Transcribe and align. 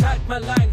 schalt 0.00 0.28
mal 0.28 0.42
ein. 0.42 0.68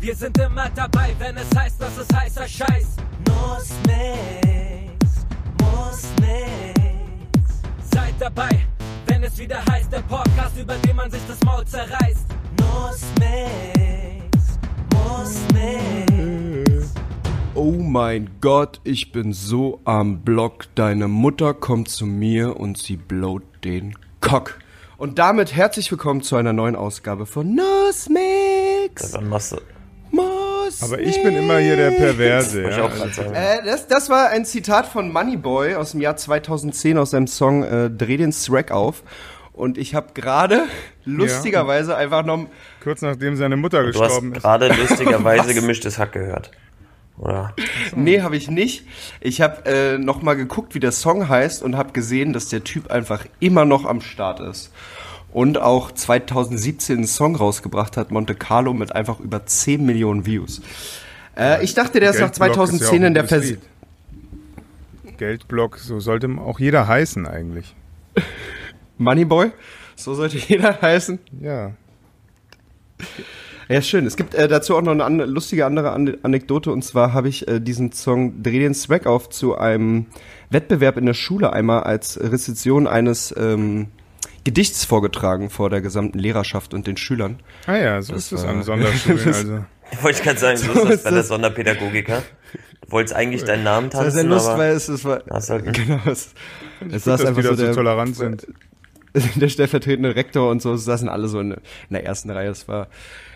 Wir 0.00 0.14
sind 0.14 0.38
immer 0.38 0.68
dabei, 0.74 1.14
wenn 1.18 1.36
es 1.36 1.48
heißt, 1.56 1.80
dass 1.80 1.96
es 1.98 2.08
heißer 2.14 2.48
Scheiß. 2.48 2.96
Muss 3.28 3.70
nix, 3.86 5.26
muss 5.60 6.08
nix. 6.20 7.62
Seid 7.92 8.14
dabei, 8.18 8.50
wenn 9.06 9.22
es 9.22 9.38
wieder 9.38 9.64
heißt, 9.70 9.92
der 9.92 10.02
Podcast, 10.02 10.58
über 10.58 10.74
den 10.76 10.96
man 10.96 11.10
sich 11.10 11.20
das 11.28 11.42
Maul 11.44 11.64
zerreißt. 11.64 12.26
Muss 12.60 13.02
nix, 13.18 14.58
muss 14.92 15.38
nix. 15.54 16.94
Oh 17.54 17.72
mein 17.72 18.30
Gott, 18.40 18.80
ich 18.84 19.12
bin 19.12 19.32
so 19.32 19.80
am 19.84 20.20
Block. 20.22 20.66
Deine 20.74 21.06
Mutter 21.08 21.54
kommt 21.54 21.88
zu 21.88 22.06
mir 22.06 22.58
und 22.58 22.78
sie 22.78 22.96
blowt 22.96 23.44
den 23.64 23.96
Cock. 24.20 24.58
Und 25.02 25.18
damit 25.18 25.54
herzlich 25.54 25.90
willkommen 25.90 26.22
zu 26.22 26.36
einer 26.36 26.52
neuen 26.52 26.76
Ausgabe 26.76 27.26
von 27.26 27.54
Nussmix. 28.94 29.12
Wann 29.14 29.28
machst 29.28 29.52
du? 29.52 29.56
Nussmix. 30.10 30.82
Aber 30.82 31.00
ich 31.00 31.22
bin 31.22 31.36
immer 31.36 31.58
hier 31.58 31.76
der 31.76 31.90
Perverse. 31.90 32.62
Ja? 32.62 32.84
auch 32.84 32.94
gerade 32.94 33.12
sagen. 33.12 33.34
Äh, 33.34 33.64
das, 33.64 33.86
das 33.88 34.10
war 34.10 34.28
ein 34.28 34.44
Zitat 34.44 34.86
von 34.86 35.12
Moneyboy 35.12 35.74
aus 35.74 35.92
dem 35.92 36.00
Jahr 36.00 36.16
2010 36.16 36.98
aus 36.98 37.10
seinem 37.10 37.26
Song 37.26 37.64
äh, 37.64 37.90
Dreh 37.90 38.16
den 38.16 38.32
Swag 38.32 38.70
auf. 38.70 39.02
Und 39.52 39.76
ich 39.76 39.94
habe 39.94 40.08
gerade 40.14 40.64
lustigerweise 41.04 41.94
einfach 41.96 42.24
noch 42.24 42.46
Kurz 42.82 43.02
nachdem 43.02 43.36
seine 43.36 43.56
Mutter 43.56 43.82
Du 43.82 43.88
hast 43.88 43.98
gestorben 44.00 44.32
ist. 44.34 44.40
gerade 44.42 44.68
lustigerweise 44.80 45.54
gemischtes 45.54 45.98
Hack 45.98 46.12
gehört. 46.12 46.50
Oder? 47.18 47.54
Nee, 47.94 48.22
habe 48.22 48.36
ich 48.36 48.50
nicht. 48.50 48.86
Ich 49.20 49.42
habe 49.42 49.66
äh, 49.66 49.98
noch 49.98 50.22
mal 50.22 50.34
geguckt, 50.34 50.74
wie 50.74 50.80
der 50.80 50.92
Song 50.92 51.28
heißt 51.28 51.62
und 51.62 51.76
habe 51.76 51.92
gesehen, 51.92 52.32
dass 52.32 52.48
der 52.48 52.64
Typ 52.64 52.90
einfach 52.90 53.26
immer 53.38 53.66
noch 53.66 53.84
am 53.84 54.00
Start 54.00 54.40
ist. 54.40 54.72
Und 55.32 55.58
auch 55.58 55.92
2017 55.92 56.98
einen 56.98 57.06
Song 57.06 57.36
rausgebracht 57.36 57.96
hat, 57.96 58.10
Monte 58.10 58.34
Carlo, 58.34 58.74
mit 58.74 58.94
einfach 58.94 59.18
über 59.18 59.46
10 59.46 59.84
Millionen 59.84 60.26
Views. 60.26 60.60
Äh, 61.36 61.64
ich 61.64 61.74
dachte, 61.74 62.00
der 62.00 62.10
ist 62.10 62.20
nach 62.20 62.32
Geldblock 62.32 62.68
ist 62.68 62.80
ja 62.80 62.88
2010 62.88 63.02
in 63.02 63.14
der 63.14 63.26
Vers. 63.26 63.52
Geldblock, 65.16 65.78
so 65.78 66.00
sollte 66.00 66.28
auch 66.38 66.58
jeder 66.58 66.86
heißen 66.86 67.26
eigentlich. 67.26 67.74
Moneyboy. 68.98 69.52
So 69.96 70.14
sollte 70.14 70.36
jeder 70.48 70.80
heißen. 70.80 71.18
Ja. 71.40 71.72
Ja, 73.68 73.80
schön. 73.80 74.06
Es 74.06 74.16
gibt 74.16 74.34
äh, 74.34 74.48
dazu 74.48 74.76
auch 74.76 74.82
noch 74.82 74.92
eine 74.92 75.04
an 75.04 75.18
lustige 75.18 75.64
andere 75.64 75.92
An 75.92 76.18
Anekdote. 76.22 76.70
Und 76.70 76.82
zwar 76.84 77.12
habe 77.12 77.28
ich 77.28 77.48
äh, 77.48 77.60
diesen 77.60 77.92
Song 77.92 78.42
Dreh 78.42 78.58
den 78.58 78.74
Swag 78.74 79.06
auf 79.06 79.30
zu 79.30 79.56
einem 79.56 80.06
Wettbewerb 80.50 80.96
in 80.96 81.06
der 81.06 81.14
Schule 81.14 81.52
einmal 81.52 81.84
als 81.84 82.20
Rezension 82.20 82.86
eines 82.86 83.34
ähm, 83.36 83.88
Gedichts 84.44 84.84
vorgetragen 84.84 85.50
vor 85.50 85.70
der 85.70 85.80
gesamten 85.80 86.18
Lehrerschaft 86.18 86.74
und 86.74 86.86
den 86.86 86.96
Schülern. 86.96 87.40
Ah 87.66 87.76
ja, 87.76 88.02
so 88.02 88.12
Das 88.14 88.24
ist 88.24 88.32
es 88.32 88.44
war- 88.44 88.50
an 88.50 88.62
Sonderschulen. 88.62 89.18
Das- 89.24 89.36
Also. 89.38 89.64
Wollte 90.00 90.18
ich 90.18 90.24
gerade 90.24 90.38
sagen, 90.38 90.56
so 90.56 90.72
So 90.72 90.80
ist 90.84 90.90
das 90.90 91.02
bei 91.04 91.10
der 91.10 91.18
das. 91.18 91.28
Sonderpädagogiker. 91.28 92.22
Du 92.86 92.92
wolltest 92.92 93.14
eigentlich 93.14 93.44
deinen 93.44 93.62
Namen 93.62 93.90
Das 93.90 93.98
war 93.98 94.04
tanzen, 94.04 94.14
sehr 94.20 94.24
lustig, 94.30 94.56
weil 94.58 94.72
es, 94.72 94.88
es 94.88 95.04
war 95.04 95.22
hast 95.30 95.50
halt 95.50 95.72
genau 95.74 96.00
es, 96.06 96.30
es 96.90 97.04
saß 97.04 97.20
dass 97.20 97.26
einfach 97.28 97.42
die 97.42 97.48
so 97.48 97.56
der, 97.56 97.72
tolerant 97.74 98.16
sind. 98.16 98.46
der 99.36 99.48
stellvertretende 99.50 100.16
Rektor 100.16 100.50
und 100.50 100.62
so 100.62 100.72
es 100.72 100.84
saßen 100.86 101.08
alle 101.10 101.28
so 101.28 101.40
in, 101.40 101.52
in 101.52 101.60
der 101.90 102.06
ersten 102.06 102.30
Reihe. 102.30 102.48
Es 102.48 102.66
war 102.68 102.88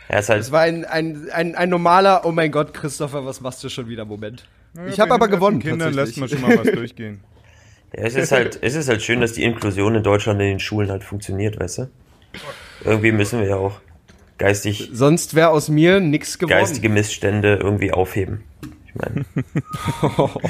ist 0.09 0.29
halt, 0.31 0.41
es 0.41 0.51
war 0.51 0.63
ein, 0.63 0.85
ein, 0.87 1.29
ein, 1.31 1.55
ein 1.57 1.69
normaler 1.69 2.25
Oh 2.25 2.33
mein 2.33 2.51
Gott, 2.53 2.73
Christopher, 2.73 3.27
was 3.27 3.41
machst 3.43 3.63
du 3.63 3.69
schon 3.69 3.89
wieder 3.89 4.05
Moment. 4.07 4.47
Naja, 4.73 4.89
ich 4.89 4.99
habe 5.01 5.13
aber 5.13 5.29
gewonnen. 5.29 5.59
Kindern 5.59 5.93
lässt 5.93 6.17
man 6.17 6.29
schon 6.29 6.41
mal 6.41 6.57
was 6.59 6.71
durchgehen. 6.73 7.21
ja, 7.97 8.03
es 8.03 8.15
ist 8.15 8.33
halt, 8.33 8.59
es 8.63 8.75
ist 8.75 8.89
halt 8.89 9.03
schön, 9.03 9.21
dass 9.21 9.33
die 9.33 9.43
Inklusion 9.45 9.95
in 9.95 10.03
Deutschland 10.03 10.41
in 10.41 10.47
den 10.49 10.61
Schulen 10.61 10.91
halt 10.91 11.03
funktioniert, 11.05 11.59
weißt 11.59 11.79
du? 11.79 11.89
Irgendwie 12.85 13.13
müssen 13.13 13.41
wir 13.41 13.49
ja 13.49 13.57
auch 13.57 13.81
geistig, 14.39 14.91
Sonst 14.93 15.35
wäre 15.35 15.49
aus 15.49 15.69
mir 15.69 15.99
nix 16.01 16.39
geworden. 16.39 16.59
geistige 16.59 16.89
Missstände 16.91 17.57
irgendwie 17.63 17.93
aufheben. 17.93 18.45
Ich 18.87 18.95
meine, 18.95 19.25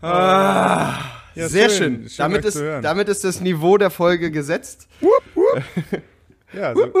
Ah, 0.00 0.98
Ja, 1.34 1.48
sehr 1.48 1.68
schön. 1.70 1.78
schön. 1.78 2.08
Schön, 2.08 2.14
damit, 2.18 2.44
ist, 2.44 2.56
damit 2.82 3.08
ist 3.08 3.24
das 3.24 3.40
Niveau 3.40 3.78
der 3.78 3.90
Folge 3.90 4.30
gesetzt. 4.30 4.88
Ja, 6.54 6.74
so, 6.74 6.92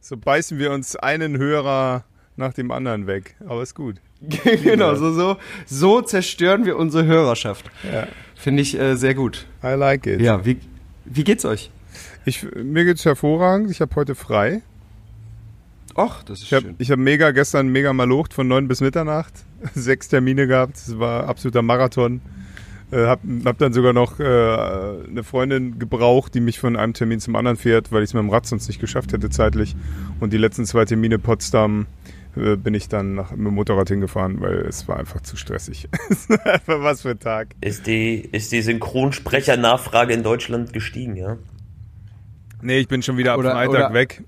so 0.00 0.16
beißen 0.16 0.60
wir 0.60 0.70
uns 0.70 0.94
einen 0.94 1.36
Hörer 1.36 2.04
nach 2.42 2.52
dem 2.52 2.70
anderen 2.70 3.06
weg. 3.06 3.36
Aber 3.46 3.62
ist 3.62 3.74
gut. 3.74 3.96
genau, 4.62 4.94
so, 4.94 5.12
so, 5.12 5.36
so 5.66 6.00
zerstören 6.02 6.64
wir 6.64 6.76
unsere 6.76 7.06
Hörerschaft. 7.06 7.70
Ja. 7.90 8.06
Finde 8.34 8.62
ich 8.62 8.78
äh, 8.78 8.96
sehr 8.96 9.14
gut. 9.14 9.46
I 9.64 9.68
like 9.74 10.06
it. 10.06 10.20
Ja, 10.20 10.44
wie, 10.44 10.58
wie 11.04 11.24
geht's 11.24 11.44
euch? 11.44 11.70
Ich, 12.24 12.44
mir 12.54 12.84
geht's 12.84 13.04
hervorragend. 13.04 13.70
Ich 13.70 13.80
habe 13.80 13.94
heute 13.96 14.14
frei. 14.14 14.62
Och, 15.96 16.22
das 16.24 16.38
ist 16.40 16.46
Ich 16.46 16.52
habe 16.52 16.66
schön. 16.66 16.74
ich 16.78 16.90
hab 16.90 16.98
mega 16.98 17.30
gestern 17.32 17.68
mega 17.68 17.92
malocht 17.92 18.34
von 18.34 18.48
9 18.48 18.66
bis 18.68 18.80
Mitternacht. 18.80 19.32
Sechs 19.74 20.08
Termine 20.08 20.46
gehabt. 20.46 20.76
Es 20.76 20.98
war 20.98 21.28
absoluter 21.28 21.62
Marathon. 21.62 22.20
Äh, 22.90 23.06
hab, 23.06 23.20
hab 23.44 23.58
dann 23.58 23.72
sogar 23.72 23.92
noch 23.92 24.18
äh, 24.20 24.24
eine 24.24 25.22
Freundin 25.24 25.78
gebraucht, 25.78 26.34
die 26.34 26.40
mich 26.40 26.58
von 26.58 26.76
einem 26.76 26.92
Termin 26.94 27.20
zum 27.20 27.36
anderen 27.36 27.56
fährt, 27.56 27.90
weil 27.92 28.02
ich 28.02 28.10
es 28.10 28.14
mit 28.14 28.22
dem 28.22 28.30
Rad 28.30 28.46
sonst 28.46 28.68
nicht 28.68 28.80
geschafft 28.80 29.12
hätte 29.12 29.30
zeitlich. 29.30 29.74
Und 30.20 30.32
die 30.32 30.38
letzten 30.38 30.64
zwei 30.64 30.84
Termine 30.84 31.18
Potsdam 31.18 31.86
äh, 32.36 32.56
bin 32.56 32.74
ich 32.74 32.88
dann 32.88 33.14
nach, 33.14 33.30
mit 33.32 33.46
dem 33.46 33.54
Motorrad 33.54 33.88
hingefahren, 33.88 34.40
weil 34.40 34.58
es 34.66 34.86
war 34.88 34.98
einfach 34.98 35.20
zu 35.20 35.36
stressig. 35.36 35.88
Was 36.66 37.02
für 37.02 37.10
ein 37.10 37.18
Tag. 37.18 37.54
ist 37.60 37.86
die, 37.86 38.16
ist 38.20 38.52
die 38.52 38.62
Synchronsprecher-Nachfrage 38.62 40.12
in 40.14 40.22
Deutschland 40.22 40.72
gestiegen, 40.72 41.16
ja? 41.16 41.36
Nee, 42.60 42.78
ich 42.78 42.88
bin 42.88 43.02
schon 43.02 43.16
wieder 43.16 43.32
ab 43.32 43.38
Oder- 43.40 43.52
Freitag 43.52 43.74
oder- 43.90 43.94
weg. 43.94 44.22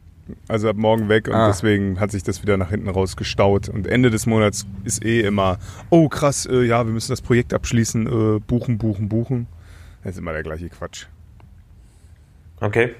Also 0.49 0.71
ab 0.71 0.77
morgen 0.77 1.11
weg 1.11 1.29
und 1.29 1.35
Ah. 1.35 1.49
deswegen 1.49 2.01
hat 2.01 2.11
sich 2.11 2.23
das 2.23 2.41
wieder 2.43 2.57
nach 2.57 2.71
hinten 2.71 2.89
raus 2.89 3.15
gestaut. 3.15 3.69
Und 3.69 3.87
Ende 3.87 4.09
des 4.11 4.25
Monats 4.25 4.65
ist 4.83 5.05
eh 5.05 5.21
immer, 5.21 5.59
oh 5.91 6.09
krass, 6.09 6.47
äh, 6.47 6.63
ja, 6.63 6.87
wir 6.87 6.95
müssen 6.95 7.13
das 7.13 7.21
Projekt 7.21 7.53
abschließen, 7.53 8.07
äh, 8.37 8.41
buchen, 8.41 8.79
buchen, 8.79 9.11
buchen. 9.11 9.47
Das 10.03 10.13
ist 10.15 10.19
immer 10.21 10.33
der 10.33 10.43
gleiche 10.43 10.71
Quatsch. 10.71 11.07
Okay. 12.61 12.95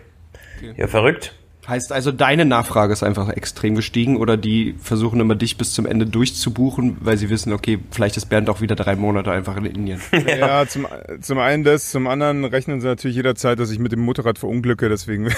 Ja, 0.77 0.87
verrückt. 0.87 1.35
Heißt 1.67 1.93
also, 1.93 2.13
deine 2.13 2.45
Nachfrage 2.45 2.93
ist 2.93 3.03
einfach 3.03 3.31
extrem 3.31 3.75
gestiegen 3.75 4.19
oder 4.19 4.37
die 4.37 4.75
versuchen 4.83 5.19
immer 5.21 5.35
dich 5.35 5.57
bis 5.57 5.73
zum 5.73 5.87
Ende 5.87 6.05
durchzubuchen, 6.05 6.99
weil 7.01 7.17
sie 7.17 7.31
wissen, 7.31 7.55
okay, 7.55 7.79
vielleicht 7.91 8.19
ist 8.19 8.27
Bernd 8.27 8.51
auch 8.51 8.61
wieder 8.61 8.77
drei 8.77 8.97
Monate 8.97 9.33
einfach 9.33 9.57
in 9.57 9.67
Indien. 9.67 10.01
Ja, 10.35 10.67
zum, 10.67 10.87
zum 11.21 11.39
einen 11.39 11.65
das, 11.65 11.91
zum 11.91 12.07
anderen 12.07 12.45
rechnen 12.45 12.81
sie 12.81 12.87
natürlich 12.87 13.17
jederzeit, 13.17 13.59
dass 13.59 13.71
ich 13.71 13.79
mit 13.79 13.93
dem 13.93 14.01
Motorrad 14.01 14.39
verunglücke, 14.39 14.89
deswegen. 14.89 15.27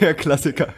ja, 0.00 0.12
Klassiker. 0.12 0.68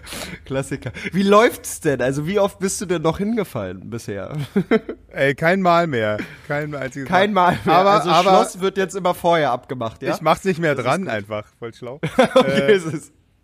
Klassiker. 0.45 0.93
Wie 1.12 1.23
läuft's 1.23 1.81
denn? 1.81 2.00
Also, 2.00 2.27
wie 2.27 2.39
oft 2.39 2.59
bist 2.59 2.81
du 2.81 2.87
denn 2.87 3.03
noch 3.03 3.19
hingefallen 3.19 3.91
bisher? 3.91 4.33
Ey, 5.09 5.34
kein 5.34 5.62
Mal 5.62 5.87
mehr. 5.87 6.19
Kein 6.47 6.75
einziges 6.75 7.09
Kein 7.09 7.33
Mal 7.33 7.59
mehr. 7.65 7.75
Aber, 7.75 7.91
also, 7.91 8.11
aber 8.11 8.31
Schloss 8.31 8.61
wird 8.61 8.77
jetzt 8.77 8.95
immer 8.95 9.15
vorher 9.15 9.50
abgemacht, 9.50 10.03
ja? 10.03 10.15
ich 10.15 10.21
mach's 10.21 10.45
nicht 10.45 10.61
mehr 10.61 10.75
Das 10.75 10.84
dran 10.84 11.09
einfach. 11.09 11.45
Voll 11.59 11.75
schlau. 11.75 12.00
okay, 12.35 12.73
äh, 12.73 12.81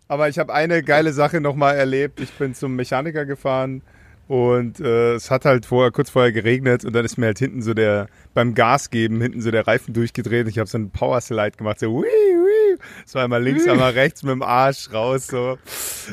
Aber 0.07 0.29
ich 0.29 0.39
habe 0.39 0.53
eine 0.53 0.83
geile 0.83 1.13
Sache 1.13 1.41
nochmal 1.41 1.75
erlebt. 1.75 2.19
Ich 2.19 2.31
bin 2.33 2.53
zum 2.53 2.75
Mechaniker 2.75 3.25
gefahren 3.25 3.81
und 4.27 4.79
äh, 4.81 5.13
es 5.13 5.31
hat 5.31 5.45
halt 5.45 5.65
vorher, 5.65 5.91
kurz 5.91 6.09
vorher 6.09 6.31
geregnet 6.31 6.83
und 6.83 6.93
dann 6.93 7.05
ist 7.05 7.17
mir 7.17 7.27
halt 7.27 7.39
hinten 7.39 7.61
so 7.61 7.73
der, 7.73 8.07
beim 8.33 8.53
Gas 8.53 8.89
geben, 8.89 9.21
hinten 9.21 9.41
so 9.41 9.51
der 9.51 9.67
Reifen 9.67 9.93
durchgedreht. 9.93 10.47
Ich 10.47 10.59
habe 10.59 10.69
so 10.69 10.77
einen 10.77 10.91
Powerslide 10.91 11.51
gemacht, 11.57 11.79
so 11.79 11.87
wii, 11.87 12.03
wii. 12.03 12.77
Es 13.05 13.15
war 13.15 13.23
einmal 13.23 13.41
links, 13.41 13.67
einmal 13.67 13.91
rechts 13.91 14.23
mit 14.23 14.31
dem 14.33 14.41
Arsch 14.41 14.91
raus. 14.91 15.27
So. 15.27 15.57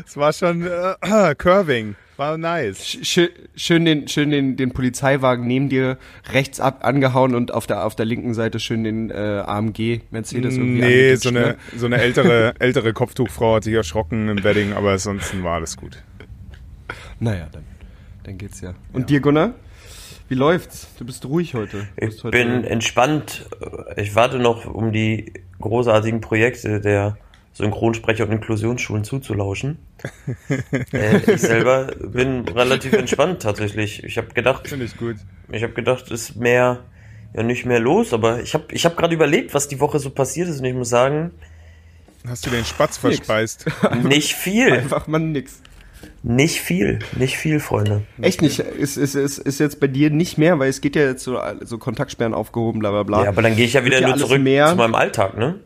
Es 0.06 0.16
war 0.16 0.32
schon 0.32 0.64
äh, 0.66 1.34
Curving. 1.38 1.96
War 2.16 2.38
nice. 2.38 2.98
Schön, 3.02 3.28
schön, 3.56 3.84
den, 3.84 4.06
schön 4.06 4.30
den, 4.30 4.56
den 4.56 4.72
Polizeiwagen 4.72 5.46
neben 5.46 5.68
dir 5.68 5.98
rechts 6.32 6.60
ab 6.60 6.84
angehauen 6.84 7.34
und 7.34 7.52
auf 7.52 7.66
der, 7.66 7.84
auf 7.84 7.96
der 7.96 8.06
linken 8.06 8.34
Seite 8.34 8.60
schön 8.60 8.84
den 8.84 9.10
äh, 9.10 9.42
AMG 9.44 10.02
Mercedes 10.10 10.56
irgendwie 10.56 10.80
Nee, 10.80 11.14
so 11.16 11.30
eine, 11.30 11.40
ne? 11.40 11.56
so 11.76 11.86
eine 11.86 11.96
ältere, 11.96 12.54
ältere 12.60 12.92
Kopftuchfrau 12.92 13.56
hat 13.56 13.64
sich 13.64 13.74
erschrocken 13.74 14.28
im 14.28 14.44
Wedding, 14.44 14.74
aber 14.74 14.92
ansonsten 14.92 15.42
war 15.42 15.54
alles 15.54 15.76
gut. 15.76 16.02
Naja, 17.18 17.48
dann, 17.50 17.64
dann 18.22 18.38
geht's 18.38 18.60
ja. 18.60 18.74
Und 18.92 19.10
dir, 19.10 19.20
Gunnar? 19.20 19.54
Wie 20.28 20.34
läuft's? 20.36 20.88
Du 20.98 21.04
bist 21.04 21.26
ruhig 21.26 21.54
heute. 21.54 21.78
Du 21.78 21.86
Ich 21.96 22.06
bist 22.10 22.24
heute 22.24 22.38
bin 22.38 22.64
entspannt. 22.64 23.46
Ich 23.96 24.14
warte 24.14 24.38
noch, 24.38 24.66
um 24.66 24.92
die 24.92 25.32
großartigen 25.60 26.20
Projekte 26.20 26.80
der 26.80 27.18
Synchronsprecher 27.52 28.24
und 28.24 28.32
Inklusionsschulen 28.32 29.04
zuzulauschen. 29.04 29.78
Äh, 30.92 31.32
ich 31.32 31.40
selber 31.40 31.86
bin 31.98 32.46
relativ 32.48 32.92
entspannt 32.92 33.42
tatsächlich. 33.42 34.04
Ich 34.04 34.18
habe 34.18 34.28
gedacht, 34.34 34.68
Finde 34.68 34.84
ich 34.84 34.96
gut. 34.96 35.16
ich 35.50 35.62
habe 35.62 35.72
gedacht, 35.72 36.04
es 36.10 36.30
ist 36.30 36.36
mehr 36.36 36.84
ja 37.34 37.42
nicht 37.42 37.66
mehr 37.66 37.80
los, 37.80 38.12
aber 38.12 38.40
ich 38.40 38.54
habe 38.54 38.66
ich 38.70 38.84
habe 38.84 38.94
gerade 38.96 39.14
überlegt, 39.14 39.54
was 39.54 39.68
die 39.68 39.80
Woche 39.80 39.98
so 39.98 40.10
passiert 40.10 40.48
ist 40.48 40.60
und 40.60 40.64
ich 40.64 40.74
muss 40.74 40.88
sagen, 40.88 41.32
Hast 42.26 42.46
du 42.46 42.50
den 42.50 42.64
Spatz 42.64 42.96
verspeist? 42.96 43.66
nicht 44.02 44.34
viel, 44.34 44.72
einfach 44.72 45.06
mal 45.06 45.18
nix. 45.18 45.60
nicht 46.22 46.60
viel, 46.60 47.00
nicht 47.18 47.36
viel, 47.36 47.60
Freunde. 47.60 48.02
Echt 48.20 48.40
nicht. 48.40 48.60
Ist, 48.60 48.96
ist, 48.96 49.14
ist, 49.14 49.38
ist 49.38 49.60
jetzt 49.60 49.78
bei 49.78 49.88
dir 49.88 50.08
nicht 50.08 50.38
mehr, 50.38 50.58
weil 50.58 50.70
es 50.70 50.80
geht 50.80 50.96
ja 50.96 51.02
jetzt 51.02 51.22
so, 51.22 51.38
so 51.60 51.76
Kontaktsperren 51.76 52.32
aufgehoben, 52.32 52.80
bla 52.80 52.92
bla 52.92 53.02
bla. 53.02 53.24
Ja, 53.24 53.28
aber 53.28 53.42
dann 53.42 53.56
gehe 53.56 53.66
ich 53.66 53.74
ja 53.74 53.84
wieder 53.84 54.00
nur 54.00 54.16
zurück 54.16 54.40
mehr. 54.40 54.68
zu 54.68 54.76
meinem 54.76 54.94
Alltag, 54.94 55.36
ne? 55.36 55.56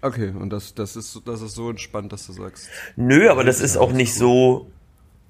Okay, 0.00 0.30
und 0.30 0.50
das, 0.50 0.74
das, 0.74 0.94
ist, 0.96 1.20
das 1.26 1.42
ist 1.42 1.54
so 1.54 1.70
entspannt, 1.70 2.12
dass 2.12 2.26
du 2.26 2.32
sagst. 2.32 2.68
Nö, 2.96 3.28
aber 3.30 3.42
das 3.44 3.60
ist 3.60 3.76
auch 3.76 3.92
nicht 3.92 4.14
so, 4.14 4.70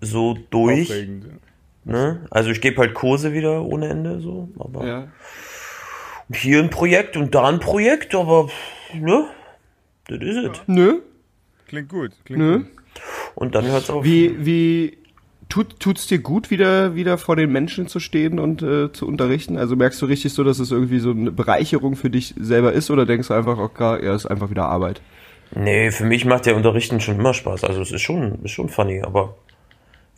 so 0.01 0.37
durch. 0.51 0.91
Aufregend. 0.91 1.25
ja. 1.27 1.93
Ne? 1.93 2.27
Also 2.31 2.51
ich 2.51 2.61
gebe 2.61 2.77
halt 2.79 2.93
Kurse 2.93 3.33
wieder 3.33 3.63
ohne 3.65 3.89
Ende 3.89 4.21
so. 4.21 4.51
Aber 4.59 4.87
Ja. 4.87 5.09
hier 6.31 6.59
ein 6.63 6.69
Projekt 6.69 7.17
und 7.17 7.35
da 7.35 7.49
ein 7.49 7.61
Projekt, 7.61 8.15
aber 8.15 8.51
ne? 8.93 9.27
Das 10.09 10.19
ist 10.21 10.37
es. 10.37 10.59
Nö. 10.67 11.01
Klingt 11.67 11.89
gut. 11.89 12.13
Klingt 12.25 12.41
Nö. 12.43 12.59
gut. 12.59 12.67
Und 13.37 13.55
dann 13.55 13.65
hört's 13.67 13.89
auf. 13.89 14.05
Wie, 14.05 14.45
wie 14.45 14.98
tut, 15.49 15.81
tut's 15.81 16.07
dir 16.07 16.19
gut, 16.19 16.51
wieder, 16.51 16.95
wieder 16.95 17.19
vor 17.19 17.37
den 17.37 17.51
Menschen 17.51 17.87
zu 17.89 18.01
stehen 18.01 18.39
und 18.39 18.63
äh, 18.63 18.93
zu 18.93 19.07
unterrichten? 19.07 19.57
Also 19.57 19.77
merkst 19.77 20.01
du 20.03 20.07
richtig 20.07 20.33
so, 20.33 20.45
dass 20.45 20.59
es 20.59 20.71
irgendwie 20.71 20.99
so 20.99 21.11
eine 21.11 21.31
Bereicherung 21.31 21.97
für 21.97 22.11
dich 22.11 22.35
selber 22.39 22.73
ist 22.73 22.91
oder 22.91 23.07
denkst 23.07 23.29
du 23.29 23.35
einfach, 23.35 23.59
okay, 23.59 24.05
ja, 24.05 24.15
ist 24.15 24.27
einfach 24.27 24.51
wieder 24.51 24.67
Arbeit? 24.67 25.01
Nee, 25.55 25.91
für 25.91 26.05
mich 26.05 26.25
macht 26.25 26.47
der 26.47 26.57
Unterrichten 26.57 27.01
schon 27.01 27.19
immer 27.19 27.35
Spaß. 27.35 27.65
Also 27.65 27.81
es 27.81 27.91
ist 27.91 28.03
schon, 28.03 28.45
ist 28.45 28.51
schon 28.51 28.69
funny, 28.69 29.03
aber 29.03 29.37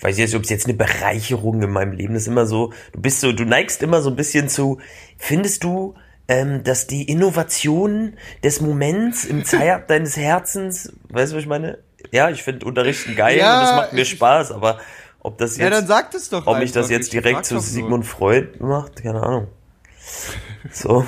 weiß 0.01 0.17
ich 0.17 0.21
jetzt, 0.21 0.35
ob 0.35 0.43
es 0.43 0.51
jetzt 0.51 0.67
eine 0.67 0.75
Bereicherung 0.75 1.63
in 1.63 1.71
meinem 1.71 1.93
Leben 1.93 2.15
ist. 2.15 2.27
Immer 2.27 2.47
so, 2.47 2.73
du 2.93 3.01
bist 3.01 3.21
so, 3.21 3.33
du 3.33 3.45
neigst 3.45 3.83
immer 3.83 4.03
so 4.03 4.11
ein 4.11 4.17
bisschen 4.17 4.49
zu, 4.49 4.79
findest 5.19 5.63
du, 5.63 5.95
ähm, 6.27 6.65
dass 6.65 6.87
die 6.87 7.05
Innovation 7.05 8.15
des 8.43 8.61
Moments 8.61 9.25
im 9.25 9.45
Zeit 9.45 9.89
deines 9.91 10.17
Herzens, 10.17 10.93
weißt 11.11 11.33
du, 11.33 11.37
was 11.37 11.43
ich 11.43 11.49
meine? 11.49 11.79
Ja, 12.13 12.31
ich 12.31 12.43
finde 12.43 12.67
Unterrichten 12.67 13.15
geil 13.15 13.39
Ja, 13.39 13.59
und 13.59 13.65
es 13.65 13.73
macht 13.73 13.93
mir 13.93 14.05
Spaß, 14.05 14.53
aber 14.53 14.81
ob 15.21 15.39
das 15.39 15.57
jetzt, 15.57 15.65
Ja, 15.65 15.71
dann 15.71 15.87
sag 15.87 16.11
das 16.11 16.29
doch 16.29 16.47
ob 16.47 16.59
mich 16.59 16.73
das 16.73 16.91
jetzt 16.91 17.07
Ich 17.07 17.11
direkt 17.11 17.47
zu. 17.47 17.61
Sigmund 17.61 18.07
Freud 18.07 18.49
macht, 18.59 19.03
keine 19.03 19.23
Ahnung. 19.23 19.49
So. 20.73 21.07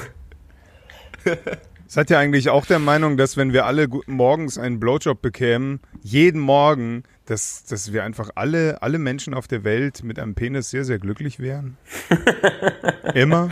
Seid 1.86 2.10
ihr 2.10 2.18
eigentlich 2.18 2.48
auch 2.48 2.64
der 2.64 2.78
Meinung, 2.78 3.16
dass 3.16 3.36
wenn 3.36 3.52
wir 3.52 3.66
alle 3.66 3.86
morgens 4.06 4.56
einen 4.58 4.80
Blowjob 4.80 5.20
bekämen, 5.20 5.80
jeden 6.02 6.40
Morgen, 6.40 7.02
dass, 7.26 7.64
dass 7.64 7.92
wir 7.92 8.02
einfach 8.04 8.30
alle, 8.34 8.80
alle 8.80 8.98
Menschen 8.98 9.34
auf 9.34 9.46
der 9.46 9.64
Welt 9.64 10.02
mit 10.02 10.18
einem 10.18 10.34
Penis 10.34 10.70
sehr, 10.70 10.84
sehr 10.84 10.98
glücklich 10.98 11.38
wären? 11.38 11.76
immer? 13.14 13.50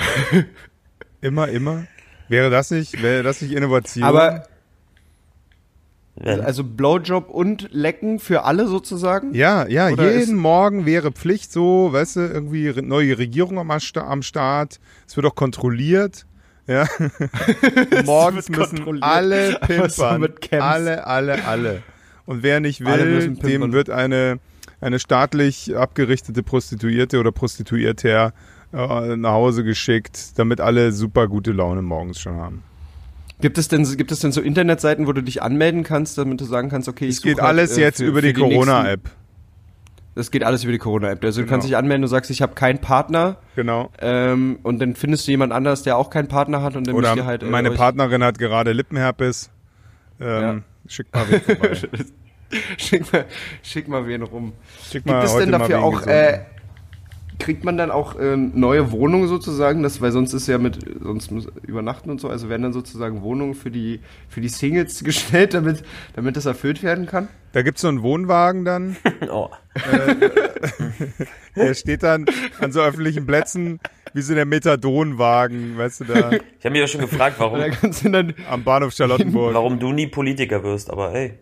immer, 1.21 1.49
immer? 1.49 1.85
Wäre 2.29 2.49
das 2.49 2.71
nicht, 2.71 3.03
wäre 3.03 3.23
das 3.23 3.43
nicht 3.43 3.53
Innovation? 3.53 4.05
Aber 4.05 4.47
Wenn, 6.23 6.41
also 6.43 6.65
Blowjob 6.65 7.31
und 7.31 7.69
Lecken 7.73 8.19
für 8.19 8.45
alle 8.45 8.67
sozusagen? 8.67 9.35
ja, 9.35 9.67
ja, 9.67 9.89
Oder 9.89 10.19
jeden 10.19 10.37
Morgen 10.37 10.85
wäre 10.85 11.13
Pflicht 11.13 11.51
so, 11.51 11.93
weißt 11.93 12.17
du, 12.17 12.21
irgendwie 12.21 12.73
neue 12.83 13.17
Regierung 13.17 13.59
am, 13.59 13.71
am 13.71 14.23
Start, 14.23 14.81
es 15.07 15.17
wird 15.17 15.27
auch 15.27 15.35
kontrolliert. 15.35 16.27
Ja. 16.67 16.87
Morgens 18.05 18.49
müssen 18.49 19.03
alle 19.03 19.53
so 19.61 19.67
pimpern. 19.67 20.21
mit 20.21 20.41
Camps. 20.43 20.65
alle, 20.65 21.07
alle, 21.07 21.45
alle. 21.45 21.83
Und 22.27 22.43
wer 22.43 22.61
nicht 22.61 22.85
will, 22.85 23.35
dem 23.35 23.73
wird 23.73 23.91
eine, 23.91 24.39
eine 24.81 24.99
staatlich 24.99 25.75
abgerichtete 25.75 26.43
Prostituierte 26.43 27.19
oder 27.19 27.33
Prostituierter 27.33 28.33
äh, 28.73 29.17
nach 29.17 29.33
Hause 29.33 29.65
geschickt, 29.65 30.39
damit 30.39 30.61
alle 30.61 30.93
super 30.93 31.27
gute 31.29 31.53
Laune 31.53 31.83
morgens 31.83 32.21
schon 32.21 32.37
haben. 32.37 32.63
Gibt 33.41 33.59
es 33.59 33.69
denn 33.69 33.85
gibt 33.97 34.13
es 34.13 34.21
denn 34.21 34.33
so 34.33 34.41
Internetseiten, 34.41 35.07
wo 35.07 35.13
du 35.13 35.23
dich 35.23 35.43
anmelden 35.43 35.83
kannst, 35.83 36.19
damit 36.19 36.41
du 36.41 36.45
sagen 36.45 36.69
kannst, 36.69 36.89
okay, 36.89 37.07
ich 37.07 37.17
Es 37.17 37.23
geht 37.23 37.39
halt, 37.41 37.49
alles 37.49 37.77
äh, 37.79 37.81
jetzt 37.83 37.99
für- 37.99 38.05
über 38.07 38.21
die, 38.21 38.29
nächsten- 38.29 38.43
Corona-App. 38.49 39.11
Das 40.17 40.31
geht 40.31 40.43
alles 40.43 40.65
über 40.65 40.73
die 40.73 40.79
Corona-App. 40.79 41.25
Also 41.25 41.41
du 41.41 41.45
Genau. 41.47 41.55
kannst 41.55 41.69
dich 41.69 41.77
anmelden, 41.77 42.03
du 42.03 42.09
sagst, 42.09 42.31
ich 42.31 42.43
habe 42.43 42.55
keinen 42.55 42.81
Partner 42.81 43.37
Genau. 43.57 43.91
ähm, 44.01 44.59
und 44.63 44.81
dann 44.81 44.95
findest 44.97 45.27
du 45.27 45.31
jemand 45.31 45.53
anders, 45.53 45.83
der 45.85 45.97
auch 45.97 46.11
keinen 46.11 46.29
Partner 46.29 46.63
hat 46.63 46.77
und 46.77 46.87
dann 46.87 46.95
Oder 46.97 47.11
müsst 47.11 47.23
ihr 47.23 47.27
halt 47.27 47.43
äh, 47.45 47.47
meine 47.47 47.71
Partnerin 47.71 48.23
hat 48.25 48.39
gerade 48.39 48.73
Lippenherpes. 48.73 49.51
Ähm, 50.21 50.65
Schickt 50.87 51.15
mal 51.15 51.25
wen 51.31 51.41
vorbei. 51.41 51.75
schick, 52.77 53.13
mal, 53.13 53.25
schick 53.63 53.89
mal 53.89 54.07
wen 54.07 54.23
rum. 54.23 54.53
Schick 54.83 55.05
Gibt 55.05 55.07
mal 55.07 55.25
es 55.25 55.33
heute 55.33 55.45
denn 55.47 55.53
dafür 55.53 55.81
auch, 55.83 56.05
äh, 56.07 56.41
kriegt 57.41 57.65
man 57.65 57.77
dann 57.77 57.91
auch 57.91 58.17
äh, 58.19 58.37
neue 58.37 58.93
Wohnungen 58.93 59.27
sozusagen, 59.27 59.83
das, 59.83 60.01
weil 60.01 60.13
sonst 60.13 60.33
ist 60.33 60.47
ja 60.47 60.59
mit, 60.59 60.79
sonst 61.03 61.33
muss 61.33 61.49
übernachten 61.67 62.11
und 62.11 62.21
so, 62.21 62.29
also 62.29 62.49
werden 62.49 62.63
dann 62.63 62.73
sozusagen 62.73 63.23
Wohnungen 63.23 63.55
für 63.55 63.71
die, 63.71 64.01
für 64.29 64.41
die 64.41 64.49
Singles 64.49 65.03
gestellt, 65.05 65.55
damit, 65.55 65.83
damit 66.15 66.37
das 66.37 66.47
erfüllt 66.47 66.83
werden 66.83 67.07
kann? 67.07 67.29
Da 67.53 67.63
gibt's 67.63 67.81
so 67.81 67.89
einen 67.89 68.03
Wohnwagen 68.03 68.65
dann. 68.65 68.97
oh. 69.31 69.49
Der 71.57 71.75
steht 71.75 72.05
dann 72.05 72.27
an 72.61 72.71
so 72.71 72.81
öffentlichen 72.81 73.27
Plätzen 73.27 73.81
wie 74.13 74.23
so 74.23 74.35
der 74.35 74.47
Methadonwagen, 74.47 75.77
weißt 75.79 76.01
du, 76.01 76.05
da 76.05 76.31
Ich 76.33 76.65
habe 76.65 76.71
mich 76.71 76.83
auch 76.83 76.89
schon 76.89 77.01
gefragt, 77.01 77.37
warum, 77.39 77.61
am 78.51 78.65
Bahnhof 78.65 78.93
Charlottenburg. 78.93 79.55
warum 79.55 79.79
du 79.79 79.93
nie 79.93 80.07
Politiker 80.07 80.63
wirst, 80.63 80.91
aber 80.91 81.13
ey. 81.15 81.39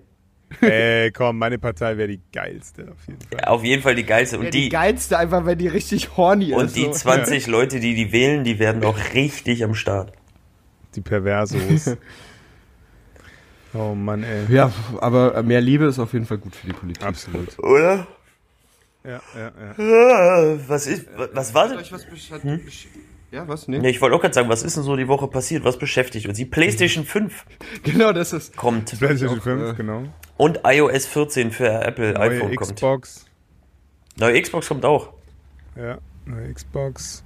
Ey, 0.61 1.11
komm, 1.12 1.39
meine 1.39 1.59
Partei 1.59 1.97
wäre 1.97 2.09
die 2.09 2.21
geilste 2.33 2.91
auf 2.91 3.06
jeden 3.06 3.21
Fall. 3.21 3.45
Auf 3.45 3.65
jeden 3.65 3.83
Fall 3.83 3.95
die 3.95 4.05
geilste. 4.05 4.39
Und 4.39 4.45
ja, 4.47 4.50
die, 4.50 4.62
die, 4.62 4.69
geilste 4.69 5.19
einfach, 5.19 5.45
weil 5.45 5.56
die 5.56 5.69
richtig 5.69 6.17
horny 6.17 6.53
und 6.55 6.67
ist. 6.67 6.77
die 6.77 6.85
so. 6.85 6.93
20 6.93 7.47
Leute, 7.47 7.81
die 7.81 7.95
die 7.95 8.12
wählen, 8.12 8.45
die 8.45 8.59
werden 8.59 8.83
auch 8.85 8.99
richtig 9.15 9.62
am 9.65 9.75
Start. 9.75 10.12
Die 10.95 11.00
Perversos. 11.00 11.97
Oh 13.75 13.95
Mann, 13.95 14.23
ey. 14.23 14.47
Ja, 14.49 14.73
aber 14.99 15.43
mehr 15.43 15.61
Liebe 15.61 15.85
ist 15.85 15.99
auf 15.99 16.15
jeden 16.15 16.25
Fall 16.25 16.39
gut 16.39 16.56
für 16.56 16.67
die 16.67 16.73
Politik. 16.73 17.05
Absolut. 17.05 17.59
Oder? 17.59 18.06
Ja, 19.05 19.21
ja, 19.35 19.53
ja. 19.77 20.59
Was 20.69 20.87
ist, 20.87 21.06
was 21.33 21.55
war 21.55 21.69
denn? 21.69 21.77
was 21.77 21.91
besch- 21.91 22.87
Ja, 23.31 23.47
was? 23.47 23.69
Nee. 23.69 23.79
Nee, 23.79 23.91
ich 23.91 24.01
wollte 24.01 24.17
auch 24.17 24.21
gerade 24.23 24.33
sagen, 24.35 24.49
was 24.49 24.63
ist 24.63 24.77
denn 24.77 24.85
so 24.85 24.97
die 24.97 25.07
Woche 25.09 25.29
passiert? 25.29 25.63
Was 25.65 25.79
beschäftigt 25.79 26.27
uns? 26.27 26.39
Die 26.39 26.47
PlayStation 26.47 27.05
5 27.07 27.45
Genau, 27.83 28.13
das 28.13 28.33
ist. 28.33 28.57
kommt 28.57 28.87
PlayStation 28.99 29.39
auch, 29.39 29.43
5, 29.43 29.71
äh, 29.73 29.75
genau. 29.75 30.05
und 30.39 30.61
iOS 30.65 31.07
14 31.07 31.51
für 31.51 31.69
Apple 31.69 32.15
Neue 32.15 32.21
iPhone 32.31 32.57
kommt. 32.57 32.75
Xbox. 32.75 33.27
Neue 34.17 34.41
Xbox 34.41 34.69
kommt 34.69 34.85
auch. 34.85 35.11
Ja, 35.77 35.99
neue 36.25 36.53
Xbox. 36.55 37.23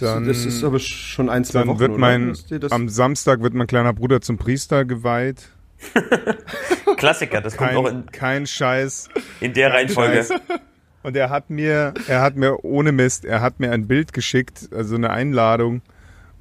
Dann, 0.00 0.26
das 0.26 0.46
ist 0.46 0.64
aber 0.64 0.78
schon 0.78 1.28
ein, 1.28 1.44
zwei 1.44 1.58
dann 1.60 1.68
Wochen. 1.68 1.78
wird 1.80 1.98
mein, 1.98 2.34
am 2.70 2.88
Samstag 2.88 3.42
wird 3.42 3.52
mein 3.52 3.66
kleiner 3.66 3.92
Bruder 3.92 4.22
zum 4.22 4.38
Priester 4.38 4.86
geweiht. 4.86 5.50
Klassiker, 6.96 7.40
das 7.42 7.56
kommt 7.56 7.74
auch 7.76 7.84
Kein, 7.84 7.94
in, 7.96 8.06
kein 8.06 8.46
Scheiß. 8.46 9.08
in 9.40 9.52
der 9.52 9.72
Reihenfolge. 9.72 10.24
Scheiß. 10.24 10.40
Und 11.02 11.16
er 11.16 11.30
hat 11.30 11.48
mir, 11.48 11.94
er 12.08 12.20
hat 12.20 12.36
mir 12.36 12.64
ohne 12.64 12.92
Mist, 12.92 13.24
er 13.24 13.40
hat 13.40 13.58
mir 13.58 13.72
ein 13.72 13.86
Bild 13.86 14.12
geschickt, 14.12 14.68
also 14.72 14.96
eine 14.96 15.10
Einladung. 15.10 15.82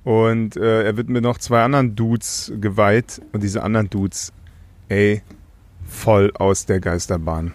Und 0.03 0.57
äh, 0.57 0.83
er 0.83 0.97
wird 0.97 1.09
mir 1.09 1.21
noch 1.21 1.37
zwei 1.37 1.63
anderen 1.63 1.95
Dudes 1.95 2.51
geweiht. 2.59 3.21
Und 3.31 3.43
diese 3.43 3.63
anderen 3.63 3.89
Dudes, 3.89 4.33
ey, 4.89 5.21
voll 5.87 6.31
aus 6.35 6.65
der 6.65 6.79
Geisterbahn. 6.79 7.53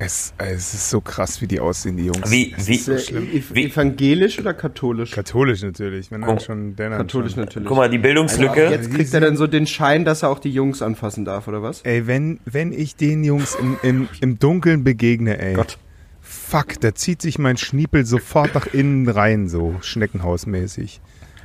Es, 0.00 0.32
es 0.38 0.74
ist 0.74 0.90
so 0.90 1.00
krass, 1.00 1.40
wie 1.42 1.48
die 1.48 1.58
aussehen, 1.58 1.96
die 1.96 2.04
Jungs. 2.06 2.30
Wie, 2.30 2.54
wie, 2.56 2.74
Ist, 2.76 2.88
äh, 2.88 3.20
Wie- 3.52 3.64
evangelisch 3.64 4.38
oder 4.38 4.54
katholisch? 4.54 5.10
Katholisch 5.10 5.62
natürlich, 5.62 6.12
wenn 6.12 6.20
dann 6.20 6.36
Guck- 6.36 6.42
schon 6.42 6.76
der 6.76 6.90
dann 6.90 6.98
Katholisch 6.98 7.32
schon. 7.34 7.42
natürlich. 7.44 7.66
guck 7.66 7.76
mal, 7.76 7.90
die 7.90 7.98
Bildungslücke. 7.98 8.68
Also 8.68 8.74
jetzt 8.74 8.94
kriegt 8.94 9.12
er 9.12 9.20
dann 9.20 9.36
so 9.36 9.48
den 9.48 9.66
Schein, 9.66 10.04
dass 10.04 10.22
er 10.22 10.28
auch 10.30 10.38
die 10.38 10.52
Jungs 10.52 10.82
anfassen 10.82 11.24
darf, 11.24 11.48
oder 11.48 11.64
was? 11.64 11.82
Ey, 11.82 12.06
wenn, 12.06 12.38
wenn 12.44 12.72
ich 12.72 12.94
den 12.94 13.24
Jungs 13.24 13.56
im, 13.56 13.76
im, 13.82 14.08
im 14.20 14.38
Dunkeln 14.38 14.84
begegne, 14.84 15.36
ey. 15.40 15.54
Gott. 15.54 15.78
Fuck, 16.20 16.78
da 16.80 16.94
zieht 16.94 17.20
sich 17.20 17.38
mein 17.40 17.56
Schniepel 17.56 18.06
sofort 18.06 18.54
nach 18.54 18.66
innen 18.72 19.08
rein, 19.08 19.48
so 19.48 19.76
schneckenhausmäßig. 19.80 21.00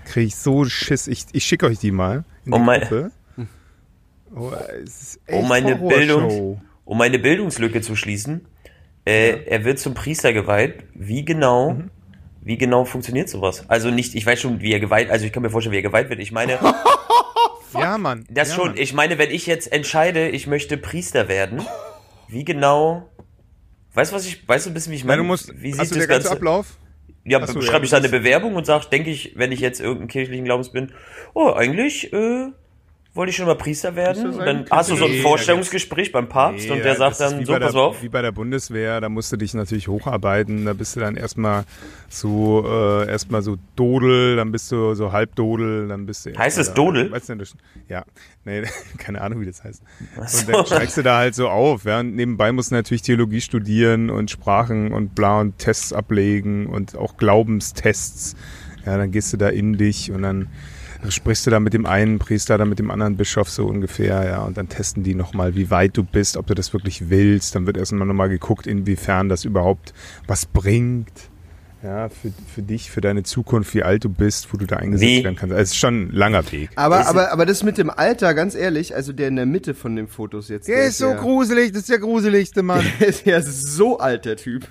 Krieg 0.06 0.28
ich 0.28 0.36
so 0.36 0.66
Schiss. 0.66 1.08
Ich, 1.08 1.26
ich 1.32 1.44
schicke 1.46 1.66
euch 1.66 1.80
die 1.80 1.92
mal 1.92 2.24
in 2.46 2.52
die 2.52 2.58
Oh 2.58 2.60
mein- 2.60 2.82
Gruppe. 2.82 3.12
Oh, 4.36 4.52
es 4.84 5.02
ist 5.02 5.20
echt 5.26 5.40
Um 5.42 5.48
meine. 5.48 5.76
Bildung, 5.76 6.62
um 6.86 6.98
meine 6.98 7.20
Bildungslücke 7.20 7.82
zu 7.82 7.96
schließen, 7.96 8.46
äh, 9.06 9.44
er 9.46 9.66
wird 9.66 9.80
zum 9.80 9.94
Priester 9.94 10.34
geweiht. 10.34 10.84
Wie 10.94 11.26
genau, 11.26 11.72
Mhm. 11.72 11.92
wie 12.42 12.58
genau 12.58 12.86
funktioniert 12.86 13.30
sowas? 13.30 13.66
Also 13.70 13.90
nicht, 13.90 14.16
ich 14.16 14.26
weiß 14.26 14.40
schon, 14.42 14.62
wie 14.62 14.72
er 14.74 14.80
geweiht, 14.80 15.10
also 15.10 15.26
ich 15.26 15.32
kann 15.34 15.44
mir 15.44 15.50
vorstellen, 15.50 15.74
wie 15.74 15.78
er 15.80 15.84
geweiht 15.84 16.10
wird. 16.10 16.20
Ich 16.20 16.32
meine, 16.32 16.60
Ja, 17.74 17.98
Mann. 17.98 18.26
das 18.30 18.50
ja, 18.50 18.56
schon, 18.56 18.68
Mann. 18.70 18.78
ich 18.78 18.94
meine, 18.94 19.18
wenn 19.18 19.32
ich 19.32 19.46
jetzt 19.48 19.72
entscheide, 19.72 20.30
ich 20.30 20.46
möchte 20.48 20.78
Priester 20.78 21.28
werden, 21.28 21.62
wie 22.28 22.46
genau, 22.46 23.10
weißt 23.94 24.12
du, 24.12 24.16
was 24.16 24.26
ich, 24.28 24.48
weißt 24.48 24.66
du 24.68 24.70
ein 24.72 24.74
bisschen, 24.74 24.92
wie 24.94 24.98
ich 24.98 25.04
meine? 25.06 25.22
du 25.22 25.28
musst, 25.28 25.52
wie 25.62 25.72
hast 25.72 25.80
sieht 25.90 25.92
du 25.92 25.96
das 25.96 26.08
der 26.08 26.08
ganze 26.08 26.28
Ganze 26.30 26.32
Ablauf? 26.38 26.78
Ja, 27.26 27.46
so, 27.48 27.62
schreibe 27.62 27.78
ja, 27.80 27.84
ich 27.86 27.90
da 27.90 27.98
eine 27.98 28.10
Bewerbung 28.10 28.56
und 28.56 28.66
sage, 28.66 28.88
denke 28.92 29.10
ich, 29.10 29.34
wenn 29.38 29.52
ich 29.52 29.60
jetzt 29.62 29.80
irgendeinen 29.80 30.10
kirchlichen 30.10 30.44
Glaubens 30.46 30.72
bin, 30.72 30.92
oh, 31.34 31.52
eigentlich 31.54 32.12
äh, 32.14 32.48
wollte 33.16 33.30
ich 33.30 33.36
schon 33.36 33.46
mal 33.46 33.56
Priester 33.56 33.96
werden. 33.96 34.34
Sein? 34.34 34.46
dann 34.46 34.66
hast 34.72 34.90
du 34.90 34.96
so 34.96 35.06
ein 35.06 35.12
Nee, 35.12 35.22
Vorstellungsgespräch 35.22 36.12
beim 36.12 36.28
Papst 36.28 36.70
und 36.70 36.80
der 36.84 36.96
sagt 36.96 37.20
dann, 37.20 37.46
so, 37.46 37.54
pass 37.54 37.72
der, 37.74 37.82
auf. 37.82 38.02
Wie 38.02 38.10
bei 38.10 38.22
der 38.24 38.32
Bundeswehr, 38.32 39.00
da 39.02 39.10
musst 39.10 39.32
du 39.32 39.38
dich 39.38 39.54
natürlich 39.54 39.88
hocharbeiten. 39.88 40.66
Da 40.66 40.74
bist 40.74 40.96
du 40.96 41.00
dann 41.00 41.16
erstmal 41.16 41.66
so, 42.10 42.66
äh, 42.68 43.08
erstmal 43.08 43.42
so 43.44 43.58
Dodel, 43.76 44.36
dann 44.36 44.52
bist 44.52 44.72
du 44.72 44.96
so 44.96 45.12
Halbdodel, 45.12 45.88
dann 45.88 46.06
bist 46.06 46.26
du. 46.26 46.36
Heißt 46.38 46.58
es 46.58 46.68
da- 46.70 46.74
Dodel? 46.74 47.12
Weißt 47.12 47.30
du, 47.30 47.36
das- 47.36 47.56
ja, 47.88 48.04
nee, 48.46 48.64
keine 48.98 49.22
Ahnung, 49.22 49.42
wie 49.42 49.46
das 49.46 49.64
heißt. 49.64 49.84
Ach 50.20 50.34
Und 50.34 50.50
dann 50.50 50.66
steigst 50.66 50.98
du 50.98 51.04
da 51.04 51.18
halt 51.18 51.36
so 51.36 51.50
auf. 51.50 51.86
Ja? 51.86 52.00
Und 52.00 52.16
nebenbei 52.16 52.52
musst 52.52 52.72
du 52.72 52.76
natürlich 52.76 53.04
Theologie 53.04 53.42
studieren 53.42 54.10
und 54.10 54.32
Sprachen 54.32 54.92
und 54.92 55.14
bla 55.14 55.40
und 55.42 55.58
Tests 55.60 55.94
ablegen 55.94 56.66
und 56.66 56.96
auch 56.98 57.18
Glaubenstests. 57.18 58.36
Ja, 58.86 58.98
dann 58.98 59.12
gehst 59.12 59.32
du 59.32 59.38
da 59.38 59.50
in 59.50 59.78
dich 59.78 60.12
und 60.12 60.24
dann 60.24 60.50
sprichst 61.12 61.46
du 61.46 61.52
da 61.52 61.60
mit 61.60 61.74
dem 61.74 61.86
einen 61.86 62.20
Priester, 62.20 62.58
dann 62.58 62.70
mit 62.70 62.80
dem 62.80 62.92
anderen 62.92 63.18
Bischof 63.18 63.50
so 63.50 63.66
ungefähr, 63.66 64.26
ja, 64.26 64.44
und 64.44 64.58
dann 64.58 64.70
testen 64.70 65.04
die 65.04 65.16
nochmal, 65.16 65.56
wie 65.56 65.70
weit 65.70 65.98
du 65.98 66.04
bist, 66.04 66.38
ob 66.38 66.48
du 66.48 66.54
das 66.56 66.74
wirklich 66.74 67.10
willst. 67.10 67.56
Dann 67.56 67.66
wird 67.66 67.78
erstmal 67.78 68.08
nochmal 68.08 68.30
geguckt, 68.30 68.68
inwiefern 68.68 69.30
das 69.30 69.44
überhaupt 69.46 69.94
was 70.28 70.46
bringt. 70.46 71.12
Ja, 71.84 72.08
für, 72.08 72.32
für 72.56 72.62
dich, 72.62 72.90
für 72.90 73.02
deine 73.02 73.24
Zukunft, 73.24 73.74
wie 73.76 73.84
alt 73.84 74.06
du 74.06 74.10
bist, 74.10 74.54
wo 74.54 74.58
du 74.58 74.66
da 74.66 74.78
eingesetzt 74.78 75.12
Wie? 75.12 75.24
werden 75.26 75.36
kannst. 75.36 75.52
Also, 75.52 75.62
es 75.64 75.70
ist 75.72 75.78
schon 75.78 76.04
ein 76.04 76.12
langer 76.14 76.50
Weg. 76.54 76.70
Aber, 76.76 77.02
Ist- 77.02 77.08
aber, 77.08 77.34
aber 77.34 77.46
das 77.46 77.62
mit 77.64 77.78
dem 77.78 77.90
Alter, 77.90 78.34
ganz 78.34 78.56
ehrlich, 78.56 78.96
also 78.96 79.12
der 79.12 79.28
in 79.28 79.36
der 79.36 79.46
Mitte 79.46 79.74
von 79.74 79.98
den 79.98 80.08
Fotos 80.08 80.48
jetzt. 80.48 80.70
Der 80.70 80.86
ist 80.86 80.98
so 81.00 81.10
ja, 81.10 81.16
gruselig, 81.20 81.74
das 81.74 81.82
ist 81.82 81.90
der 81.90 82.00
gruseligste 82.00 82.64
Mann. 82.64 82.86
Der 83.02 83.08
ist 83.10 83.26
ja 83.26 83.42
so 83.42 83.98
alt, 84.00 84.24
der 84.24 84.38
Typ. 84.38 84.66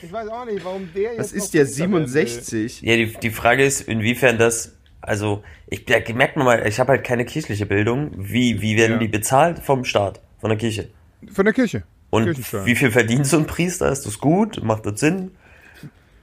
Ich 0.00 0.12
weiß 0.12 0.28
auch 0.28 0.44
nicht, 0.44 0.64
warum 0.64 0.88
der 0.94 1.02
jetzt 1.14 1.18
Was 1.18 1.32
noch 1.32 1.38
ist 1.38 1.54
der, 1.54 1.66
will. 1.66 1.72
67? 1.72 2.82
Ja, 2.82 2.96
die, 2.96 3.12
die 3.20 3.30
Frage 3.30 3.64
ist, 3.64 3.80
inwiefern 3.80 4.38
das, 4.38 4.76
also, 5.06 5.42
ich 5.68 5.84
da 5.86 5.94
merkt 6.14 6.36
man 6.36 6.44
mal, 6.46 6.66
ich 6.66 6.80
habe 6.80 6.92
halt 6.92 7.04
keine 7.04 7.24
kirchliche 7.24 7.66
Bildung. 7.66 8.10
Wie, 8.16 8.60
wie 8.60 8.76
werden 8.76 8.92
Ja. 8.92 8.98
die 8.98 9.08
bezahlt 9.08 9.58
vom 9.60 9.84
Staat, 9.84 10.20
von 10.40 10.48
der 10.50 10.58
Kirche? 10.58 10.88
Von 11.32 11.44
der 11.44 11.54
Kirche. 11.54 11.82
Und 12.10 12.36
wie 12.66 12.74
viel 12.76 12.90
verdient 12.90 13.26
so 13.26 13.38
ein 13.38 13.46
Priester? 13.46 13.90
Ist 13.90 14.06
das 14.06 14.18
gut? 14.18 14.62
Macht 14.62 14.86
das 14.86 15.00
Sinn? 15.00 15.32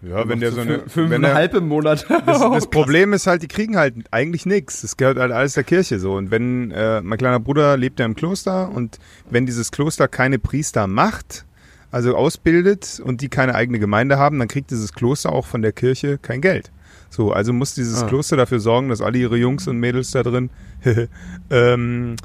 Ja, 0.03 0.27
wenn 0.27 0.39
der 0.39 0.51
so 0.51 0.61
eine. 0.61 0.69
wenn 0.69 0.79
er- 0.81 0.89
Fünfeinhalb 0.89 1.53
im 1.55 1.67
Monat. 1.67 2.05
Das, 2.25 2.39
das 2.39 2.67
Problem 2.69 3.13
ist 3.13 3.27
halt, 3.27 3.43
die 3.43 3.47
kriegen 3.47 3.77
halt 3.77 3.93
eigentlich 4.09 4.45
nichts. 4.45 4.81
Das 4.81 4.97
gehört 4.97 5.17
halt 5.19 5.31
alles 5.31 5.53
der 5.53 5.63
Kirche 5.63 6.00
so. 6.00 6.13
Und 6.13 6.31
wenn, 6.31 6.71
äh, 6.71 7.01
mein 7.01 7.17
kleiner 7.19 7.39
Bruder 7.39 7.77
lebt 7.77 8.00
ja 8.00 8.05
im 8.05 8.15
Kloster 8.15 8.69
und 8.71 8.97
wenn 9.29 9.45
dieses 9.45 9.71
Kloster 9.71 10.07
keine 10.07 10.39
Priester 10.39 10.88
macht, 10.88 11.45
also 11.91 12.15
ausbildet 12.15 13.01
und 13.03 13.21
die 13.21 13.29
keine 13.29 13.53
eigene 13.53 13.77
Gemeinde 13.79 14.17
haben, 14.17 14.39
dann 14.39 14.47
kriegt 14.47 14.71
dieses 14.71 14.93
Kloster 14.93 15.31
auch 15.33 15.45
von 15.45 15.61
der 15.61 15.71
Kirche 15.73 16.17
kein 16.17 16.41
Geld. 16.41 16.71
So, 17.13 17.31
also 17.33 17.51
muss 17.53 17.75
dieses 17.75 18.01
Ah. 18.03 18.07
Kloster 18.07 18.37
dafür 18.37 18.59
sorgen, 18.59 18.87
dass 18.89 19.01
alle 19.01 19.17
ihre 19.19 19.35
Jungs 19.37 19.67
und 19.67 19.77
Mädels 19.77 20.11
da 20.11 20.23
drin 20.23 20.49
ähm, 21.51 22.15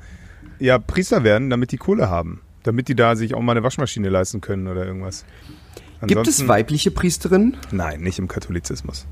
ja, 0.59 0.79
Priester 0.79 1.25
werden, 1.25 1.51
damit 1.51 1.73
die 1.73 1.77
Kohle 1.77 2.09
haben. 2.09 2.41
Damit 2.63 2.89
die 2.89 2.95
da 2.95 3.15
sich 3.17 3.35
auch 3.35 3.43
mal 3.43 3.53
eine 3.53 3.63
Waschmaschine 3.65 4.09
leisten 4.09 4.41
können 4.41 4.69
oder 4.69 4.87
irgendwas. 4.87 5.25
Gibt 6.01 6.13
es 6.13 6.17
Ansonsten- 6.19 6.49
weibliche 6.49 6.91
Priesterinnen? 6.93 7.57
Nein, 7.73 8.01
nicht 8.01 8.19
im 8.19 8.29
Katholizismus. 8.29 9.07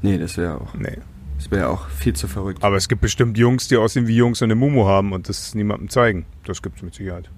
Nee, 0.00 0.18
das 0.18 0.36
wäre 0.36 0.60
auch, 0.60 0.74
Nee. 0.74 0.98
das 1.36 1.50
wäre 1.50 1.68
auch 1.68 1.88
viel 1.88 2.14
zu 2.14 2.28
verrückt. 2.28 2.62
Aber 2.64 2.76
es 2.76 2.88
gibt 2.88 3.02
bestimmt 3.02 3.36
Jungs, 3.38 3.68
die 3.68 3.76
aussehen 3.76 4.06
wie 4.08 4.16
Jungs 4.16 4.40
und 4.42 4.46
eine 4.46 4.54
Mumu 4.54 4.86
haben 4.86 5.12
und 5.12 5.28
das 5.28 5.54
niemandem 5.54 5.90
zeigen. 5.90 6.24
Das 6.44 6.62
gibt 6.62 6.76
es 6.78 6.82
mit 6.82 6.94
Sicherheit. 6.94 7.28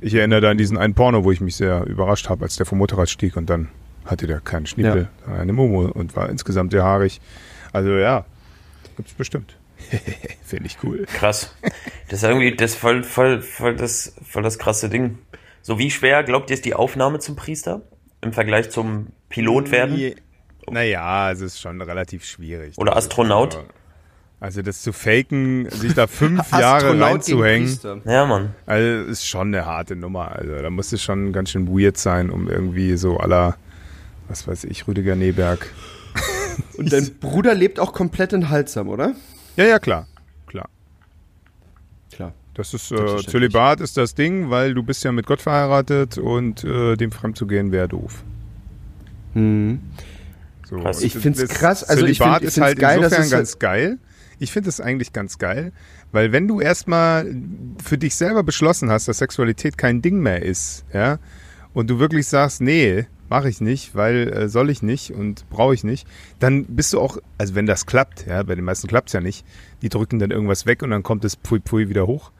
Ich 0.00 0.14
erinnere 0.14 0.40
da 0.42 0.50
an 0.50 0.58
diesen 0.58 0.78
einen 0.78 0.94
Porno, 0.94 1.24
wo 1.24 1.32
ich 1.32 1.40
mich 1.40 1.56
sehr 1.56 1.84
überrascht 1.86 2.28
habe, 2.28 2.44
als 2.44 2.54
der 2.56 2.66
vom 2.66 2.78
Motorrad 2.78 3.10
stieg 3.10 3.36
und 3.36 3.50
dann 3.50 3.68
hatte 4.06 4.26
der 4.26 4.40
keinen 4.40 4.66
Schnippel, 4.66 5.08
sondern 5.24 5.40
eine 5.42 5.52
Mumu 5.52 5.86
und 5.88 6.16
war 6.16 6.28
insgesamt 6.30 6.72
sehr 6.72 6.82
haarig. 6.84 7.20
Also 7.72 7.90
ja, 7.90 8.24
gibt's 8.96 9.12
bestimmt. 9.14 9.56
Finde 10.44 10.66
ich 10.66 10.78
cool. 10.82 11.04
Krass. 11.06 11.54
Das 12.08 12.22
ist 12.22 12.28
irgendwie 12.28 12.54
das 12.56 12.74
voll, 12.74 13.02
voll, 13.04 13.42
voll 13.42 13.76
das, 13.76 14.14
voll 14.26 14.42
das 14.42 14.58
krasse 14.58 14.88
Ding. 14.88 15.18
So 15.62 15.78
wie 15.78 15.90
schwer 15.90 16.22
glaubt 16.24 16.50
ihr 16.50 16.54
ist 16.54 16.64
die 16.64 16.74
Aufnahme 16.74 17.18
zum 17.18 17.36
Priester 17.36 17.82
im 18.22 18.32
Vergleich 18.32 18.70
zum 18.70 19.08
Pilot 19.28 19.70
werden? 19.70 19.96
Je- 19.96 20.16
Naja, 20.70 21.30
es 21.30 21.40
ist 21.40 21.60
schon 21.60 21.80
relativ 21.82 22.24
schwierig. 22.24 22.78
Oder 22.78 22.92
ist, 22.92 22.98
Astronaut? 22.98 23.62
Also 24.40 24.62
das 24.62 24.82
zu 24.82 24.92
faken, 24.92 25.68
sich 25.70 25.94
da 25.94 26.06
fünf 26.06 26.50
Jahre 26.58 26.98
reinzuhängen. 27.00 27.78
Ja, 28.04 28.26
Mann. 28.26 28.54
also 28.66 29.10
ist 29.10 29.26
schon 29.26 29.48
eine 29.48 29.64
harte 29.66 29.96
Nummer. 29.96 30.32
Also 30.32 30.52
da 30.60 30.70
muss 30.70 30.92
es 30.92 31.02
schon 31.02 31.32
ganz 31.32 31.50
schön 31.50 31.68
weird 31.68 31.96
sein, 31.96 32.30
um 32.30 32.48
irgendwie 32.48 32.96
so 32.96 33.18
aller, 33.18 33.56
was 34.28 34.46
weiß 34.46 34.64
ich, 34.64 34.86
Rüdiger 34.88 35.16
Neberg. 35.16 35.70
Und 36.78 36.92
dein 36.92 37.14
Bruder 37.20 37.54
lebt 37.54 37.78
auch 37.78 37.92
komplett 37.92 38.32
in 38.32 38.48
Halsam, 38.48 38.88
oder? 38.88 39.14
Ja, 39.56 39.64
ja, 39.64 39.78
klar. 39.78 40.06
Klar. 40.46 40.68
Klar. 42.12 42.32
Das 42.54 42.72
ist, 42.74 42.90
äh. 42.92 43.16
Zölibat 43.26 43.80
ist 43.80 43.96
das 43.96 44.14
Ding, 44.14 44.48
weil 44.50 44.72
du 44.74 44.82
bist 44.82 45.04
ja 45.04 45.12
mit 45.12 45.26
Gott 45.26 45.42
verheiratet 45.42 46.16
und 46.18 46.64
äh, 46.64 46.96
dem 46.96 47.12
fremd 47.12 47.36
zu 47.36 47.46
gehen 47.46 47.72
wäre 47.72 47.88
doof. 47.88 48.22
Mhm. 49.34 49.80
So, 50.68 50.76
und 50.76 51.02
Ich 51.02 51.14
find's 51.14 51.38
das 51.40 51.50
krass, 51.50 51.84
also 51.84 52.06
ich 52.06 52.18
Zölibat 52.18 52.38
find- 52.40 52.50
ich 52.50 52.56
ist 52.56 52.62
halt 52.62 52.78
geil, 52.78 52.98
insofern 52.98 53.22
es- 53.24 53.30
ganz 53.30 53.58
geil. 53.58 53.98
Ich 54.38 54.52
finde 54.52 54.68
es 54.68 54.80
eigentlich 54.82 55.12
ganz 55.14 55.38
geil, 55.38 55.72
weil 56.12 56.30
wenn 56.32 56.46
du 56.46 56.60
erstmal 56.60 57.34
für 57.82 57.96
dich 57.96 58.14
selber 58.16 58.42
beschlossen 58.42 58.90
hast, 58.90 59.08
dass 59.08 59.18
Sexualität 59.18 59.78
kein 59.78 60.02
Ding 60.02 60.20
mehr 60.20 60.42
ist, 60.42 60.84
ja, 60.92 61.18
und 61.72 61.88
du 61.88 61.98
wirklich 61.98 62.26
sagst, 62.26 62.60
nee, 62.60 63.06
mache 63.28 63.48
ich 63.48 63.60
nicht, 63.60 63.94
weil 63.94 64.28
äh, 64.32 64.48
soll 64.48 64.70
ich 64.70 64.82
nicht 64.82 65.10
und 65.12 65.48
brauche 65.50 65.74
ich 65.74 65.84
nicht, 65.84 66.06
dann 66.38 66.64
bist 66.64 66.92
du 66.92 67.00
auch, 67.00 67.18
also 67.38 67.54
wenn 67.54 67.66
das 67.66 67.86
klappt, 67.86 68.26
ja, 68.26 68.42
bei 68.42 68.54
den 68.54 68.64
meisten 68.64 68.88
klappt's 68.88 69.12
ja 69.12 69.20
nicht, 69.20 69.44
die 69.82 69.88
drücken 69.88 70.18
dann 70.18 70.30
irgendwas 70.30 70.66
weg 70.66 70.82
und 70.82 70.90
dann 70.90 71.02
kommt 71.02 71.24
das 71.24 71.34
Pfui 71.36 71.60
Pfui 71.60 71.88
wieder 71.88 72.06
hoch. 72.06 72.30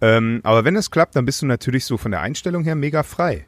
Ähm, 0.00 0.40
aber 0.42 0.64
wenn 0.64 0.74
es 0.76 0.90
klappt, 0.90 1.14
dann 1.16 1.24
bist 1.24 1.42
du 1.42 1.46
natürlich 1.46 1.84
so 1.84 1.96
von 1.96 2.10
der 2.10 2.20
Einstellung 2.20 2.64
her 2.64 2.74
mega 2.74 3.02
frei. 3.02 3.46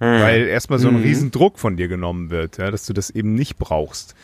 Weil 0.00 0.48
erstmal 0.48 0.80
so 0.80 0.88
ein 0.88 0.96
Mhm. 0.96 1.02
Riesendruck 1.02 1.60
von 1.60 1.76
dir 1.76 1.86
genommen 1.86 2.30
wird, 2.30 2.58
ja, 2.58 2.72
dass 2.72 2.86
du 2.86 2.92
das 2.92 3.10
eben 3.10 3.34
nicht 3.34 3.56
brauchst. 3.56 4.16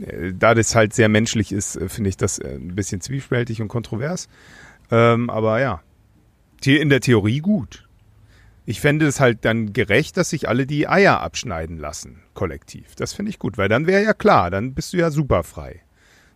Äh, 0.00 0.34
Da 0.38 0.54
das 0.54 0.74
halt 0.74 0.92
sehr 0.92 1.08
menschlich 1.08 1.52
ist, 1.52 1.76
äh, 1.76 1.88
finde 1.88 2.10
ich 2.10 2.18
das 2.18 2.38
äh, 2.38 2.56
ein 2.56 2.74
bisschen 2.74 3.00
zwiespältig 3.00 3.62
und 3.62 3.68
kontrovers. 3.68 4.28
Ähm, 4.90 5.30
aber 5.30 5.58
ja, 5.60 5.80
in 6.66 6.90
der 6.90 7.00
Theorie 7.00 7.40
gut. 7.40 7.87
Ich 8.68 8.80
fände 8.82 9.06
es 9.06 9.18
halt 9.18 9.46
dann 9.46 9.72
gerecht, 9.72 10.18
dass 10.18 10.28
sich 10.28 10.46
alle 10.48 10.66
die 10.66 10.86
Eier 10.88 11.20
abschneiden 11.20 11.78
lassen, 11.78 12.20
kollektiv. 12.34 12.94
Das 12.96 13.14
finde 13.14 13.30
ich 13.30 13.38
gut, 13.38 13.56
weil 13.56 13.68
dann 13.70 13.86
wäre 13.86 14.02
ja 14.04 14.12
klar, 14.12 14.50
dann 14.50 14.74
bist 14.74 14.92
du 14.92 14.98
ja 14.98 15.10
super 15.10 15.42
frei. 15.42 15.80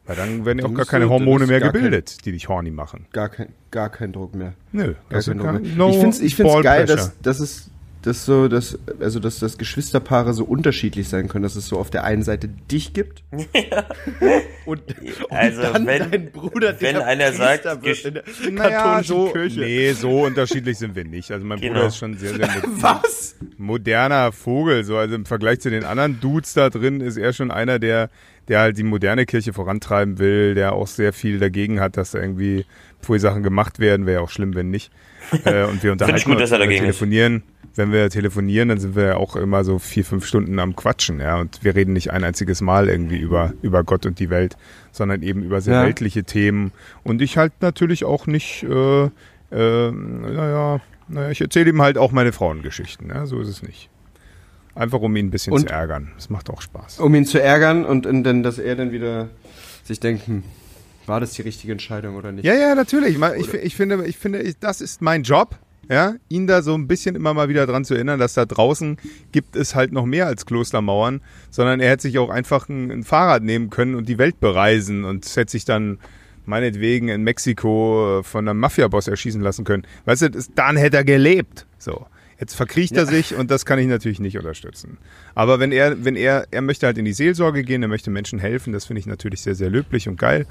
Weil 0.06 0.16
dann 0.16 0.46
werden 0.46 0.58
ja 0.60 0.64
auch 0.64 0.72
gar 0.74 0.86
keine 0.86 1.10
Hormone 1.10 1.46
mehr 1.46 1.60
gar 1.60 1.70
kein- 1.72 1.82
gebildet, 1.82 2.24
die 2.24 2.32
dich 2.32 2.48
horny 2.48 2.70
machen. 2.70 3.06
Gar 3.12 3.28
kein, 3.28 3.48
gar 3.70 3.90
kein 3.90 4.12
Druck 4.12 4.34
mehr. 4.34 4.54
Nö, 4.72 4.94
Gar 5.10 5.20
kein 5.22 5.38
Druck 5.38 5.52
mehr. 5.62 5.76
no 5.76 5.90
ich 5.90 5.96
finde 5.96 6.08
es 6.08 6.20
ich 6.20 6.34
find's 6.34 6.52
ball 6.54 6.62
geil, 6.62 6.86
pressure. 6.86 6.96
dass, 6.96 7.20
dass 7.20 7.40
es 7.40 7.70
dass 8.02 8.24
so, 8.24 8.48
dass, 8.48 8.78
also 9.00 9.20
dass, 9.20 9.38
dass 9.38 9.58
Geschwisterpaare 9.58 10.34
so 10.34 10.44
unterschiedlich 10.44 11.08
sein 11.08 11.28
können, 11.28 11.42
dass 11.44 11.56
es 11.56 11.66
so 11.68 11.78
auf 11.78 11.90
der 11.90 12.04
einen 12.04 12.22
Seite 12.22 12.48
dich 12.48 12.92
gibt 12.94 13.22
und, 14.66 14.80
und 15.26 15.30
Also, 15.30 15.62
dann 15.62 15.86
wenn- 15.86 16.10
dein 16.10 16.32
Bruder, 16.32 16.74
wenn 16.80 16.94
der 16.96 17.06
einer 17.06 17.32
sagt, 17.32 17.64
wird 17.84 18.04
in 18.04 18.14
der 18.14 18.24
Naja, 18.52 18.78
katholischen 19.00 19.04
so, 19.16 19.28
Kirche. 19.32 19.60
nee, 19.60 19.92
so 19.92 20.22
unterschiedlich 20.24 20.78
sind 20.78 20.94
wir 20.94 21.04
nicht. 21.04 21.30
Also 21.30 21.44
mein 21.46 21.60
Genau. 21.60 21.74
Bruder 21.74 21.86
ist 21.88 21.96
schon 21.98 22.16
sehr, 22.16 22.34
sehr 22.34 22.48
Was? 22.80 23.36
moderner 23.58 24.32
Vogel. 24.32 24.84
So, 24.84 24.96
also 24.96 25.14
im 25.14 25.26
Vergleich 25.26 25.60
zu 25.60 25.70
den 25.70 25.84
anderen 25.84 26.20
Dudes 26.20 26.54
da 26.54 26.70
drin 26.70 27.00
ist 27.00 27.16
er 27.16 27.32
schon 27.32 27.50
einer, 27.50 27.78
der, 27.78 28.10
der 28.48 28.60
halt 28.60 28.78
die 28.78 28.82
moderne 28.82 29.26
Kirche 29.26 29.52
vorantreiben 29.52 30.18
will, 30.18 30.54
der 30.54 30.72
auch 30.72 30.86
sehr 30.86 31.12
viel 31.12 31.38
dagegen 31.38 31.80
hat, 31.80 31.96
dass 31.96 32.12
da 32.12 32.20
irgendwie 32.20 32.64
Pfui-Sachen 33.02 33.42
gemacht 33.42 33.78
werden. 33.78 34.06
Wäre 34.06 34.18
ja 34.20 34.24
auch 34.24 34.30
schlimm, 34.30 34.54
wenn 34.54 34.70
nicht. 34.70 34.90
Äh, 35.44 35.62
und 35.64 35.82
wir 35.84 35.92
unterhalten 35.92 36.18
ich 36.18 36.24
gut, 36.24 36.32
uns, 36.34 36.42
dass 36.42 36.50
er 36.50 36.58
dagegen 36.58 36.84
ist. 36.84 37.00
Wenn 37.74 37.90
wir 37.90 38.10
telefonieren, 38.10 38.68
dann 38.68 38.78
sind 38.78 38.94
wir 38.96 39.04
ja 39.04 39.16
auch 39.16 39.34
immer 39.34 39.64
so 39.64 39.78
vier, 39.78 40.04
fünf 40.04 40.26
Stunden 40.26 40.58
am 40.58 40.76
Quatschen, 40.76 41.20
ja. 41.20 41.38
Und 41.40 41.64
wir 41.64 41.74
reden 41.74 41.94
nicht 41.94 42.10
ein 42.10 42.22
einziges 42.22 42.60
Mal 42.60 42.88
irgendwie 42.88 43.16
über, 43.18 43.54
über 43.62 43.82
Gott 43.82 44.04
und 44.04 44.18
die 44.18 44.28
Welt, 44.28 44.56
sondern 44.90 45.22
eben 45.22 45.42
über 45.42 45.60
sehr 45.62 45.74
Ja. 45.76 45.82
weltliche 45.84 46.24
Themen. 46.24 46.72
Und 47.02 47.22
ich 47.22 47.38
halt 47.38 47.52
natürlich 47.60 48.04
auch 48.04 48.26
nicht, 48.26 48.62
äh, 48.64 49.04
äh, 49.04 49.90
naja, 49.90 50.80
naja, 51.08 51.30
ich 51.30 51.40
erzähle 51.40 51.70
ihm 51.70 51.80
halt 51.80 51.96
auch 51.98 52.12
meine 52.12 52.32
Frauengeschichten, 52.32 53.08
ja. 53.08 53.24
So 53.26 53.40
ist 53.40 53.48
es 53.48 53.62
nicht. 53.62 53.88
Einfach 54.74 55.00
um 55.00 55.14
ihn 55.16 55.26
ein 55.26 55.30
bisschen 55.30 55.52
Und- 55.54 55.68
zu 55.68 55.74
ärgern. 55.74 56.12
Das 56.16 56.28
macht 56.30 56.50
auch 56.50 56.60
Spaß. 56.62 57.00
Um 57.00 57.14
ihn 57.14 57.24
zu 57.26 57.40
ärgern 57.40 57.84
und, 57.84 58.06
und 58.06 58.22
dann, 58.24 58.42
dass 58.42 58.58
er 58.58 58.76
dann 58.76 58.92
wieder 58.92 59.28
sich 59.84 59.98
denkt, 60.00 60.26
hm, 60.26 60.42
war 61.06 61.20
das 61.20 61.32
die 61.32 61.42
richtige 61.42 61.72
Entscheidung 61.72 62.16
oder 62.16 62.32
nicht? 62.32 62.44
Ja, 62.44 62.54
ja, 62.54 62.74
natürlich. 62.74 63.18
Ma- 63.18 63.34
Ich, 63.34 63.52
ich 63.52 63.74
finde, 63.74 64.04
ich 64.06 64.16
finde, 64.18 64.40
ich, 64.42 64.58
das 64.58 64.80
ist 64.80 65.00
mein 65.02 65.22
Job. 65.24 65.56
Ja, 65.90 66.14
ihn 66.28 66.46
da 66.46 66.62
so 66.62 66.74
ein 66.74 66.86
bisschen 66.86 67.16
immer 67.16 67.34
mal 67.34 67.48
wieder 67.48 67.66
dran 67.66 67.84
zu 67.84 67.94
erinnern, 67.94 68.20
dass 68.20 68.34
da 68.34 68.44
draußen 68.44 68.98
gibt 69.32 69.56
es 69.56 69.74
halt 69.74 69.92
noch 69.92 70.06
mehr 70.06 70.26
als 70.26 70.46
Klostermauern, 70.46 71.20
sondern 71.50 71.80
er 71.80 71.90
hätte 71.90 72.02
sich 72.02 72.18
auch 72.18 72.30
einfach 72.30 72.68
ein, 72.68 72.90
ein 72.90 73.02
Fahrrad 73.02 73.42
nehmen 73.42 73.68
können 73.68 73.96
und 73.96 74.08
die 74.08 74.18
Welt 74.18 74.38
bereisen 74.40 75.04
und 75.04 75.26
hätte 75.36 75.50
sich 75.50 75.64
dann 75.64 75.98
meinetwegen 76.46 77.08
in 77.08 77.22
Mexiko 77.22 78.20
äh, 78.20 78.22
von 78.22 78.48
einem 78.48 78.60
Mafiaboss 78.60 79.08
erschießen 79.08 79.40
lassen 79.40 79.64
können. 79.64 79.84
Weißt 80.04 80.22
du, 80.22 80.30
dann 80.54 80.76
hätte 80.76 80.98
er 80.98 81.04
gelebt. 81.04 81.66
So. 81.78 82.06
Jetzt 82.38 82.54
verkriecht 82.54 82.96
er 82.96 83.06
sich 83.06 83.36
und 83.36 83.52
das 83.52 83.64
kann 83.64 83.78
ich 83.78 83.86
natürlich 83.86 84.18
nicht 84.18 84.36
unterstützen. 84.36 84.98
Aber 85.36 85.60
wenn 85.60 85.70
er, 85.70 86.04
wenn 86.04 86.16
er, 86.16 86.48
er 86.50 86.60
möchte 86.60 86.86
halt 86.86 86.98
in 86.98 87.04
die 87.04 87.12
Seelsorge 87.12 87.62
gehen, 87.62 87.82
er 87.82 87.88
möchte 87.88 88.10
Menschen 88.10 88.40
helfen, 88.40 88.72
das 88.72 88.84
finde 88.84 88.98
ich 88.98 89.06
natürlich 89.06 89.42
sehr, 89.42 89.54
sehr 89.54 89.70
löblich 89.70 90.08
und 90.08 90.18
geil. 90.18 90.46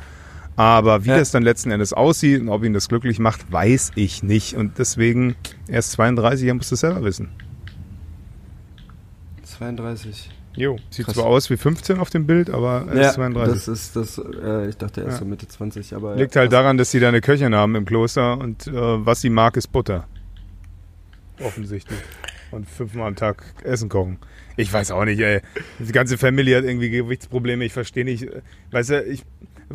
Aber 0.57 1.05
wie 1.05 1.09
Ja. 1.09 1.17
das 1.17 1.31
dann 1.31 1.43
letzten 1.43 1.71
Endes 1.71 1.93
aussieht 1.93 2.41
und 2.41 2.49
ob 2.49 2.63
ihn 2.63 2.73
das 2.73 2.87
glücklich 2.89 3.19
macht, 3.19 3.51
weiß 3.51 3.93
ich 3.95 4.21
nicht. 4.21 4.55
Und 4.55 4.77
deswegen, 4.77 5.35
er 5.67 5.79
ist 5.79 5.91
32, 5.93 6.47
er 6.47 6.53
muss 6.53 6.69
das 6.69 6.81
selber 6.81 7.03
wissen. 7.03 7.29
32. 9.43 10.29
Jo. 10.55 10.77
Sieht 10.89 11.05
Krass. 11.05 11.15
zwar 11.15 11.25
aus 11.25 11.49
wie 11.49 11.55
15 11.57 11.99
auf 11.99 12.09
dem 12.09 12.27
Bild, 12.27 12.49
aber 12.49 12.85
er 12.93 13.07
ist 13.09 13.13
32. 13.13 13.53
das 13.53 13.67
ist 13.67 13.95
das, 13.95 14.17
äh, 14.17 14.67
ich 14.69 14.77
dachte, 14.77 15.01
er 15.01 15.07
ist 15.07 15.13
Ja. 15.13 15.19
so 15.19 15.25
Mitte 15.25 15.47
20, 15.47 15.95
aber. 15.95 16.15
Liegt 16.15 16.35
halt 16.35 16.51
daran, 16.51 16.77
dass 16.77 16.91
sie 16.91 16.99
da 16.99 17.07
eine 17.07 17.21
Köchin 17.21 17.55
haben 17.55 17.75
im 17.75 17.85
Kloster 17.85 18.37
und 18.37 18.67
äh, 18.67 18.73
was 18.73 19.21
sie 19.21 19.29
mag, 19.29 19.55
ist 19.55 19.67
Butter. 19.71 20.07
Offensichtlich. 21.39 21.97
und 22.51 22.69
fünfmal 22.69 23.07
am 23.07 23.15
Tag 23.15 23.45
Essen 23.63 23.87
kochen. 23.87 24.17
Ich 24.57 24.71
weiß 24.73 24.91
auch 24.91 25.05
nicht, 25.05 25.19
ey. 25.21 25.39
Die 25.79 25.93
ganze 25.93 26.17
Familie 26.17 26.57
hat 26.57 26.65
irgendwie 26.65 26.89
Gewichtsprobleme. 26.89 27.63
Ich 27.63 27.71
verstehe 27.71 28.03
nicht. 28.03 28.27
Weißt 28.71 28.89
du, 28.89 29.01
ich, 29.05 29.23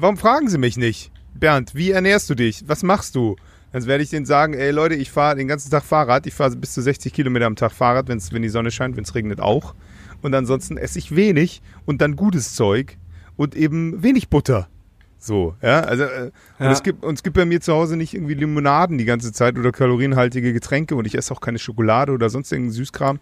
warum 0.00 0.16
fragen 0.16 0.48
sie 0.48 0.58
mich 0.58 0.76
nicht? 0.76 1.10
Bernd, 1.34 1.74
wie 1.74 1.90
ernährst 1.90 2.30
du 2.30 2.34
dich? 2.34 2.64
Was 2.66 2.82
machst 2.82 3.14
du? 3.14 3.36
Dann 3.72 3.84
werde 3.86 4.02
ich 4.02 4.10
denen 4.10 4.26
sagen, 4.26 4.54
ey 4.54 4.70
Leute, 4.70 4.94
ich 4.94 5.10
fahre 5.10 5.36
den 5.36 5.48
ganzen 5.48 5.70
Tag 5.70 5.84
Fahrrad. 5.84 6.26
Ich 6.26 6.34
fahre 6.34 6.56
bis 6.56 6.72
zu 6.72 6.80
60 6.80 7.12
Kilometer 7.12 7.46
am 7.46 7.56
Tag 7.56 7.72
Fahrrad, 7.72 8.08
wenn's, 8.08 8.32
wenn 8.32 8.42
die 8.42 8.48
Sonne 8.48 8.70
scheint, 8.70 8.96
wenn 8.96 9.04
es 9.04 9.14
regnet 9.14 9.40
auch. 9.40 9.74
Und 10.22 10.34
ansonsten 10.34 10.78
esse 10.78 10.98
ich 10.98 11.14
wenig 11.14 11.60
und 11.84 12.00
dann 12.00 12.16
gutes 12.16 12.54
Zeug 12.54 12.96
und 13.36 13.54
eben 13.54 14.02
wenig 14.02 14.28
Butter. 14.30 14.68
So, 15.18 15.54
ja, 15.60 15.80
also 15.80 16.04
äh, 16.04 16.30
Ja. 16.58 16.66
Und, 16.66 16.72
es 16.72 16.82
gibt, 16.82 17.04
und 17.04 17.14
es 17.14 17.22
gibt 17.22 17.36
bei 17.36 17.44
mir 17.44 17.60
zu 17.60 17.72
Hause 17.72 17.96
nicht 17.96 18.14
irgendwie 18.14 18.34
Limonaden 18.34 18.96
die 18.96 19.04
ganze 19.04 19.32
Zeit 19.32 19.58
oder 19.58 19.72
kalorienhaltige 19.72 20.52
Getränke 20.52 20.94
und 20.94 21.06
ich 21.06 21.16
esse 21.16 21.34
auch 21.34 21.40
keine 21.40 21.58
Schokolade 21.58 22.12
oder 22.12 22.30
sonst 22.30 22.52
irgendeinen 22.52 22.74
Süßkram. 22.74 23.18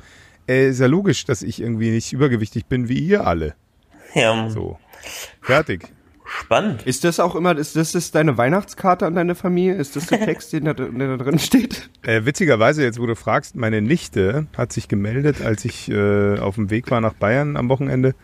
Äh, 0.47 0.69
ist 0.69 0.81
ja 0.81 0.87
logisch, 0.87 1.25
dass 1.25 1.43
ich 1.43 1.61
irgendwie 1.61 1.90
nicht 1.90 2.12
übergewichtig 2.12 2.66
bin 2.66 2.88
wie 2.88 2.99
ihr 2.99 3.26
alle. 3.26 3.54
Ja, 4.14 4.49
So. 4.50 4.78
Fertig. 5.40 5.93
Spannend. 6.25 6.83
Ist 6.87 7.04
das 7.04 7.21
auch 7.21 7.35
immer, 7.35 7.57
ist 7.57 7.76
das, 7.76 7.93
das 7.93 8.11
deine 8.11 8.37
Weihnachtskarte 8.38 9.07
an 9.07 9.14
deine 9.14 9.35
Familie? 9.35 9.75
Ist 9.75 9.97
das 9.97 10.07
der 10.07 10.21
Text, 10.25 10.52
den 10.52 10.64
da, 10.64 10.73
der 10.75 11.16
da 11.16 11.25
drin 11.25 11.38
steht? 11.38 11.90
Äh, 12.02 12.25
witzigerweise, 12.25 12.83
jetzt 12.83 13.00
wo 13.00 13.07
du 13.07 13.14
fragst, 13.16 13.57
meine 13.57 13.83
Nichte 13.83 14.47
hat 14.57 14.73
sich 14.73 14.88
gemeldet, 14.88 15.43
als 15.43 15.64
ich 15.64 15.90
äh, 15.90 16.38
auf 16.38 16.57
dem 16.57 16.71
Weg 16.71 16.90
war 16.90 17.00
nach 17.00 17.14
Bayern 17.14 17.57
am 17.57 17.69
Wochenende, 17.69 18.14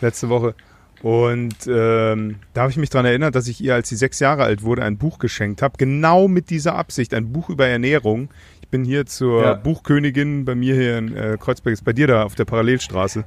letzte 0.00 0.28
Woche. 0.28 0.54
Und 1.02 1.54
ähm, 1.66 2.36
da 2.52 2.60
habe 2.62 2.70
ich 2.70 2.76
mich 2.76 2.90
dran 2.90 3.06
erinnert, 3.06 3.34
dass 3.34 3.48
ich 3.48 3.62
ihr, 3.62 3.74
als 3.74 3.88
sie 3.88 3.96
sechs 3.96 4.20
Jahre 4.20 4.42
alt 4.42 4.62
wurde, 4.62 4.82
ein 4.84 4.98
Buch 4.98 5.18
geschenkt 5.18 5.62
habe. 5.62 5.74
Genau 5.78 6.28
mit 6.28 6.50
dieser 6.50 6.74
Absicht, 6.74 7.14
ein 7.14 7.32
Buch 7.32 7.48
über 7.48 7.66
Ernährung. 7.66 8.28
Ich 8.60 8.68
bin 8.68 8.84
hier 8.84 9.06
zur 9.06 9.42
Ja. 9.42 9.54
Buchkönigin 9.54 10.44
bei 10.44 10.54
mir 10.54 10.74
hier 10.74 10.98
in 10.98 11.16
äh, 11.16 11.38
Kreuzberg, 11.40 11.72
ist 11.72 11.84
bei 11.84 11.94
dir 11.94 12.06
da 12.06 12.24
auf 12.24 12.34
der 12.34 12.44
Parallelstraße. 12.44 13.24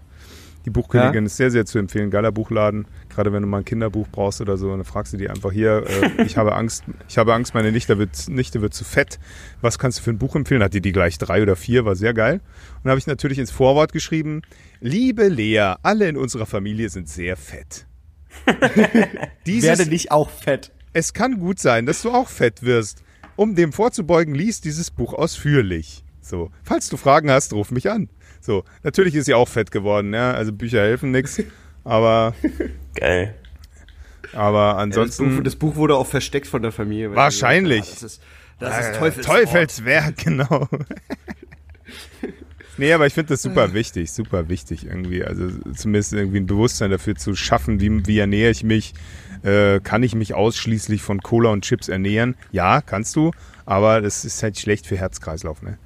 Die 0.65 0.69
Buchkönigin 0.69 1.23
Ja. 1.23 1.25
ist 1.25 1.37
sehr, 1.37 1.51
sehr 1.51 1.65
zu 1.65 1.77
empfehlen. 1.77 2.09
Geiler 2.09 2.31
Buchladen. 2.31 2.85
Gerade 3.09 3.33
wenn 3.33 3.41
du 3.41 3.47
mal 3.47 3.59
ein 3.59 3.65
Kinderbuch 3.65 4.07
brauchst 4.11 4.39
oder 4.41 4.55
so, 4.57 4.69
dann 4.69 4.85
fragst 4.85 5.11
du 5.13 5.17
die 5.17 5.29
einfach 5.29 5.51
hier, 5.51 5.83
äh, 6.17 6.23
ich 6.23 6.37
habe 6.37 6.55
Angst, 6.55 6.83
ich 7.09 7.17
habe 7.17 7.33
Angst, 7.33 7.53
meine 7.53 7.71
Nichte 7.71 7.97
wird, 7.97 8.29
Nichte 8.29 8.61
wird 8.61 8.73
zu 8.73 8.83
fett. 8.85 9.19
Was 9.61 9.77
kannst 9.77 9.99
du 9.99 10.03
für 10.03 10.11
ein 10.11 10.17
Buch 10.17 10.35
empfehlen? 10.35 10.63
Hat 10.63 10.73
die 10.73 10.81
die 10.81 10.91
gleich 10.93 11.17
drei 11.17 11.41
oder 11.41 11.55
vier, 11.55 11.83
war 11.85 11.95
sehr 11.95 12.13
geil. 12.13 12.35
Und 12.77 12.85
da 12.85 12.91
habe 12.91 12.99
ich 12.99 13.07
natürlich 13.07 13.39
ins 13.39 13.51
Vorwort 13.51 13.91
geschrieben, 13.93 14.41
liebe 14.79 15.27
Lea, 15.27 15.73
alle 15.83 16.07
in 16.07 16.15
unserer 16.17 16.45
Familie 16.45 16.89
sind 16.89 17.09
sehr 17.09 17.35
fett. 17.37 17.85
Dieses, 19.45 19.67
Werde 19.79 19.89
nicht 19.89 20.11
auch 20.11 20.29
fett. 20.29 20.71
es 20.93 21.13
kann 21.13 21.39
gut 21.39 21.59
sein, 21.59 21.85
dass 21.85 22.01
du 22.01 22.11
auch 22.11 22.29
fett 22.29 22.63
wirst. 22.63 23.03
Um 23.35 23.55
dem 23.55 23.73
vorzubeugen, 23.73 24.35
lies 24.35 24.61
dieses 24.61 24.91
Buch 24.91 25.13
ausführlich. 25.13 26.03
So, 26.21 26.51
falls 26.63 26.87
du 26.89 26.97
Fragen 26.97 27.31
hast, 27.31 27.51
ruf 27.53 27.71
mich 27.71 27.89
an. 27.89 28.09
So, 28.43 28.65
natürlich 28.83 29.15
ist 29.15 29.25
sie 29.25 29.33
auch 29.33 29.47
fett 29.47 29.71
geworden, 29.71 30.13
ja. 30.13 30.33
Also 30.33 30.51
Bücher 30.51 30.81
helfen 30.81 31.11
nix, 31.11 31.41
aber 31.85 32.35
Geil. 32.95 33.35
aber 34.33 34.73
Das 34.73 34.81
ansonsten 34.83 35.37
Buch, 35.37 35.43
das 35.43 35.55
Buch 35.55 35.75
wurde 35.77 35.95
auch 35.95 36.07
versteckt 36.07 36.47
von 36.47 36.61
der 36.61 36.73
Familie. 36.73 37.09
weil 37.11 37.15
Wahrscheinlich. 37.15 37.85
haben, 37.85 37.93
Das 37.93 38.03
ist, 38.03 38.21
das 38.59 38.79
ist 38.81 38.87
äh, 38.87 38.99
Teufelswort. 38.99 39.37
Teufelswerk, 39.43 40.17
genau. 40.25 40.67
nee, 42.77 42.91
aber 42.91 43.07
ich 43.07 43.13
finde 43.13 43.29
das 43.29 43.41
super 43.41 43.73
wichtig, 43.73 44.11
super 44.11 44.49
wichtig 44.49 44.87
irgendwie. 44.87 45.23
Also 45.23 45.47
zumindest 45.73 46.11
irgendwie 46.11 46.41
ein 46.41 46.45
Bewusstsein 46.45 46.91
dafür 46.91 47.15
zu 47.15 47.35
schaffen, 47.35 47.79
wie, 47.79 48.05
wie 48.07 48.19
ernähre 48.19 48.51
ich 48.51 48.65
mich. 48.65 48.93
Äh, 49.43 49.79
kann 49.79 50.03
ich 50.03 50.15
mich 50.15 50.33
ausschließlich 50.33 51.01
von 51.01 51.21
Cola 51.21 51.49
und 51.51 51.63
Chips 51.63 51.87
ernähren? 51.87 52.35
Ja, 52.51 52.81
kannst 52.81 53.15
du, 53.15 53.31
aber 53.65 54.01
das 54.01 54.25
ist 54.25 54.43
halt 54.43 54.59
schlecht 54.59 54.85
für 54.85 54.97
Herzkreislauf, 54.97 55.61
ne? 55.61 55.77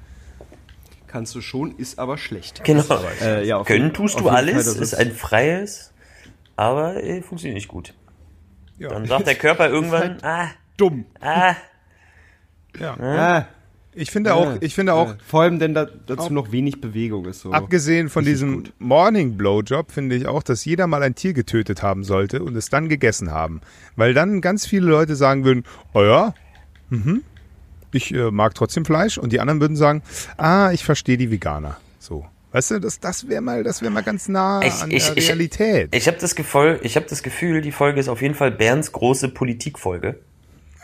Kannst 1.08 1.34
du 1.34 1.40
schon, 1.40 1.74
ist 1.76 1.98
aber 1.98 2.18
schlecht. 2.18 2.62
Genau. 2.64 2.84
Äh, 3.20 3.46
ja, 3.46 3.56
auf 3.56 3.66
Können 3.66 3.92
tust 3.92 4.16
auf 4.16 4.22
du 4.22 4.28
alles, 4.28 4.54
Fall, 4.54 4.64
das 4.64 4.76
ist 4.76 4.94
ein 4.94 5.12
freies, 5.12 5.92
aber 6.54 7.02
äh, 7.02 7.22
funktioniert 7.22 7.56
nicht 7.56 7.68
gut. 7.68 7.94
Ja. 8.78 8.90
Dann 8.90 9.06
sagt 9.06 9.26
der 9.26 9.34
Körper 9.46 9.68
irgendwann, 9.68 10.18
ah, 10.22 10.48
dumm. 10.76 11.06
ah, 11.20 11.54
ja. 12.78 12.96
Ja. 13.00 13.48
Ich 13.94 14.12
finde 14.12 14.34
auch, 14.34 14.58
ich 14.60 14.76
finde 14.76 14.94
auch, 14.94 15.08
Ja. 15.08 15.16
Vor 15.26 15.42
allem, 15.42 15.58
denn 15.58 15.74
da, 15.74 15.86
dazu 15.86 16.32
noch 16.32 16.52
wenig 16.52 16.80
Bewegung 16.80 17.24
ist 17.24 17.40
so. 17.40 17.50
Abgesehen 17.50 18.08
von 18.08 18.24
diesem 18.24 18.56
gut. 18.58 18.72
Morning 18.78 19.36
Blowjob 19.36 19.90
finde 19.90 20.14
ich 20.14 20.28
auch, 20.28 20.44
dass 20.44 20.64
jeder 20.64 20.86
mal 20.86 21.02
ein 21.02 21.16
Tier 21.16 21.32
getötet 21.32 21.82
haben 21.82 22.04
sollte 22.04 22.44
und 22.44 22.54
es 22.54 22.68
dann 22.68 22.88
gegessen 22.88 23.32
haben. 23.32 23.60
Weil 23.96 24.14
dann 24.14 24.40
ganz 24.40 24.66
viele 24.66 24.86
Leute 24.86 25.16
sagen 25.16 25.44
würden, 25.44 25.64
oh 25.94 26.04
ja, 26.04 26.32
mhm, 26.90 27.24
ich 27.92 28.12
äh, 28.14 28.30
mag 28.30 28.54
trotzdem 28.54 28.84
Fleisch. 28.84 29.18
Und 29.18 29.32
die 29.32 29.40
anderen 29.40 29.60
würden 29.60 29.76
sagen, 29.76 30.02
ah, 30.36 30.70
ich 30.72 30.84
verstehe 30.84 31.16
die 31.16 31.30
Veganer. 31.30 31.76
So. 31.98 32.26
Weißt 32.52 32.70
du, 32.70 32.78
das, 32.80 32.98
das 32.98 33.28
wäre 33.28 33.42
mal, 33.42 33.62
das 33.62 33.82
wäre 33.82 33.90
mal 33.92 34.02
ganz 34.02 34.26
nah 34.28 34.62
Ich- 34.62 34.82
an 34.82 34.90
ich- 34.90 35.06
der 35.08 35.16
ich- 35.18 35.28
Realität. 35.28 35.94
Ich 35.94 36.06
habe 36.06 36.16
das, 36.18 36.34
Gefühl, 36.34 36.80
ich 36.82 36.96
hab 36.96 37.06
das 37.06 37.22
Gefühl, 37.22 37.60
die 37.60 37.72
Folge 37.72 38.00
ist 38.00 38.08
auf 38.08 38.22
jeden 38.22 38.34
Fall 38.34 38.50
Bernds 38.50 38.92
große 38.92 39.28
Politikfolge. 39.28 40.18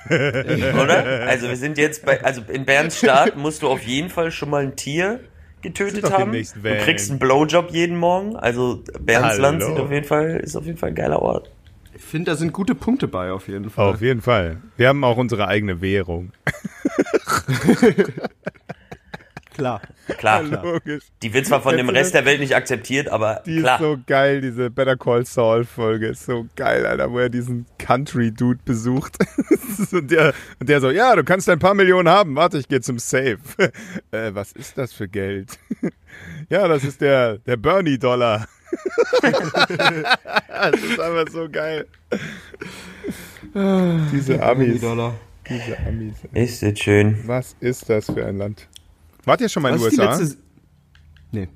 Oder? 0.11 1.27
Also 1.27 1.49
wir 1.49 1.57
sind 1.57 1.79
jetzt 1.79 2.05
bei, 2.05 2.23
also 2.23 2.43
in 2.53 2.67
Bernds 2.67 2.99
Staat 2.99 3.37
musst 3.37 3.63
du 3.63 3.69
auf 3.69 3.81
jeden 3.83 4.11
Fall 4.11 4.31
schon 4.31 4.51
mal 4.51 4.63
ein 4.63 4.77
Tier 4.77 5.21
getötet 5.63 6.11
haben. 6.11 6.31
Du 6.33 6.77
kriegst 6.85 7.09
einen 7.11 7.19
Blowjob 7.19 7.71
jeden 7.71 7.97
Morgen. 7.97 8.37
Also 8.37 8.85
Bernds 9.01 9.29
Hallo. 9.39 9.41
Land 9.43 9.63
sieht 9.63 9.79
auf 9.79 9.91
jeden 9.91 10.07
Fall, 10.07 10.41
ist 10.45 10.57
auf 10.57 10.67
jeden 10.67 10.77
Fall 10.77 10.91
ein 10.91 10.95
geiler 10.95 11.23
Ort. 11.23 11.51
Ich 11.97 12.03
finde, 12.03 12.33
da 12.33 12.37
sind 12.37 12.53
gute 12.53 12.75
Punkte 12.75 13.07
bei, 13.09 13.31
auf 13.31 13.49
jeden 13.49 13.71
Fall. 13.71 13.95
Auf 13.95 14.01
jeden 14.01 14.21
Fall. 14.21 14.61
Wir 14.77 14.89
haben 14.89 15.05
auch 15.05 15.17
unsere 15.17 15.47
eigene 15.49 15.81
Währung. 15.81 16.33
Klar. 19.55 19.81
Klar, 20.19 20.43
Logisch. 20.43 21.05
die 21.23 21.33
wird 21.33 21.47
zwar 21.47 21.63
von 21.63 21.77
dem 21.77 21.89
Rest 21.89 22.13
der 22.13 22.25
Welt 22.25 22.41
nicht 22.41 22.57
akzeptiert, 22.57 23.09
aber 23.09 23.41
Die 23.47 23.61
klar. 23.61 23.77
ist 23.77 23.83
so 23.83 23.99
geil, 24.05 24.41
diese 24.41 24.69
Better 24.69 24.97
Call 24.97 25.25
Saul 25.25 25.65
Folge 25.65 26.09
ist 26.09 26.27
so 26.27 26.47
geil, 26.57 26.85
Alter, 26.85 27.13
wo 27.13 27.21
er 27.21 27.29
diesen 27.29 27.65
Country 27.79 28.33
Dude 28.33 28.59
besucht. 28.65 29.17
und, 29.93 30.11
der, 30.11 30.35
und 30.59 30.69
der 30.69 30.81
so, 30.81 30.91
ja, 30.91 31.15
du 31.15 31.23
kannst 31.23 31.49
ein 31.49 31.61
paar 31.61 31.75
Millionen 31.75 32.09
haben, 32.09 32.35
warte, 32.35 32.59
ich 32.59 32.67
gehe 32.67 32.81
zum 32.81 32.99
Safe. 32.99 33.39
äh, 34.11 34.35
was 34.35 34.51
ist 34.53 34.77
das 34.77 34.93
für 34.93 35.07
Geld? 35.07 35.59
ja, 36.51 36.67
das 36.67 36.83
ist 36.83 37.01
der, 37.01 37.39
der 37.39 37.57
Bernie 37.57 37.99
Dollar. 37.99 38.49
Das 40.49 40.81
ist 40.83 41.01
einfach 41.01 41.33
so 41.33 41.49
geil. 41.51 41.87
Diese 44.13 44.43
Amis, 44.43 44.81
Dollar. 44.81 45.15
diese 45.49 45.79
Amis. 45.87 46.17
Ist 46.33 46.63
das 46.63 46.79
schön. 46.79 47.19
Was 47.27 47.57
ist 47.61 47.89
das 47.89 48.07
für 48.07 48.25
ein 48.27 48.39
Land? 48.39 48.69
Wart 49.25 49.41
ihr 49.41 49.49
schon 49.49 49.63
mal 49.63 49.71
in 49.71 49.81
Was 49.81 49.91
den 49.91 50.01
USA? 50.01 50.19
letzte... 50.19 50.39
Nee. 51.33 51.49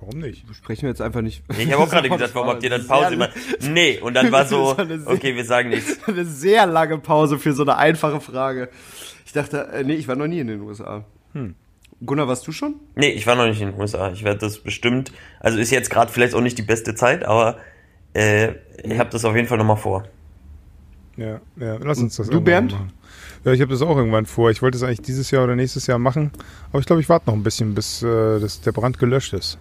Warum 0.00 0.18
nicht? 0.18 0.44
Sprechen 0.52 0.82
wir 0.82 0.88
jetzt 0.88 1.00
einfach 1.00 1.20
nicht. 1.20 1.44
Ich 1.56 1.72
habe 1.72 1.82
auch 1.84 1.88
gerade 1.90 2.08
gesagt, 2.10 2.34
warum 2.34 2.48
habt 2.48 2.62
ihr 2.64 2.70
dann 2.70 2.86
Pause 2.86 3.10
gemacht? 3.10 3.30
Nee, 3.60 4.00
und 4.00 4.14
dann 4.14 4.32
war 4.32 4.46
so, 4.46 4.76
okay, 5.06 5.36
wir 5.36 5.44
sagen 5.44 5.68
nichts. 5.70 6.02
Eine 6.08 6.24
sehr 6.24 6.66
lange 6.66 6.98
Pause 6.98 7.38
für 7.38 7.52
so 7.52 7.62
eine 7.62 7.76
einfache 7.76 8.20
Frage. 8.20 8.68
Ich 9.24 9.32
dachte, 9.32 9.68
äh, 9.72 9.84
nee, 9.84 9.94
ich 9.94 10.08
war 10.08 10.16
noch 10.16 10.26
nie 10.26 10.40
in 10.40 10.48
den 10.48 10.60
USA. 10.62 11.04
Hm. 11.34 11.54
Gunnar, 12.04 12.28
warst 12.28 12.46
du 12.46 12.52
schon? 12.52 12.74
Nee, 12.94 13.10
ich 13.10 13.26
war 13.26 13.36
noch 13.36 13.46
nicht 13.46 13.60
in 13.60 13.70
den 13.70 13.80
USA. 13.80 14.10
Ich 14.12 14.24
werde 14.24 14.40
das 14.40 14.58
bestimmt, 14.58 15.12
also 15.40 15.58
ist 15.58 15.70
jetzt 15.70 15.90
gerade 15.90 16.10
vielleicht 16.10 16.34
auch 16.34 16.40
nicht 16.40 16.58
die 16.58 16.62
beste 16.62 16.94
Zeit, 16.94 17.24
aber 17.24 17.56
äh, 18.14 18.52
ich 18.82 18.98
habe 18.98 19.10
das 19.10 19.24
auf 19.24 19.34
jeden 19.36 19.48
Fall 19.48 19.58
nochmal 19.58 19.76
vor. 19.76 20.04
Ja, 21.16 21.40
ja, 21.56 21.76
lass 21.82 21.98
uns 21.98 22.16
das 22.16 22.28
du, 22.28 22.40
Bernd? 22.40 22.72
machen. 22.72 22.92
Ja, 23.44 23.52
ich 23.52 23.60
habe 23.60 23.70
das 23.70 23.82
auch 23.82 23.96
irgendwann 23.96 24.26
vor. 24.26 24.50
Ich 24.50 24.62
wollte 24.62 24.76
es 24.76 24.82
eigentlich 24.82 25.02
dieses 25.02 25.30
Jahr 25.30 25.44
oder 25.44 25.56
nächstes 25.56 25.86
Jahr 25.86 25.98
machen, 25.98 26.30
aber 26.70 26.80
ich 26.80 26.86
glaube, 26.86 27.02
ich 27.02 27.08
warte 27.08 27.28
noch 27.28 27.34
ein 27.34 27.42
bisschen, 27.42 27.74
bis 27.74 28.02
äh, 28.02 28.40
das, 28.40 28.60
der 28.60 28.72
Brand 28.72 28.98
gelöscht 28.98 29.32
ist. 29.34 29.58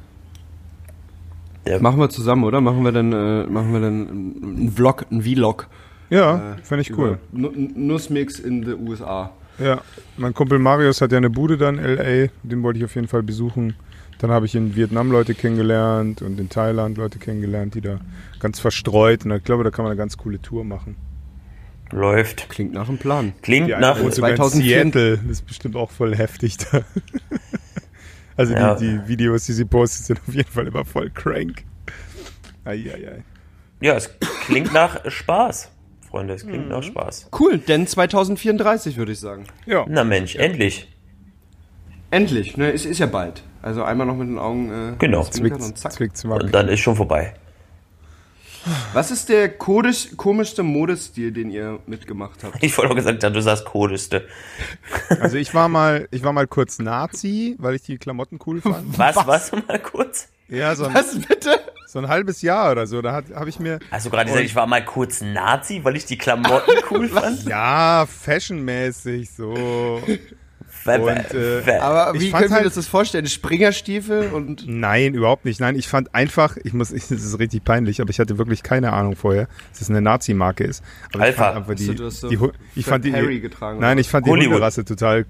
Machen 1.79 1.99
wir 1.99 2.09
zusammen, 2.09 2.43
oder? 2.43 2.59
Machen 2.59 2.83
wir 2.83 2.91
dann, 2.91 3.13
äh, 3.13 3.45
machen 3.45 3.71
wir 3.71 3.81
dann 3.81 4.09
einen 4.43 4.71
Vlog, 4.71 5.05
einen 5.11 5.21
Vlog. 5.21 5.67
Ja, 6.09 6.57
fände 6.63 6.81
ich 6.81 6.97
cool. 6.97 7.19
Nussmix 7.31 8.39
in 8.39 8.63
den 8.63 8.87
USA. 8.87 9.31
Ja, 9.59 9.81
mein 10.17 10.33
Kumpel 10.33 10.59
Marius 10.59 11.01
hat 11.01 11.11
ja 11.11 11.17
eine 11.17 11.29
Bude 11.29 11.57
dann 11.57 11.77
in 11.77 11.95
LA, 11.95 12.29
den 12.43 12.63
wollte 12.63 12.79
ich 12.79 12.85
auf 12.85 12.95
jeden 12.95 13.07
Fall 13.07 13.23
besuchen. 13.23 13.75
Dann 14.19 14.31
habe 14.31 14.45
ich 14.45 14.55
in 14.55 14.75
Vietnam 14.75 15.11
Leute 15.11 15.33
kennengelernt 15.33 16.21
und 16.21 16.39
in 16.39 16.49
Thailand 16.49 16.97
Leute 16.97 17.17
kennengelernt, 17.19 17.73
die 17.75 17.81
da 17.81 17.99
ganz 18.39 18.59
verstreut. 18.59 19.25
Und 19.25 19.31
ich 19.31 19.43
glaube, 19.43 19.63
da 19.63 19.71
kann 19.71 19.83
man 19.83 19.91
eine 19.91 19.97
ganz 19.97 20.17
coole 20.17 20.39
Tour 20.41 20.63
machen. 20.63 20.95
Läuft. 21.91 22.47
Klingt 22.49 22.73
nach 22.73 22.87
einem 22.87 22.97
Plan. 22.99 23.33
Klingt 23.41 23.67
Die 23.67 23.71
nach, 23.71 23.95
eine 23.95 24.03
wohnt 24.05 24.13
sogar 24.15 24.29
in 24.31 24.35
2004. 24.37 24.75
Seattle. 24.83 25.17
Das 25.17 25.25
ist 25.31 25.45
bestimmt 25.47 25.75
auch 25.75 25.91
voll 25.91 26.15
heftig 26.15 26.57
da. 26.57 26.81
also 28.37 28.53
Ja. 28.53 28.75
die, 28.75 28.99
die 28.99 29.07
Videos, 29.07 29.45
die 29.45 29.53
sie 29.53 29.65
postet, 29.65 30.05
sind 30.05 30.21
auf 30.27 30.33
jeden 30.33 30.49
Fall 30.49 30.67
immer 30.67 30.85
voll 30.85 31.09
crank. 31.09 31.63
Eieiei. 32.63 33.23
ja, 33.81 33.95
es 33.95 34.09
klingt 34.45 34.71
nach 34.71 35.09
Spaß, 35.09 35.71
Freunde, 36.11 36.33
es 36.35 36.43
Mhm. 36.43 36.49
klingt 36.49 36.69
nach 36.69 36.83
Spaß. 36.83 37.29
Cool, 37.39 37.57
denn 37.57 37.87
2034 37.87 38.97
würde 38.97 39.13
ich 39.13 39.19
sagen. 39.19 39.45
Ja. 39.65 39.85
Na 39.89 40.03
Mensch, 40.03 40.35
endlich. 40.35 40.87
Endlich, 42.11 42.57
ne? 42.57 42.71
Es 42.73 42.85
ist 42.85 42.99
ja 42.99 43.05
bald. 43.05 43.41
Also 43.61 43.83
einmal 43.83 44.05
noch 44.05 44.15
mit 44.17 44.27
den 44.27 44.37
Augen 44.37 44.93
äh, 44.93 44.95
Genau. 44.99 45.23
Zwick, 45.23 45.53
und 45.55 45.77
zack. 45.77 45.93
zwick, 45.93 46.15
zwack. 46.17 46.43
Und 46.43 46.53
dann 46.53 46.67
ist 46.67 46.81
schon 46.81 46.95
vorbei. 46.95 47.33
Was 48.93 49.09
ist 49.09 49.29
der 49.29 49.49
kodisch, 49.49 50.09
komischste 50.17 50.61
Modestil, 50.61 51.31
den 51.31 51.49
ihr 51.49 51.79
mitgemacht 51.87 52.43
habt? 52.43 52.61
Ich 52.61 52.77
wollte 52.77 52.91
auch 52.91 52.95
gesagt 52.95 53.23
haben, 53.23 53.33
du 53.33 53.41
sagst 53.41 53.65
Kodeste. 53.65 54.27
Also 55.19 55.37
ich 55.37 55.53
war 55.55 55.67
mal, 55.67 56.07
ich 56.11 56.23
war 56.23 56.31
mal 56.31 56.45
kurz 56.45 56.77
Nazi, 56.77 57.55
weil 57.57 57.73
ich 57.75 57.81
die 57.83 57.97
Klamotten 57.97 58.37
cool 58.45 58.61
fand. 58.61 58.99
Was, 58.99 59.15
was, 59.25 59.51
mal 59.51 59.79
kurz? 59.79 60.27
Ja, 60.51 60.75
so 60.75 60.85
ein, 60.85 60.93
Was 60.93 61.17
bitte? 61.17 61.59
so 61.87 61.99
ein 61.99 62.07
halbes 62.07 62.41
Jahr 62.41 62.71
oder 62.73 62.85
so. 62.85 63.01
Da 63.01 63.23
habe 63.33 63.49
ich 63.49 63.59
mir 63.59 63.79
Hast 63.89 64.05
du 64.05 64.09
gerade 64.09 64.25
gesagt, 64.25 64.45
ich 64.45 64.55
war 64.55 64.67
mal 64.67 64.83
kurz 64.85 65.21
Nazi, 65.21 65.79
weil 65.83 65.95
ich 65.95 66.05
die 66.05 66.17
Klamotten 66.17 66.71
cool 66.91 67.07
fand? 67.07 67.43
ja 67.45 68.05
fashionmäßig 68.07 69.31
so. 69.31 70.01
Und, 70.83 71.33
äh, 71.35 71.77
Aber 71.79 72.15
Ich 72.15 72.21
wie 72.23 72.29
fand 72.31 72.41
können 72.41 72.49
wir 72.49 72.55
halt- 72.55 72.65
uns 72.65 72.73
das 72.75 72.87
vorstellen? 72.87 73.27
Springerstiefel 73.27 74.29
und 74.33 74.63
Nein, 74.67 75.13
überhaupt 75.13 75.45
nicht. 75.45 75.59
Nein, 75.59 75.75
ich 75.75 75.87
fand 75.87 76.15
einfach, 76.15 76.57
ich 76.63 76.73
muss, 76.73 76.91
ich, 76.91 77.03
das 77.07 77.23
ist 77.23 77.37
richtig 77.37 77.63
peinlich, 77.63 78.01
aber 78.01 78.09
ich 78.09 78.19
hatte 78.19 78.39
wirklich 78.39 78.63
keine 78.63 78.91
Ahnung 78.91 79.15
vorher, 79.15 79.47
dass 79.71 79.81
es 79.81 79.89
eine 79.91 80.01
Nazi-Marke 80.01 80.63
ist. 80.63 80.83
Aber 81.13 81.23
Alpha. 81.25 81.29
Ich 81.29 81.53
fand 81.53 81.57
einfach 81.57 81.75
die, 81.75 81.95
du 81.95 82.09
so 82.09 82.29
die, 82.29 82.39
ich 82.75 82.85
fand 82.85 83.05
die, 83.05 83.11
getragen, 83.41 83.79
Nein, 83.79 83.91
oder? 83.93 84.01
ich 84.01 84.09
fand 84.09 84.25
die. 84.25 84.31
Hunderasse 84.31 84.83
total, 84.83 85.27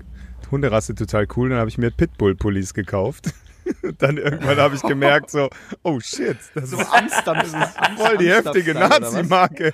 Hunderasse 0.52 0.96
total 0.96 1.28
cool. 1.36 1.50
Dann 1.50 1.60
habe 1.60 1.70
ich 1.70 1.78
mir 1.78 1.92
Pitbull-Pullis 1.92 2.74
gekauft. 2.74 3.34
Dann 4.00 4.18
irgendwann 4.18 4.58
habe 4.58 4.76
ich 4.76 4.82
gemerkt 4.82 5.30
so, 5.32 5.50
oh 5.84 6.00
shit, 6.00 6.38
das 6.56 6.72
ist 6.72 6.88
Amsterdam. 6.92 7.46
voll 7.98 8.18
die 8.18 8.32
heftige 8.32 8.74
Nazi-Marke. 8.74 9.74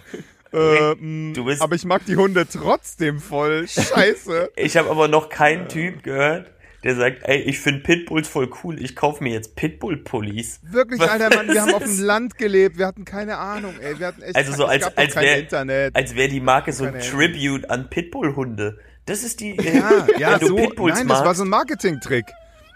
Äh, 0.54 0.96
bist- 1.44 1.62
aber 1.62 1.76
ich 1.76 1.86
mag 1.86 2.06
die 2.06 2.16
Hunde 2.16 2.48
trotzdem 2.48 3.20
voll. 3.20 3.68
Scheiße. 3.68 4.52
Ich 4.56 4.78
habe 4.78 4.90
aber 4.90 5.08
noch 5.08 5.30
keinen 5.30 5.68
Typ 5.68 6.04
gehört, 6.04 6.52
der 6.84 6.96
sagt, 6.96 7.24
ey, 7.24 7.40
ich 7.42 7.60
finde 7.60 7.82
Pitbulls 7.82 8.28
voll 8.30 8.50
cool, 8.64 8.82
ich 8.82 8.96
kaufe 8.96 9.22
mir 9.24 9.34
jetzt 9.34 9.56
Pitbull-Pullis. 9.56 10.62
Wirklich, 10.64 11.00
Was 11.02 11.10
alter 11.10 11.36
Mann, 11.36 11.48
wir 11.50 11.62
haben 11.62 11.74
auf 11.74 11.84
ist 11.84 12.00
dem 12.00 12.06
Land 12.06 12.38
gelebt, 12.38 12.78
wir 12.78 12.88
hatten 12.88 13.04
keine 13.04 13.38
Ahnung, 13.38 13.74
ey, 13.82 14.00
wir 14.00 14.08
hatten 14.08 14.22
echt, 14.22 14.36
Also 14.38 14.54
so 14.54 14.64
es 14.64 14.70
als, 14.70 14.98
als 14.98 15.14
kein 15.16 15.24
wäre 15.24 15.40
Internet. 15.40 15.96
als 15.96 16.16
wär 16.16 16.28
die 16.30 16.40
Marke 16.40 16.72
so 16.72 16.86
ein 16.86 17.00
Tribute 17.00 17.70
an 17.70 17.90
Pitbull-Hunde. 17.90 18.80
Das 19.06 19.24
ist 19.24 19.40
die, 19.42 19.56
Ja, 19.56 20.06
ja, 20.18 20.32
wenn 20.34 20.40
du 20.40 20.48
so, 20.48 20.56
Pitbulls 20.56 20.96
nein, 20.98 21.08
das 21.08 21.18
war 21.20 21.26
magst. 21.26 21.38
so 21.40 21.44
ein 21.46 21.50
Marketing-Trick. 21.50 22.26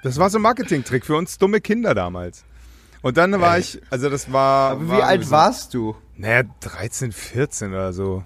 Das 0.03 0.17
war 0.17 0.29
so 0.29 0.39
ein 0.39 0.41
Marketing-Trick 0.41 1.05
für 1.05 1.15
uns 1.15 1.37
dumme 1.37 1.61
Kinder 1.61 1.93
damals. 1.93 2.43
Und 3.01 3.17
dann 3.17 3.39
war 3.41 3.57
ich, 3.57 3.81
also 3.89 4.09
das 4.09 4.31
war. 4.31 4.71
Aber 4.71 4.87
war 4.89 4.97
wie 4.97 5.01
alt 5.01 5.25
so- 5.25 5.31
warst 5.31 5.73
du? 5.73 5.95
Naja, 6.17 6.43
13, 6.59 7.11
14 7.11 7.71
oder 7.73 7.93
so. 7.93 8.23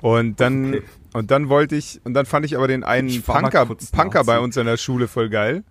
Und 0.00 0.40
dann, 0.40 0.82
und 1.12 1.30
dann 1.30 1.48
wollte 1.48 1.76
ich, 1.76 2.00
und 2.04 2.14
dann 2.14 2.26
fand 2.26 2.44
ich 2.44 2.56
aber 2.56 2.68
den 2.68 2.84
einen 2.84 3.08
Ich 3.08 3.26
war 3.26 3.40
Punker, 3.40 3.66
Punker 3.92 4.24
bei 4.24 4.38
uns 4.40 4.56
in 4.56 4.66
der 4.66 4.76
Schule 4.76 5.08
voll 5.08 5.28
geil. 5.28 5.64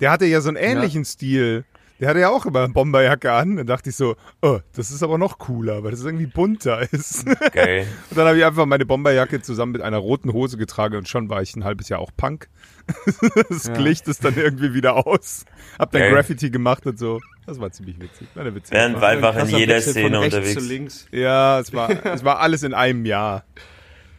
Der 0.00 0.10
hatte 0.10 0.26
ja 0.26 0.40
so 0.40 0.48
einen 0.48 0.58
ähnlichen 0.58 1.04
Stil. 1.04 1.64
Der 1.98 2.10
hatte 2.10 2.20
ja 2.20 2.28
auch 2.28 2.44
immer 2.44 2.64
eine 2.64 2.72
Bomberjacke 2.74 3.32
an. 3.32 3.56
Dann 3.56 3.66
dachte 3.66 3.88
ich 3.88 3.96
so, 3.96 4.16
oh, 4.42 4.58
das 4.74 4.90
ist 4.90 5.02
aber 5.02 5.16
noch 5.16 5.38
cooler, 5.38 5.82
weil 5.82 5.92
das 5.92 6.04
irgendwie 6.04 6.26
bunter 6.26 6.92
ist. 6.92 7.24
Geil. 7.52 7.86
Und 8.10 8.18
dann 8.18 8.26
habe 8.26 8.36
ich 8.36 8.44
einfach 8.44 8.66
meine 8.66 8.84
Bomberjacke 8.84 9.40
zusammen 9.40 9.72
mit 9.72 9.80
einer 9.80 9.96
roten 9.96 10.34
Hose 10.34 10.58
getragen 10.58 10.96
und 10.96 11.08
schon 11.08 11.30
war 11.30 11.40
ich 11.40 11.56
ein 11.56 11.64
halbes 11.64 11.88
Jahr 11.88 12.00
auch 12.00 12.10
Punk. 12.14 12.48
Das 13.48 13.72
glich 13.72 14.02
das 14.02 14.18
dann 14.18 14.36
irgendwie 14.36 14.74
wieder 14.74 15.06
aus. 15.06 15.44
Hab 15.78 15.90
dann 15.90 16.02
Geil. 16.02 16.12
Graffiti 16.12 16.50
gemacht 16.50 16.86
und 16.86 16.98
so. 16.98 17.20
Das 17.46 17.60
war 17.60 17.70
ziemlich 17.70 18.00
witzig. 18.00 18.28
War 18.34 18.42
eine 18.42 18.54
witzige 18.54 18.76
Bernd 18.76 19.00
war 19.00 19.08
einfach 19.10 19.36
in 19.36 19.48
jeder 19.48 19.76
Wechsel 19.76 19.92
Szene 19.92 20.20
unterwegs. 20.20 21.08
Ja, 21.12 21.60
es 21.60 21.72
war, 21.72 21.90
es 22.06 22.24
war 22.24 22.40
alles 22.40 22.62
in 22.62 22.74
einem 22.74 23.04
Jahr. 23.04 23.44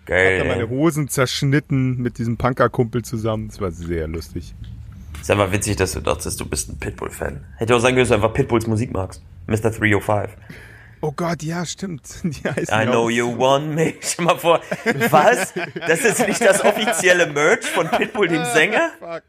Hab 0.03 0.07
dann 0.07 0.47
meine 0.47 0.67
Geil. 0.67 0.69
Hosen 0.69 1.09
zerschnitten 1.09 2.01
mit 2.01 2.17
diesem 2.17 2.37
Punker-Kumpel 2.37 3.03
zusammen. 3.03 3.49
Das 3.49 3.59
war 3.59 3.71
sehr 3.71 4.07
lustig. 4.07 4.53
Ist 5.19 5.31
einfach 5.31 5.51
witzig, 5.51 5.75
dass 5.75 5.91
du 5.91 5.99
dachtest, 5.99 6.39
du 6.39 6.45
bist 6.45 6.69
ein 6.69 6.77
Pitbull-Fan. 6.77 7.43
Hätte 7.57 7.75
auch 7.75 7.79
sagen 7.79 7.95
können, 7.95 8.03
dass 8.03 8.09
du 8.09 8.15
einfach 8.15 8.33
Pitbulls 8.33 8.67
Musik 8.67 8.93
magst. 8.93 9.21
Mr. 9.47 9.71
305. 9.71 10.29
Oh 11.01 11.11
Gott, 11.11 11.43
ja, 11.43 11.65
stimmt. 11.65 12.03
Die 12.23 12.43
heißen 12.43 12.73
I 12.73 12.83
ja 12.83 12.85
know 12.85 13.05
auch 13.05 13.09
you 13.09 13.37
want 13.37 13.75
me. 13.75 13.93
Stell 14.01 14.25
mal 14.25 14.37
vor, 14.37 14.61
was? 15.09 15.53
Das 15.75 16.01
ist 16.01 16.27
nicht 16.27 16.41
das 16.41 16.63
offizielle 16.63 17.27
Merch 17.27 17.65
von 17.65 17.87
Pitbull, 17.89 18.27
dem 18.27 18.45
Sänger? 18.45 18.91
Fuck. 18.99 19.23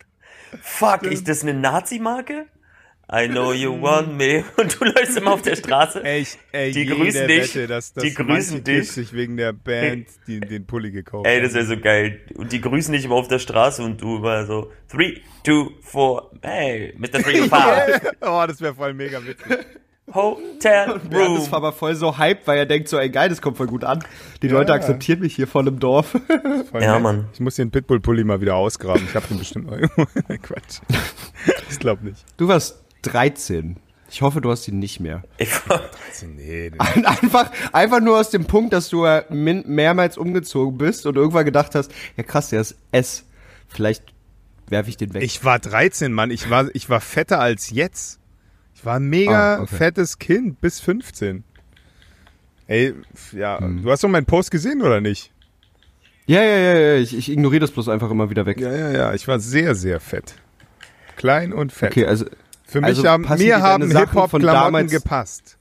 Fuck, 0.62 1.02
ist 1.02 1.28
das 1.28 1.42
eine 1.42 1.54
Nazi-Marke? 1.54 2.46
I 3.10 3.26
know 3.26 3.52
you 3.54 3.80
want 3.80 4.14
me. 4.18 4.44
Und 4.56 4.78
du 4.78 4.84
läufst 4.84 5.16
immer 5.16 5.32
auf 5.32 5.40
der 5.40 5.56
Straße. 5.56 6.04
Ey, 6.04 6.20
ich, 6.20 6.38
ey, 6.52 6.72
Die 6.72 6.84
grüßen 6.84 7.26
dich. 7.26 7.54
Wette, 7.54 7.66
dass, 7.66 7.94
dass 7.94 8.04
Die 8.04 8.12
grüßen 8.12 8.62
dich. 8.64 8.92
Sich 8.92 9.14
wegen 9.14 9.38
der 9.38 9.54
Band 9.54 10.08
die, 10.26 10.40
den 10.40 10.66
Pulli 10.66 10.90
gekauft 10.90 11.26
Ey, 11.26 11.40
das 11.40 11.54
wäre 11.54 11.64
so 11.64 11.78
geil. 11.78 12.20
Und 12.34 12.52
die 12.52 12.60
grüßen 12.60 12.92
dich 12.92 13.06
immer 13.06 13.14
auf 13.14 13.28
der 13.28 13.38
Straße 13.38 13.82
und 13.82 14.00
du 14.02 14.18
immer 14.18 14.44
so, 14.44 14.70
three, 14.90 15.20
two, 15.42 15.70
four, 15.80 16.30
hey, 16.42 16.94
Mr. 16.98 17.22
305, 17.22 18.12
oh, 18.20 18.44
das 18.46 18.60
wäre 18.60 18.74
voll 18.74 18.92
mega 18.92 19.24
witzig. 19.24 19.58
Hotel 20.14 20.98
Bernd 21.10 21.38
ist 21.38 21.46
Room. 21.48 21.54
aber 21.54 21.72
voll 21.72 21.94
so 21.94 22.18
hyped, 22.18 22.46
weil 22.46 22.58
er 22.58 22.66
denkt 22.66 22.88
so, 22.88 22.98
ey 22.98 23.10
geil, 23.10 23.28
das 23.28 23.40
kommt 23.42 23.56
voll 23.56 23.66
gut 23.66 23.84
an. 23.84 24.02
Die 24.42 24.48
Leute 24.48 24.72
akzeptieren 24.72 25.20
mich 25.20 25.34
hier 25.36 25.46
voll 25.46 25.66
im 25.68 25.78
Dorf. 25.78 26.10
Voll 26.70 26.82
Ja, 26.82 26.94
nett. 26.94 27.02
Mann. 27.02 27.28
Ich 27.32 27.40
muss 27.40 27.56
den 27.56 27.70
Pitbull-Pulli 27.70 28.24
mal 28.24 28.40
wieder 28.40 28.56
ausgraben. 28.56 29.02
Ich 29.08 29.14
habe 29.14 29.26
den 29.28 29.38
bestimmt 29.38 29.70
irgendwo. 29.70 30.04
Quatsch. 30.42 30.80
Ich 31.70 31.78
glaube 31.78 32.04
nicht. 32.06 32.24
Du 32.36 32.48
warst 32.48 32.82
13. 33.02 33.76
Ich 34.10 34.22
hoffe, 34.22 34.40
du 34.40 34.50
hast 34.50 34.66
ihn 34.68 34.78
nicht 34.78 35.00
mehr. 35.00 35.22
Ich, 35.36 35.50
Nee, 36.36 36.72
Einfach, 36.78 37.50
einfach 37.72 38.00
nur 38.00 38.18
aus 38.18 38.30
dem 38.30 38.46
Punkt, 38.46 38.72
dass 38.72 38.88
du 38.88 39.04
äh, 39.04 39.24
mehrmals 39.30 40.16
umgezogen 40.16 40.78
bist 40.78 41.04
und 41.04 41.16
irgendwann 41.16 41.44
gedacht 41.44 41.74
hast, 41.74 41.92
ja 42.16 42.22
krass, 42.22 42.48
der 42.48 42.62
ist 42.62 42.76
S. 42.90 43.24
Vielleicht 43.68 44.02
werfe 44.68 44.88
ich 44.88 44.96
den 44.96 45.12
weg. 45.12 45.22
Ich 45.22 45.44
war 45.44 45.58
13, 45.58 46.12
Mann. 46.12 46.30
Ich 46.30 46.48
war, 46.48 46.68
ich 46.74 46.88
war 46.88 47.00
fetter 47.00 47.38
als 47.40 47.70
jetzt. 47.70 48.18
Ich 48.78 48.84
war 48.86 48.96
ein 48.96 49.08
mega 49.08 49.56
Ah, 49.56 49.62
okay. 49.62 49.74
fettes 49.76 50.18
Kind 50.20 50.60
bis 50.60 50.78
15. 50.80 51.42
Ey, 52.68 52.94
ja, 53.32 53.58
Hm. 53.58 53.82
du 53.82 53.90
hast 53.90 54.04
doch 54.04 54.08
meinen 54.08 54.26
Post 54.26 54.50
gesehen, 54.52 54.82
oder 54.82 55.00
nicht? 55.00 55.32
ja, 56.26 56.42
ja, 56.42 56.56
ja, 56.58 56.74
ja, 56.78 56.94
ich, 56.96 57.16
ich 57.16 57.28
ignoriere 57.30 57.60
das 57.62 57.70
bloß 57.72 57.88
einfach 57.88 58.10
immer 58.10 58.30
wieder 58.30 58.46
weg. 58.46 58.60
Ja, 58.60 58.72
ja, 58.72 58.90
ja. 58.92 59.14
Ich 59.14 59.26
war 59.26 59.40
sehr, 59.40 59.74
sehr 59.74 59.98
fett. 59.98 60.34
Klein 61.16 61.52
und 61.52 61.72
fett. 61.72 61.90
Okay, 61.92 62.06
also, 62.06 62.26
Für 62.66 62.80
mich 62.80 62.88
also 62.90 63.08
haben, 63.08 63.26
mir 63.38 63.60
haben 63.62 63.90
Hip-Hop-Klamotten 63.90 64.42
damals- 64.46 64.92
gepasst. 64.92 65.56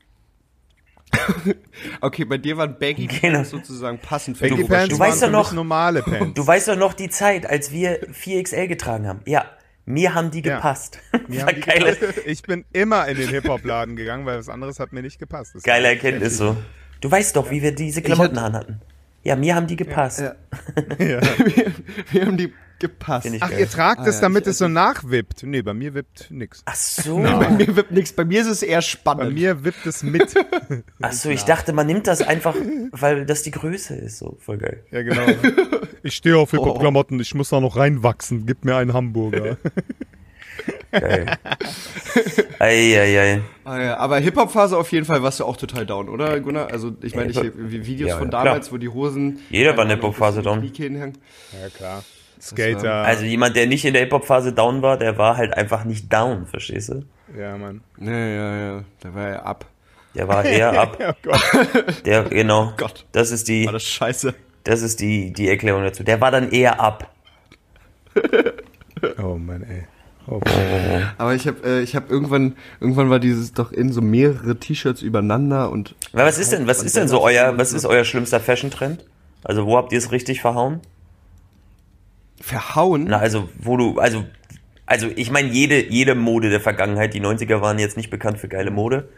okay, 2.01 2.25
bei 2.25 2.38
dir 2.38 2.58
waren 2.58 2.77
Baggy 2.77 3.08
Genau. 3.08 3.36
Pants 3.38 3.49
sozusagen 3.51 3.97
passend 3.99 4.38
für 4.38 4.49
Baggy 4.49 4.63
die 4.63 4.67
Pants 4.67 4.89
du 4.93 4.99
waren 4.99 5.10
weißt 5.10 5.19
für 5.19 5.25
doch 5.27 5.32
noch- 5.32 5.45
mich 5.51 5.56
normale 5.56 6.03
Pants. 6.03 6.34
du 6.36 6.45
weißt 6.45 6.67
doch 6.67 6.75
noch 6.75 6.93
die 6.93 7.10
Zeit, 7.10 7.45
als 7.49 7.71
wir 7.71 8.01
4XL 8.13 8.67
getragen 8.67 9.08
haben. 9.08 9.21
Ja, 9.25 9.45
mir 9.88 10.13
haben 10.13 10.30
die 10.30 10.43
Ja. 10.43 10.58
gepasst. 10.58 11.00
Mir 11.28 11.39
War 11.41 11.47
haben 11.47 11.56
die 11.56 11.62
geile, 11.62 11.95
gepasst. 11.95 12.19
ich 12.26 12.41
bin 12.43 12.65
immer 12.73 13.08
in 13.08 13.17
den 13.17 13.30
Hip-Hop-Laden 13.30 13.95
gegangen, 13.95 14.26
weil 14.28 14.38
was 14.38 14.50
anderes 14.50 14.80
hat 14.80 14.93
mir 14.93 15.02
nicht 15.02 15.17
gepasst. 15.17 15.56
Das 15.56 15.63
geile 15.63 15.88
Erkenntnis 15.88 16.38
so. 16.38 16.56
Du 17.02 17.10
weißt 17.10 17.36
doch, 17.36 17.50
wie 17.50 17.62
wir 17.63 17.73
diese 17.73 18.02
Klamotten 18.02 18.38
anhatten. 18.38 18.82
Ja, 19.23 19.36
mir 19.36 19.56
haben 19.56 19.65
die 19.67 19.76
gepasst. 19.76 20.19
Ja. 20.19 20.36
Ja. 21.00 21.21
wir, 21.39 21.71
wir 22.12 22.26
haben 22.26 22.38
die 22.38 22.54
gepasst. 22.79 23.27
Ach, 23.39 23.49
geil. 23.49 23.59
ihr 23.59 23.69
tragt 23.69 24.01
Ah, 24.01 24.07
es, 24.07 24.15
ja, 24.15 24.21
damit 24.21 24.43
ich- 24.43 24.49
es 24.51 24.57
so 24.59 24.67
nachwippt. 24.67 25.43
Nee, 25.43 25.61
bei 25.61 25.73
mir 25.73 25.93
wippt 25.93 26.27
nix. 26.31 26.61
Ach 26.65 26.75
so. 26.75 27.17
Bei 27.21 27.49
mir 27.49 27.75
wird 27.75 27.91
nichts. 27.91 28.13
Bei 28.13 28.25
mir 28.25 28.41
ist 28.41 28.47
es 28.47 28.61
eher 28.63 28.77
Bei 28.77 28.81
spannend. 28.81 29.33
mir 29.33 29.63
wippt 29.63 29.85
es 29.85 30.03
mit. 30.03 30.33
Ach 31.01 31.11
so, 31.11 31.29
ich 31.29 31.43
dachte, 31.43 31.73
man 31.73 31.87
nimmt 31.87 32.07
das 32.07 32.21
einfach, 32.21 32.55
weil 32.91 33.25
das 33.25 33.43
die 33.43 33.51
Größe 33.51 33.95
ist. 33.95 34.17
So, 34.19 34.37
voll 34.39 34.57
geil. 34.57 34.83
Ja, 34.91 35.01
genau. 35.03 35.25
Ich 36.03 36.15
stehe 36.15 36.37
auf 36.37 36.51
Hip-Hop-Klamotten, 36.51 37.19
ich 37.19 37.33
muss 37.35 37.49
da 37.49 37.59
noch 37.59 37.75
reinwachsen. 37.77 38.45
Gib 38.45 38.63
mir 38.65 38.75
einen 38.75 38.93
Hamburger. 38.93 39.57
Geil. 40.91 41.25
Eieiei. 42.59 43.41
Ah, 43.63 43.79
ja, 43.79 43.97
aber 43.97 44.19
Hip-Hop-Phase 44.19 44.77
auf 44.77 44.91
jeden 44.91 45.05
Fall 45.05 45.21
warst 45.21 45.39
du 45.39 45.45
auch 45.45 45.57
total 45.57 45.85
down, 45.85 46.09
oder 46.09 46.39
Gunnar? 46.39 46.71
Also 46.71 46.95
ich 47.01 47.15
meine, 47.15 47.31
ich 47.31 47.39
Videos 47.55 48.09
Ja, 48.09 48.17
von 48.17 48.27
ja, 48.27 48.43
damals, 48.43 48.67
klar. 48.67 48.73
wo 48.73 48.77
die 48.77 48.89
Hosen... 48.89 49.39
Jeder 49.49 49.75
war 49.77 49.83
in 49.83 49.91
Hip-Hop-Phase 49.91 50.41
down. 50.41 50.63
Ja, 50.63 51.69
klar. 51.75 52.03
Skater. 52.41 52.93
Also 53.04 53.23
jemand, 53.26 53.56
der 53.56 53.67
nicht 53.67 53.86
in 53.86 53.93
der 53.93 54.04
Hip-Hop-Phase 54.04 54.54
down 54.54 54.82
war, 54.82 54.97
der 54.97 55.17
war 55.17 55.38
halt 55.38 55.56
einfach 55.56 55.84
nicht 55.84 56.12
down, 56.12 56.45
verstehst 56.45 56.89
du? 56.89 57.04
ja, 57.38 57.58
Mann. 57.58 57.82
Ja, 58.00 58.12
ja, 58.12 58.56
ja. 58.58 58.84
Da 59.02 59.13
war 59.13 59.28
er 59.28 59.45
ab. 59.45 59.65
Der 60.15 60.28
war 60.28 60.45
eher 60.45 60.71
ab. 60.82 60.97
Oh 61.00 61.13
Gott. 61.23 62.06
Der, 62.06 62.23
genau. 62.23 62.73
Gott. 62.78 63.06
Das 63.12 63.32
ist 63.32 63.47
die, 63.47 63.65
War 63.65 63.73
das 63.73 63.84
scheiße. 63.84 64.34
das 64.63 64.82
ist 64.82 65.00
die, 65.00 65.32
die 65.34 65.47
Erklärung 65.50 65.84
dazu. 65.84 66.04
Der 66.04 66.19
war 66.21 66.32
dann 66.32 66.52
eher 66.52 66.80
ab. 66.80 67.12
Oh 69.21 69.36
Mann, 69.36 69.62
ey. 69.63 69.84
Oh, 70.30 70.41
Aber 71.19 71.36
ich 71.36 71.47
habe 71.47 71.58
äh, 71.63 71.82
ich 71.82 71.95
hab 71.95 72.10
irgendwann, 72.10 72.56
irgendwann 72.82 73.10
war 73.10 73.19
dieses 73.19 73.54
doch 73.54 73.71
in 73.71 73.91
so 73.93 74.02
mehrere 74.02 74.58
T-Shirts 74.58 75.02
übereinander 75.04 75.69
und 75.71 75.95
Aber 76.13 76.26
was 76.26 76.38
ist 76.39 76.52
denn, 76.52 76.67
was 76.67 76.82
ist 76.84 76.97
denn 76.97 77.08
so 77.08 77.21
euer, 77.21 77.58
was 77.58 77.73
ist 77.73 77.86
euer 77.86 78.04
schlimmster 78.04 78.39
Fashion-Trend? 78.39 79.06
Also 79.43 79.65
wo 79.67 79.78
habt 79.78 79.91
ihr 79.93 80.00
es 80.00 80.12
richtig 80.12 80.41
verhauen? 80.41 80.82
Verhauen. 82.41 83.06
Na, 83.06 83.17
also 83.17 83.50
wo 83.60 83.78
du, 83.78 84.00
also, 84.00 84.23
also 84.86 85.08
ich 85.15 85.32
meine, 85.32 85.50
jede, 85.50 85.84
jede 85.89 86.15
Mode 86.15 86.50
der 86.50 86.62
Vergangenheit, 86.62 87.13
die 87.13 87.21
90er 87.21 87.62
waren 87.62 87.80
jetzt 87.80 87.97
nicht 87.97 88.10
bekannt 88.10 88.38
für 88.39 88.47
geile 88.47 88.71
Mode, 88.71 89.10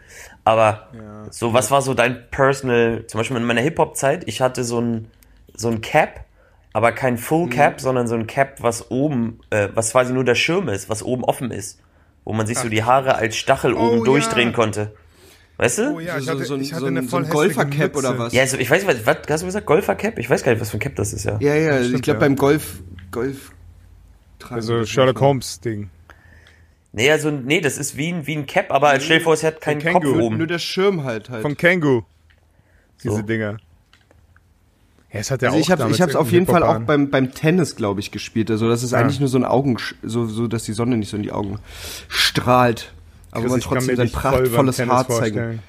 aber 0.44 0.88
so, 1.30 1.52
was 1.52 1.70
war 1.70 1.82
so 1.82 1.94
dein 1.94 2.28
personal, 2.30 3.04
zum 3.06 3.18
Beispiel 3.18 3.36
in 3.36 3.44
meiner 3.44 3.60
Hip-Hop-Zeit, 3.60 4.24
ich 4.26 4.40
hatte 4.40 4.64
so 4.64 4.80
ein, 4.80 5.08
so 5.54 5.68
ein 5.68 5.80
Cap, 5.80 6.24
aber 6.72 6.92
kein 6.92 7.18
Full 7.18 7.50
Cap, 7.50 7.80
sondern 7.80 8.06
so 8.06 8.14
ein 8.14 8.26
Cap, 8.26 8.62
was 8.62 8.90
oben, 8.90 9.40
äh, 9.50 9.68
was 9.74 9.90
quasi 9.92 10.12
nur 10.12 10.24
der 10.24 10.34
Schirm 10.34 10.68
ist, 10.68 10.88
was 10.88 11.02
oben 11.02 11.24
offen 11.24 11.50
ist, 11.50 11.80
wo 12.24 12.32
man 12.32 12.46
sich 12.46 12.58
so 12.58 12.68
die 12.68 12.84
Haare 12.84 13.16
als 13.16 13.36
Stachel 13.36 13.74
oben 13.74 14.00
Oh, 14.00 14.04
durchdrehen 14.04 14.48
ja. 14.50 14.54
konnte. 14.54 14.92
Weißt 15.56 15.78
du? 15.78 15.96
Oh 15.96 16.00
ja, 16.00 16.16
ich 16.16 16.24
so, 16.24 16.30
hatte, 16.32 16.44
so, 16.44 16.54
ein- 16.54 16.62
ich 16.62 16.72
hatte 16.72 16.80
so, 16.82 16.86
eine 16.86 17.00
ein- 17.00 17.08
so 17.08 17.16
ein 17.18 17.28
Golfer-Cap 17.28 17.94
oder 17.96 18.18
was? 18.18 18.32
Ja, 18.32 18.40
also 18.42 18.56
ich 18.56 18.70
weiß 18.70 18.84
nicht, 18.86 19.04
was, 19.04 19.18
was 19.18 19.30
hast 19.30 19.42
du 19.42 19.46
gesagt? 19.46 19.66
Golfer-Cap? 19.66 20.18
Ich 20.18 20.30
weiß 20.30 20.42
gar 20.42 20.52
nicht, 20.52 20.60
was 20.60 20.70
für 20.70 20.78
ein 20.78 20.80
Cap 20.80 20.96
das 20.96 21.12
ist, 21.12 21.24
ja. 21.24 21.36
Ja, 21.40 21.54
ja, 21.54 21.78
stimmt, 21.80 21.96
ich 21.96 22.02
glaube 22.02 22.20
ja. 22.20 22.26
beim 22.26 22.36
Golf, 22.36 22.78
Golf 23.10 23.52
tragen 24.38 24.54
Also 24.56 24.84
Sherlock 24.84 25.14
manchmal. 25.16 25.28
Holmes 25.28 25.60
Ding. 25.60 25.90
Nee, 26.92 27.10
also, 27.10 27.30
nee, 27.30 27.60
das 27.60 27.78
ist 27.78 27.96
wie 27.96 28.12
ein, 28.12 28.26
wie 28.26 28.34
ein 28.36 28.46
Cap, 28.46 28.70
aber 28.72 28.98
stell 28.98 29.18
dir 29.18 29.24
vor, 29.24 29.34
es 29.34 29.44
hat 29.44 29.60
keinen 29.60 29.86
Ein 29.86 29.92
Kopf 29.94 30.06
oben. 30.06 30.38
nur 30.38 30.46
der 30.48 30.58
Schirm 30.58 31.04
halt 31.04 31.30
halt. 31.30 31.42
Von 31.42 31.56
Kangoo. 31.56 32.02
Diese 33.02 33.16
So. 33.16 33.22
Dinger. 33.22 33.58
Ja, 35.12 35.20
es 35.20 35.30
hat 35.30 35.42
ja 35.42 35.48
also 35.48 35.58
auch 35.58 35.62
ich 35.62 35.70
habe 35.70 35.90
ich 35.90 36.00
hab's 36.00 36.14
auf 36.16 36.30
jeden 36.30 36.46
Fall 36.46 36.62
auch 36.62 36.78
beim, 36.80 37.10
beim 37.10 37.32
Tennis, 37.32 37.74
glaube 37.76 38.00
ich, 38.00 38.10
gespielt. 38.12 38.50
Also 38.50 38.68
das 38.68 38.82
ist 38.82 38.92
Ja. 38.92 38.98
eigentlich 38.98 39.18
nur 39.20 39.28
so 39.28 39.38
ein 39.38 39.44
Augen, 39.44 39.76
so, 40.02 40.26
so, 40.26 40.46
dass 40.48 40.64
die 40.64 40.72
Sonne 40.72 40.96
nicht 40.96 41.08
so 41.10 41.16
in 41.16 41.22
die 41.22 41.32
Augen 41.32 41.58
strahlt. 42.08 42.92
Aber 43.32 43.42
Chris, 43.42 43.50
man 43.52 43.60
trotzdem 43.60 43.86
mir 43.86 43.96
sein 43.96 44.10
prachtvolles 44.12 44.78
Haar 44.80 45.06
zeigen. 45.08 45.12
vorstellen. 45.36 45.62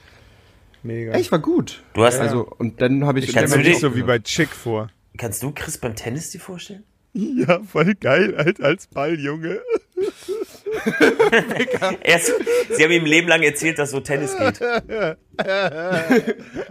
Mega. 0.83 1.11
Ey, 1.13 1.21
ich 1.21 1.31
war 1.31 1.39
gut. 1.39 1.83
Du 1.93 2.03
hast, 2.03 2.19
Also, 2.19 2.47
und 2.57 2.81
dann 2.81 3.05
habe 3.05 3.19
ich... 3.19 3.25
ich 3.25 3.31
stelle 3.31 3.47
mir 3.47 3.57
du 3.63 3.69
nicht 3.69 3.79
so 3.79 3.95
wie 3.95 4.01
bei 4.01 4.17
Chick 4.19 4.49
vor. 4.49 4.89
kannst 5.17 5.43
du 5.43 5.51
Chris 5.51 5.77
beim 5.77 5.95
Tennis 5.95 6.31
dir 6.31 6.41
vorstellen? 6.41 6.83
Ja, 7.13 7.59
voll 7.63 7.93
geil, 7.95 8.35
als, 8.35 8.61
als 8.61 8.87
Balljunge. 8.87 9.59
Erst, 12.03 12.31
sie 12.71 12.83
haben 12.83 12.91
ihm 12.91 13.05
Leben 13.05 13.27
lang 13.27 13.43
erzählt, 13.43 13.77
dass 13.79 13.91
so 13.91 13.99
Tennis 13.99 14.35
geht. 14.37 14.59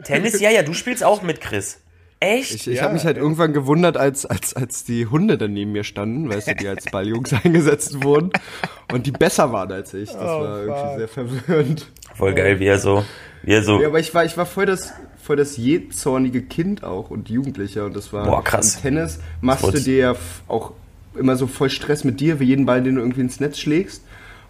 Tennis, 0.04 0.40
ja, 0.40 0.50
ja, 0.50 0.62
du 0.62 0.72
spielst 0.72 1.04
auch 1.04 1.22
mit 1.22 1.40
Chris. 1.40 1.80
Echt? 2.22 2.54
Ich, 2.54 2.66
ich 2.68 2.76
Ja, 2.78 2.82
habe 2.84 2.94
mich 2.94 3.04
halt 3.06 3.16
irgendwann 3.16 3.52
gewundert, 3.54 3.96
als, 3.96 4.26
als, 4.26 4.54
als 4.54 4.84
die 4.84 5.06
Hunde 5.06 5.38
dann 5.38 5.52
neben 5.54 5.72
mir 5.72 5.84
standen, 5.84 6.28
weißt 6.28 6.48
du, 6.48 6.54
die 6.54 6.68
als 6.68 6.84
Balljungs 6.86 7.32
eingesetzt 7.44 8.02
wurden 8.02 8.30
und 8.92 9.06
die 9.06 9.10
besser 9.12 9.52
waren 9.52 9.72
als 9.72 9.94
ich. 9.94 10.10
Das 10.10 10.20
Oh, 10.20 10.40
war 10.42 10.60
irgendwie 10.60 10.80
fuck. 10.80 10.98
sehr 10.98 11.08
verwirrend. 11.08 11.92
Voll 12.14 12.34
geil, 12.34 12.60
wie 12.60 12.66
er 12.66 12.78
so, 12.78 13.04
wie 13.42 13.52
er 13.52 13.62
so, 13.62 13.80
Ja, 13.80 13.88
aber 13.88 14.00
ich 14.00 14.12
war, 14.14 14.24
ich 14.26 14.36
war 14.36 14.44
voll 14.44 14.66
das, 14.66 14.92
voll 15.22 15.36
das 15.36 15.56
jähzornige 15.56 16.42
Kind 16.42 16.82
auch 16.84 17.10
und 17.10 17.28
Jugendlicher 17.28 17.84
und 17.86 17.94
das 17.96 18.12
war 18.12 18.24
Boah, 18.26 18.42
krass. 18.44 18.76
im 18.76 18.82
Tennis 18.82 19.18
machst 19.40 19.64
du 19.64 19.72
dir 19.80 19.96
ja 19.96 20.16
auch 20.48 20.72
immer 21.14 21.36
so 21.36 21.46
voll 21.46 21.70
Stress 21.70 22.04
mit 22.04 22.20
dir, 22.20 22.40
wie 22.40 22.44
jeden 22.44 22.66
Ball, 22.66 22.82
den 22.82 22.94
du 22.96 23.00
irgendwie 23.00 23.20
ins 23.22 23.40
Netz 23.40 23.58
schlägst. 23.58 24.02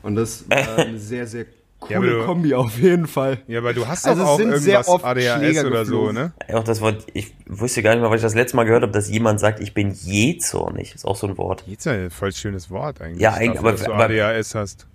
Und 0.02 0.14
das 0.16 0.48
war 0.48 0.78
eine 0.78 0.98
sehr, 0.98 1.26
sehr 1.26 1.44
Ja, 1.88 1.98
coole 1.98 2.10
du- 2.18 2.24
Kombi 2.24 2.54
auf 2.54 2.78
jeden 2.78 3.06
Fall. 3.06 3.38
Ja, 3.48 3.58
aber 3.60 3.72
du 3.72 3.86
hast 3.88 4.06
Also 4.06 4.22
auch 4.24 4.36
sind 4.36 4.48
irgendwas 4.50 4.64
sehr 4.64 4.88
oft 4.88 5.04
ADHS 5.04 5.34
Schläger 5.38 5.66
oder 5.66 5.84
so, 5.86 6.12
ne? 6.12 6.32
auch 6.52 6.64
das 6.64 6.80
Wort, 6.82 7.06
ich 7.14 7.34
wusste 7.46 7.82
gar 7.82 7.94
nicht 7.94 8.02
mal, 8.02 8.10
weil 8.10 8.16
ich 8.16 8.22
das 8.22 8.34
letzte 8.34 8.56
Mal 8.56 8.64
gehört 8.64 8.82
habe, 8.82 8.92
dass 8.92 9.08
jemand 9.10 9.40
sagt, 9.40 9.60
ich 9.60 9.72
bin 9.74 9.92
jähzornig. 9.92 10.94
Ist 10.94 11.04
auch 11.06 11.16
so 11.16 11.26
ein 11.26 11.38
Wort. 11.38 11.64
Jetzt 11.66 11.86
ja 11.86 11.92
ein 11.92 12.10
voll 12.10 12.32
schönes 12.32 12.70
Wort 12.70 13.00
eigentlich. 13.00 13.20
Ja, 13.20 13.32
eigentlich, 13.34 13.58
aber- 13.58 13.72
dass 13.72 13.84
du 13.84 13.92
aber- 13.92 14.04
ADHS 14.04 14.54
hast. 14.54 14.86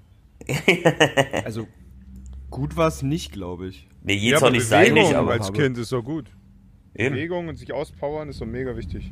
Also 1.44 1.68
gut 2.50 2.78
war 2.78 2.88
es 2.88 3.02
nicht, 3.02 3.32
glaube 3.32 3.68
ich. 3.68 3.88
Nee, 4.06 4.14
Ja, 4.14 4.38
aber 4.38 4.54
jähzornig 4.54 4.64
sei 4.66 4.90
nicht, 4.90 5.14
aber 5.14 5.32
als. 5.34 5.52
Kind 5.52 5.78
ist 5.78 5.92
doch 5.92 6.04
gut. 6.04 6.28
eben. 6.94 7.16
Bewegung 7.16 7.48
und 7.48 7.58
sich 7.58 7.74
auspowern 7.74 8.30
ist 8.30 8.40
doch 8.40 8.46
mega 8.46 8.76
wichtig. 8.78 9.12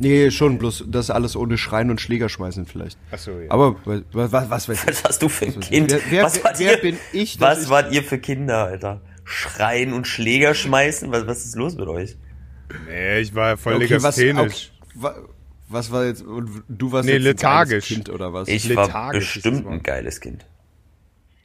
Nee, 0.00 0.30
schon, 0.30 0.58
bloß 0.58 0.84
das 0.88 1.10
alles 1.10 1.34
ohne 1.34 1.58
Schreien 1.58 1.90
und 1.90 2.00
Schläger 2.00 2.28
schmeißen 2.28 2.66
vielleicht. 2.66 2.96
Achso, 3.10 3.32
ja. 3.40 3.50
Aber 3.50 3.74
was, 3.84 4.32
was, 4.32 4.48
was 4.50 4.68
weiß 4.68 4.82
ich? 4.82 4.88
Was 4.88 5.04
hast 5.04 5.22
du 5.22 5.28
für 5.28 5.46
ein 5.46 5.56
Was- 5.56 5.68
Kind? 5.68 5.90
wer- 5.90 6.00
wer- 6.10 6.22
was 6.24 6.44
wart 6.44 6.58
wer 6.60 6.76
ihr, 6.76 6.80
bin 6.80 6.96
ich, 7.12 7.40
Was 7.40 7.64
ich- 7.64 7.68
wart 7.68 7.92
ihr 7.92 8.04
für 8.04 8.18
Kinder, 8.18 8.66
Alter? 8.66 9.00
Schreien 9.24 9.92
und 9.92 10.06
Schläger 10.06 10.54
schmeißen? 10.54 11.10
Was, 11.10 11.26
was 11.26 11.44
ist 11.44 11.56
los 11.56 11.74
mit 11.76 11.88
euch? 11.88 12.16
nee, 12.86 13.18
ich 13.18 13.34
war 13.34 13.56
voll 13.56 13.74
Okay, 13.74 14.00
was, 14.00 14.16
legasthenisch. 14.18 14.70
okay, 14.84 15.02
wa- 15.02 15.16
was 15.68 15.90
war 15.90 16.06
jetzt, 16.06 16.22
und 16.22 16.62
du 16.68 16.92
warst 16.92 17.06
Nee, 17.06 17.16
jetzt 17.16 17.20
ein 17.20 17.24
geiles 17.24 17.42
lethargisch. 17.42 17.88
Kind 17.88 18.08
oder 18.10 18.32
was? 18.32 18.46
Ich 18.48 18.74
war 18.76 18.86
Lethargisch 18.86 19.34
das 19.34 19.42
bestimmt 19.42 19.66
ein 19.66 19.82
geiles 19.82 20.20
Kind. 20.20 20.46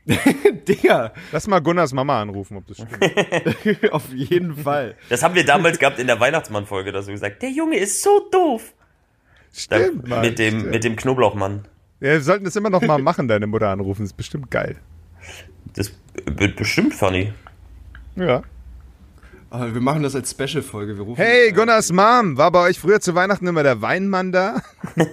Digga, 0.68 1.14
Lass 1.32 1.48
mal 1.48 1.60
Gunnars 1.62 1.94
Mama 1.94 2.22
anrufen, 2.22 2.58
ob 2.58 2.68
das 2.68 2.78
stimmt. 2.78 3.92
auf 3.94 4.14
jeden 4.14 4.56
Fall. 4.58 4.96
Das 5.10 5.24
haben 5.24 5.34
wir 5.36 5.46
damals 5.46 5.80
gehabt 5.80 5.98
in 6.00 6.08
der 6.08 6.20
Weihnachtsmann-Folge, 6.20 6.92
dass 6.92 7.06
du 7.06 7.12
gesagt, 7.14 7.42
der 7.42 7.52
Junge 7.52 7.78
ist 7.78 8.04
so 8.04 8.28
doof. 8.32 8.74
Da, 9.70 9.78
Stimmt, 9.80 10.08
Mann, 10.08 10.22
mit 10.22 10.40
dem, 10.40 10.60
stimmt. 10.60 10.72
mit 10.72 10.84
dem 10.84 10.96
Knoblauchmann. 10.96 11.68
Ja, 12.00 12.10
wir 12.14 12.22
sollten 12.22 12.44
das 12.44 12.56
immer 12.56 12.70
noch 12.70 12.82
mal 12.82 12.98
machen, 13.00 13.28
deine 13.28 13.48
Mutter 13.48 13.70
anrufen. 13.70 14.02
Das 14.02 14.10
ist 14.12 14.18
bestimmt 14.18 14.52
geil. 14.52 14.78
Das 15.76 15.94
wird 16.26 16.56
bestimmt 16.58 16.94
funny. 16.94 17.32
Ja. 18.16 18.42
Aber 19.52 19.74
wir 19.74 19.82
machen 19.82 20.02
das 20.02 20.16
als 20.16 20.32
Special-Folge. 20.32 20.98
Wir 20.98 21.04
rufen 21.04 21.22
Hey, 21.24 21.52
Gunnars 21.52 21.92
Mom, 21.92 22.36
war 22.38 22.52
bei 22.52 22.68
euch 22.68 22.80
früher 22.80 23.00
zu 23.00 23.14
Weihnachten 23.14 23.46
immer 23.46 23.62
der 23.64 23.82
Weinmann 23.82 24.32
da? 24.32 24.62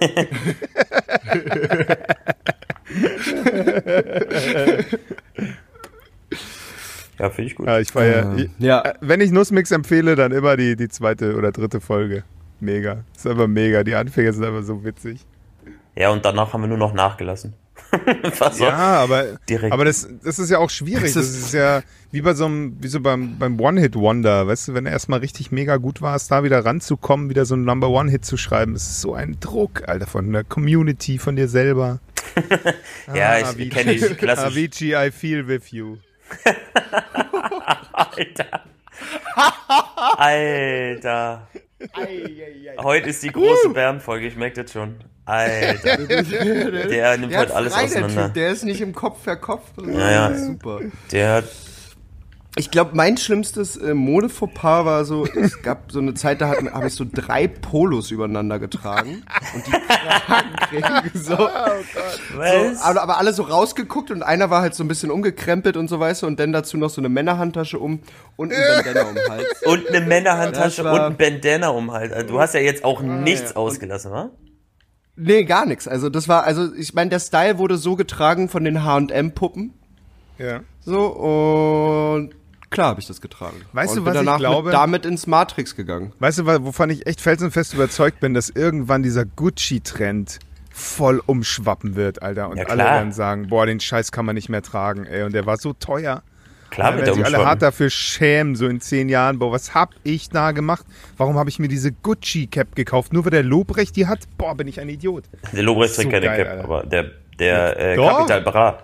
Ja, 7.19 7.29
finde 7.29 7.49
ich 7.51 7.55
gut. 7.55 7.67
Ja, 7.67 7.79
ich 7.79 7.93
war 7.93 8.05
ja. 8.05 8.33
Äh, 8.35 8.43
ich- 8.43 8.49
ja. 8.59 8.81
äh, 8.81 8.93
Wenn 9.01 9.21
ich 9.21 9.31
Nussmix 9.31 9.71
empfehle, 9.71 10.15
dann 10.15 10.31
immer 10.31 10.57
die, 10.57 10.75
die 10.75 10.89
zweite 10.89 11.35
oder 11.35 11.51
dritte 11.51 11.79
Folge. 11.81 12.23
Mega. 12.59 13.03
Ist 13.15 13.27
aber 13.27 13.47
mega. 13.47 13.83
Die 13.83 13.95
Anfänge 13.95 14.33
sind 14.33 14.43
aber 14.45 14.63
so 14.63 14.83
witzig. 14.83 15.19
Ja, 15.95 16.09
und 16.09 16.23
danach 16.25 16.53
haben 16.53 16.61
wir 16.61 16.67
nur 16.67 16.77
noch 16.77 16.93
nachgelassen. 16.93 17.53
Ja, 18.59 18.73
aber, 19.01 19.37
direkt. 19.49 19.73
aber 19.73 19.83
das, 19.83 20.07
das 20.23 20.39
ist 20.39 20.49
ja 20.49 20.59
auch 20.59 20.69
schwierig. 20.69 21.13
Das 21.13 21.13
Das 21.13 21.27
ist- 21.29 21.53
ja 21.53 21.81
wie 22.11 22.21
bei 22.21 22.33
so 22.33 22.45
einem, 22.45 22.77
wie 22.81 22.87
so 22.87 22.99
beim, 23.01 23.37
beim 23.37 23.59
One-Hit-Wonder. 23.59 24.47
Weißt 24.47 24.69
du, 24.69 24.73
wenn 24.73 24.85
du 24.85 24.91
erstmal 24.91 25.19
richtig 25.19 25.51
mega 25.51 25.77
gut 25.77 26.01
warst, 26.01 26.31
da 26.31 26.43
wieder 26.43 26.63
ranzukommen, 26.63 27.29
wieder 27.29 27.45
so 27.45 27.55
einen 27.55 27.65
Number-One-Hit 27.65 28.23
zu 28.25 28.37
schreiben, 28.37 28.73
das 28.73 28.83
ist 28.83 29.01
so 29.01 29.13
ein 29.13 29.37
Druck, 29.41 29.87
Alter, 29.87 30.07
von 30.07 30.31
der 30.31 30.43
Community, 30.45 31.17
von 31.17 31.35
dir 31.35 31.47
selber. 31.49 31.99
Ja, 33.13 33.29
Ah, 33.31 33.53
ich 33.57 33.69
kenne 33.69 33.93
ich 33.93 34.17
klassisch. 34.17 34.45
Avicii, 34.53 34.93
I 34.95 35.11
feel 35.11 35.47
with 35.47 35.71
you. 35.71 35.97
Alter. 37.93 38.63
Alter. 40.17 41.47
Heute 42.77 43.09
ist 43.09 43.23
die 43.23 43.31
große 43.31 43.69
Bärenfolge, 43.69 44.27
ich 44.27 44.35
merke 44.35 44.63
das 44.63 44.71
schon. 44.71 44.95
Alter. 45.25 45.97
Der 45.97 47.17
nimmt 47.17 47.31
Der 47.33 47.39
heute 47.39 47.55
alles 47.55 47.73
frei, 47.73 47.81
der 47.87 48.05
auseinander. 48.05 48.25
Typ. 48.25 48.33
Der 48.33 48.49
ist 48.51 48.63
nicht 48.63 48.81
im 48.81 48.93
Kopf 48.93 49.23
verkopft. 49.23 49.73
Ja, 49.85 50.11
ja. 50.11 50.35
Super. 50.37 50.79
Der 51.11 51.33
hat. 51.33 51.45
Ich 52.57 52.69
glaube, 52.69 52.91
mein 52.95 53.15
schlimmstes 53.15 53.77
äh, 53.77 53.93
Modefauxpas 53.93 54.83
war 54.83 55.05
so, 55.05 55.25
es 55.25 55.61
gab 55.61 55.89
so 55.89 55.99
eine 55.99 56.15
Zeit, 56.15 56.41
da 56.41 56.49
habe 56.49 56.87
ich 56.87 56.93
so 56.93 57.05
drei 57.09 57.47
Polos 57.47 58.11
übereinander 58.11 58.59
getragen 58.59 59.23
und 59.55 59.67
die 59.67 59.71
Kragenkriegen 59.71 61.11
so, 61.13 61.37
so 61.37 61.47
Was? 62.37 62.81
aber, 62.81 63.03
aber 63.03 63.17
alle 63.19 63.31
so 63.31 63.43
rausgeguckt 63.43 64.11
und 64.11 64.21
einer 64.21 64.49
war 64.49 64.61
halt 64.61 64.75
so 64.75 64.83
ein 64.83 64.89
bisschen 64.89 65.11
umgekrempelt 65.11 65.77
und 65.77 65.87
so, 65.87 65.97
weißt 66.01 66.23
du, 66.23 66.27
und 66.27 66.41
dann 66.41 66.51
dazu 66.51 66.75
noch 66.75 66.89
so 66.89 66.99
eine 66.99 67.07
Männerhandtasche 67.07 67.79
um 67.79 68.01
und 68.35 68.51
ein 68.51 68.83
Bandana 68.83 69.07
um 69.07 69.15
den 69.15 69.29
Hals. 69.29 69.45
Und 69.65 69.87
eine 69.87 70.05
Männerhandtasche 70.05 70.83
war- 70.83 70.93
und 70.93 70.99
ein 71.01 71.17
Bandana 71.17 71.69
um 71.69 71.91
halt. 71.91 72.11
Also, 72.11 72.27
du 72.27 72.39
hast 72.41 72.53
ja 72.53 72.59
jetzt 72.59 72.83
auch 72.83 73.01
nichts 73.01 73.51
ja. 73.51 73.55
ausgelassen, 73.55 74.11
wa? 74.11 74.29
Nee, 75.15 75.45
gar 75.45 75.65
nichts. 75.65 75.87
Also 75.87 76.09
das 76.09 76.27
war, 76.27 76.43
also 76.43 76.73
ich 76.73 76.93
meine, 76.93 77.11
der 77.11 77.19
Style 77.19 77.57
wurde 77.59 77.77
so 77.77 77.95
getragen 77.95 78.49
von 78.49 78.63
den 78.65 78.83
H&M-Puppen, 78.83 79.73
Ja. 80.37 80.61
so, 80.81 81.05
und 81.07 82.33
klar 82.71 82.87
habe 82.87 82.99
ich 82.99 83.07
das 83.07 83.21
getragen. 83.21 83.57
Weißt 83.73 83.91
und 83.91 83.97
du, 83.97 84.03
bin 84.03 84.13
was 84.13 84.21
ich 84.21 84.25
danach 84.25 84.39
glaube? 84.39 84.69
Mit, 84.69 84.73
damit 84.73 85.05
ins 85.05 85.27
Matrix 85.27 85.75
gegangen. 85.75 86.13
Weißt 86.19 86.39
du, 86.39 86.45
wovon 86.47 86.89
ich 86.89 87.05
echt 87.05 87.21
felsenfest 87.21 87.73
überzeugt 87.75 88.19
bin, 88.19 88.33
dass 88.33 88.49
irgendwann 88.49 89.03
dieser 89.03 89.25
Gucci-Trend 89.25 90.39
voll 90.71 91.21
umschwappen 91.25 91.95
wird, 91.95 92.23
Alter. 92.23 92.49
Und 92.49 92.57
Ja, 92.57 92.65
alle 92.65 92.83
dann 92.83 93.11
sagen, 93.11 93.49
boah, 93.49 93.65
den 93.65 93.79
Scheiß 93.79 94.11
kann 94.11 94.25
man 94.25 94.35
nicht 94.35 94.49
mehr 94.49 94.63
tragen, 94.63 95.05
ey. 95.05 95.23
Und 95.23 95.33
der 95.33 95.45
war 95.45 95.57
so 95.57 95.73
teuer. 95.73 96.23
Klar, 96.71 96.93
werden 96.95 97.03
der 97.03 97.13
sich 97.15 97.25
alle 97.25 97.45
hart 97.45 97.61
dafür 97.61 97.89
schämen, 97.89 98.55
so 98.55 98.65
in 98.67 98.79
zehn 98.79 99.09
Jahren. 99.09 99.39
Boah, 99.39 99.51
was 99.51 99.75
hab 99.75 99.89
ich 100.03 100.29
da 100.29 100.53
gemacht? 100.53 100.85
Warum 101.17 101.37
habe 101.37 101.49
ich 101.49 101.59
mir 101.59 101.67
diese 101.67 101.91
Gucci-Cap 101.91 102.75
gekauft? 102.75 103.11
Nur 103.11 103.25
weil 103.25 103.31
der 103.31 103.43
Lobrecht 103.43 103.97
die 103.97 104.07
hat? 104.07 104.19
Boah, 104.37 104.55
bin 104.55 104.69
ich 104.69 104.79
ein 104.79 104.87
Idiot. 104.87 105.25
Der 105.51 105.63
Lobrecht 105.63 105.95
So 105.95 106.03
trägt 106.03 106.13
keine 106.13 106.25
geil, 106.27 106.37
Cap, 106.45 106.51
Alter. 106.53 106.63
aber 106.63 106.83
der, 106.83 107.11
der 107.37 107.77
äh. 107.77 107.95
Capital 107.97 108.41
Bra. 108.41 108.83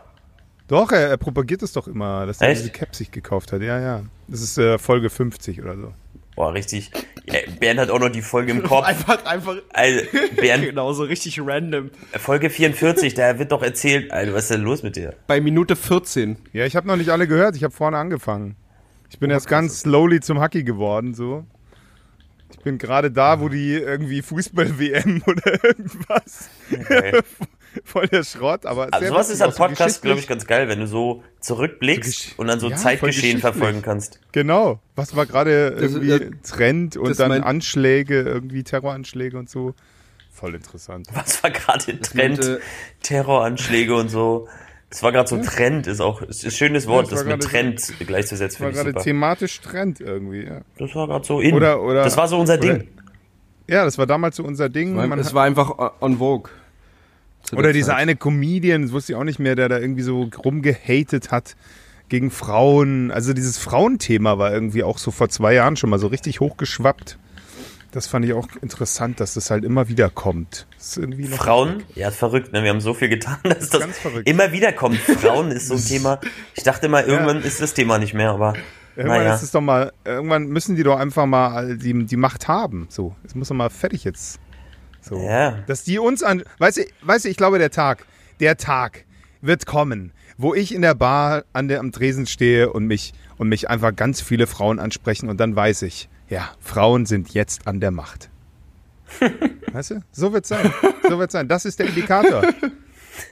Doch, 0.68 0.92
er, 0.92 1.08
er 1.10 1.18
propagiert 1.18 1.64
es 1.64 1.72
doch 1.72 1.88
immer, 1.88 2.26
dass 2.26 2.42
er 2.42 2.50
Echt? 2.50 2.62
diese 2.62 2.72
Cap 2.72 2.96
sich 2.96 3.12
gekauft 3.12 3.52
hat. 3.54 3.62
Ja, 3.62 3.80
ja. 3.80 4.02
Das 4.28 4.42
ist 4.42 4.58
äh, 4.58 4.78
Folge 4.78 5.10
50 5.10 5.62
oder 5.62 5.76
so. 5.78 5.94
Boah, 6.36 6.54
richtig. 6.54 6.92
Ja, 7.26 7.40
Bernd 7.60 7.80
hat 7.80 7.90
auch 7.90 8.00
noch 8.00 8.10
die 8.10 8.22
Folge 8.22 8.52
im 8.52 8.62
Kopf. 8.68 8.86
Einfach, 8.86 9.26
einfach, 9.26 9.56
Also, 9.74 10.02
Bernd, 10.36 10.64
genau, 10.70 10.94
so 10.94 11.04
richtig 11.04 11.40
random. 11.42 11.90
Folge 12.18 12.50
44, 12.50 13.14
da 13.14 13.40
wird 13.40 13.52
doch 13.52 13.64
erzählt, 13.64 14.12
Alter, 14.12 14.34
was 14.34 14.44
ist 14.44 14.52
denn 14.52 14.62
los 14.62 14.84
mit 14.84 14.96
dir? 14.98 15.16
Bei 15.26 15.42
Minute 15.42 15.76
14. 15.76 16.38
Ja, 16.54 16.66
ich 16.66 16.76
habe 16.76 16.86
noch 16.88 16.98
nicht 16.98 17.10
alle 17.10 17.28
gehört. 17.28 17.56
Ich 17.56 17.64
habe 17.64 17.74
vorne 17.74 17.98
angefangen. 17.98 18.56
Ich 19.10 19.20
bin 19.20 19.32
erst 19.32 19.48
ganz 19.48 19.80
slowly 19.80 20.20
zum 20.20 20.40
Hacky 20.40 20.64
geworden, 20.64 21.14
so. 21.14 21.46
Ich 22.52 22.60
bin 22.60 22.78
gerade 22.78 23.10
da, 23.10 23.40
wo 23.40 23.50
die 23.50 23.74
irgendwie 23.74 24.22
Fußball-WM 24.22 25.24
oder 25.28 25.64
irgendwas. 25.64 26.50
Okay. 26.72 27.20
Voll 27.84 28.08
der 28.08 28.24
Schrott, 28.24 28.66
aber. 28.66 28.86
Also 28.94 29.00
sehr 29.00 29.10
sowas 29.10 29.30
ist 29.30 29.42
am 29.42 29.54
Podcast, 29.54 30.02
glaube 30.02 30.20
ich, 30.20 30.28
ganz 30.28 30.46
geil, 30.48 30.68
wenn 30.70 30.80
du 30.80 30.88
so 30.88 31.24
zurückblickst 31.40 32.30
So 32.30 32.34
und 32.38 32.48
dann 32.48 32.60
so 32.60 32.70
Ja, 32.70 32.76
Zeitgeschehen 32.78 33.40
verfolgen 33.40 33.82
kannst. 33.82 34.20
Genau. 34.32 34.80
Was 34.96 35.16
war 35.16 35.26
gerade 35.26 35.72
Das- 35.72 35.82
irgendwie 35.94 36.10
das- 36.42 36.52
Trend 36.52 36.98
und 36.98 37.10
das 37.10 37.18
dann 37.18 37.30
mein- 37.30 37.44
Anschläge, 37.44 38.22
irgendwie 38.22 38.63
Terroranschläge 38.63 39.38
und 39.38 39.50
so. 39.50 39.74
Voll 40.32 40.56
interessant. 40.56 41.08
Was 41.13 41.42
war 41.44 41.50
gerade 41.52 42.00
Trend? 42.00 42.13
meinte- 42.13 42.62
Terroranschläge 43.02 43.96
und 43.96 44.10
so. 44.10 44.48
Es 44.90 45.04
war 45.04 45.12
gerade 45.12 45.28
so 45.28 45.42
Trend, 45.42 45.86
ist 45.88 46.00
auch 46.00 46.22
ist 46.22 46.46
ein 46.46 46.52
schönes 46.52 46.88
Wort, 46.88 47.12
das 47.12 47.26
war 47.26 47.38
das 47.38 47.46
mit 47.46 47.52
Trend 47.52 47.94
gleichzusetzen, 48.08 48.62
War 48.62 48.72
finde 48.72 48.90
ich 48.90 48.94
gerade 48.94 49.04
thematisch 49.04 49.60
Trend 49.60 50.00
irgendwie, 50.00 50.46
ja. 50.46 50.62
Das 50.78 50.96
war 50.96 51.08
gerade 51.08 51.26
so 51.26 51.42
in. 51.42 51.54
Oder- 51.56 51.82
oder- 51.82 52.04
das 52.04 52.16
war 52.16 52.28
so 52.28 52.40
unser 52.40 52.54
oder- 52.58 52.78
Ding. 52.78 52.88
Ja, 53.68 53.84
das 53.84 53.98
war 53.98 54.06
damals 54.06 54.38
so 54.38 54.44
unser 54.44 54.70
Ding. 54.70 54.94
Man 54.96 55.20
es 55.20 55.28
hat- 55.28 55.34
war 55.34 55.44
einfach 55.44 55.92
on 56.00 56.20
vogue. 56.20 56.50
Oder 57.54 57.74
dieser 57.74 57.94
Zeit. 57.94 57.98
eine 58.02 58.16
Comedian, 58.16 58.82
das 58.84 58.92
wusste 58.92 59.14
ich 59.14 59.16
auch 59.18 59.24
nicht 59.24 59.40
mehr, 59.40 59.56
der 59.56 59.70
da 59.70 59.80
irgendwie 59.80 60.02
so 60.02 60.30
rumgehatet 60.44 61.32
hat 61.32 61.56
gegen 62.10 62.32
Frauen. 62.32 63.12
Also 63.12 63.34
dieses 63.34 63.58
Frauenthema 63.58 64.38
war 64.38 64.54
irgendwie 64.54 64.84
auch 64.84 64.98
so 64.98 65.12
vor 65.12 65.30
zwei 65.30 65.54
Jahren 65.54 65.76
schon 65.78 65.90
mal 65.90 66.00
so 66.00 66.08
richtig 66.08 66.40
hochgeschwappt. 66.40 67.18
Das 67.92 68.06
fand 68.06 68.26
ich 68.26 68.34
auch 68.34 68.48
interessant, 68.62 69.20
dass 69.22 69.34
das 69.34 69.50
halt 69.50 69.64
immer 69.64 69.88
wieder 69.88 70.10
kommt. 70.10 70.68
Das 70.76 70.90
ist 70.90 70.98
irgendwie 70.98 71.30
noch 71.30 71.38
Frauen, 71.38 71.84
ja, 71.96 72.10
ist 72.10 72.18
verrückt, 72.18 72.52
ne? 72.52 72.62
Wir 72.62 72.70
haben 72.70 72.82
so 72.82 72.94
viel 72.94 73.08
getan, 73.08 73.38
dass 73.44 73.70
das 73.70 73.80
Ganz 73.80 73.98
verrückt. 73.98 74.28
immer 74.30 74.52
wieder 74.52 74.74
kommt. 74.74 74.98
Frauen 74.98 75.52
ist 75.52 75.68
so 75.70 75.76
ein 75.76 75.84
Thema. 75.86 76.20
Ich 76.54 76.64
dachte 76.64 76.90
mal, 76.90 77.06
irgendwann 77.06 77.42
ist 77.42 77.62
das 77.62 77.74
Thema 77.74 77.98
nicht 77.98 78.14
mehr, 78.14 78.32
aber 78.32 78.54
Irgendwann 78.98 79.20
naja. 79.20 79.36
ist 79.36 79.44
es 79.44 79.52
doch 79.52 79.62
mal, 79.62 79.94
irgendwann 80.06 80.48
müssen 80.48 80.76
die 80.76 80.82
doch 80.82 80.98
einfach 80.98 81.28
mal 81.28 81.78
die, 81.78 82.06
die 82.06 82.18
Macht 82.18 82.48
haben. 82.48 82.88
So, 82.90 83.16
es 83.24 83.36
muss 83.36 83.48
doch 83.48 83.56
mal 83.56 83.70
fertig 83.70 84.04
jetzt. 84.04 84.40
So. 85.08 85.20
Ja. 85.20 85.60
Dass 85.67 85.84
die 85.84 86.00
uns 86.00 86.24
an, 86.24 86.43
weißt 86.58 86.78
du, 86.78 86.82
weißt 87.02 87.26
du, 87.26 87.30
ich 87.30 87.38
glaube, 87.38 87.60
der 87.60 87.72
Tag, 87.72 88.06
der 88.39 88.58
Tag 88.58 89.06
wird 89.41 89.65
kommen, 89.65 90.12
wo 90.38 90.54
ich 90.54 90.74
in 90.74 90.82
der 90.82 90.96
Bar 90.96 91.43
an 91.54 91.67
der, 91.67 91.80
am 91.80 91.91
Tresen 91.91 92.26
stehe 92.26 92.72
und 92.72 92.86
mich, 92.86 93.13
und 93.38 93.50
mich 93.50 93.70
einfach 93.70 93.96
ganz 93.96 94.22
viele 94.22 94.48
Frauen 94.48 94.80
ansprechen 94.80 95.30
und 95.30 95.39
dann 95.39 95.56
weiß 95.56 95.84
ich, 95.84 96.10
ja, 96.30 96.50
Frauen 96.60 97.06
sind 97.06 97.30
jetzt 97.34 97.67
an 97.67 97.80
der 97.80 97.91
Macht. 97.91 98.30
Weißt 99.72 99.91
du? 99.91 100.02
So 100.12 100.34
wird's 100.34 100.50
sein. 100.50 100.72
So 101.08 101.17
wird's 101.17 101.32
sein. 101.32 101.48
Das 101.48 101.65
ist 101.65 101.80
der 101.80 101.88
Indikator. 101.88 102.43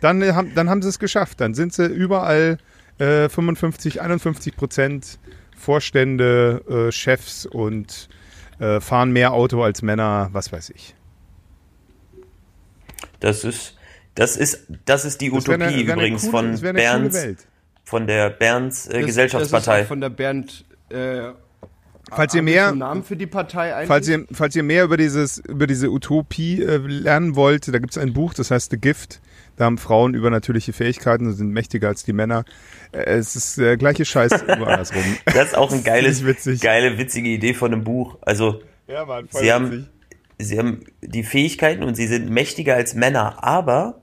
Dann, 0.01 0.21
äh, 0.21 0.33
haben, 0.33 0.55
dann 0.55 0.69
haben 0.69 0.81
sie 0.81 0.89
es 0.89 0.99
geschafft. 0.99 1.41
Dann 1.41 1.53
sind 1.53 1.73
sie 1.73 1.85
überall 1.85 2.57
äh, 2.97 3.29
55, 3.29 4.01
51 4.01 4.55
Prozent 4.55 5.19
Vorstände, 5.55 6.63
äh, 6.67 6.91
Chefs 6.91 7.45
und 7.45 8.09
äh, 8.59 8.79
fahren 8.79 9.11
mehr 9.11 9.33
Auto 9.33 9.63
als 9.63 9.81
Männer, 9.81 10.29
was 10.31 10.51
weiß 10.51 10.71
ich. 10.71 10.95
Das 13.19 13.43
ist, 13.43 13.75
das 14.15 14.37
ist, 14.37 14.65
das 14.85 15.05
ist 15.05 15.21
die 15.21 15.29
Das 15.31 15.47
wär 15.47 15.55
Utopie 15.55 15.73
eine- 15.73 15.81
übrigens 15.93 16.21
coole- 16.23 16.31
von 16.31 16.55
coole 16.55 16.73
Bernds, 16.73 17.15
Welt. 17.15 17.37
von 17.83 18.07
der 18.07 18.29
Bernds 18.29 18.87
äh, 18.87 18.97
Das- 18.99 19.05
Gesellschaftspartei. 19.07 19.71
Das 19.71 19.79
ist 19.79 19.85
auch 19.85 19.87
von 19.89 20.01
der 20.01 20.09
Bernd. 20.09 20.65
Äh, 20.89 21.31
Falls 22.11 22.35
ihr 22.35 22.43
mehr, 22.43 22.65
schon 22.65 22.69
einen 22.73 22.79
Namen 22.79 23.03
für 23.03 23.15
die 23.15 23.25
Partei 23.25 23.73
eigentlich? 23.73 23.87
falls 23.87 24.07
ihr, 24.07 24.25
falls 24.31 24.55
ihr 24.55 24.61
mehr 24.61 24.83
über 24.83 24.95
dieses, 24.95 25.39
über 25.39 25.65
diese 25.65 25.89
Utopie 25.89 26.61
äh, 26.61 26.77
lernen 26.77 27.35
wollt, 27.35 27.67
da 27.67 27.79
gibt 27.79 27.91
es 27.93 27.97
ein 27.97 28.13
Buch, 28.13 28.33
das 28.35 28.51
heißt 28.51 28.69
The 28.69 28.77
Gift. 28.77 29.21
Da 29.57 29.65
haben 29.65 29.77
Frauen 29.79 30.13
übernatürliche 30.13 30.71
Fähigkeiten 30.73 31.25
und 31.25 31.33
sind 31.33 31.49
mächtiger 31.49 31.87
als 31.87 32.03
die 32.03 32.13
Männer. 32.13 32.45
Äh, 32.91 33.05
es 33.05 33.35
ist 33.35 33.57
der 33.57 33.75
gleiche 33.77 34.05
Scheiß 34.05 34.31
nur 34.57 34.67
andersrum. 34.67 35.01
Das 35.25 35.47
ist 35.47 35.57
auch 35.57 35.71
ein 35.71 35.83
geiles, 35.83 36.23
witzig. 36.25 36.61
geile, 36.61 36.99
witzige 36.99 37.29
Idee 37.29 37.55
von 37.55 37.73
einem 37.73 37.83
Buch. 37.83 38.17
Also, 38.21 38.61
Ja, 38.87 39.03
Mann, 39.05 39.27
sie 39.31 39.51
haben, 39.51 39.89
sie 40.39 40.59
haben 40.59 40.81
die 41.01 41.23
Fähigkeiten 41.23 41.83
und 41.83 41.95
sie 41.95 42.07
sind 42.07 42.29
mächtiger 42.29 42.75
als 42.75 42.93
Männer, 42.93 43.43
aber 43.43 44.01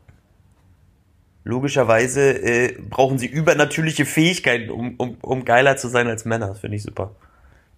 logischerweise 1.44 2.42
äh, 2.42 2.78
brauchen 2.88 3.18
sie 3.18 3.26
übernatürliche 3.26 4.04
Fähigkeiten, 4.04 4.70
um, 4.70 4.94
um, 4.96 5.16
um 5.20 5.44
geiler 5.44 5.76
zu 5.76 5.88
sein 5.88 6.08
als 6.08 6.24
Männer. 6.24 6.48
Das 6.48 6.60
finde 6.60 6.76
ich 6.76 6.82
super. 6.82 7.14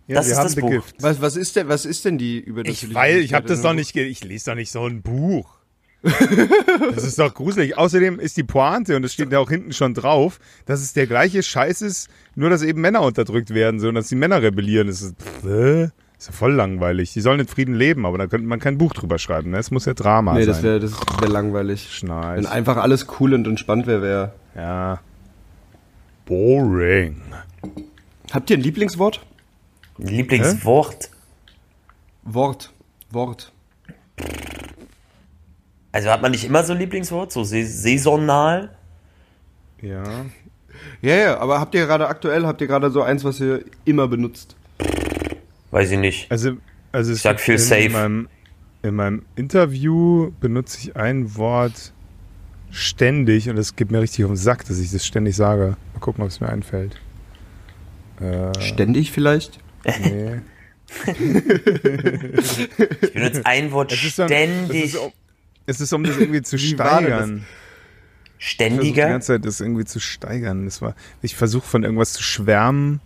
ja, 0.07 0.17
das 0.17 0.29
ist 0.29 0.37
haben 0.37 0.45
das 0.45 0.57
Buch. 0.57 0.71
Gift. 0.71 0.97
was, 1.01 1.21
was, 1.21 1.37
ist 1.37 1.57
denn, 1.57 1.69
was 1.69 1.85
ist 1.85 2.05
denn 2.05 2.19
die 2.19 2.39
Ich 2.39 2.47
übernatürliche 2.47 2.95
weil 2.95 3.19
ich 3.19 3.35
habe 3.35 3.47
Fähigkeit 3.47 3.51
das 3.51 3.63
doch 3.63 3.71
dem 3.71 3.77
nicht, 3.77 3.97
ich 3.97 4.25
lese 4.25 4.51
doch 4.51 4.55
nicht 4.55 4.71
so 4.71 4.87
ein 4.87 5.03
Buch. 5.03 5.59
das 6.03 7.03
ist 7.03 7.19
doch 7.19 7.33
gruselig. 7.33 7.79
Außerdem 7.79 8.21
ist 8.21 8.37
die 8.37 8.45
Pointe, 8.45 8.95
und 8.95 9.03
das 9.03 9.15
steht 9.15 9.33
ja 9.33 9.39
auch 9.39 9.49
hinten 9.49 9.73
schon 9.73 9.95
drauf, 9.95 10.39
dass 10.67 10.83
es 10.83 10.93
der 10.93 11.07
gleiche 11.07 11.43
Scheiß 11.43 11.81
ist, 11.81 12.11
nur 12.35 12.51
dass 12.51 12.63
eben 12.63 12.83
Männer 12.83 13.01
unterdrückt 13.01 13.55
werden, 13.55 13.81
so, 13.81 13.89
und 13.89 13.95
dass 13.95 14.09
die 14.09 14.15
Männer 14.15 14.43
rebellieren. 14.43 14.89
Das 14.89 15.01
ist, 15.01 15.15
pff, 15.19 15.45
äh, 15.47 15.89
ist 16.25 16.29
ja 16.31 16.39
voll 16.39 16.53
langweilig. 16.55 17.13
Die 17.13 17.21
sollen 17.21 17.41
in 17.41 17.47
Frieden 17.47 17.75
leben, 17.75 18.07
aber 18.07 18.19
da 18.19 18.27
könnte 18.27 18.47
man 18.47 18.59
kein 18.61 18.79
Buch 18.79 18.93
drüber 18.95 19.19
schreiben. 19.19 19.51
Ne? 19.51 19.59
Es 19.59 19.71
muss 19.71 19.85
ja 19.85 19.95
Drama 19.95 20.35
Nee, 20.35 20.41
sein. 20.45 20.49
das 20.49 20.63
wäre 20.63 20.81
das 20.81 20.93
wär 21.21 21.29
langweilig. 21.29 21.91
Schnarch. 21.95 22.37
Wenn 22.39 22.47
einfach 22.47 22.77
alles 22.79 23.07
cool 23.21 23.35
und 23.35 23.47
entspannt 23.47 23.87
wäre, 23.87 24.03
wäre. 24.03 24.33
ja. 24.55 25.01
Boring. 26.27 27.21
Habt 28.33 28.49
ihr 28.51 28.57
ein 28.57 28.63
Lieblingswort? 28.63 29.21
Lieblingswort. 29.99 31.11
Wort. 32.23 32.73
Wort. 33.11 33.53
Also 35.93 36.11
hat 36.11 36.23
man 36.23 36.31
nicht 36.33 36.45
immer 36.45 36.65
so 36.65 36.73
ein 36.73 36.79
Lieblingswort, 36.79 37.31
so 37.31 37.45
sa- 37.45 37.63
saisonal? 37.65 38.71
Ja. 39.83 40.03
Ja, 41.03 41.15
ja, 41.15 41.39
aber 41.39 41.61
habt 41.61 41.75
ihr 41.75 41.85
gerade 41.87 42.09
aktuell, 42.09 42.47
habt 42.47 42.61
ihr 42.63 42.67
gerade 42.67 42.91
so 42.91 43.03
eins, 43.03 43.23
was 43.25 43.39
ihr 43.41 43.65
immer 43.85 44.09
benutzt? 44.09 44.57
Weiß 45.75 45.91
ich 45.91 45.99
nicht. 45.99 46.31
Also, 46.31 46.53
also 46.93 47.13
Ich 47.13 47.21
sag 47.21 47.41
viel 47.41 47.55
in, 47.55 47.61
safe. 47.61 47.83
In 47.87 47.93
meinem, 47.93 48.29
in 48.83 48.95
meinem 48.95 49.23
Interview 49.35 50.31
benutze 50.39 50.79
ich 50.79 50.95
ein 50.95 51.35
Wort 51.35 51.93
ständig 52.71 53.51
und 53.51 53.59
es 53.59 53.75
geht 53.75 53.91
mir 53.91 54.01
richtig 54.01 54.25
auf 54.25 54.31
den 54.31 54.37
Sack, 54.37 54.65
dass 54.67 54.79
ich 54.79 54.93
das 54.93 55.05
ständig 55.05 55.35
sage. 55.35 55.77
Mal 55.93 55.99
gucken, 55.99 56.23
ob 56.23 56.31
es 56.31 56.41
mir 56.41 56.49
einfällt. 56.49 57.01
Äh, 58.21 58.53
Ständig 58.61 59.11
vielleicht? 59.11 59.59
nee. 59.85 60.41
Ich 63.03 63.13
benutze 63.13 63.45
ein 63.45 63.73
Wort 63.73 63.91
Es 63.91 64.05
ist, 64.05 64.15
so 64.15 64.23
ein, 64.23 64.29
ständig. 64.29 64.85
es, 64.85 64.95
ist 64.95 65.01
um, 65.01 65.13
es 65.67 65.81
ist 65.81 65.93
um 65.93 66.05
das 66.05 66.17
irgendwie 66.19 66.43
zu 66.43 66.57
steigern. 66.61 67.45
Ich 67.45 67.45
versuche 67.49 67.49
die 68.39 68.45
Ständiger? 68.45 69.09
ganze 69.09 69.27
Zeit 69.27 69.45
das 69.45 69.61
irgendwie 69.61 69.87
zu 69.87 69.99
steigern. 69.99 70.67
Das 70.67 70.81
war, 70.83 70.95
ich 71.21 71.35
versuche 71.35 71.67
von 71.67 71.83
irgendwas 71.83 72.13
zu 72.13 72.23
schwärmen 72.23 73.01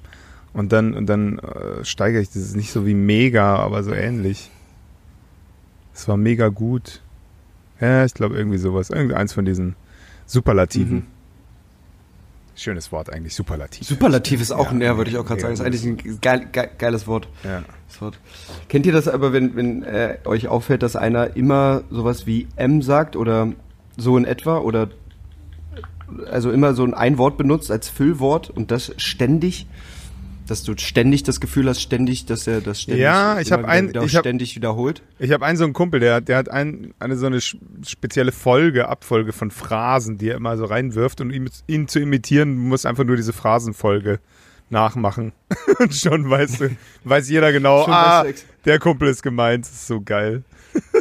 und 0.58 0.72
dann, 0.72 0.94
und 0.94 1.06
dann 1.06 1.38
äh, 1.38 1.84
steigere 1.84 2.20
ich 2.20 2.28
das. 2.28 2.34
Das 2.34 2.42
ist 2.44 2.56
nicht 2.56 2.72
so 2.72 2.86
wie 2.86 2.94
mega, 2.94 3.56
aber 3.56 3.82
so 3.82 3.92
ähnlich. 3.92 4.50
Es 5.94 6.08
war 6.08 6.16
mega 6.16 6.48
gut. 6.48 7.00
Ja, 7.80 8.04
ich 8.04 8.14
glaube 8.14 8.36
irgendwie 8.36 8.58
sowas. 8.58 8.90
Irgendeins 8.90 9.32
von 9.32 9.44
diesen 9.44 9.76
Superlativen. 10.26 10.96
Mhm. 10.96 11.06
Schönes 12.56 12.90
Wort 12.90 13.12
eigentlich, 13.12 13.36
Superlativ. 13.36 13.86
Superlativ 13.86 14.40
ist 14.40 14.50
auch 14.50 14.64
Ja, 14.64 14.70
ein, 14.72 14.80
ja, 14.80 14.96
würde 14.96 15.12
ich 15.12 15.16
auch 15.16 15.24
gerade 15.24 15.40
sagen. 15.40 15.54
Ist 15.54 15.60
eigentlich 15.60 15.84
ein 15.84 16.20
geil, 16.20 16.48
geil, 16.52 16.70
geiles 16.76 17.06
Wort. 17.06 17.28
Ja. 17.44 17.62
Das 17.86 18.00
Wort. 18.00 18.18
Kennt 18.68 18.84
ihr 18.84 18.92
das 18.92 19.06
aber, 19.06 19.32
wenn, 19.32 19.54
wenn 19.54 19.84
äh, 19.84 20.18
euch 20.24 20.48
auffällt, 20.48 20.82
dass 20.82 20.96
einer 20.96 21.36
immer 21.36 21.82
sowas 21.88 22.26
wie 22.26 22.48
M 22.56 22.82
sagt 22.82 23.14
oder 23.14 23.52
so 23.96 24.18
in 24.18 24.24
etwa 24.24 24.58
oder 24.58 24.88
also 26.30 26.50
immer 26.50 26.74
so 26.74 26.82
ein 26.84 26.94
ein 26.94 27.16
Wort 27.18 27.38
benutzt 27.38 27.70
als 27.70 27.88
Füllwort 27.88 28.50
und 28.50 28.72
das 28.72 28.92
ständig, 28.96 29.66
dass 30.50 30.62
du 30.64 30.74
ständig 30.76 31.22
das 31.22 31.40
Gefühl 31.40 31.68
hast, 31.68 31.80
ständig, 31.80 32.26
dass 32.26 32.46
er 32.46 32.60
das 32.60 32.82
ständig, 32.82 33.02
Ja, 33.02 33.38
ich 33.40 33.48
immer 33.48 33.58
hab 33.58 33.60
wieder- 33.64 33.68
ein- 33.72 33.88
wieder 33.90 34.02
ich 34.02 34.16
hab- 34.16 34.22
ständig 34.22 34.56
wiederholt. 34.56 35.02
Ich 35.18 35.30
habe 35.32 35.44
einen 35.46 35.56
so 35.56 35.64
einen 35.64 35.72
Kumpel, 35.72 36.00
der, 36.00 36.20
der 36.20 36.36
hat 36.38 36.48
ein, 36.50 36.92
eine 36.98 37.16
so 37.16 37.26
eine 37.26 37.40
spezielle 37.40 38.32
Folge, 38.32 38.88
Abfolge 38.88 39.32
von 39.32 39.50
Phrasen, 39.50 40.18
die 40.18 40.28
er 40.30 40.36
immer 40.36 40.56
so 40.56 40.64
reinwirft 40.64 41.20
und 41.20 41.30
ihm, 41.30 41.48
ihn 41.66 41.88
zu 41.88 42.00
imitieren, 42.00 42.56
muss 42.56 42.84
einfach 42.86 43.04
nur 43.04 43.16
diese 43.16 43.32
Phrasenfolge 43.32 44.18
nachmachen. 44.70 45.32
und 45.78 45.94
schon 45.94 46.28
weißt 46.28 46.60
du, 46.60 46.76
weiß 47.04 47.28
jeder 47.28 47.52
genau, 47.52 47.86
ah, 47.86 48.24
der 48.64 48.78
Kumpel 48.78 49.08
ist 49.08 49.22
gemeint, 49.22 49.64
das 49.64 49.72
ist 49.72 49.86
so 49.86 50.00
geil. 50.00 50.42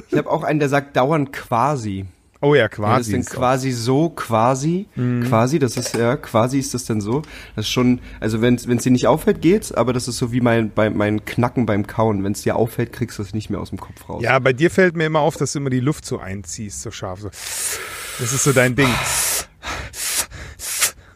Ich 0.10 0.18
habe 0.18 0.30
auch 0.30 0.44
einen, 0.44 0.60
der 0.60 0.70
sagt 0.70 0.96
dauernd 0.96 1.34
quasi. 1.34 2.06
Oh 2.40 2.54
ja, 2.54 2.62
Ja, 2.62 2.68
das 2.68 2.76
quasi. 2.78 3.18
ist 3.18 3.30
dann 3.32 3.36
quasi 3.36 3.72
so, 3.72 4.10
quasi, 4.10 4.88
quasi, 5.28 5.58
das 5.60 5.76
ist 5.76 5.96
ja, 5.96 6.16
quasi 6.18 6.60
ist 6.60 6.74
das 6.74 6.86
denn 6.86 7.02
so. 7.02 7.24
Das 7.56 7.66
ist 7.66 7.72
schon, 7.72 8.00
also 8.20 8.42
wenn 8.42 8.56
es 8.56 8.84
dir 8.84 8.92
nicht 8.92 9.08
auffällt, 9.08 9.42
geht's, 9.42 9.72
aber 9.72 9.92
das 9.92 10.08
ist 10.08 10.18
so 10.18 10.32
wie 10.32 10.42
mein, 10.42 10.70
bei, 10.72 10.90
mein 10.90 11.26
Knacken 11.26 11.66
beim 11.66 11.88
Kauen. 11.88 12.24
Wenn 12.24 12.34
es 12.34 12.44
dir 12.44 12.56
auffällt, 12.56 12.94
kriegst 12.94 13.18
du 13.18 13.24
es 13.24 13.34
nicht 13.34 13.50
mehr 13.50 13.60
aus 13.60 13.70
dem 13.70 13.80
Kopf 13.80 14.08
raus. 14.08 14.22
ja, 14.24 14.38
bei 14.40 14.54
dir 14.54 14.70
fällt 14.70 14.96
mir 14.96 15.06
immer 15.06 15.22
auf, 15.22 15.36
dass 15.38 15.54
du 15.54 15.60
immer 15.60 15.72
die 15.72 15.80
Luft 15.80 16.06
so 16.06 16.20
einziehst, 16.20 16.82
so 16.84 16.92
scharf. 16.92 17.22
So. 17.22 17.30
Das 17.30 18.34
ist 18.34 18.44
so 18.44 18.52
dein 18.54 18.76
Ding. 18.76 18.90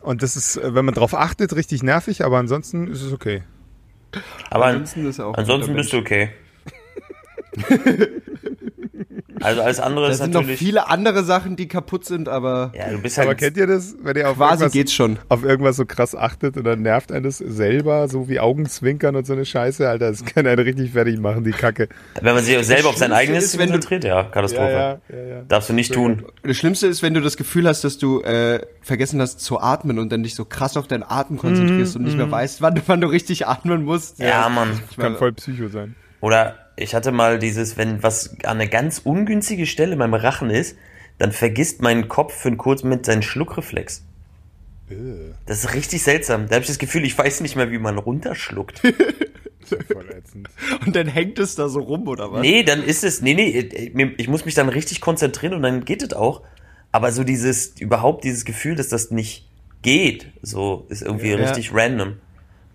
Und 0.01 0.23
das 0.23 0.35
ist, 0.35 0.57
äh, 0.57 0.73
wenn 0.73 0.85
man 0.85 0.95
drauf 0.95 1.13
achtet, 1.13 1.55
richtig 1.55 1.83
nervig, 1.83 2.23
aber 2.25 2.39
ansonsten 2.39 2.87
ist 2.87 3.01
es 3.03 3.13
okay. 3.13 3.43
Aber 4.49 4.65
ansonsten 4.65 5.07
ist 5.07 5.19
er 5.19 5.27
auch 5.27 5.35
ansonsten 5.35 5.73
bist 5.75 5.93
du 5.93 5.97
okay. 5.97 6.29
also 9.41 9.61
alles 9.61 9.79
andere 9.79 10.05
Da 10.07 10.11
ist 10.11 10.17
sind 10.19 10.33
noch 10.33 10.41
natürlich. 10.41 10.59
viele 10.59 10.87
andere 10.89 11.23
Sachen, 11.23 11.55
die 11.55 11.67
kaputt 11.67 12.05
sind, 12.05 12.29
aber 12.29 12.71
ja, 12.75 12.89
du 12.91 12.99
bist 12.99 13.17
Aber 13.17 13.29
halt. 13.29 13.39
kennt 13.39 13.57
ihr 13.57 13.67
das, 13.67 13.95
wenn 14.03 14.15
ihr 14.15 14.29
auf 14.29 14.37
quasi 14.37 14.53
irgendwas, 14.63 14.71
geht's 14.73 14.93
schon. 14.93 15.17
auf 15.29 15.43
irgendwas 15.43 15.75
so 15.77 15.85
krass 15.85 16.15
achtet 16.15 16.57
und 16.57 16.63
dann 16.63 16.81
nervt 16.81 17.11
einen 17.11 17.23
das 17.23 17.37
selber, 17.39 18.07
so 18.07 18.29
wie 18.29 18.39
Augenzwinkern 18.39 19.15
und 19.15 19.25
so 19.25 19.33
eine 19.33 19.45
Scheiße, 19.45 19.87
Alter, 19.89 20.09
das 20.11 20.23
kann 20.25 20.45
einen 20.47 20.59
richtig 20.59 20.91
fertig 20.91 21.19
machen, 21.19 21.43
die 21.43 21.51
Kacke. 21.51 21.87
wenn 22.21 22.35
man 22.35 22.43
sich 22.43 22.57
selber 22.65 22.89
auf 22.89 22.97
sein 22.97 23.11
eigenes 23.13 23.45
ist, 23.45 23.57
wenn 23.57 23.67
du- 23.67 23.73
konzentriert, 23.73 24.03
ja, 24.03 24.23
Katastrophe. 24.23 24.99
ja, 25.09 25.15
ja. 25.17 25.41
Darfst 25.47 25.69
du 25.69 25.73
nicht 25.73 25.93
tun. 25.93 26.23
Das 26.43 26.57
Schlimmste 26.57 26.87
ist, 26.87 27.01
wenn 27.01 27.13
du 27.13 27.21
das 27.21 27.37
Gefühl 27.37 27.67
hast, 27.67 27.83
dass 27.83 27.97
du 27.97 28.21
äh, 28.21 28.61
vergessen 28.81 29.19
hast 29.21 29.39
zu 29.39 29.59
atmen 29.59 29.97
und 29.99 30.11
dann 30.11 30.23
dich 30.23 30.35
so 30.35 30.45
krass 30.45 30.77
auf 30.77 30.87
deinen 30.87 31.03
Atem 31.03 31.37
konzentrierst 31.37 31.95
und 31.95 32.03
nicht 32.03 32.17
mehr 32.17 32.29
weißt, 32.29 32.61
wann, 32.61 32.79
wann 32.85 33.01
du 33.01 33.07
richtig 33.07 33.47
atmen 33.47 33.83
musst. 33.83 34.19
Ja, 34.19 34.47
Mann. 34.49 34.79
Kann 34.97 35.15
voll 35.15 35.33
Psycho 35.33 35.67
sein. 35.69 35.95
Oder 36.19 36.55
ich 36.75 36.95
hatte 36.95 37.11
mal 37.11 37.39
dieses, 37.39 37.77
wenn 37.77 38.01
was 38.03 38.35
an 38.43 38.59
eine 38.59 38.67
ganz 38.67 38.99
ungünstige 38.99 39.65
Stelle 39.65 39.93
in 39.93 39.99
meinem 39.99 40.13
Rachen 40.13 40.49
ist, 40.49 40.77
dann 41.17 41.31
vergisst 41.31 41.81
mein 41.81 42.07
Kopf 42.07 42.33
für 42.33 42.47
einen 42.47 42.57
kurzen 42.57 42.87
Moment 42.87 43.05
seinen 43.05 43.21
Schluckreflex. 43.21 44.03
Das 45.45 45.63
ist 45.63 45.73
richtig 45.73 46.03
seltsam. 46.03 46.47
Da 46.47 46.55
habe 46.55 46.63
ich 46.63 46.67
das 46.67 46.79
Gefühl, 46.79 47.05
ich 47.05 47.17
weiß 47.17 47.41
nicht 47.41 47.55
mehr, 47.55 47.71
wie 47.71 47.77
man 47.77 47.97
runterschluckt. 47.97 48.81
Und 50.85 50.95
dann 50.95 51.07
hängt 51.07 51.39
es 51.39 51.55
da 51.55 51.69
so 51.69 51.79
rum, 51.79 52.07
oder 52.07 52.31
was? 52.31 52.41
Nee, 52.41 52.63
dann 52.63 52.83
ist 52.83 53.03
es, 53.03 53.21
nee, 53.21 53.33
nee, 53.33 54.13
ich 54.17 54.27
muss 54.27 54.43
mich 54.43 54.53
dann 54.53 54.67
richtig 54.67 54.99
konzentrieren 54.99 55.53
und 55.53 55.61
dann 55.61 55.85
geht 55.85 56.03
es 56.03 56.11
auch. 56.13 56.41
Aber 56.91 57.11
so 57.13 57.23
dieses, 57.23 57.79
überhaupt 57.79 58.25
dieses 58.25 58.43
Gefühl, 58.43 58.75
dass 58.75 58.89
das 58.89 59.11
nicht 59.11 59.47
geht, 59.81 60.27
so, 60.41 60.87
ist 60.89 61.01
irgendwie 61.01 61.29
Ja. 61.29 61.37
richtig 61.37 61.73
random. 61.73 62.17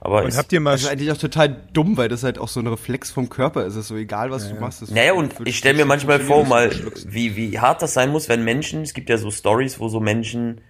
Aber 0.07 0.23
Und 0.23 0.29
ist, 0.29 0.39
habt 0.39 0.53
ihr 0.53 0.61
mal 0.61 0.71
Das 0.73 0.83
ist 0.83 0.89
eigentlich 0.89 1.11
auch 1.11 1.17
total 1.17 1.49
dumm, 1.73 1.97
weil 1.97 2.09
das 2.09 2.23
halt 2.23 2.39
auch 2.39 2.47
so 2.47 2.61
ein 2.61 2.69
Reflex 2.69 3.11
vom 3.11 3.29
Körper 3.29 3.67
ist. 3.67 3.73
Es 3.75 3.81
ist 3.81 3.89
so 3.89 3.97
egal, 3.97 4.31
was 4.31 4.49
du 4.49 4.55
machst. 4.55 4.81
das 4.83 4.91
naja, 4.93 5.15
und 5.15 5.35
ich 5.45 5.59
stelle 5.59 5.77
mir 5.77 5.85
manchmal 5.85 6.21
vor, 6.21 6.45
mal, 6.47 6.71
wie, 7.09 7.35
wie 7.35 7.59
hart 7.59 7.83
das 7.83 7.93
sein 7.93 8.11
muss, 8.11 8.29
wenn 8.29 8.45
Menschen, 8.45 8.83
es 8.83 8.95
gibt 8.95 9.11
ja 9.11 9.19
so 9.19 9.33
Stories, 9.33 9.81
wo 9.81 9.89
so 9.89 9.99
Menschen, 9.99 10.61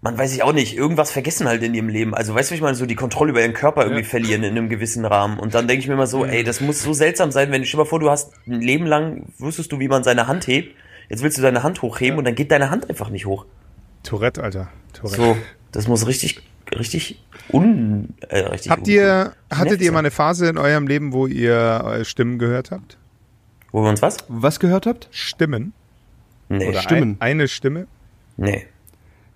man 0.00 0.18
weiß 0.18 0.34
ich 0.34 0.42
auch 0.42 0.52
nicht, 0.52 0.76
irgendwas 0.76 1.12
vergessen 1.12 1.46
halt 1.46 1.62
in 1.62 1.72
ihrem 1.72 1.88
Leben. 1.88 2.12
Also 2.12 2.34
weißt 2.34 2.50
du, 2.50 2.52
wie 2.52 2.56
ich 2.56 2.62
meine, 2.62 2.74
so 2.74 2.84
die 2.84 2.96
Kontrolle 2.96 3.30
über 3.30 3.42
ihren 3.42 3.52
Körper 3.52 3.84
irgendwie 3.84 4.02
verlieren 4.02 4.42
in 4.42 4.58
einem 4.58 4.68
gewissen 4.68 5.04
Rahmen. 5.04 5.38
Und 5.38 5.54
dann 5.54 5.68
denke 5.68 5.82
ich 5.82 5.86
mir 5.86 5.94
immer 5.94 6.08
so, 6.08 6.24
ey, 6.24 6.42
das 6.42 6.60
muss 6.60 6.82
so 6.82 6.92
seltsam 6.92 7.30
sein, 7.30 7.52
wenn, 7.52 7.64
stell 7.64 7.78
dir 7.78 7.84
mal 7.84 7.88
vor, 7.88 8.00
du 8.00 8.10
hast 8.10 8.32
ein 8.48 8.60
Leben 8.60 8.86
lang, 8.86 9.32
wusstest 9.38 9.70
du, 9.70 9.78
wie 9.78 9.86
man 9.86 10.02
seine 10.02 10.26
Hand 10.26 10.48
hebt, 10.48 10.74
jetzt 11.08 11.22
willst 11.22 11.38
du 11.38 11.42
deine 11.42 11.62
Hand 11.62 11.80
hochheben 11.80 12.18
und 12.18 12.24
dann 12.24 12.34
geht 12.34 12.50
deine 12.50 12.70
Hand 12.70 12.90
einfach 12.90 13.08
nicht 13.08 13.26
hoch. 13.26 13.46
Tourette, 14.02 14.42
Alter. 14.42 14.68
Tourette. 14.94 15.16
So, 15.16 15.36
das 15.70 15.86
muss 15.86 16.08
richtig, 16.08 16.42
richtig 16.80 17.22
un, 17.52 18.14
äh, 18.28 18.38
richtig 18.40 18.70
Habt 18.70 18.86
un- 18.88 18.92
ihr, 18.92 19.32
hattet 19.52 19.80
ihr 19.80 19.92
mal 19.92 20.00
eine 20.00 20.10
Phase 20.10 20.48
in 20.48 20.58
eurem 20.58 20.86
Leben, 20.88 21.12
wo 21.12 21.26
ihr 21.28 21.82
eure 21.84 22.04
Stimmen 22.04 22.38
gehört 22.38 22.70
habt? 22.72 22.98
Wo 23.72 23.82
wir 23.82 23.88
uns 23.90 24.02
was? 24.02 24.16
Was 24.28 24.58
gehört 24.58 24.86
habt? 24.86 25.08
Stimmen? 25.12 25.72
Nee, 26.48 26.68
Oder 26.68 26.80
Stimmen. 26.82 27.16
Ein, 27.20 27.30
eine 27.38 27.48
Stimme? 27.48 27.86
nee. 28.36 28.66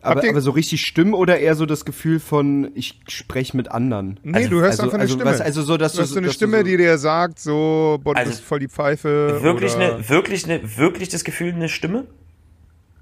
Aber, 0.07 0.23
ihr- 0.23 0.29
aber 0.33 0.43
so 0.43 0.51
richtig 0.51 0.83
Stimmen 0.85 1.15
oder 1.15 1.39
eher 1.39 1.55
so 1.55 1.65
das 1.65 1.87
Gefühl 1.87 2.21
von, 2.21 2.71
ich 2.75 3.01
spreche 3.09 3.57
mit 3.57 3.71
anderen? 3.71 4.21
Nee, 4.23 4.35
Also- 4.37 4.51
du 4.51 4.57
hörst 4.61 4.73
also- 4.73 4.83
einfach 4.83 4.95
eine 4.97 5.03
also 5.05 5.15
Stimme. 5.15 5.31
was- 5.31 5.41
also 5.41 5.63
so, 5.63 5.79
dass 5.79 5.93
du 5.93 5.97
du 5.97 6.03
hast 6.03 6.11
so 6.11 6.19
eine 6.19 6.27
dass 6.27 6.35
du 6.35 6.37
Stimme, 6.37 6.59
so- 6.59 6.63
die 6.65 6.77
dir 6.77 6.99
sagt, 6.99 7.39
so, 7.39 7.99
boah, 8.05 8.13
du 8.13 8.19
Also, 8.21 8.33
bist 8.33 8.43
voll 8.45 8.59
die 8.59 8.69
Pfeife. 8.69 9.39
Wirklich 9.41 9.75
oder, 9.77 9.95
eine, 9.95 10.09
wirklich 10.11 10.45
eine, 10.45 10.77
wirklich 10.77 11.09
das 11.09 11.25
Gefühl, 11.25 11.55
eine 11.55 11.71
Stimme? 11.71 12.05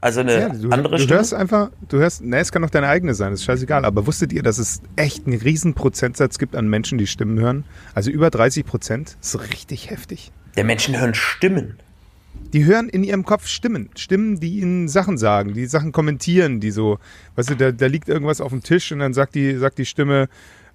Also 0.02 0.20
eine 0.20 0.32
Ja, 0.40 0.48
du, 0.48 0.68
andere 0.70 0.96
du 0.96 1.02
Stimme? 1.04 1.18
hörst 1.18 1.32
einfach, 1.32 1.70
du 1.88 1.98
hörst, 1.98 2.22
ne, 2.22 2.38
es 2.38 2.50
kann 2.50 2.64
auch 2.64 2.70
deine 2.70 2.88
eigene 2.88 3.14
sein, 3.14 3.32
ist 3.32 3.44
scheißegal, 3.44 3.84
aber 3.84 4.06
wusstet 4.06 4.32
ihr, 4.32 4.42
dass 4.42 4.58
es 4.58 4.82
echt 4.96 5.26
einen 5.26 5.38
riesen 5.40 5.74
Prozentsatz 5.74 6.38
gibt 6.38 6.56
an 6.56 6.68
Menschen, 6.68 6.98
die 6.98 7.06
Stimmen 7.06 7.38
hören? 7.38 7.64
Also 7.94 8.10
über 8.10 8.28
30 8.28 8.66
Prozent, 8.66 9.16
ist 9.22 9.40
richtig 9.52 9.90
heftig. 9.90 10.32
Der 10.56 10.64
Menschen 10.64 11.00
hören 11.00 11.14
Stimmen. 11.14 11.78
Die 12.52 12.64
hören 12.64 12.88
in 12.88 13.04
ihrem 13.04 13.24
Kopf 13.24 13.46
Stimmen. 13.46 13.90
Stimmen, 13.96 14.40
die 14.40 14.58
ihnen 14.58 14.88
Sachen 14.88 15.16
sagen, 15.18 15.54
die 15.54 15.66
Sachen 15.66 15.92
kommentieren, 15.92 16.58
die 16.58 16.72
so, 16.72 16.98
weißt 17.36 17.50
du, 17.50 17.54
da, 17.54 17.70
da 17.72 17.86
liegt 17.86 18.08
irgendwas 18.08 18.40
auf 18.40 18.50
dem 18.50 18.62
Tisch 18.62 18.90
und 18.90 18.98
dann 18.98 19.14
sagt 19.14 19.36
die, 19.36 19.56
sagt 19.56 19.78
die 19.78 19.86
Stimme, 19.86 20.28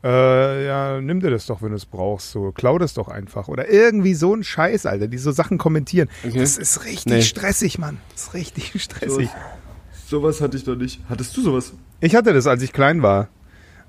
äh, 0.03 0.65
ja, 0.67 1.01
nimm 1.01 1.19
dir 1.19 1.29
das 1.31 1.45
doch, 1.47 1.61
wenn 1.61 1.69
du 1.69 1.75
es 1.75 1.85
brauchst, 1.85 2.31
so, 2.31 2.51
klau 2.51 2.77
das 2.77 2.93
doch 2.93 3.07
einfach. 3.07 3.47
Oder 3.47 3.69
irgendwie 3.69 4.13
so 4.13 4.33
ein 4.35 4.43
Scheiß, 4.43 4.85
Alter, 4.85 5.07
die 5.07 5.17
so 5.17 5.31
Sachen 5.31 5.57
kommentieren. 5.57 6.07
Okay. 6.25 6.39
Das 6.39 6.57
ist 6.57 6.85
richtig 6.85 7.11
Nee. 7.13 7.21
stressig, 7.21 7.79
Mann. 7.79 7.97
Das 8.13 8.23
ist 8.23 8.33
richtig 8.33 8.73
stressig. 8.83 9.29
Sowas 10.07 10.39
hatte 10.41 10.55
ich 10.57 10.63
doch 10.63 10.75
nicht. 10.75 11.01
Hattest 11.09 11.35
du 11.35 11.41
sowas? 11.41 11.73
Ich 11.99 12.15
hatte 12.15 12.33
das, 12.33 12.47
als 12.47 12.61
ich 12.61 12.73
klein 12.73 13.01
war. 13.01 13.29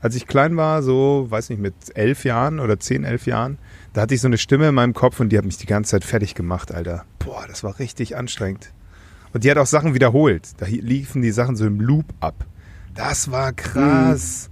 Als 0.01 0.15
ich 0.15 0.27
klein 0.27 0.57
war, 0.57 0.83
so, 0.83 1.27
weiß 1.29 1.51
nicht, 1.51 1.61
mit 1.61 1.75
elf 1.95 2.25
Jahren 2.25 2.61
oder 2.61 2.79
zehn, 2.79 3.03
elf 3.05 3.27
Jahren, 3.27 3.59
da 3.93 4.03
hatte 4.03 4.15
ich 4.15 4.21
so 4.21 4.29
eine 4.29 4.39
Stimme 4.39 4.69
in 4.69 4.75
meinem 4.75 4.95
Kopf 4.95 5.19
und 5.19 5.29
die 5.31 5.39
hat 5.39 5.45
mich 5.45 5.57
die 5.59 5.67
ganze 5.67 5.91
Zeit 5.93 6.05
fertig 6.05 6.35
gemacht, 6.37 6.73
Alter. 6.73 7.05
Boah, 7.19 7.45
das 7.49 7.65
war 7.65 7.79
richtig 7.81 8.17
anstrengend. 8.17 8.73
Und 9.33 9.43
die 9.45 9.51
hat 9.51 9.59
auch 9.59 9.67
Sachen 9.67 9.95
wiederholt. 9.95 10.49
Da 10.59 10.67
liefen 10.67 11.21
die 11.21 11.33
Sachen 11.33 11.57
so 11.57 11.67
im 11.67 11.81
Loop 11.81 12.07
ab. 12.21 12.47
Das 12.95 13.31
war 13.33 13.53
krass. 13.53 14.51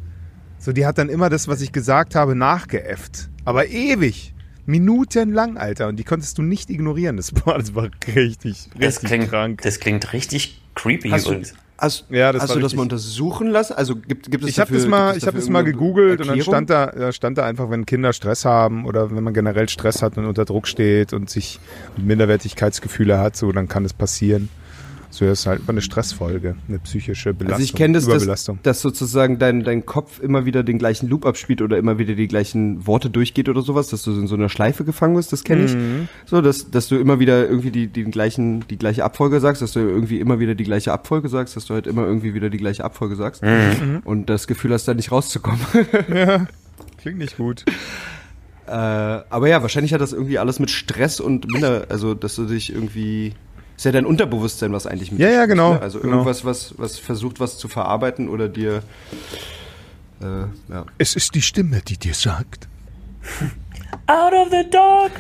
So, 0.67 0.73
die 0.73 0.85
hat 0.85 0.99
dann 0.99 1.09
immer 1.09 1.31
das, 1.31 1.47
was 1.47 1.61
ich 1.61 1.71
gesagt 1.71 2.17
habe, 2.17 2.35
nachgeäfft. 2.35 3.29
Aber 3.45 3.69
ewig. 3.69 4.35
Minutenlang, 4.64 5.57
Alter. 5.59 5.87
Und 5.87 5.95
die 5.95 6.03
konntest 6.03 6.39
du 6.39 6.43
nicht 6.43 6.71
ignorieren. 6.71 7.17
Das, 7.19 7.31
boah, 7.31 7.57
das 7.57 7.73
war 7.77 7.85
richtig, 8.17 8.69
Das 8.77 8.97
richtig 8.97 9.09
klingt, 9.11 9.29
krank. 9.31 9.62
das 9.62 9.79
klingt 9.79 10.12
richtig 10.12 10.61
creepy 10.75 11.11
Hast 11.11 11.27
du, 11.27 11.31
übrigens. 11.31 11.55
hast, 11.79 12.07
Ja, 12.11 12.33
das 12.33 12.43
hast 12.43 12.49
war 12.49 12.57
du 12.57 12.62
das 12.62 12.75
mal 12.75 12.83
untersuchen 12.83 13.47
lassen? 13.47 13.75
Also 13.75 13.95
gibt, 13.95 14.29
gibt 14.29 14.43
es 14.43 14.51
Ich 14.51 14.59
habe 14.59 14.73
dafür- 14.73 14.81
das 14.83 14.89
mal, 14.91 15.17
ich 15.17 15.25
habe 15.29 15.37
das 15.39 15.49
mal 15.49 15.62
gegoogelt 15.62 16.21
und 16.21 16.27
dann 16.27 16.37
Erklärung? 16.37 16.53
stand 16.53 16.71
da, 16.71 16.87
da 16.87 17.12
stand 17.12 17.39
da 17.39 17.47
einfach, 17.47 17.71
wenn 17.71 17.87
Kinder 17.87 18.12
Stress 18.12 18.45
haben 18.45 18.87
oder 18.87 19.14
wenn 19.14 19.23
man 19.23 19.35
generell 19.35 19.69
Stress 19.69 20.03
hat 20.03 20.19
und 20.19 20.27
unter 20.27 20.45
Druck 20.45 20.67
steht 20.67 21.12
und 21.12 21.31
sich 21.31 21.61
Minderwertigkeitsgefühle 21.97 23.21
hat, 23.21 23.37
so 23.37 23.53
dann 23.53 23.69
kann 23.69 23.85
es 23.85 23.93
passieren. 23.93 24.49
So 25.11 25.25
das 25.25 25.41
ist 25.41 25.47
halt 25.47 25.63
eine 25.69 25.81
Stressfolge, 25.81 26.57
eine 26.69 26.79
psychische 26.81 27.33
Belastung, 27.33 27.55
Also 27.55 27.65
ich 27.65 27.75
kenne 27.75 27.95
das, 27.95 28.05
dass, 28.07 28.15
Überbelastung. 28.17 28.59
dass 28.63 28.81
sozusagen 28.83 29.39
dein, 29.39 29.63
dein 29.65 29.87
Kopf 29.87 30.21
immer 30.21 30.45
wieder 30.45 30.63
den 30.63 30.79
gleichen 30.79 31.09
Loop 31.09 31.25
abspielt 31.25 31.63
oder 31.63 31.79
immer 31.79 31.99
wieder 31.99 32.15
die 32.15 32.29
gleichen 32.29 32.87
Worte 32.87 33.09
durchgeht 33.09 33.49
oder 33.49 33.63
sowas, 33.63 33.89
dass 33.89 34.03
du 34.03 34.11
in 34.13 34.27
so 34.27 34.35
einer 34.35 34.49
Schleife 34.49 34.85
gefangen 34.85 35.17
bist, 35.17 35.33
das 35.33 35.45
kenne 35.45 35.65
ich. 35.65 35.75
Mhm. 35.75 36.09
So, 36.27 36.41
dass, 36.41 36.71
dass 36.71 36.89
du 36.89 36.97
immer 36.97 37.19
wieder 37.21 37.49
irgendwie 37.49 37.71
die, 37.71 37.87
die, 37.87 38.05
gleichen, 38.05 38.67
die 38.69 38.77
gleiche 38.79 39.05
Abfolge 39.05 39.41
sagst, 39.41 39.63
dass 39.63 39.73
du 39.73 39.81
irgendwie 39.81 40.21
immer 40.21 40.39
wieder 40.41 40.55
die 40.55 40.65
gleiche 40.65 40.93
Abfolge 40.93 41.29
sagst, 41.29 41.57
dass 41.57 41.65
du 41.67 41.75
halt 41.75 41.87
immer 41.87 42.05
irgendwie 42.05 42.35
wieder 42.35 42.51
die 42.51 42.59
gleiche 42.59 42.85
Abfolge 42.85 43.17
sagst 43.17 43.43
Mhm. 43.43 44.01
und 44.05 44.29
das 44.29 44.47
Gefühl 44.47 44.73
hast, 44.73 44.87
da 44.89 44.95
nicht 44.95 45.13
rauszukommen. 45.13 45.61
Ja, 46.15 46.47
klingt 47.01 47.19
nicht 47.19 47.37
gut. 47.37 47.65
äh, 48.67 48.71
aber 48.71 49.49
ja, 49.49 49.63
wahrscheinlich 49.63 49.95
hat 49.95 50.01
das 50.01 50.13
irgendwie 50.13 50.39
alles 50.39 50.59
mit 50.59 50.71
Stress 50.71 51.21
und 51.21 51.51
minder, 51.51 51.87
also 51.89 52.15
dass 52.15 52.35
du 52.37 52.47
dich 52.47 52.73
irgendwie 52.75 53.33
ist 53.77 53.85
ja 53.85 53.93
dein 53.93 54.07
Unterbewusstsein, 54.07 54.72
was 54.72 54.87
eigentlich 54.87 55.12
mit 55.12 55.20
Ja, 55.20 55.29
dir 55.29 55.35
ja, 55.35 55.47
genau, 55.47 55.74
Ne? 55.74 55.81
Also 55.83 56.01
genau. 56.01 56.14
irgendwas, 56.14 56.45
was, 56.45 56.74
was 56.79 56.99
versucht, 56.99 57.41
was 57.41 57.59
zu 57.59 57.68
verarbeiten 57.68 58.29
oder 58.29 58.49
dir 58.49 58.83
äh, 60.20 60.72
ja. 60.72 60.87
Es 60.99 61.14
ist 61.14 61.35
die 61.35 61.43
Stimme, 61.43 61.83
die 61.87 61.99
dir 61.99 62.14
sagt. 62.14 62.68
Out 64.07 64.33
of 64.33 64.49
the 64.51 64.68
dark! 64.70 65.12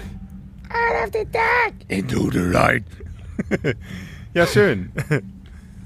Into 1.88 2.30
the 2.30 2.38
light. 2.38 2.84
ja, 4.34 4.46
schön. 4.46 4.90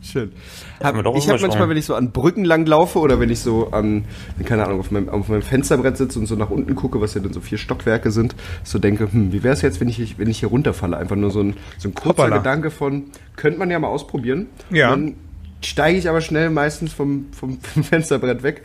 Schön. 0.02 0.32
Doch 0.80 1.16
ich 1.16 1.28
habe 1.28 1.40
manchmal, 1.40 1.68
wenn 1.68 1.76
ich 1.76 1.84
so 1.84 1.94
an 1.94 2.10
Brücken 2.10 2.44
lang 2.44 2.64
laufe 2.66 2.98
oder 2.98 3.20
wenn 3.20 3.28
ich 3.28 3.40
so 3.40 3.70
an, 3.70 4.06
keine 4.44 4.64
Ahnung, 4.64 4.80
auf 4.80 4.90
meinem, 4.90 5.08
auf 5.10 5.28
meinem 5.28 5.42
Fensterbrett 5.42 5.96
sitze 5.96 6.18
und 6.18 6.26
so 6.26 6.36
nach 6.36 6.50
unten 6.50 6.74
gucke, 6.74 7.00
was 7.00 7.14
ja 7.14 7.20
dann 7.20 7.32
so 7.32 7.40
vier 7.40 7.58
Stockwerke 7.58 8.10
sind, 8.10 8.34
so 8.64 8.78
denke, 8.78 9.12
hm, 9.12 9.32
wie 9.32 9.42
wäre 9.42 9.52
es 9.52 9.62
jetzt, 9.62 9.80
wenn 9.80 9.88
ich, 9.88 10.18
wenn 10.18 10.28
ich 10.28 10.40
hier 10.40 10.48
runterfalle? 10.48 10.96
Einfach 10.96 11.16
nur 11.16 11.30
so 11.30 11.40
ein, 11.40 11.56
so 11.76 11.88
ein 11.88 11.94
kurzer 11.94 12.24
Hoppala. 12.24 12.38
Gedanke 12.38 12.70
von, 12.70 13.10
könnte 13.36 13.58
man 13.58 13.70
ja 13.70 13.78
mal 13.78 13.88
ausprobieren. 13.88 14.46
Ja. 14.70 14.90
Dann 14.90 15.16
steige 15.62 15.98
ich 15.98 16.08
aber 16.08 16.20
schnell 16.22 16.50
meistens 16.50 16.92
vom, 16.92 17.26
vom, 17.32 17.60
vom 17.60 17.84
Fensterbrett 17.84 18.42
weg 18.42 18.62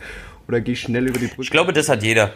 oder 0.48 0.60
gehe 0.60 0.76
schnell 0.76 1.06
über 1.06 1.18
die 1.18 1.26
Brücke. 1.26 1.42
Ich 1.42 1.50
glaube, 1.50 1.72
das 1.72 1.88
hat 1.88 2.02
jeder. 2.02 2.32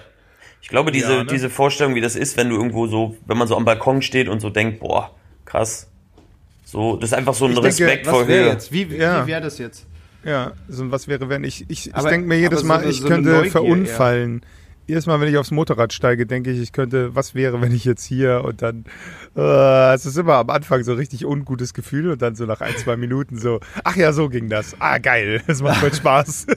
Ich 0.63 0.69
glaube, 0.69 0.93
diese, 0.93 1.13
Ja, 1.13 1.25
ne? 1.25 1.27
diese 1.31 1.49
Vorstellung, 1.49 1.95
wie 1.95 2.01
das 2.03 2.17
ist, 2.17 2.37
wenn 2.37 2.51
du 2.51 2.57
irgendwo 2.57 2.87
so, 2.87 3.17
wenn 3.27 3.39
man 3.39 3.49
so 3.49 3.57
am 3.57 3.65
Balkon 3.65 4.03
steht 4.03 4.29
und 4.29 4.41
so 4.41 4.51
denkt, 4.51 4.81
boah, 4.81 5.15
krass. 5.47 5.90
So, 6.71 6.97
das 6.97 7.11
ist 7.11 7.17
einfach 7.19 7.35
so 7.35 7.47
ein 7.47 7.51
Ich 7.53 7.57
denke, 7.61 7.69
Respekt 7.69 8.07
was 8.07 8.13
vor 8.15 8.27
Höhe. 8.27 8.47
jetzt? 8.47 8.71
Wie, 8.73 8.91
wie, 8.91 8.97
Ja. 8.97 9.25
wie 9.25 9.31
wäre 9.31 9.41
das 9.41 9.59
jetzt? 9.59 9.87
Ja, 10.25 10.53
so 10.69 10.91
was 10.93 11.09
wäre, 11.09 11.29
wenn 11.29 11.45
ich, 11.45 11.65
ich, 11.69 11.89
ich 11.95 12.05
denke 12.05 12.29
mir 12.29 12.39
jedes 12.39 12.61
so 12.61 12.67
Mal, 12.67 12.81
eine- 12.81 12.91
ich 12.91 13.01
so 13.01 13.09
könnte 13.09 13.31
Neugier 13.31 13.51
verunfallen. 13.51 14.43
Jedes 14.87 15.07
Mal, 15.07 15.21
wenn 15.21 15.29
ich 15.29 15.37
aufs 15.37 15.51
Motorrad 15.53 15.93
steige, 15.93 16.27
denke 16.27 16.51
ich, 16.51 16.61
ich 16.61 16.73
könnte, 16.73 17.15
was 17.15 17.35
wäre, 17.35 17.61
wenn 17.61 17.73
ich 17.73 17.85
jetzt 17.85 18.05
hier 18.05 18.43
und 18.45 18.61
dann, 18.61 18.85
äh, 19.37 19.95
es 19.95 20.05
ist 20.05 20.17
immer 20.19 20.35
am 20.35 20.51
Anfang 20.51 20.83
so 20.85 20.95
richtig 20.95 21.25
ungutes 21.25 21.75
Gefühl 21.75 22.11
und 22.11 22.23
dann 22.23 22.35
so 22.35 22.45
nach 22.45 22.61
ein, 22.61 22.77
zwei 22.77 22.97
Minuten 22.97 23.39
so, 23.39 23.61
ach 23.85 23.97
ja, 23.97 24.13
so 24.13 24.29
ging 24.29 24.49
das. 24.49 24.75
Ah, 24.81 24.99
geil, 24.99 25.43
das 25.47 25.63
macht 25.63 25.77
voll 25.79 25.95
Spaß. 25.95 26.47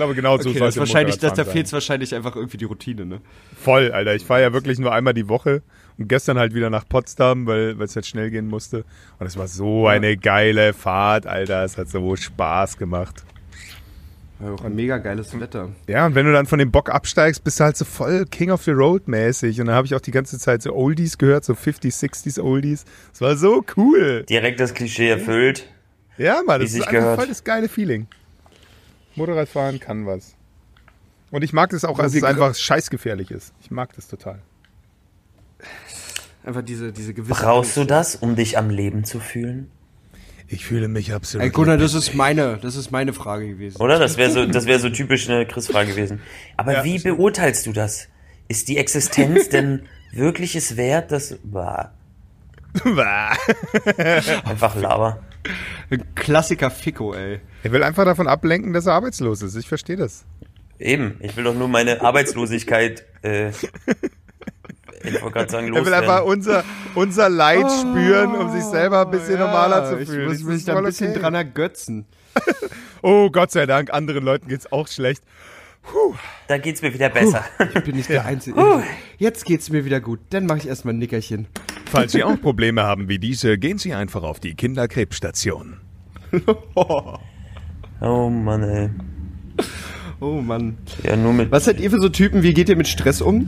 ich 0.00 0.14
glaube, 0.14 0.14
genau 0.14 0.38
so 0.38 0.48
Okay, 0.48 0.58
sollte 0.58 0.60
das 0.60 0.74
ist 0.76 0.80
wahrscheinlich, 0.80 1.18
das, 1.18 1.34
da 1.34 1.44
fehlt 1.44 1.70
wahrscheinlich 1.72 2.14
einfach 2.14 2.34
irgendwie 2.34 2.56
die 2.56 2.64
Routine, 2.64 3.04
ne? 3.04 3.20
Voll, 3.62 3.92
Alter. 3.92 4.14
Ich 4.14 4.24
fahre 4.24 4.40
ja 4.40 4.52
wirklich 4.52 4.78
nur 4.78 4.92
einmal 4.92 5.12
die 5.12 5.28
Woche 5.28 5.62
und 5.98 6.08
gestern 6.08 6.38
halt 6.38 6.54
wieder 6.54 6.70
nach 6.70 6.88
Potsdam, 6.88 7.46
weil 7.46 7.80
es 7.82 7.94
halt 7.94 8.06
schnell 8.06 8.30
gehen 8.30 8.48
musste. 8.48 8.84
Und 9.18 9.26
es 9.26 9.36
war 9.36 9.46
so 9.46 9.86
eine 9.86 10.16
geile 10.16 10.72
Fahrt, 10.72 11.26
Alter. 11.26 11.64
Es 11.64 11.76
hat 11.76 11.90
so 11.90 12.16
Spaß 12.16 12.78
gemacht. 12.78 13.24
Ja, 14.40 14.52
auch 14.52 14.64
ein 14.64 14.74
mega 14.74 14.96
geiles 14.96 15.38
Wetter. 15.38 15.68
Ja, 15.86 16.06
und 16.06 16.14
wenn 16.14 16.24
du 16.24 16.32
dann 16.32 16.46
von 16.46 16.58
dem 16.58 16.70
Bock 16.70 16.88
absteigst, 16.88 17.44
bist 17.44 17.60
du 17.60 17.64
halt 17.64 17.76
so 17.76 17.84
voll 17.84 18.24
King 18.24 18.50
of 18.50 18.62
the 18.62 18.70
Road 18.70 19.06
mäßig. 19.06 19.60
Und 19.60 19.66
dann 19.66 19.76
habe 19.76 19.86
ich 19.86 19.94
auch 19.94 20.00
die 20.00 20.12
ganze 20.12 20.38
Zeit 20.38 20.62
so 20.62 20.74
Oldies 20.74 21.18
gehört, 21.18 21.44
so 21.44 21.52
50s, 21.52 22.02
60s 22.02 22.40
Oldies. 22.40 22.86
Das 23.12 23.20
war 23.20 23.36
so 23.36 23.62
cool. 23.76 24.24
Direkt 24.30 24.60
das 24.60 24.72
Klischee 24.72 25.10
erfüllt. 25.10 25.66
Ja, 26.16 26.42
Mann, 26.46 26.60
das 26.60 26.70
ist 26.70 26.76
sich 26.76 26.82
einfach 26.82 26.92
gehört. 26.92 27.18
voll 27.18 27.28
das 27.28 27.44
geile 27.44 27.68
Feeling. 27.68 28.06
Motorradfahren 29.16 29.80
kann 29.80 30.06
was. 30.06 30.34
Und 31.30 31.42
ich 31.42 31.52
mag 31.52 31.70
das 31.70 31.84
auch, 31.84 31.98
als 31.98 32.14
es 32.14 32.24
einfach 32.24 32.54
scheißgefährlich 32.54 33.30
ist. 33.30 33.52
Ich 33.60 33.70
mag 33.70 33.94
das 33.94 34.08
total. 34.08 34.40
Einfach 36.44 36.62
diese, 36.62 36.92
diese 36.92 37.14
gewisse. 37.14 37.40
Brauchst 37.42 37.76
du 37.76 37.84
das, 37.84 38.16
um 38.16 38.34
dich 38.34 38.56
am 38.58 38.70
Leben 38.70 39.04
zu 39.04 39.20
fühlen? 39.20 39.70
Ich 40.48 40.64
fühle 40.64 40.88
mich 40.88 41.12
absolut. 41.12 41.44
Ey, 41.44 41.50
Gunnar, 41.50 41.76
das 41.76 41.94
ist 41.94 42.14
meine, 42.14 42.58
das 42.60 42.74
ist 42.74 42.90
meine 42.90 43.12
Frage 43.12 43.46
gewesen. 43.46 43.80
Oder? 43.80 44.00
Das 44.00 44.16
wäre 44.16 44.30
so, 44.32 44.46
das 44.46 44.66
wäre 44.66 44.80
so 44.80 44.90
typisch 44.90 45.28
eine 45.28 45.46
Chris-Frage 45.46 45.90
gewesen. 45.90 46.20
Aber 46.56 46.72
Ja, 46.72 46.84
wie 46.84 46.98
beurteilst 46.98 47.66
du 47.66 47.72
das? 47.72 48.08
Ist 48.48 48.66
die 48.66 48.78
Existenz 48.78 49.48
denn 49.48 49.82
wirklich 50.12 50.56
es 50.56 50.76
wert, 50.76 51.12
dass, 51.12 51.38
bah, 51.44 51.92
einfach 54.44 54.74
Laber. 54.74 55.22
Ein 55.90 56.14
Klassiker 56.14 56.70
Ficko, 56.70 57.14
ey. 57.14 57.40
Er 57.62 57.72
will 57.72 57.82
einfach 57.82 58.04
davon 58.04 58.28
ablenken, 58.28 58.72
dass 58.72 58.86
er 58.86 58.94
arbeitslos 58.94 59.42
ist. 59.42 59.56
Ich 59.56 59.68
verstehe 59.68 59.96
das. 59.96 60.24
Eben, 60.78 61.16
ich 61.20 61.36
will 61.36 61.44
doch 61.44 61.54
nur 61.54 61.68
meine 61.68 62.00
Arbeitslosigkeit, 62.00 63.04
äh, 63.22 63.50
ich 65.02 65.20
wollte 65.22 65.30
gerade 65.32 65.50
sagen, 65.50 65.74
Er 65.74 65.84
will 65.84 65.92
einfach 65.94 66.24
unser, 66.24 66.64
unser 66.94 67.28
Leid 67.28 67.66
spüren, 67.70 68.34
um 68.34 68.50
sich 68.52 68.64
selber 68.64 69.02
ein 69.04 69.10
bisschen 69.10 69.38
normaler 69.38 69.84
zu 69.90 69.98
Ich 69.98 70.08
fühlen. 70.08 70.28
muss 70.28 70.38
Das 70.38 70.46
mich 70.46 70.64
da 70.64 70.76
ein 70.78 70.84
bisschen 70.84 71.10
okay. 71.10 71.20
dran 71.20 71.34
ergötzen. 71.34 72.06
Oh, 73.02 73.30
Gott 73.30 73.50
sei 73.50 73.64
Dank, 73.64 73.90
anderen 73.94 74.22
Leuten 74.24 74.46
geht's 74.46 74.70
auch 74.70 74.86
schlecht. 74.86 75.22
Da 76.48 76.58
geht's 76.58 76.82
mir 76.82 76.92
wieder 76.92 77.08
besser. 77.08 77.46
Ich 77.74 77.82
bin 77.82 77.96
nicht 77.96 78.10
der 78.10 78.24
Einzige. 78.26 78.84
Jetzt 79.16 79.46
geht's 79.46 79.70
mir 79.70 79.86
wieder 79.86 80.00
gut. 80.00 80.20
Dann 80.28 80.44
mache 80.44 80.58
ich 80.58 80.68
erstmal 80.68 80.92
ein 80.92 80.98
Nickerchen. 80.98 81.48
Falls 81.90 82.12
Sie 82.12 82.24
auch 82.24 82.40
Probleme 82.40 82.82
haben 82.82 83.08
wie 83.08 83.18
diese, 83.18 83.58
gehen 83.58 83.78
Sie 83.78 83.94
einfach 83.94 84.22
auf 84.22 84.40
die 84.40 84.54
Kinderkrebsstation. 84.54 85.76
Oh 88.02 88.30
Mann, 88.30 88.62
ey. 88.62 88.88
Oh 90.20 90.40
Mann. 90.40 90.78
Ja, 91.02 91.16
nur 91.16 91.34
mit. 91.34 91.50
Was 91.50 91.66
seid 91.66 91.80
ihr 91.80 91.90
für 91.90 92.00
so 92.00 92.08
Typen? 92.08 92.42
Wie 92.42 92.54
geht 92.54 92.70
ihr 92.70 92.76
mit 92.76 92.88
Stress 92.88 93.20
um? 93.20 93.46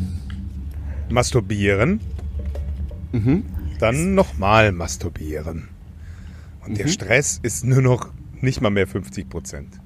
Masturbieren. 1.09 2.01
Dann 3.79 4.15
nochmal 4.15 4.73
masturbieren. 4.73 5.69
Und 6.67 6.79
der 6.79 6.89
Stress 6.89 7.41
ist 7.43 7.65
nur 7.65 7.81
noch 7.81 8.09
nicht 8.41 8.61
mal 8.61 8.71
mehr 8.71 8.87
50 8.87 9.29
Prozent. 9.29 9.81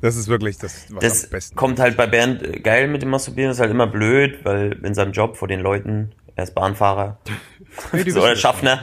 Das 0.00 0.16
ist 0.16 0.28
wirklich 0.28 0.58
das, 0.58 0.86
was 0.90 1.00
Das 1.02 1.24
am 1.24 1.30
besten 1.30 1.56
kommt 1.56 1.78
halt 1.78 1.96
bei 1.96 2.06
Bernd 2.06 2.42
äh, 2.42 2.60
geil 2.60 2.88
mit 2.88 3.00
dem 3.00 3.08
Masturbieren, 3.08 3.50
ist 3.52 3.60
halt 3.60 3.70
immer 3.70 3.86
blöd, 3.86 4.40
weil 4.44 4.72
in 4.84 4.92
seinem 4.92 5.12
Job 5.12 5.38
vor 5.38 5.48
den 5.48 5.60
Leuten, 5.60 6.12
er 6.36 6.44
ist 6.44 6.54
Bahnfahrer, 6.54 7.18
so, 8.08 8.20
oder 8.22 8.36
Schaffner, 8.36 8.82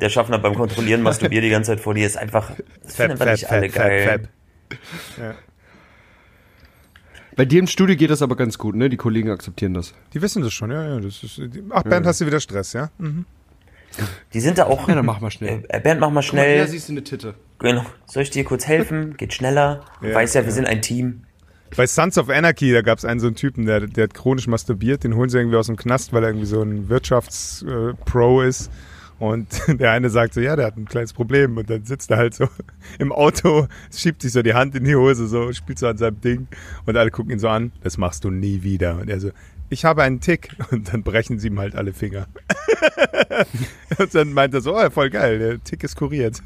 der 0.00 0.08
Schaffner 0.08 0.38
beim 0.38 0.54
Kontrollieren 0.54 1.02
masturbiert 1.02 1.44
die 1.44 1.50
ganze 1.50 1.72
Zeit 1.72 1.80
vor 1.80 1.94
dir, 1.94 2.06
ist 2.06 2.16
einfach, 2.16 2.52
das 2.82 2.96
finden 2.96 3.18
wir 3.18 3.32
nicht 3.32 3.50
alle 3.50 3.68
geil. 3.68 4.28
Bei 7.36 7.44
dir 7.44 7.58
im 7.58 7.66
Studio 7.66 7.96
geht 7.96 8.10
das 8.10 8.22
aber 8.22 8.36
ganz 8.36 8.58
gut, 8.58 8.76
ne? 8.76 8.88
Die 8.88 8.96
Kollegen 8.96 9.30
akzeptieren 9.30 9.74
das. 9.74 9.92
Die 10.12 10.22
wissen 10.22 10.42
das 10.42 10.52
schon, 10.52 10.70
ja, 10.70 10.86
ja. 10.86 11.00
Das 11.00 11.22
ist, 11.24 11.40
ach, 11.70 11.82
Bernd, 11.82 12.06
hast 12.06 12.20
du 12.20 12.26
wieder 12.26 12.38
Stress, 12.38 12.72
ja? 12.74 12.90
Mhm. 12.98 13.24
Die 14.32 14.40
sind 14.40 14.58
da 14.58 14.66
auch, 14.66 14.88
Ja, 14.88 14.94
dann 14.96 15.06
mach 15.06 15.20
mal 15.20 15.30
schnell. 15.30 15.64
äh, 15.68 15.80
Bernd, 15.80 16.00
mach 16.00 16.10
mal 16.10 16.20
Ja, 16.20 16.22
schnell, 16.22 16.68
siehst 16.68 16.88
du 16.88 16.92
eine 16.92 17.02
Titte. 17.04 17.34
genau, 17.58 17.84
soll 18.06 18.22
ich 18.24 18.30
dir 18.30 18.44
kurz 18.44 18.66
helfen, 18.66 19.16
geht 19.16 19.32
schneller, 19.34 19.84
du 20.00 20.08
Ja, 20.08 20.14
weißt 20.14 20.34
ja, 20.36 20.44
wir 20.44 20.52
sind 20.52 20.66
ein 20.66 20.82
Team. 20.82 21.24
Bei 21.76 21.88
Sons 21.88 22.18
of 22.18 22.28
Anarchy, 22.28 22.72
da 22.72 22.82
gab 22.82 22.98
es 22.98 23.04
einen 23.04 23.18
so 23.18 23.26
einen 23.26 23.34
Typen, 23.34 23.66
der, 23.66 23.80
der 23.80 24.04
hat 24.04 24.14
chronisch 24.14 24.46
masturbiert, 24.46 25.02
den 25.02 25.16
holen 25.16 25.28
sie 25.28 25.38
irgendwie 25.38 25.56
aus 25.56 25.66
dem 25.66 25.76
Knast, 25.76 26.12
weil 26.12 26.22
er 26.22 26.28
irgendwie 26.28 26.46
so 26.46 26.62
ein 26.62 26.88
Wirtschaftspro 26.88 28.42
ist. 28.42 28.70
Und 29.18 29.48
der 29.80 29.90
eine 29.90 30.08
sagt 30.08 30.34
so, 30.34 30.40
ja, 30.40 30.54
der 30.54 30.66
hat 30.66 30.76
ein 30.76 30.86
kleines 30.86 31.12
Problem. 31.12 31.56
Und 31.56 31.68
dann 31.70 31.84
sitzt 31.84 32.12
er 32.12 32.18
halt 32.18 32.34
so 32.34 32.48
im 32.98 33.10
Auto, 33.10 33.66
schiebt 33.92 34.22
sich 34.22 34.32
so 34.32 34.42
die 34.42 34.54
Hand 34.54 34.76
in 34.76 34.84
die 34.84 34.94
Hose, 34.94 35.26
so 35.26 35.52
spielt 35.52 35.80
so 35.80 35.88
an 35.88 35.98
seinem 35.98 36.20
Ding. 36.20 36.46
Und 36.86 36.96
alle 36.96 37.10
gucken 37.10 37.32
ihn 37.32 37.38
so 37.40 37.48
an, 37.48 37.72
das 37.82 37.98
machst 37.98 38.22
du 38.22 38.30
nie 38.30 38.62
wieder. 38.62 38.98
Und 38.98 39.10
er 39.10 39.18
so, 39.18 39.30
ich 39.68 39.84
habe 39.84 40.04
einen 40.04 40.20
Tick. 40.20 40.50
Und 40.70 40.92
dann 40.92 41.02
brechen 41.02 41.40
sie 41.40 41.48
ihm 41.48 41.58
halt 41.58 41.74
alle 41.74 41.92
Finger. 41.92 42.28
Und 43.98 44.14
dann 44.14 44.32
meint 44.32 44.54
er 44.54 44.60
so, 44.60 44.76
oh, 44.76 44.90
voll 44.90 45.10
geil, 45.10 45.38
der 45.40 45.64
Tick 45.64 45.82
ist 45.82 45.96
kuriert. 45.96 46.40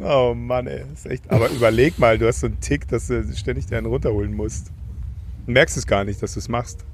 Oh 0.00 0.34
Mann, 0.34 0.66
ey, 0.66 0.82
ist 0.92 1.06
echt. 1.06 1.30
Aber 1.30 1.48
überleg 1.50 1.98
mal, 1.98 2.18
du 2.18 2.26
hast 2.26 2.40
so 2.40 2.46
einen 2.46 2.60
Tick, 2.60 2.88
dass 2.88 3.06
du 3.08 3.24
ständig 3.36 3.66
dir 3.66 3.78
einen 3.78 3.86
runterholen 3.86 4.34
musst. 4.34 4.70
Und 5.46 5.52
merkst 5.54 5.76
es 5.76 5.86
gar 5.86 6.04
nicht, 6.04 6.22
dass 6.22 6.34
du 6.34 6.40
es 6.40 6.48
machst. 6.48 6.84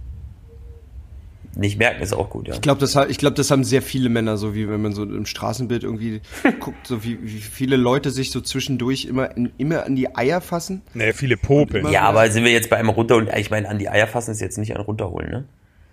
Nicht 1.57 1.79
merken 1.79 2.01
ist 2.01 2.13
auch 2.13 2.31
gut, 2.31 2.47
ja. 2.47 2.55
Ich 2.55 2.61
glaube, 2.61 2.81
das, 2.81 2.95
ich 3.09 3.19
glaub, 3.19 3.35
das 3.35 3.51
haben 3.51 3.65
sehr 3.65 3.83
viele 3.83 4.09
Männer, 4.09 4.37
so 4.37 4.55
wie 4.55 4.69
wenn 4.69 4.81
man 4.83 4.93
so 4.93 5.03
im 5.03 5.27
Straßenbild 5.27 5.83
irgendwie 5.83 6.21
guckt, 6.61 6.87
so 6.87 7.03
wie, 7.03 7.19
wie 7.23 7.41
viele 7.41 7.77
Leute 7.77 8.13
sich 8.13 8.31
so 8.31 8.41
zwischendurch 8.41 9.07
immer, 9.07 9.37
in, 9.37 9.51
immer 9.59 9.85
an 9.85 9.97
die 9.97 10.15
Eier 10.15 10.41
fassen. 10.41 10.83
Naja, 10.95 11.13
viele 11.13 11.37
Popeln. 11.37 11.89
Ja, 11.91 12.03
aber 12.03 12.31
sind 12.31 12.45
wir 12.45 12.53
jetzt 12.53 12.71
bei 12.71 12.77
einem 12.77 12.91
runterholen? 12.91 13.29
Ich 13.37 13.51
meine, 13.51 13.69
an 13.69 13.79
die 13.81 13.89
Eier 13.89 14.07
fassen 14.07 14.31
ist 14.31 14.41
jetzt 14.41 14.59
nicht 14.59 14.75
ein 14.77 14.81
runterholen, 14.81 15.31
ne? 15.31 15.45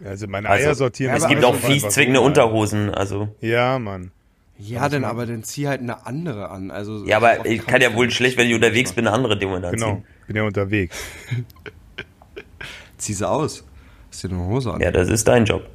Also 0.06 0.28
meine 0.28 0.48
Also, 0.48 0.68
Eier 0.68 0.76
sortieren. 0.76 1.12
ja, 1.12 1.18
Es 1.18 1.28
gibt 1.28 1.44
also 1.44 1.58
auch 1.58 1.60
fies 1.60 1.90
zwickende 1.90 2.22
Unterhosen, 2.22 2.92
also. 2.94 3.30
Ja, 3.42 3.80
Mann. 3.80 4.12
Ja, 4.60 4.90
dann 4.90 5.04
aber 5.04 5.26
dann 5.26 5.44
zieh 5.44 5.68
halt 5.68 5.82
eine 5.82 6.06
andere 6.06 6.50
an. 6.50 6.72
Also 6.72 7.06
Ja, 7.06 7.18
aber 7.18 7.46
ich 7.46 7.66
kann 7.66 7.82
ja 7.82 7.94
wohl 7.94 8.10
schlecht, 8.10 8.38
wenn 8.38 8.48
ich 8.48 8.56
unterwegs 8.56 8.94
bin, 8.94 9.08
eine 9.08 9.16
andere 9.16 9.38
Dinge 9.38 9.56
anziehen. 9.56 9.72
Genau. 9.72 10.04
Bin 10.26 10.36
ja 10.36 10.44
unterwegs. 10.44 10.98
Zieh 12.98 13.14
sie 13.14 13.30
aus. 13.30 13.64
Hast 14.10 14.24
dir 14.24 14.30
eine 14.30 14.40
Hose 14.40 14.74
an. 14.74 14.82
Ja, 14.82 14.92
das 14.92 15.10
ist 15.10 15.28
dein 15.28 15.46
Job. 15.46 15.70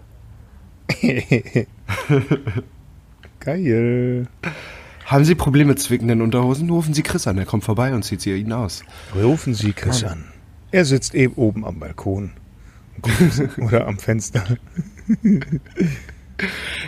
Geil. 3.41 4.27
Haben 5.07 5.25
Sie 5.25 5.35
Probleme 5.35 5.71
mit 5.71 5.79
zwickenden 5.79 6.23
Unterhosen? 6.23 6.71
Rufen 6.71 6.95
Sie 6.95 7.03
Chris 7.03 7.27
an, 7.27 7.39
er 7.39 7.45
kommt 7.45 7.65
vorbei 7.65 7.95
und 7.95 8.03
zieht 8.05 8.21
sie 8.21 8.35
Ihnen 8.35 8.53
aus. 8.53 8.85
Rufen 9.15 9.55
Sie 9.55 9.73
Chris 9.73 10.05
an. 10.05 10.25
Er 10.71 10.85
sitzt 10.85 11.15
eben 11.15 11.35
oben 11.35 11.65
am 11.65 11.79
Balkon. 11.79 12.33
Oder 13.59 13.87
am 13.87 13.99
Fenster. 13.99 14.45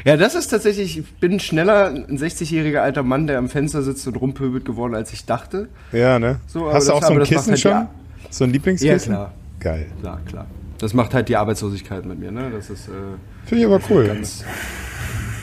Ja, 0.05 0.17
das 0.17 0.35
ist 0.35 0.49
tatsächlich, 0.49 0.99
ich 0.99 1.13
bin 1.15 1.41
schneller 1.41 1.87
ein 1.89 2.19
60-jähriger 2.19 2.79
alter 2.79 3.03
Mann, 3.03 3.27
der 3.27 3.39
am 3.39 3.49
Fenster 3.49 3.83
sitzt 3.83 4.07
und 4.07 4.17
rumpöbelt 4.17 4.65
geworden, 4.65 4.95
als 4.95 5.13
ich 5.13 5.25
dachte. 5.27 5.69
Ja, 5.93 6.19
ne? 6.19 6.41
So, 6.47 6.73
Hast 6.73 6.89
du 6.89 6.93
auch 6.93 7.03
so 7.03 7.13
ein 7.13 7.23
Kissen 7.23 7.51
halt 7.53 7.61
schon? 7.61 7.71
ja- 7.73 7.91
So 8.31 8.45
ein 8.45 8.51
Lieblingskissen? 8.51 9.13
Ja, 9.13 9.17
klar. 9.19 9.35
Geil. 9.61 9.87
Klar, 10.01 10.21
klar. 10.27 10.47
Das 10.79 10.93
macht 10.93 11.15
halt 11.15 11.29
die 11.29 11.37
Arbeitslosigkeit 11.37 12.05
mit 12.05 12.19
mir, 12.19 12.31
ne? 12.33 12.51
Das 12.53 12.69
ist, 12.69 12.89
äh, 12.89 12.93
Finde 13.47 13.61
ich 13.65 13.67
aber 13.71 13.81
cool. 13.91 14.07
ganz. 14.09 14.45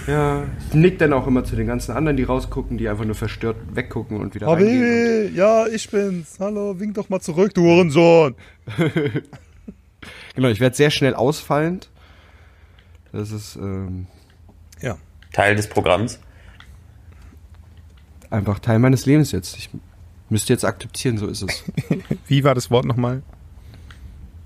Ja, 0.08 0.44
ich 0.68 0.74
nick 0.74 0.98
dann 1.00 1.14
auch 1.14 1.26
immer 1.28 1.44
zu 1.44 1.56
den 1.56 1.68
ganzen 1.68 1.92
anderen, 1.96 2.18
die 2.18 2.24
rausgucken, 2.24 2.78
die 2.78 2.90
einfach 2.90 3.06
nur 3.06 3.16
verstört 3.16 3.56
weggucken 3.74 4.18
und 4.20 4.34
wieder 4.36 4.48
reingehen. 4.48 5.34
ja, 5.36 5.68
ich 5.68 5.90
bin's. 5.90 6.38
Hallo, 6.40 6.80
wink 6.80 6.96
doch 6.96 7.10
mal 7.10 7.20
zurück, 7.22 7.54
du 7.54 7.62
Hurensohn. 7.64 8.36
Genau, 10.36 10.48
ich 10.48 10.60
werde 10.60 10.76
sehr 10.76 10.90
schnell 10.92 11.14
ausfallend. 11.14 11.90
Das 13.12 13.32
ist 13.32 13.56
ähm, 13.58 14.08
Ja. 14.82 14.98
Teil 15.34 15.56
des 15.56 15.68
Programms. 15.68 16.20
einfach 18.30 18.60
Teil 18.60 18.80
meines 18.80 19.06
Lebens 19.06 19.32
jetzt. 19.32 19.58
Ich 19.58 19.70
müsste 20.30 20.54
jetzt 20.54 20.64
akzeptieren, 20.66 21.18
so 21.18 21.28
ist 21.28 21.42
es. 21.44 21.64
Wie 22.28 22.44
war 22.44 22.56
das 22.56 22.72
Wort 22.72 22.86
nochmal? 22.86 23.22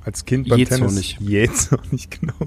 Als 0.03 0.25
Kind 0.25 0.49
beim 0.49 0.59
Jähzornig. 0.59 1.15
Tennis? 1.15 1.31
Jähzornig, 1.31 2.09
genau. 2.09 2.33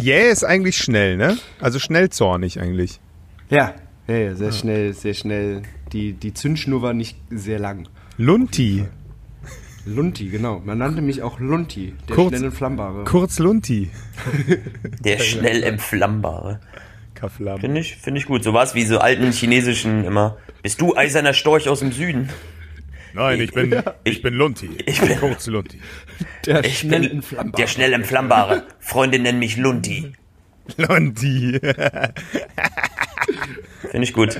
Jäh 0.00 0.30
ist 0.30 0.44
eigentlich 0.44 0.76
schnell, 0.76 1.16
ne? 1.16 1.38
Also 1.60 1.78
schnellzornig 1.78 2.60
eigentlich. 2.60 3.00
Ja, 3.50 3.74
ja, 4.08 4.16
ja 4.16 4.34
sehr 4.34 4.52
schnell, 4.52 4.94
sehr 4.94 5.14
schnell. 5.14 5.62
Die, 5.92 6.12
die 6.12 6.34
Zündschnur 6.34 6.82
war 6.82 6.92
nicht 6.94 7.16
sehr 7.30 7.58
lang. 7.58 7.88
Lunti. 8.18 8.86
Lunti, 9.84 10.28
genau. 10.28 10.60
Man 10.64 10.78
nannte 10.78 11.02
mich 11.02 11.22
auch 11.22 11.40
Lunti, 11.40 11.94
der 12.08 12.14
Kurz- 12.16 12.28
schnell 12.30 12.44
entflammbare. 12.44 13.04
Kurz 13.04 13.38
Lunti. 13.40 13.90
Der 15.00 15.18
schnell 15.18 15.62
entflammbare. 15.64 16.60
Kafflam. 17.14 17.58
Finde 17.60 17.80
ich, 17.80 17.96
finde 17.96 18.20
ich 18.20 18.26
gut. 18.26 18.44
So 18.44 18.54
was 18.54 18.74
wie 18.76 18.84
so 18.84 18.98
alten 18.98 19.32
chinesischen 19.32 20.04
immer. 20.04 20.36
Bist 20.62 20.80
du 20.80 20.96
eiserner 20.96 21.34
Storch 21.34 21.68
aus 21.68 21.80
dem 21.80 21.90
Süden? 21.92 22.28
Nein, 23.14 23.40
ich 23.40 23.52
bin, 23.52 23.82
ich 24.04 24.22
bin 24.22 24.34
Lunti. 24.34 24.70
Ich 24.86 25.00
bin- 25.00 25.18
Kurz 25.18 25.46
Lunti. 25.48 25.80
Der 26.46 26.64
Ich 26.64 26.78
schnell 26.78 27.00
bin 27.00 27.10
entflammbare. 27.10 27.56
der 27.60 27.66
schnell 27.66 27.92
entflammbare. 27.92 28.62
Freunde 28.78 29.18
nennen 29.18 29.38
mich 29.40 29.56
Lundi. 29.56 30.12
Lunti. 30.76 31.58
Finde 33.90 34.04
ich 34.04 34.12
gut. 34.12 34.38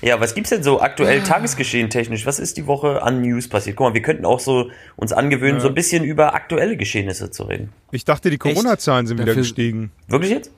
Ja, 0.00 0.20
was 0.20 0.34
gibt's 0.34 0.50
denn 0.50 0.62
so 0.62 0.80
aktuell 0.80 1.22
Tagesgeschehen 1.22 1.90
technisch? 1.90 2.24
Was 2.24 2.38
ist 2.38 2.56
die 2.56 2.66
Woche 2.66 3.02
an 3.02 3.20
News 3.20 3.48
passiert? 3.48 3.76
Guck 3.76 3.88
mal, 3.88 3.94
wir 3.94 4.02
könnten 4.02 4.24
auch 4.24 4.38
so 4.38 4.70
uns 4.96 5.12
angewöhnen, 5.12 5.60
so 5.60 5.68
ein 5.68 5.74
bisschen 5.74 6.04
über 6.04 6.34
aktuelle 6.34 6.76
Geschehnisse 6.76 7.30
zu 7.32 7.44
reden. 7.44 7.72
Ich 7.90 8.04
dachte, 8.04 8.30
die 8.30 8.38
Corona-Zahlen 8.38 9.06
sind 9.08 9.16
wieder 9.16 9.26
Dafür- 9.26 9.42
gestiegen. 9.42 9.90
Wirklich 10.06 10.30
jetzt? 10.30 10.50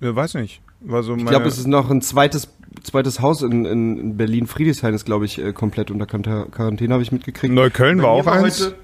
Ja, 0.00 0.14
weiß 0.14 0.34
nicht. 0.34 0.60
War 0.80 1.02
so 1.02 1.16
Ich 1.16 1.26
glaube, 1.26 1.46
es 1.46 1.58
ist 1.58 1.66
noch 1.66 1.90
ein 1.90 2.02
zweites, 2.02 2.48
zweites 2.84 3.20
Haus 3.20 3.42
in, 3.42 3.64
in, 3.64 3.98
in 3.98 4.16
Berlin. 4.16 4.46
Friedrichshain 4.46 4.94
ist, 4.94 5.04
glaube 5.04 5.24
ich, 5.24 5.38
äh, 5.40 5.52
komplett 5.52 5.90
unter 5.90 6.06
Quar- 6.06 6.48
Quarantäne, 6.50 6.92
habe 6.94 7.02
ich 7.02 7.10
mitgekriegt. 7.12 7.52
Neukölln 7.54 7.98
Bei 7.98 8.04
war 8.04 8.10
auch 8.10 8.26
eins. 8.26 8.60
Heute, 8.66 8.74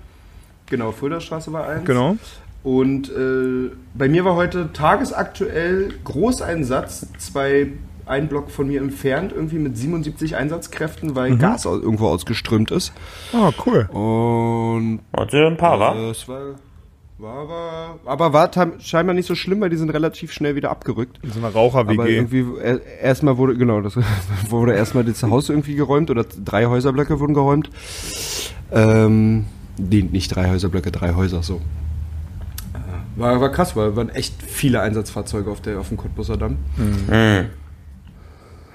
genau, 0.66 0.92
Fuldastraße 0.92 1.52
war 1.52 1.68
eins. 1.68 1.84
Genau. 1.84 2.16
Und 2.64 3.08
äh, 3.10 3.70
bei 3.94 4.08
mir 4.08 4.24
war 4.24 4.34
heute 4.34 4.72
tagesaktuell 4.72 5.94
Großeinsatz, 6.04 7.06
zwei, 7.18 7.68
ein 8.08 8.28
Block 8.28 8.50
von 8.50 8.66
mir 8.68 8.80
entfernt, 8.80 9.32
irgendwie 9.34 9.58
mit 9.58 9.76
77 9.76 10.36
Einsatzkräften, 10.36 11.14
weil 11.14 11.32
Mhm. 11.32 11.38
Gas 11.38 11.64
irgendwo 11.64 12.08
ausgeströmt 12.08 12.70
ist. 12.70 12.92
Oh, 13.32 13.50
cool. 13.66 13.86
Und 13.92 15.00
Hatte 15.16 15.46
ein 15.46 15.56
paar, 15.56 15.78
wa? 15.80 15.94
äh, 15.94 16.10
es 16.10 16.26
war, 16.28 16.40
war, 17.18 17.48
war, 17.48 17.98
aber 18.06 18.32
war 18.32 18.50
scheinbar 18.80 19.14
nicht 19.14 19.26
so 19.26 19.34
schlimm, 19.34 19.60
weil 19.60 19.70
die 19.70 19.76
sind 19.76 19.90
relativ 19.90 20.32
schnell 20.32 20.54
wieder 20.54 20.70
abgerückt. 20.70 21.18
In 21.22 21.30
so 21.32 21.38
einer 21.40 21.48
Aber 21.48 21.56
Raucher-WG. 21.58 22.14
irgendwie 22.16 22.44
er- 22.62 22.80
erstmal 23.02 23.36
wurde, 23.38 23.56
genau, 23.56 23.80
das 23.80 23.96
wurde 24.48 24.74
erstmal 24.74 25.04
das 25.04 25.22
Haus 25.22 25.48
irgendwie 25.48 25.74
geräumt 25.74 26.10
oder 26.10 26.24
drei 26.44 26.66
Häuserblöcke 26.66 27.18
wurden 27.20 27.34
geräumt. 27.34 27.70
Ähm, 28.70 29.46
nicht 29.78 30.34
drei 30.34 30.48
Häuserblöcke, 30.50 30.90
drei 30.92 31.14
Häuser, 31.14 31.42
so. 31.42 31.56
Äh, 32.74 33.20
War, 33.20 33.40
war 33.40 33.50
krass, 33.50 33.74
weil 33.76 33.96
waren 33.96 34.10
echt 34.10 34.42
viele 34.42 34.80
Einsatzfahrzeuge 34.80 35.50
auf, 35.50 35.60
der, 35.60 35.80
auf 35.80 35.88
dem 35.88 35.96
Cottbusser 35.96 36.36
Damm. 36.36 36.56
Mhm. 36.76 37.46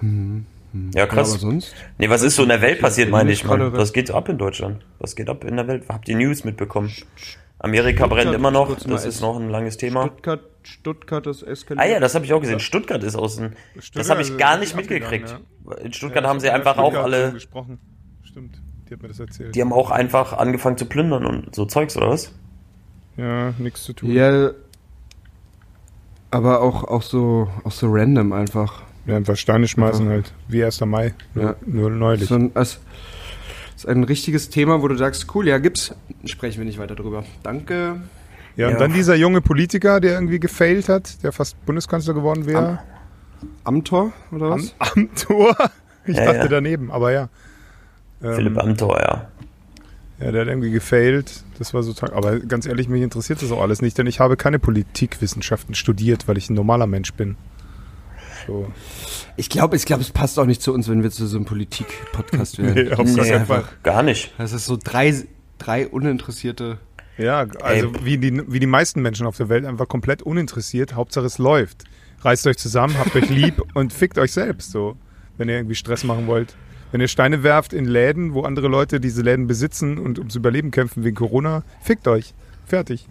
Ja, 0.03 1.01
Ja, 1.01 1.05
krass. 1.07 1.29
aber 1.31 1.39
sonst? 1.39 1.73
Nee, 1.97 2.09
was 2.09 2.23
ist 2.23 2.35
so 2.35 2.43
in 2.43 2.49
der 2.49 2.61
Welt 2.61 2.79
passiert, 2.81 3.09
meine 3.09 3.31
ich, 3.31 3.43
Mann? 3.45 3.73
Was 3.73 3.93
geht 3.93 4.09
ab 4.11 4.27
in 4.29 4.37
Deutschland? 4.37 4.83
Was 4.99 5.15
geht 5.15 5.29
ab 5.29 5.43
in 5.43 5.55
der 5.55 5.67
Welt? 5.67 5.83
Habt 5.89 6.09
ihr 6.09 6.17
News 6.17 6.43
mitbekommen? 6.43 6.91
Amerika 7.59 8.07
brennt 8.07 8.33
immer 8.33 8.51
noch, 8.51 8.69
mal 8.69 8.77
das 8.93 9.05
ist 9.05 9.21
noch 9.21 9.39
ein 9.39 9.49
langes 9.49 9.77
Thema. 9.77 10.03
Stuttgart, 10.07 10.41
Stuttgart 10.63 11.27
ist 11.27 11.43
eskaliert. 11.43 11.85
Ah 11.85 11.87
ja, 11.89 11.99
das 12.01 12.13
habe 12.15 12.25
ich 12.25 12.33
auch 12.33 12.41
gesehen. 12.41 12.59
Stuttgart 12.59 13.01
ist 13.03 13.15
außen. 13.15 13.53
Das 13.75 13.85
Stuttgart 13.85 14.09
habe 14.09 14.21
ich 14.21 14.37
gar 14.37 14.57
nicht 14.57 14.75
mitgekriegt. 14.75 15.31
abgegangen, 15.63 15.85
In 15.85 15.93
Stuttgart 15.93 16.23
Ja, 16.23 16.29
haben 16.29 16.39
sie 16.41 16.49
einfach 16.49 16.77
auch 16.77 16.91
Stuttgart 16.91 17.05
alle. 17.05 17.31
gesprochen. 17.31 17.79
Stimmt, 18.23 18.55
die 18.89 18.93
hat 18.95 19.01
mir 19.01 19.07
das 19.07 19.19
erzählt. 19.19 19.55
Die 19.55 19.61
haben 19.61 19.71
auch 19.71 19.91
einfach 19.91 20.33
angefangen 20.33 20.77
zu 20.77 20.85
plündern 20.87 21.25
und 21.25 21.55
so 21.55 21.65
Zeugs, 21.65 21.95
oder 21.95 22.09
was? 22.09 22.33
ja, 23.15 23.51
nichts 23.59 23.83
zu 23.83 23.93
tun. 23.93 24.11
Ja, 24.11 24.49
aber 26.31 26.61
auch, 26.61 26.83
auch, 26.85 27.03
so, 27.03 27.47
auch 27.63 27.71
so 27.71 27.87
random 27.91 28.33
einfach. 28.33 28.81
Ja, 29.05 29.17
einfach 29.17 29.35
Steine 29.35 29.67
schmeißen 29.67 30.07
halt, 30.07 30.33
wie 30.47 30.63
1. 30.63 30.81
Mai. 30.85 31.13
Nur, 31.33 31.43
Ja. 31.43 31.55
nur 31.65 31.89
neulich. 31.89 32.29
So 32.29 32.35
ein, 32.35 32.51
es 32.55 32.79
ist 33.75 33.87
ein 33.87 34.03
richtiges 34.03 34.49
Thema, 34.49 34.81
wo 34.81 34.87
du 34.87 34.95
sagst, 34.95 35.33
cool, 35.35 35.47
ja, 35.47 35.57
gibt's. 35.57 35.93
Sprechen 36.25 36.59
wir 36.59 36.65
nicht 36.65 36.79
weiter 36.79 36.95
drüber. 36.95 37.23
Danke. 37.43 37.97
Ja, 38.55 38.67
und 38.67 38.73
Ja. 38.73 38.79
dann 38.79 38.93
dieser 38.93 39.15
junge 39.15 39.41
Politiker, 39.41 39.99
der 39.99 40.13
irgendwie 40.13 40.39
gefailt 40.39 40.87
hat, 40.87 41.21
der 41.23 41.31
fast 41.31 41.63
Bundeskanzler 41.65 42.13
geworden 42.13 42.45
wäre. 42.45 42.79
Amtor 43.65 44.13
oder 44.31 44.51
Am, 44.51 44.59
was? 44.59 44.75
am 44.95 45.09
Tor. 45.15 45.55
Ich 46.05 46.17
Ja, 46.17 46.25
dachte 46.25 46.37
ja. 46.39 46.47
daneben, 46.49 46.91
aber 46.91 47.13
ja. 47.13 47.29
Ähm, 48.21 48.35
Philipp 48.35 48.57
Amthor, 48.57 48.99
ja. 48.99 49.27
Ja, 50.19 50.31
der 50.33 50.41
hat 50.41 50.47
irgendwie 50.49 50.69
gefailt. 50.71 51.43
Das 51.59 51.73
war 51.73 51.81
so 51.81 51.93
tag. 51.93 52.11
Aber 52.13 52.39
ganz 52.41 52.65
ehrlich, 52.65 52.89
mich 52.89 53.01
interessiert 53.01 53.41
das 53.41 53.51
auch 53.53 53.61
alles 53.61 53.81
nicht, 53.81 53.97
denn 53.97 54.05
ich 54.05 54.19
habe 54.19 54.35
keine 54.35 54.59
Politikwissenschaften 54.59 55.75
studiert, 55.75 56.27
weil 56.27 56.37
ich 56.37 56.49
ein 56.49 56.55
normaler 56.55 56.87
Mensch 56.87 57.13
bin. 57.13 57.37
So. 58.47 58.71
Ich 59.37 59.49
glaube, 59.49 59.75
ich 59.75 59.85
glaub, 59.85 59.99
es 60.01 60.11
passt 60.11 60.37
auch 60.39 60.45
nicht 60.45 60.61
zu 60.61 60.73
uns, 60.73 60.89
wenn 60.89 61.03
wir 61.03 61.11
zu 61.11 61.25
so 61.27 61.37
einem 61.37 61.45
Politik-Podcast 61.45 62.57
werden. 62.61 62.73
Nee, 62.85 62.91
auf 62.91 62.97
gar 62.97 63.05
Nee, 63.05 63.13
Fall. 63.23 63.31
einfach- 63.33 63.83
gar 63.83 64.03
nicht. 64.03 64.33
Das 64.37 64.53
ist 64.53 64.65
so 64.65 64.77
drei, 64.81 65.13
drei 65.57 65.87
uninteressierte. 65.87 66.77
Ja, 67.17 67.45
also 67.61 67.91
wie 68.03 68.17
die, 68.17 68.41
wie 68.51 68.59
die 68.59 68.65
meisten 68.67 69.01
Menschen 69.01 69.27
auf 69.27 69.37
der 69.37 69.47
Welt 69.49 69.65
einfach 69.65 69.87
komplett 69.87 70.21
uninteressiert. 70.23 70.95
Hauptsache 70.95 71.25
es 71.25 71.37
läuft. 71.37 71.83
Reißt 72.21 72.47
euch 72.47 72.57
zusammen, 72.57 72.97
habt 72.97 73.15
euch 73.15 73.29
lieb 73.29 73.61
und 73.75 73.93
fickt 73.93 74.17
euch 74.17 74.31
selbst 74.31 74.71
so, 74.71 74.95
wenn 75.37 75.47
ihr 75.49 75.55
irgendwie 75.57 75.75
Stress 75.75 76.03
machen 76.03 76.25
wollt. 76.27 76.55
Wenn 76.91 77.01
ihr 77.01 77.07
Steine 77.07 77.43
werft 77.43 77.73
in 77.73 77.85
Läden, 77.85 78.33
wo 78.33 78.41
andere 78.43 78.67
Leute 78.67 78.99
diese 78.99 79.21
Läden 79.23 79.47
besitzen 79.47 79.97
und 79.97 80.19
ums 80.19 80.35
Überleben 80.35 80.69
kämpfen 80.71 81.03
wegen 81.03 81.15
Corona, 81.15 81.63
fickt 81.81 82.07
euch. 82.07 82.33
Fertig. 82.65 83.07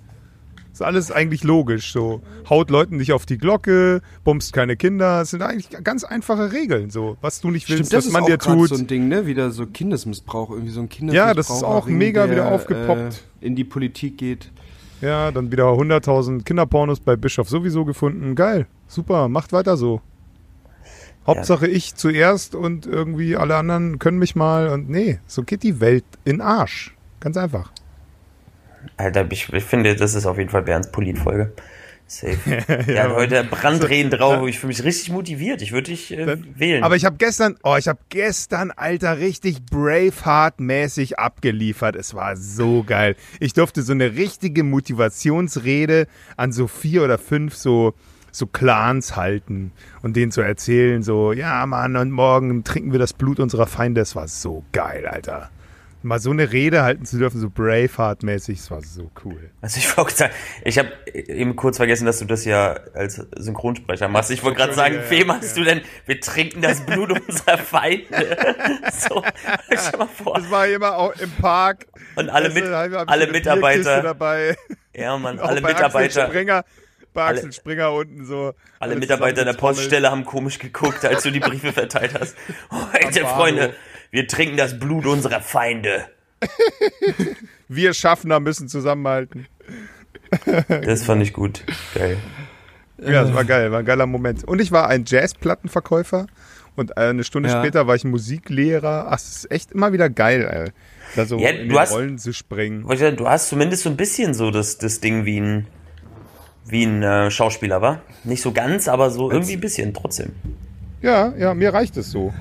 Ist 0.73 0.83
alles 0.83 1.11
eigentlich 1.11 1.45
logisch. 1.45 1.93
So, 1.93 2.23
haut 2.49 2.71
Leuten 2.71 2.97
nicht 2.97 3.13
auf 3.13 3.27
die 3.27 3.37
Glocke, 3.37 4.01
bummst 4.25 4.55
keine 4.55 4.77
Kinder. 4.77 5.19
Das 5.19 5.31
sind 5.31 5.43
eigentlich 5.43 5.69
ganz 5.85 6.03
einfache 6.03 6.53
Regeln. 6.53 6.91
So, 6.91 7.19
was 7.21 7.41
du 7.43 7.51
nicht 7.51 7.69
willst, 7.69 7.93
was 7.93 8.11
man 8.11 8.25
dir 8.25 8.39
tut. 8.39 8.71
so 8.71 8.77
ein 8.77 8.87
Ding, 8.87 9.09
ne? 9.09 9.27
Wieder 9.27 9.51
so 9.51 9.67
Kindesmissbrauch, 9.67 10.51
irgendwie 10.51 10.71
so 10.71 10.81
ein 10.81 10.89
Kindesmissbrauch. 10.89 11.29
Ja, 11.29 11.35
das 11.35 11.51
ist 11.51 11.63
auch 11.63 11.87
mega 11.87 12.31
wieder 12.31 12.51
aufgepoppt. 12.51 13.23
Äh, 13.43 13.47
in 13.47 13.55
die 13.55 13.65
Politik 13.65 14.17
geht. 14.17 14.51
Ja, 15.03 15.31
dann 15.31 15.51
wieder 15.51 15.65
100.000 15.65 16.45
Kinderpornos 16.45 17.01
bei 17.01 17.17
Bischof 17.17 17.49
sowieso 17.49 17.85
gefunden. 17.85 18.35
Geil, 18.35 18.67
super, 18.87 19.29
macht 19.29 19.53
weiter 19.53 19.77
so. 19.77 20.01
Hauptsache 21.27 21.69
ich 21.69 21.95
zuerst 21.95 22.55
und 22.55 22.87
irgendwie 22.87 23.37
alle 23.37 23.57
anderen 23.57 23.99
können 23.99 24.19
mich 24.19 24.35
mal 24.35 24.69
und 24.69 24.89
nee, 24.89 25.21
so 25.27 25.43
geht 25.43 25.63
die 25.63 25.81
Welt 25.81 26.05
in 26.25 26.41
Arsch. 26.41 26.97
Ganz 27.21 27.37
einfach. 27.37 27.73
Alter, 28.97 29.27
ich, 29.31 29.53
ich 29.53 29.65
finde, 29.65 29.95
das 29.97 30.15
ist 30.15 30.27
auf 30.27 30.39
jeden 30.39 30.51
Fall 30.51 30.63
Bernds 30.63 30.91
Politfolge. 30.91 31.53
Safe. 32.07 32.37
Der 32.87 33.05
hat 33.05 33.15
heute 33.15 33.43
Brandreden 33.45 34.11
drauf. 34.11 34.47
Ich 34.47 34.59
fühle 34.59 34.69
mich 34.69 34.85
richtig 34.85 35.11
motiviert. 35.11 35.63
Ich 35.63 35.73
würde 35.73 35.91
dich 35.91 36.11
äh, 36.13 36.27
Dann- 36.27 36.47
wählen. 36.59 36.83
Aber 36.85 36.95
ich 36.97 37.05
habe 37.07 37.17
gestern, 37.17 37.57
oh, 37.63 37.77
ich 37.79 37.89
habe 37.89 38.01
gestern, 38.11 38.71
Alter, 38.71 39.19
richtig 39.19 39.61
Braveheart-mäßig 39.71 41.15
abgeliefert. 41.19 41.97
Es 41.97 42.15
war 42.15 42.37
so 42.37 42.85
geil. 42.85 43.17
Ich 43.41 43.55
durfte 43.55 43.83
so 43.83 43.93
eine 43.93 44.15
richtige 44.15 44.63
Motivationsrede 44.63 46.07
an 46.37 46.53
so 46.53 46.67
vier 46.67 47.03
oder 47.05 47.19
fünf 47.19 47.55
so 47.55 47.95
so 48.35 48.47
Clans 48.47 49.15
halten 49.15 49.73
und 50.01 50.17
denen 50.17 50.33
zu 50.33 50.41
erzählen, 50.41 51.03
so, 51.03 51.33
ja, 51.35 51.67
Mann, 51.67 51.97
und 51.97 52.11
morgen 52.11 52.65
trinken 52.65 52.91
wir 52.93 52.99
das 52.99 53.13
Blut 53.13 53.39
unserer 53.39 53.67
Feinde. 53.67 54.01
Es 54.01 54.17
war 54.17 54.27
so 54.27 54.65
geil, 54.73 55.07
Alter. 55.07 55.51
Mal 56.03 56.19
so 56.19 56.31
eine 56.31 56.51
Rede 56.53 56.83
halten 56.83 57.05
zu 57.05 57.19
dürfen, 57.19 57.41
so 57.41 57.49
Braveheart-mäßig, 57.49 58.59
es 58.59 58.71
war 58.71 58.81
so 58.83 59.11
cool. 59.25 59.51
Also 59.61 59.79
ich 59.79 59.97
wollte 59.97 60.15
sagen, 60.15 60.33
ich 60.65 60.79
habe 60.79 60.89
eben 61.15 61.55
kurz 61.57 61.77
vergessen, 61.77 62.07
dass 62.07 62.19
du 62.19 62.25
das 62.25 62.45
ja 62.45 62.75
als 62.95 63.25
Synchronsprecher 63.37 64.09
machst. 64.09 64.31
Ich 64.31 64.43
wollte 64.43 64.59
gerade 64.59 64.75
sagen, 64.75 64.97
Ja, 64.97 65.03
ja, 65.03 65.11
wem 65.11 65.33
hast 65.33 65.57
du 65.57 65.65
denn? 65.65 65.81
Wir 66.07 66.21
trinken 66.21 66.61
das 66.63 66.85
Blut 66.85 67.13
unserer 67.29 67.59
Feinde. 67.59 68.37
so, 68.93 69.23
stell 69.77 69.99
mal 69.99 70.09
vor. 70.09 70.35
Das 70.35 70.51
war 70.51 70.67
immer 70.67 70.97
auch 70.97 71.15
im 71.17 71.31
Park. 71.33 71.87
Und 72.17 72.29
alle, 72.31 72.51
mit, 72.51 72.65
alle 72.65 73.27
Mitarbeiter, 73.29 74.03
dabei. 74.03 74.57
ja 74.95 75.17
man, 75.19 75.39
Auch 75.39 75.49
alle 75.49 75.61
Mitarbeiter, 75.61 76.27
Springer, 76.27 76.65
bei 77.15 77.23
Alle- 77.25 77.37
Axel 77.39 77.53
Springer 77.53 77.93
unten 77.93 78.25
so. 78.25 78.55
alle 78.81 78.97
Mitarbeiter 78.97 79.45
der. 79.45 79.53
Poststelle 79.53 80.11
haben 80.11 80.25
komisch 80.25 80.59
geguckt, 80.59 81.05
als 81.05 81.23
du 81.23 81.31
die 81.31 81.41
Briefe 81.41 81.73
verteilt 81.73 82.19
hast. 82.19 82.35
Heute, 82.71 83.21
Am 83.27 83.37
Freunde. 83.37 83.75
Wir 84.13 84.29
trinken 84.29 84.57
das 84.57 84.79
Blut 84.79 85.07
unserer 85.07 85.41
Feinde. 85.41 86.05
Wir 87.69 87.95
Schaffner 87.95 88.41
müssen 88.41 88.69
zusammenhalten. 88.69 89.47
Das 90.69 91.05
fand 91.05 91.23
ich 91.23 91.33
gut. 91.35 91.63
Geil. 91.95 92.17
Ja, 92.99 93.23
das 93.25 93.35
war 93.35 93.45
geil, 93.45 93.71
war 93.71 93.81
ein 93.81 93.85
geiler 93.85 94.07
Moment. 94.07 94.45
Und 94.45 94.61
ich 94.61 94.73
war 94.73 94.89
ein 94.89 95.05
Jazzplattenverkäufer 95.07 96.27
und 96.75 96.97
eine 96.97 97.23
Stunde 97.25 97.49
Ja. 97.51 97.61
später 97.61 97.87
war 97.87 97.95
ich 97.97 98.05
Musiklehrer. 98.05 99.09
Ach, 99.11 99.17
es 99.19 99.37
ist 99.37 99.51
echt 99.51 99.73
immer 99.73 99.93
wieder 99.93 100.09
geil, 100.09 100.49
ey. 100.51 100.71
Da 101.17 101.27
so 101.27 101.39
Ja, 101.39 101.51
in 101.51 101.69
du 101.69 101.75
den 101.75 101.79
hast- 101.79 101.93
Rollen 101.93 102.19
zu 102.19 102.33
springen. 102.33 102.87
Du 103.17 103.29
hast 103.29 103.49
zumindest 103.49 103.83
so 103.83 103.91
ein 103.91 103.97
bisschen 103.97 104.33
so 104.35 104.51
das, 104.51 104.79
das 104.79 105.01
Ding 105.01 105.25
wie 105.27 105.39
ein, 105.41 105.67
wie 106.67 106.85
ein 106.85 107.03
äh, 107.03 107.31
Schauspieler, 107.31 107.83
war? 107.83 108.01
Nicht 108.25 108.41
so 108.43 108.53
ganz, 108.53 108.89
aber 108.89 109.11
so 109.11 109.31
irgendwie 109.31 109.55
ein 109.55 109.61
bisschen 109.61 109.93
trotzdem. 109.93 110.33
Ja, 111.03 111.35
ja, 111.37 111.53
mir 111.55 111.75
reicht 111.75 111.97
es 111.99 112.11
so. 112.11 112.33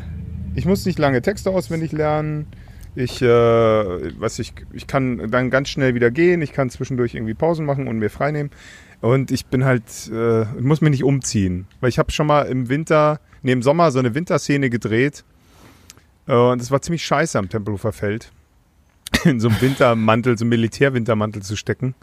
Ich 0.54 0.66
muss 0.66 0.86
nicht 0.86 0.99
lange 0.99 1.22
Texte 1.22 1.49
auswendig 1.49 1.91
lernen. 1.91 2.47
Ich, 2.93 3.22
äh, 3.22 3.28
was 3.28 4.38
ich, 4.39 4.54
ich 4.74 4.86
kann 4.86 5.32
dann 5.32 5.49
ganz 5.49 5.70
schnell 5.70 5.95
wieder 5.95 6.12
gehen. 6.12 6.41
Ich 6.41 6.52
kann 6.52 6.70
zwischendurch 6.70 7.16
irgendwie 7.16 7.34
Pausen 7.34 7.66
machen 7.66 7.88
und 7.88 7.99
mir 7.99 8.10
freinehmen. 8.10 8.52
Und 8.99 9.32
ich 9.32 9.45
bin 9.45 9.64
halt, 9.64 9.84
äh, 10.14 10.45
muss 10.60 10.82
mich 10.82 10.91
nicht 10.91 11.04
umziehen. 11.04 11.68
Weil 11.80 11.89
ich 11.89 11.97
habe 11.97 12.12
schon 12.12 12.28
mal 12.28 12.43
im 12.43 12.70
Winter, 12.70 13.20
nee, 13.43 13.54
im 13.54 13.64
Sommer 13.64 13.91
so 13.91 13.99
eine 13.99 14.14
Winterszene 14.14 14.70
gedreht. 14.70 15.24
Äh, 16.28 16.36
und 16.36 16.62
es 16.62 16.70
war 16.70 16.82
ziemlich 16.82 17.06
scheiße 17.06 17.39
am 17.39 17.49
Tempelhofer 17.49 17.93
Feld. 17.93 18.32
In 19.24 19.39
so 19.39 19.47
einem 19.49 19.62
Wintermantel, 19.62 20.38
so 20.38 20.43
einem 20.43 20.49
Militärwintermantel 20.49 21.41
zu 21.41 21.56
stecken. 21.56 21.95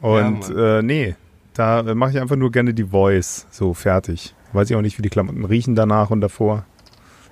Und 0.00 0.48
Mann. 0.48 0.58
äh, 0.58 0.82
nee, 0.82 1.14
da 1.54 1.80
äh, 1.80 1.94
mache 1.94 2.12
ich 2.12 2.20
einfach 2.20 2.36
nur 2.36 2.50
gerne 2.50 2.72
die 2.74 2.84
Voice. 2.84 3.46
So, 3.50 3.74
fertig. 3.74 4.34
Weiß 4.52 4.70
ich 4.70 4.76
auch 4.76 4.82
nicht, 4.82 4.98
wie 4.98 5.02
die 5.02 5.10
Klamotten 5.10 5.44
riechen 5.44 5.74
danach 5.74 6.10
und 6.10 6.22
davor. 6.22 6.64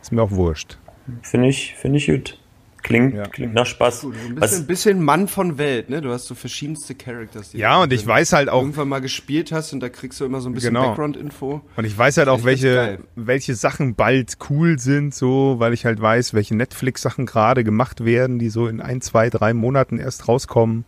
Ist 0.04 0.12
mir 0.12 0.20
auch 0.20 0.32
wurscht. 0.32 0.76
Finde 1.22 1.48
ich, 1.48 1.74
finde 1.76 1.96
ich 1.96 2.06
gut. 2.08 2.38
Klingt, 2.82 3.14
Ja. 3.14 3.22
klingt 3.22 3.54
nach 3.54 3.64
Spaß. 3.64 4.02
Gut, 4.02 4.14
so 4.42 4.56
ein 4.56 4.66
bisschen, 4.66 5.02
Mann 5.02 5.28
von 5.28 5.56
Welt, 5.56 5.88
ne? 5.88 6.02
Du 6.02 6.10
hast 6.10 6.26
so 6.26 6.34
verschiedenste 6.34 6.94
Characters. 6.94 7.52
die 7.52 7.56
Ja, 7.56 7.76
du 7.78 7.84
und 7.84 7.92
ich 7.94 8.06
weiß 8.06 8.34
halt 8.34 8.50
auch, 8.50 8.60
irgendwann 8.60 8.88
mal 8.90 9.00
gespielt 9.00 9.50
hast 9.52 9.72
und 9.72 9.80
da 9.80 9.88
kriegst 9.88 10.20
du 10.20 10.26
immer 10.26 10.42
so 10.42 10.50
ein 10.50 10.52
bisschen 10.52 10.74
Genau. 10.74 10.88
Background-Info. 10.88 11.62
und 11.76 11.84
ich 11.86 11.96
weiß 11.96 12.18
halt 12.18 12.28
auch, 12.28 12.44
welche, 12.44 12.98
welche 13.16 13.54
Sachen 13.54 13.94
bald 13.94 14.34
cool 14.50 14.78
sind, 14.78 15.14
so, 15.14 15.54
weil 15.60 15.72
ich 15.72 15.86
halt 15.86 16.02
weiß, 16.02 16.34
welche 16.34 16.54
Netflix-Sachen 16.54 17.24
gerade 17.24 17.64
gemacht 17.64 18.04
werden, 18.04 18.38
die 18.38 18.50
so 18.50 18.66
in 18.66 18.82
ein, 18.82 19.00
zwei, 19.00 19.30
drei 19.30 19.54
Monaten 19.54 19.98
erst 19.98 20.28
rauskommen. 20.28 20.84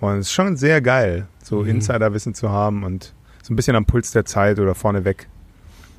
Und 0.00 0.12
es 0.14 0.28
ist 0.28 0.32
schon 0.32 0.56
sehr 0.56 0.80
geil, 0.80 1.26
so 1.42 1.60
Mhm. 1.64 1.68
Insiderwissen 1.68 2.32
zu 2.32 2.48
haben 2.48 2.82
und 2.82 3.12
so 3.42 3.52
ein 3.52 3.56
bisschen 3.56 3.76
am 3.76 3.84
Puls 3.84 4.10
der 4.12 4.24
Zeit 4.24 4.58
oder 4.58 4.74
vorneweg. 4.74 5.28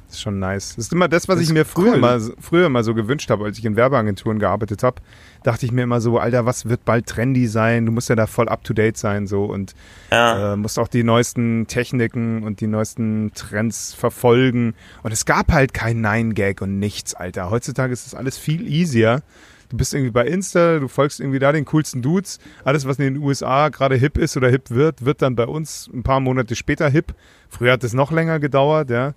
Das 0.07 0.15
ist 0.15 0.21
schon 0.21 0.39
nice. 0.39 0.75
Das 0.77 0.85
ist 0.85 0.93
immer 0.93 1.09
das, 1.09 1.27
was 1.27 1.35
Das 1.35 1.43
ich 1.47 1.53
mir 1.53 1.65
früher, 1.65 1.93
cool. 1.93 1.99
mal, 1.99 2.21
früher 2.39 2.69
mal 2.69 2.83
so 2.83 2.93
gewünscht 2.93 3.29
habe, 3.29 3.43
als 3.43 3.57
ich 3.57 3.65
in 3.65 3.75
Werbeagenturen 3.75 4.39
gearbeitet 4.39 4.81
habe. 4.81 5.01
Dachte 5.43 5.65
ich 5.65 5.73
mir 5.73 5.83
immer 5.83 5.99
so, 5.99 6.17
Alter, 6.17 6.45
was 6.45 6.69
wird 6.69 6.85
bald 6.85 7.07
trendy 7.07 7.45
sein? 7.47 7.85
Du 7.85 7.91
musst 7.91 8.07
ja 8.07 8.15
da 8.15 8.25
voll 8.25 8.47
up 8.47 8.63
to 8.63 8.73
date 8.73 8.95
sein, 8.97 9.27
so 9.27 9.43
und 9.45 9.75
ja, 10.09 10.53
äh, 10.53 10.55
musst 10.55 10.79
auch 10.79 10.87
die 10.87 11.03
neuesten 11.03 11.67
Techniken 11.67 12.43
und 12.43 12.61
die 12.61 12.67
neuesten 12.67 13.31
Trends 13.35 13.93
verfolgen. 13.93 14.75
Und 15.03 15.11
es 15.11 15.25
gab 15.25 15.51
halt 15.51 15.73
kein 15.73 15.99
Nein-Gag 15.99 16.61
und 16.61 16.79
nichts, 16.79 17.13
Alter. 17.13 17.49
Heutzutage 17.49 17.91
ist 17.91 18.05
das 18.05 18.15
alles 18.15 18.37
viel 18.37 18.65
easier. 18.65 19.23
Du 19.69 19.75
bist 19.75 19.93
irgendwie 19.93 20.11
bei 20.11 20.25
Insta, 20.25 20.79
du 20.79 20.87
folgst 20.87 21.19
irgendwie 21.19 21.39
da 21.39 21.51
den 21.51 21.65
coolsten 21.65 22.01
Dudes. 22.01 22.39
Alles, 22.63 22.87
was 22.87 22.97
in 22.99 23.13
den 23.13 23.21
USA 23.21 23.67
gerade 23.67 23.95
hip 23.95 24.17
ist 24.17 24.37
oder 24.37 24.47
hip 24.47 24.69
wird, 24.71 25.03
wird 25.03 25.21
dann 25.21 25.35
bei 25.35 25.45
uns 25.45 25.89
ein 25.93 26.03
paar 26.03 26.21
Monate 26.21 26.55
später 26.55 26.87
hip. 26.87 27.13
Früher 27.49 27.73
hat 27.73 27.83
es 27.83 27.91
noch 27.93 28.11
länger 28.13 28.39
gedauert, 28.39 28.89
ja. 28.89 29.13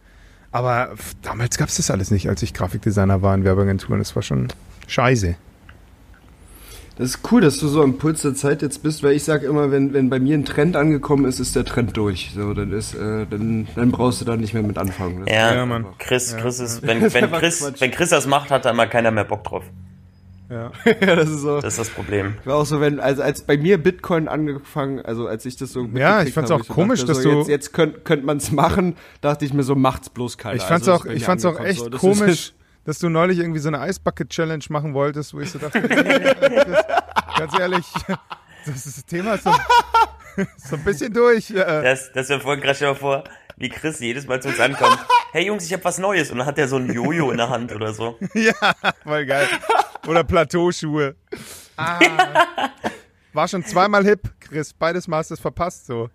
Aber 0.53 0.91
damals 1.23 1.59
gab 1.59 1.69
es 1.69 1.77
das 1.77 1.91
alles 1.91 2.11
nicht, 2.11 2.29
als 2.29 2.43
ich 2.43 2.55
Grafikdesigner 2.55 3.23
war 3.23 3.35
in 3.35 3.45
Werbeagenturen. 3.45 3.99
Das 3.99 4.17
war 4.17 4.23
schon 4.23 4.49
scheiße. 4.89 5.37
Das 7.01 7.09
ist 7.09 7.33
cool, 7.33 7.41
dass 7.41 7.57
du 7.57 7.67
so 7.67 7.83
am 7.83 7.97
Puls 7.97 8.21
der 8.21 8.35
Zeit 8.35 8.61
jetzt 8.61 8.83
bist, 8.83 9.03
weil 9.03 9.13
ich 9.13 9.25
sage 9.25 9.47
immer, 9.47 9.71
wenn, 9.71 9.95
wenn 9.95 10.11
bei 10.11 10.21
mir 10.21 10.37
ein 10.37 10.45
Trend 10.45 10.77
angekommen 10.77 11.25
ist, 11.25 11.41
ist 11.41 11.57
der 11.57 11.65
Trend 11.65 11.97
durch. 11.97 12.33
So, 12.35 12.53
dann 12.53 12.73
ist, 12.73 12.95
äh, 12.95 13.27
dann, 13.31 13.69
dann 13.75 13.91
brauchst 13.91 14.21
du 14.21 14.27
da 14.27 14.37
nicht 14.37 14.53
mehr 14.53 14.63
mit 14.63 14.77
anfangen. 14.77 15.25
Das 15.25 15.35
Ja, 15.35 15.55
Ja, 15.55 15.65
Mann. 15.65 15.87
Chris, 15.99 16.37
Chris 16.37 16.61
ist, 16.61 16.83
wenn, 16.83 17.01
wenn 17.15 17.33
Chris, 17.33 17.61
Quatsch. 17.61 17.81
wenn 17.81 17.91
Chris 17.91 18.11
das 18.11 18.27
macht, 18.27 18.51
hat 18.51 18.67
da 18.67 18.71
immer 18.71 18.87
keiner 18.87 19.13
mehr 19.13 19.25
Bock 19.25 19.45
drauf. 19.45 19.65
Ja. 20.51 20.73
ja, 20.85 21.15
das 21.17 21.29
ist 21.31 21.43
so. 21.43 21.61
Das 21.61 21.75
ist 21.75 21.79
das 21.79 21.91
Problem. 21.91 22.35
War 22.45 22.57
auch 22.57 22.67
so, 22.67 22.81
wenn, 22.81 22.99
also 22.99 23.23
als 23.23 23.43
bei 23.43 23.57
mir 23.57 23.79
Bitcoin 23.79 24.27
angefangen, 24.27 25.01
also 25.01 25.27
als 25.29 25.47
ich 25.47 25.57
das 25.57 25.73
so 25.73 25.85
Ja, 25.95 26.23
ich 26.23 26.35
fand's 26.35 26.51
auch 26.51 26.67
komisch, 26.67 27.01
dachte, 27.01 27.13
dass 27.15 27.23
so, 27.23 27.31
du- 27.31 27.39
Jetzt, 27.39 27.49
jetzt 27.49 27.73
könnt, 27.73 28.05
könnte 28.05 28.27
man 28.27 28.39
es 28.39 28.51
machen, 28.51 28.97
dachte 29.21 29.45
ich 29.45 29.55
mir 29.55 29.63
so, 29.63 29.77
macht's 29.77 30.11
bloß 30.11 30.39
keiner. 30.39 30.57
Ich 30.57 30.63
fand's 30.63 30.89
Also, 30.89 31.03
auch, 31.05 31.07
ich 31.07 31.25
fand's 31.25 31.45
auch 31.45 31.61
echt 31.61 31.79
so. 31.79 31.89
Das 31.89 32.01
komisch, 32.01 32.53
dass 32.85 32.99
du 32.99 33.09
neulich 33.09 33.39
irgendwie 33.39 33.61
so 33.61 33.69
eine 33.69 33.81
Eisbucket-Challenge 33.81 34.65
machen 34.71 34.93
wolltest, 34.93 35.35
wo 35.35 35.41
ich 35.41 35.51
so 35.53 35.59
dachte, 35.61 35.81
das, 35.83 36.85
ganz 37.39 37.59
ehrlich, 37.59 37.87
das, 38.67 38.87
ist, 38.87 38.99
das 38.99 39.05
Thema 39.07 39.35
ist 39.35 39.45
so, 39.45 39.53
so 40.57 40.77
ein 40.77 40.85
bisschen 40.85 41.13
durch. 41.13 41.53
Das, 41.55 42.11
das 42.13 42.29
wäre 42.29 42.41
voll 42.41 42.61
krass, 42.61 42.77
stell 42.79 42.89
dir 42.89 42.95
mal 42.95 42.99
vor, 42.99 43.25
wie 43.61 43.69
Chris 43.69 44.01
jedes 44.01 44.27
Mal 44.27 44.43
zu 44.43 44.49
uns 44.49 44.59
ankommt. 44.59 44.99
Hey 45.33 45.47
Jungs, 45.47 45.65
ich 45.65 45.73
habe 45.73 45.85
was 45.85 45.99
Neues. 45.99 46.33
Und 46.33 46.39
dann 46.39 46.47
hat 46.49 46.59
er 46.59 46.67
so 46.67 46.75
ein 46.75 46.93
Jojo 46.93 47.31
in 47.31 47.37
der 47.37 47.49
Hand 47.49 47.73
oder 47.73 47.93
so. 47.95 48.19
ja, 48.35 48.53
voll 49.05 49.25
geil. 49.27 49.47
Oder 50.09 50.25
Plateauschuhe. 50.25 51.15
Ah. 51.77 52.01
War 53.33 53.47
schon 53.47 53.65
zweimal 53.65 54.05
hip, 54.05 54.29
Chris. 54.41 54.73
Beides 54.73 55.07
Mal 55.07 55.19
hast 55.19 55.31
du 55.31 55.35
es 55.35 55.41
verpasst, 55.41 55.87
so. 55.87 56.11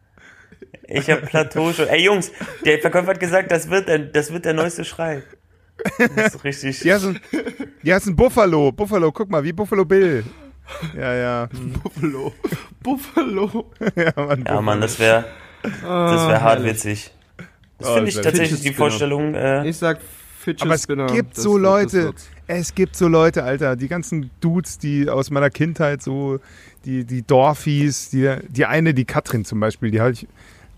Ich 0.89 1.10
habe 1.10 1.22
Plateau 1.22 1.72
schon. 1.72 1.88
Ey 1.88 2.04
Jungs, 2.04 2.30
der 2.66 2.80
Verkäufer 2.80 3.12
hat 3.12 3.22
gesagt, 3.22 3.52
das 3.54 3.70
wird 3.70 3.88
der, 3.88 4.00
das 4.00 4.34
wird 4.34 4.43
der 4.43 4.54
neueste 4.54 4.84
Schrei. 4.84 5.24
Das 5.98 6.36
ist 6.36 6.43
richtig. 6.43 6.91
Ein, 6.91 7.22
ja, 7.84 7.96
ist 7.96 8.08
ein 8.08 8.18
Buffalo. 8.18 8.74
Buffalo, 8.74 9.14
guck 9.14 9.30
mal, 9.30 9.46
wie 9.46 9.54
Buffalo 9.54 9.86
Bill. 9.86 10.26
Ja, 10.93 11.14
ja. 11.14 11.50
Buffalo. 11.84 12.34
Buffalo. 12.84 13.72
Ja, 13.96 14.12
Mann, 14.18 14.43
Ja, 14.46 14.60
Mann, 14.60 14.82
das 14.82 15.00
wäre 15.00 15.24
das 15.64 15.82
wär 16.28 16.41
hart 16.41 16.60
herrlich. 16.60 16.74
witzig. 16.74 17.12
Das 17.78 17.89
Oh, 17.89 17.93
finde 17.95 18.09
ich 18.09 18.15
sehr 18.15 18.23
tatsächlich 18.23 18.61
die. 18.61 18.73
Vorstellung. 18.73 19.34
Äh, 19.34 19.67
Ich 19.69 19.78
sag 19.78 19.99
Fidget 20.39 20.61
Aber 20.63 20.76
es 20.76 20.84
Spinner. 20.84 21.07
gibt 21.07 21.36
Das 21.38 21.43
so 21.43 21.57
das 21.57 21.61
Leute, 21.63 22.13
es 22.47 22.76
gibt 22.76 22.95
so 22.95 23.07
Leute, 23.07 23.43
Alter, 23.43 23.76
die 23.76 23.88
ganzen 23.88 24.30
Dudes, 24.41 24.78
die 24.78 25.09
aus 25.09 25.32
meiner 25.32 25.49
Kindheit 25.49 26.01
so, 26.03 26.39
die, 26.86 27.03
die 27.03 27.23
Dorfies, 27.23 28.09
die, 28.11 28.36
die 28.49 28.65
eine, 28.65 28.93
die 28.93 29.05
Katrin 29.05 29.43
zum 29.43 29.59
Beispiel, 29.59 29.91
die 29.91 29.99
habe 29.99 30.11
ich 30.11 30.28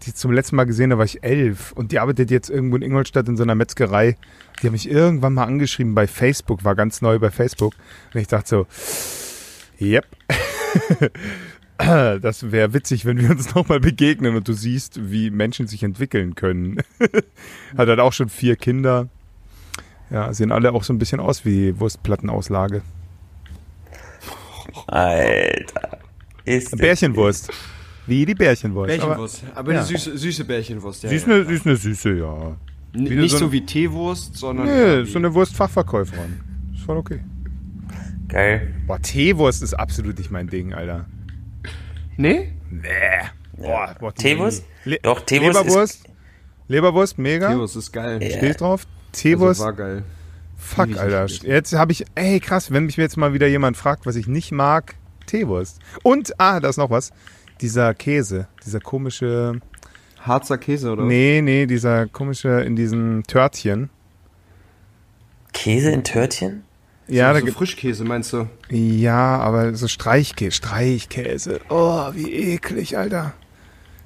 die 0.05 0.13
zum 0.13 0.31
letzten 0.31 0.55
Mal 0.55 0.65
gesehen, 0.65 0.91
da 0.91 0.97
war 0.97 1.05
ich 1.05 1.23
elf 1.23 1.71
und 1.73 1.91
die 1.91 1.99
arbeitet 1.99 2.29
jetzt 2.31 2.49
irgendwo 2.49 2.75
in 2.77 2.83
Ingolstadt 2.83 3.27
in 3.27 3.35
so 3.35 3.43
einer 3.43 3.55
Metzgerei. 3.55 4.15
Die 4.61 4.67
habe 4.67 4.71
mich 4.71 4.89
irgendwann 4.89 5.33
mal 5.33 5.43
angeschrieben 5.45 5.95
bei 5.95 6.07
Facebook, 6.07 6.63
war 6.63 6.75
ganz 6.75 7.01
neu 7.01 7.17
bei 7.19 7.31
Facebook 7.31 7.73
und 8.13 8.21
ich 8.21 8.27
dachte 8.27 8.47
so, 8.47 8.67
yep. 9.81 10.05
Das 12.21 12.51
wäre 12.51 12.73
witzig, 12.73 13.05
wenn 13.05 13.19
wir 13.19 13.29
uns 13.29 13.53
nochmal 13.53 13.79
begegnen 13.79 14.35
und 14.35 14.47
du 14.47 14.53
siehst, 14.53 15.11
wie 15.11 15.29
Menschen 15.29 15.67
sich 15.67 15.83
entwickeln 15.83 16.35
können. 16.35 16.77
Hat 17.77 17.87
halt 17.87 17.99
auch 17.99 18.13
schon 18.13 18.29
vier 18.29 18.55
Kinder. 18.55 19.09
Ja, 20.09 20.33
sehen 20.33 20.51
alle 20.51 20.71
auch 20.73 20.83
so 20.83 20.93
ein 20.93 20.99
bisschen 20.99 21.19
aus 21.19 21.45
wie 21.45 21.79
Wurstplattenauslage. 21.79 22.81
Alter. 24.87 25.99
Ist 26.45 26.77
Bärchenwurst. 26.77 27.51
Wie 28.05 28.25
die 28.25 28.35
Bärchenwurst. 28.35 28.87
Bärchenwurst. 28.87 29.43
Aber, 29.53 29.73
ja. 29.73 29.79
eine 29.79 29.87
süße, 29.87 30.17
süße 30.17 30.45
Bärchenwurst. 30.45 31.03
Ja, 31.03 31.09
Aber 31.09 31.17
sie 31.19 31.23
ist 31.23 31.27
ja. 31.27 31.33
eine, 31.35 31.45
sie 31.45 31.53
ist 31.55 31.65
eine 31.65 31.75
süße, 31.75 32.13
ja. 32.17 32.57
N- 32.93 33.09
wie 33.09 33.15
Nicht 33.15 33.31
so 33.31 33.37
so, 33.39 33.51
wie 33.51 33.65
Teewurst, 33.65 34.35
sondern. 34.35 34.67
Nee, 34.67 35.03
so 35.03 35.19
eine 35.19 35.33
Wurstfachverkäuferin. 35.33 36.39
Ist 36.73 36.83
voll 36.85 36.97
okay. 36.97 37.19
Geil. 38.29 38.73
Boah, 38.87 39.01
Teewurst 39.01 39.61
ist 39.61 39.73
absolut 39.73 40.17
nicht 40.17 40.31
mein 40.31 40.47
Ding, 40.47 40.73
Alter. 40.73 41.05
Nee? 42.17 42.51
Nee. 42.69 42.89
Boah, 43.57 43.95
boah, 43.99 44.13
Teewurst? 44.13 44.65
Le 44.83 44.99
Doch, 45.01 45.21
Teewurst 45.21 45.63
Leberwurst? 45.63 46.03
Leberwurst, 46.67 47.17
mega. 47.17 47.49
Teewurst 47.49 47.75
ist 47.75 47.91
geil. 47.91 48.21
Ja. 48.21 48.37
Steh 48.37 48.49
ich 48.49 48.57
drauf. 48.57 48.85
Also 48.85 49.11
Teewurst, 49.13 49.61
war 49.61 49.73
geil. 49.73 50.03
fuck, 50.57 50.97
Alter. 50.97 51.25
Jetzt 51.25 51.73
habe 51.73 51.91
ich, 51.91 52.05
ey, 52.15 52.39
krass, 52.39 52.71
wenn 52.71 52.85
mich 52.85 52.97
jetzt 52.97 53.17
mal 53.17 53.33
wieder 53.33 53.47
jemand 53.47 53.77
fragt, 53.77 54.05
was 54.05 54.15
ich 54.15 54.27
nicht 54.27 54.51
mag, 54.51 54.95
Teewurst. 55.25 55.79
Und, 56.03 56.39
ah, 56.39 56.59
da 56.59 56.69
ist 56.69 56.77
noch 56.77 56.89
was. 56.89 57.11
Dieser 57.61 57.93
Käse, 57.93 58.47
dieser 58.65 58.79
komische, 58.79 59.59
Harzer 60.19 60.57
Käse, 60.57 60.91
oder? 60.91 61.03
nee, 61.03 61.41
nee, 61.41 61.65
dieser 61.65 62.07
komische 62.07 62.61
in 62.61 62.75
diesen 62.75 63.23
Törtchen. 63.23 63.89
Käse 65.53 65.91
in 65.91 66.03
Törtchen? 66.03 66.63
Ja, 67.07 67.31
da 67.33 67.39
so 67.39 67.45
gibt, 67.45 67.57
Frischkäse, 67.57 68.03
meinst 68.03 68.33
du? 68.33 68.47
ja, 68.69 69.37
aber 69.39 69.73
so 69.75 69.87
Streichkäse, 69.87 70.51
Streichkäse. 70.51 71.59
Oh, 71.69 72.09
wie 72.13 72.31
eklig, 72.31 72.97
Alter. 72.97 73.33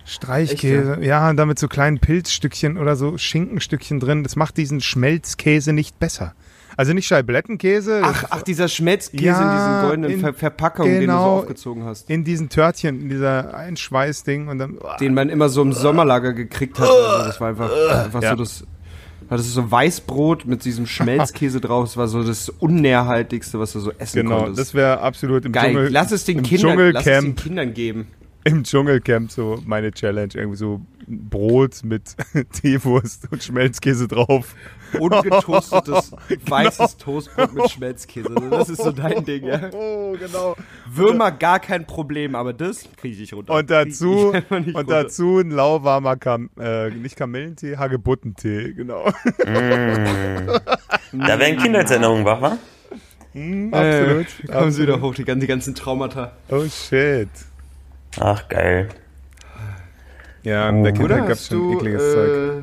Streichkäse, 0.05 0.97
ja, 1.01 1.29
und 1.29 1.37
damit 1.37 1.59
so 1.59 1.67
kleinen 1.67 1.99
Pilzstückchen 1.99 2.77
oder 2.77 2.95
so 2.95 3.17
Schinkenstückchen 3.17 3.99
drin. 3.99 4.23
Das 4.23 4.35
macht 4.35 4.57
diesen 4.57 4.81
Schmelzkäse 4.81 5.73
nicht 5.73 5.99
besser. 5.99 6.33
Also 6.77 6.93
nicht 6.93 7.05
Scheiblettenkäse. 7.07 8.01
Ach, 8.03 8.23
ach, 8.29 8.41
dieser 8.43 8.67
Schmelzkäse 8.67 9.25
Ja, 9.25 9.41
in 9.41 9.57
diesen 9.57 9.81
goldenen 9.87 10.11
in- 10.11 10.19
Ver 10.21 10.33
Verpackungen, 10.33 10.91
den 10.99 11.07
du 11.07 11.13
so 11.13 11.17
genau. 11.19 11.37
aufgezogen 11.39 11.83
hast. 11.83 12.09
in 12.09 12.23
diesen 12.23 12.49
Törtchen, 12.49 13.01
in 13.01 13.09
dieser 13.09 13.53
Einschweißding 13.53 14.47
und 14.47 14.57
dann. 14.57 14.79
Den 14.99 15.13
man 15.13 15.29
immer 15.29 15.49
so 15.49 15.61
im 15.61 15.73
Sommerlager 15.73 16.33
gekriegt 16.33 16.79
hat. 16.79 16.87
Also 16.87 17.25
das 17.27 17.41
war 17.41 17.49
einfach, 17.49 17.69
einfach 18.05 18.21
Ja. 18.23 18.31
so 18.31 18.35
das. 18.37 18.63
Das 19.37 19.47
ist 19.47 19.53
so 19.53 19.71
Weißbrot 19.71 20.45
mit 20.45 20.65
diesem 20.65 20.85
Schmelzkäse 20.85 21.61
drauf. 21.61 21.85
Das 21.85 21.97
war 21.97 22.07
so 22.07 22.21
das 22.23 22.49
Unnährhaltigste, 22.49 23.59
was 23.59 23.71
du 23.73 23.79
so 23.79 23.91
essen 23.97 24.23
Genau, 24.23 24.39
konntest. 24.39 24.59
das 24.59 24.73
wäre 24.73 24.99
absolut 24.99 25.45
im 25.45 25.51
Geil. 25.53 25.71
Dschungel. 25.73 25.89
lass 25.89 26.11
es 26.11 26.25
den 26.25 26.43
Kindern, 26.43 26.77
lass 26.91 27.05
es 27.05 27.05
den 27.05 27.13
Dschungelcamp, 27.13 27.41
Kindern 27.43 27.73
geben. 27.73 28.07
Im 28.43 28.63
Dschungelcamp 28.63 29.31
so 29.31 29.61
meine 29.65 29.91
Challenge. 29.91 30.29
Irgendwie 30.33 30.57
so 30.57 30.81
Brot 31.07 31.83
mit 31.83 32.15
Teewurst 32.53 33.27
und 33.31 33.43
Schmelzkäse 33.43 34.07
drauf. 34.07 34.55
Ungetoastetes 34.99 36.11
weißes 36.47 36.97
Toastbrot 36.97 37.53
mit 37.53 37.69
Schmelzkäse. 37.71 38.29
Also 38.35 38.49
Das 38.49 38.69
ist 38.69 38.83
so 38.83 38.91
dein 38.91 39.23
Ding, 39.25 39.45
ja. 39.45 39.69
Oh, 39.71 40.15
genau. 40.19 40.55
Würmer 40.93 41.31
gar 41.31 41.59
kein 41.59 41.85
Problem, 41.85 42.35
aber 42.35 42.51
das 42.53 42.89
kriege 42.97 43.13
ich 43.13 43.19
nicht 43.21 43.33
runter. 43.33 43.53
Und 43.53 43.69
dazu, 43.69 44.33
und 44.49 44.51
runter. 44.75 44.83
dazu 44.83 45.39
ein 45.39 45.51
lauwarmer 45.51 46.17
Kam 46.17 46.49
äh, 46.59 46.89
nicht 46.89 47.15
Kamillentee, 47.15 47.77
Hagebuttentee, 47.77 48.73
genau. 48.73 49.05
Da 51.13 51.39
werden 51.39 51.57
Kindheitserinnerungen 51.57 52.25
wach, 52.25 52.41
wa? 52.41 52.57
Hm, 53.33 53.71
Äh, 53.73 53.77
absolut. 53.77 54.25
kommen 54.51 54.71
sie 54.71 54.81
wieder 54.81 54.93
absolut. 54.95 55.11
hoch, 55.11 55.15
die 55.15 55.23
ganzen, 55.23 55.39
die 55.41 55.47
ganzen 55.47 55.73
Traumata. 55.75 56.33
Oh 56.49 56.63
shit. 56.65 57.29
Ach, 58.19 58.47
geil. 58.49 58.89
Ja, 60.43 60.69
in 60.69 60.83
der 60.83 60.93
Oder 60.93 60.93
Kindheit 60.93 61.25
gab 61.27 61.37
es 61.37 61.47
schon 61.47 61.67
du, 61.67 61.71
ekliges 61.71 62.11
Zeug. 62.11 62.33
äh, 62.37 62.61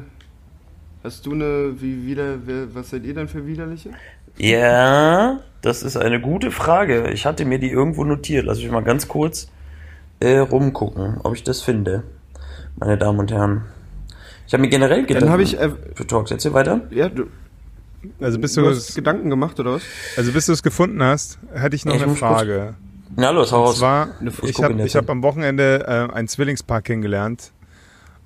hast 1.05 1.27
du 1.27 1.33
eine, 1.33 1.81
wie 1.81 2.07
wieder, 2.07 2.37
wer, 2.47 2.75
was 2.75 2.91
seid 2.91 3.05
ihr 3.05 3.15
denn 3.15 3.29
für 3.29 3.47
widerliche? 3.47 3.91
Ja, 4.37 5.41
das 5.63 5.83
ist 5.83 5.97
eine 5.97 6.21
gute 6.21 6.51
Frage. 6.51 7.11
Ich 7.11 7.27
hatte 7.27 7.45
mir 7.45 7.59
die 7.59 7.71
irgendwo 7.71 8.05
notiert. 8.05 8.45
Lass 8.47 8.59
mich 8.59 8.71
mal 8.71 8.83
ganz 8.85 9.09
kurz 9.09 9.51
äh, 10.21 10.39
rumgucken, 10.39 11.19
ob 11.23 11.35
ich 11.35 11.43
das 11.45 11.63
finde. 11.63 12.05
Meine 12.77 12.97
Damen 12.99 13.19
und 13.19 13.33
Herren. 13.33 13.65
Ich 14.47 14.53
habe 14.53 14.63
mir 14.63 14.69
generell 14.69 15.05
gedacht. 15.07 15.23
Dann 15.23 15.31
habe 15.31 15.43
ich, 15.43 15.59
äh, 15.59 15.71
Für 15.95 16.07
Talks, 16.07 16.31
erzähl 16.31 16.53
weiter. 16.55 16.83
ja, 16.91 17.09
du, 17.09 17.27
Also 18.21 18.39
bis 18.39 18.55
du 18.55 18.63
du 18.63 18.69
hast 18.71 18.89
es, 18.89 18.95
Gedanken 18.95 19.29
gemacht, 19.31 19.59
oder 19.61 19.75
was? 19.75 19.83
also 20.17 20.33
bis 20.33 20.47
du 20.47 20.53
es 20.53 20.63
gefunden 20.63 21.03
hast, 21.03 21.39
hatte 21.55 21.77
ich 21.77 21.85
noch 21.85 21.95
Ich 21.95 22.03
eine 22.03 22.15
Frage. 22.15 22.75
Na 23.17 23.31
los, 23.31 23.53
hau 23.53 23.65
raus. 23.65 23.79
zwar, 23.79 24.09
ich 24.43 24.63
habe 24.63 24.83
hab 24.83 25.11
am 25.11 25.23
Wochenende 25.23 25.85
äh, 25.87 26.15
ein 26.15 26.29
Zwillingspaar 26.29 26.83
kennengelernt. 26.83 27.53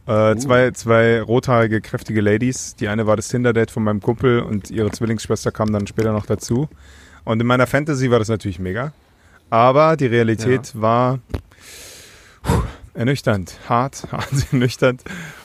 Äh, 0.06 0.12
Uh. 0.12 0.34
zwei, 0.34 0.70
zwei 0.72 1.22
rothaarige, 1.22 1.80
kräftige 1.80 2.20
Ladies. 2.20 2.74
Die 2.74 2.88
eine 2.88 3.06
war 3.06 3.14
das 3.16 3.28
Tinder-Date 3.28 3.70
von 3.70 3.84
meinem 3.84 4.00
Kumpel 4.00 4.40
und 4.40 4.70
ihre 4.70 4.90
Zwillingsschwester 4.90 5.52
kam 5.52 5.72
dann 5.72 5.86
später 5.86 6.12
noch 6.12 6.26
dazu. 6.26 6.68
Und 7.24 7.40
in 7.40 7.46
meiner 7.46 7.68
Fantasy 7.68 8.10
war 8.10 8.18
das 8.18 8.28
natürlich 8.28 8.58
mega. 8.58 8.92
Aber 9.48 9.96
die 9.96 10.06
Realität 10.06 10.72
war 10.74 11.20
puh, 12.42 12.62
ernüchternd, 12.94 13.54
hart, 13.68 14.08
hart 14.12 14.52
ernüchternd. 14.52 15.04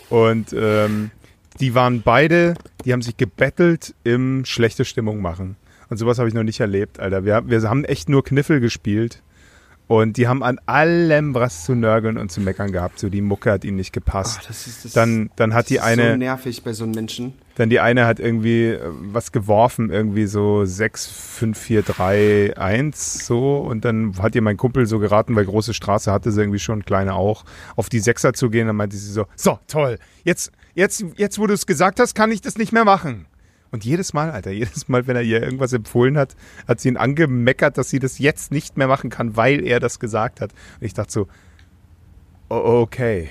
Und 0.09 0.53
ähm, 0.57 1.11
die 1.59 1.75
waren 1.75 2.01
beide, 2.01 2.55
die 2.85 2.93
haben 2.93 3.01
sich 3.01 3.17
gebettelt 3.17 3.93
im 4.03 4.43
schlechte 4.45 4.85
Stimmung 4.85 5.21
machen. 5.21 5.55
Und 5.89 5.97
sowas 5.97 6.17
habe 6.19 6.29
ich 6.29 6.35
noch 6.35 6.43
nicht 6.43 6.59
erlebt, 6.59 6.99
Alter. 6.99 7.25
Wir, 7.25 7.47
wir 7.47 7.61
haben 7.63 7.83
echt 7.85 8.09
nur 8.09 8.23
Kniffel 8.23 8.59
gespielt. 8.59 9.21
Und 9.87 10.17
die 10.17 10.27
haben 10.27 10.43
an 10.43 10.59
allem 10.65 11.33
was 11.33 11.63
zu 11.63 11.73
nörgeln 11.73 12.17
und 12.17 12.29
zu 12.29 12.41
meckern 12.41 12.73
gehabt. 12.73 12.99
So 12.99 13.09
die 13.09 13.21
Mucke 13.21 13.51
hat 13.51 13.63
ihnen 13.63 13.77
nicht 13.77 13.93
gepasst. 13.93 14.39
Ah, 14.41 14.45
das 14.49 14.67
ist, 14.67 14.83
das 14.83 14.91
dann, 14.91 15.29
dann 15.37 15.53
hat 15.53 15.69
die 15.69 15.79
eine, 15.79 16.11
so 16.11 16.17
nervig 16.17 16.63
bei 16.63 16.73
so 16.73 16.83
einem 16.83 16.93
Menschen. 16.93 17.33
dann 17.55 17.69
die 17.69 17.79
eine 17.79 18.05
hat 18.05 18.19
irgendwie 18.19 18.65
äh, 18.65 18.81
was 18.83 19.31
geworfen, 19.31 19.89
irgendwie 19.89 20.25
so 20.25 20.65
6, 20.65 21.07
5, 21.07 21.57
4, 21.57 21.81
3, 21.83 22.57
1 22.57 23.25
so. 23.25 23.59
Und 23.59 23.85
dann 23.85 24.21
hat 24.21 24.35
ihr 24.35 24.41
mein 24.41 24.57
Kumpel 24.57 24.85
so 24.87 24.99
geraten, 24.99 25.37
weil 25.37 25.45
große 25.45 25.73
Straße 25.73 26.11
hatte 26.11 26.33
sie 26.33 26.41
irgendwie 26.41 26.59
schon, 26.59 26.83
kleine 26.83 27.13
auch, 27.13 27.45
auf 27.77 27.87
die 27.87 27.99
Sechser 27.99 28.33
zu 28.33 28.49
gehen. 28.49 28.67
Dann 28.67 28.75
meinte 28.75 28.97
sie 28.97 29.11
so, 29.11 29.25
so, 29.37 29.57
toll, 29.67 29.99
jetzt, 30.25 30.51
jetzt, 30.75 31.05
jetzt 31.15 31.39
wo 31.39 31.47
du 31.47 31.53
es 31.53 31.65
gesagt 31.65 32.01
hast, 32.01 32.13
kann 32.13 32.31
ich 32.33 32.41
das 32.41 32.57
nicht 32.57 32.73
mehr 32.73 32.83
machen. 32.83 33.25
Und 33.71 33.85
jedes 33.85 34.13
Mal, 34.13 34.31
Alter, 34.31 34.51
jedes 34.51 34.87
Mal, 34.87 35.07
wenn 35.07 35.15
er 35.15 35.21
ihr 35.21 35.41
irgendwas 35.41 35.73
empfohlen 35.73 36.17
hat, 36.17 36.35
hat 36.67 36.79
sie 36.79 36.89
ihn 36.89 36.97
angemeckert, 36.97 37.77
dass 37.77 37.89
sie 37.89 37.99
das 37.99 38.19
jetzt 38.19 38.51
nicht 38.51 38.77
mehr 38.77 38.87
machen 38.87 39.09
kann, 39.09 39.35
weil 39.35 39.65
er 39.65 39.79
das 39.79 39.99
gesagt 39.99 40.41
hat. 40.41 40.51
Und 40.79 40.85
ich 40.85 40.93
dachte 40.93 41.11
so, 41.11 41.27
okay, 42.49 43.29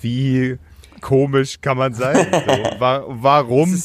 wie 0.00 0.58
komisch 1.00 1.60
kann 1.60 1.78
man 1.78 1.94
sein? 1.94 2.26
So, 2.30 2.80
wa 2.80 3.04
warum, 3.06 3.82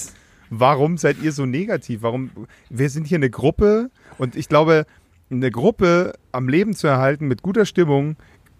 warum 0.50 0.98
seid 0.98 1.22
ihr 1.22 1.32
so 1.32 1.46
negativ? 1.46 2.02
Warum? 2.02 2.32
Wir 2.70 2.90
sind 2.90 3.08
hier 3.08 3.18
eine 3.18 3.30
Gruppe 3.30 3.90
und 4.18 4.36
ich 4.36 4.50
glaube, 4.50 4.86
eine 5.30 5.52
Gruppe 5.52 6.14
am 6.32 6.48
Leben 6.48 6.74
zu 6.74 6.88
erhalten 6.88 7.28
mit 7.28 7.42
guter 7.42 7.66
Stimmung 7.66 8.16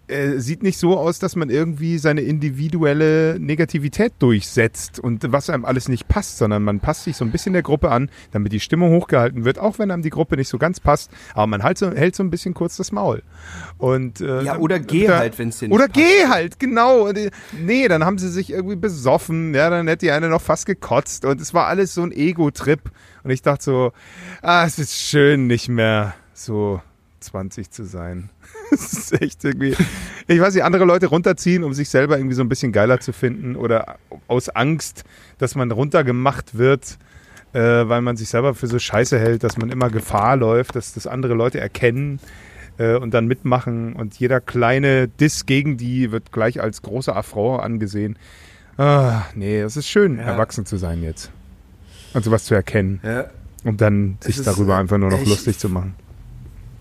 äh, 0.08 0.38
sieht 0.38 0.62
nicht 0.62 0.78
so 0.78 0.96
aus, 0.98 1.18
dass 1.18 1.36
man 1.36 1.50
irgendwie 1.50 1.98
seine 1.98 2.20
individuelle 2.20 3.38
Negativität 3.40 4.12
durchsetzt 4.18 5.00
und 5.00 5.32
was 5.32 5.50
einem 5.50 5.64
alles 5.64 5.88
nicht 5.88 6.08
passt, 6.08 6.38
sondern 6.38 6.62
man 6.62 6.80
passt 6.80 7.04
sich 7.04 7.16
so 7.16 7.24
ein 7.24 7.32
bisschen 7.32 7.52
der 7.52 7.62
Gruppe 7.62 7.90
an, 7.90 8.10
damit 8.32 8.52
die 8.52 8.60
Stimmung 8.60 8.92
hochgehalten 8.92 9.44
wird, 9.44 9.58
auch 9.58 9.78
wenn 9.78 9.90
einem 9.90 10.02
die 10.02 10.10
Gruppe 10.10 10.36
nicht 10.36 10.48
so 10.48 10.58
ganz 10.58 10.80
passt, 10.80 11.10
aber 11.34 11.46
man 11.46 11.62
halt 11.62 11.78
so, 11.78 11.90
hält 11.90 12.14
so 12.16 12.22
ein 12.22 12.30
bisschen 12.30 12.54
kurz 12.54 12.76
das 12.76 12.92
Maul. 12.92 13.22
Und, 13.78 14.20
äh, 14.20 14.42
ja, 14.42 14.58
oder 14.58 14.78
geh 14.78 15.06
da, 15.06 15.18
halt, 15.18 15.38
wenn 15.38 15.48
es 15.48 15.58
dir 15.58 15.68
nicht 15.68 15.74
Oder 15.74 15.88
passt. 15.88 15.94
geh 15.98 16.26
halt, 16.28 16.58
genau. 16.60 17.08
Und, 17.08 17.18
äh, 17.18 17.30
Nee, 17.58 17.88
dann 17.88 18.04
haben 18.04 18.18
sie 18.18 18.30
sich 18.30 18.50
irgendwie 18.50 18.76
besoffen, 18.76 19.54
ja, 19.54 19.70
dann 19.70 19.88
hätte 19.88 20.06
die 20.06 20.12
eine 20.12 20.28
noch 20.28 20.42
fast 20.42 20.66
gekotzt 20.66 21.24
und 21.24 21.40
es 21.40 21.52
war 21.54 21.66
alles 21.66 21.94
so 21.94 22.02
ein 22.02 22.12
Ego-Trip 22.12 22.80
und 23.24 23.30
ich 23.30 23.42
dachte 23.42 23.64
so, 23.64 23.92
ah, 24.42 24.64
es 24.66 24.78
ist 24.78 24.94
schön, 24.96 25.46
nicht 25.46 25.68
mehr 25.68 26.14
so 26.32 26.80
20 27.20 27.70
zu 27.70 27.84
sein. 27.84 28.30
Das 28.70 28.92
ist 28.92 29.22
echt 29.22 29.44
irgendwie. 29.44 29.76
Ich 30.26 30.40
weiß 30.40 30.52
nicht, 30.54 30.64
andere 30.64 30.84
Leute 30.84 31.06
runterziehen, 31.06 31.62
um 31.62 31.72
sich 31.72 31.88
selber 31.88 32.18
irgendwie 32.18 32.34
so 32.34 32.42
ein 32.42 32.48
bisschen 32.48 32.72
geiler 32.72 32.98
zu 32.98 33.12
finden 33.12 33.54
oder 33.54 33.96
aus 34.26 34.48
Angst, 34.48 35.04
dass 35.38 35.54
man 35.54 35.70
runtergemacht 35.70 36.58
wird, 36.58 36.98
äh, 37.52 37.60
weil 37.60 38.00
man 38.02 38.16
sich 38.16 38.28
selber 38.28 38.54
für 38.54 38.66
so 38.66 38.78
scheiße 38.80 39.18
hält, 39.20 39.44
dass 39.44 39.56
man 39.56 39.70
immer 39.70 39.88
Gefahr 39.88 40.36
läuft, 40.36 40.74
dass 40.74 40.92
das 40.94 41.06
andere 41.06 41.34
Leute 41.34 41.60
erkennen 41.60 42.18
äh, 42.78 42.96
und 42.96 43.14
dann 43.14 43.26
mitmachen 43.28 43.92
und 43.92 44.18
jeder 44.18 44.40
kleine 44.40 45.06
Diss 45.06 45.46
gegen 45.46 45.76
die 45.76 46.10
wird 46.10 46.32
gleich 46.32 46.60
als 46.60 46.82
großer 46.82 47.14
Affront 47.14 47.62
angesehen. 47.62 48.18
Ah, 48.78 49.22
nee, 49.36 49.60
es 49.60 49.76
ist 49.76 49.86
schön, 49.88 50.16
Ja. 50.18 50.24
erwachsen 50.24 50.66
zu 50.66 50.76
sein 50.76 51.04
jetzt. 51.04 51.30
Und 52.14 52.24
sowas 52.24 52.44
zu 52.44 52.54
erkennen 52.56 52.98
Ja. 53.04 53.26
und 53.62 53.80
dann 53.80 54.18
Es 54.20 54.34
sich 54.36 54.44
darüber 54.44 54.76
einfach 54.76 54.98
nur 54.98 55.10
noch 55.10 55.24
lustig 55.24 55.56
zu 55.56 55.68
machen. 55.68 55.94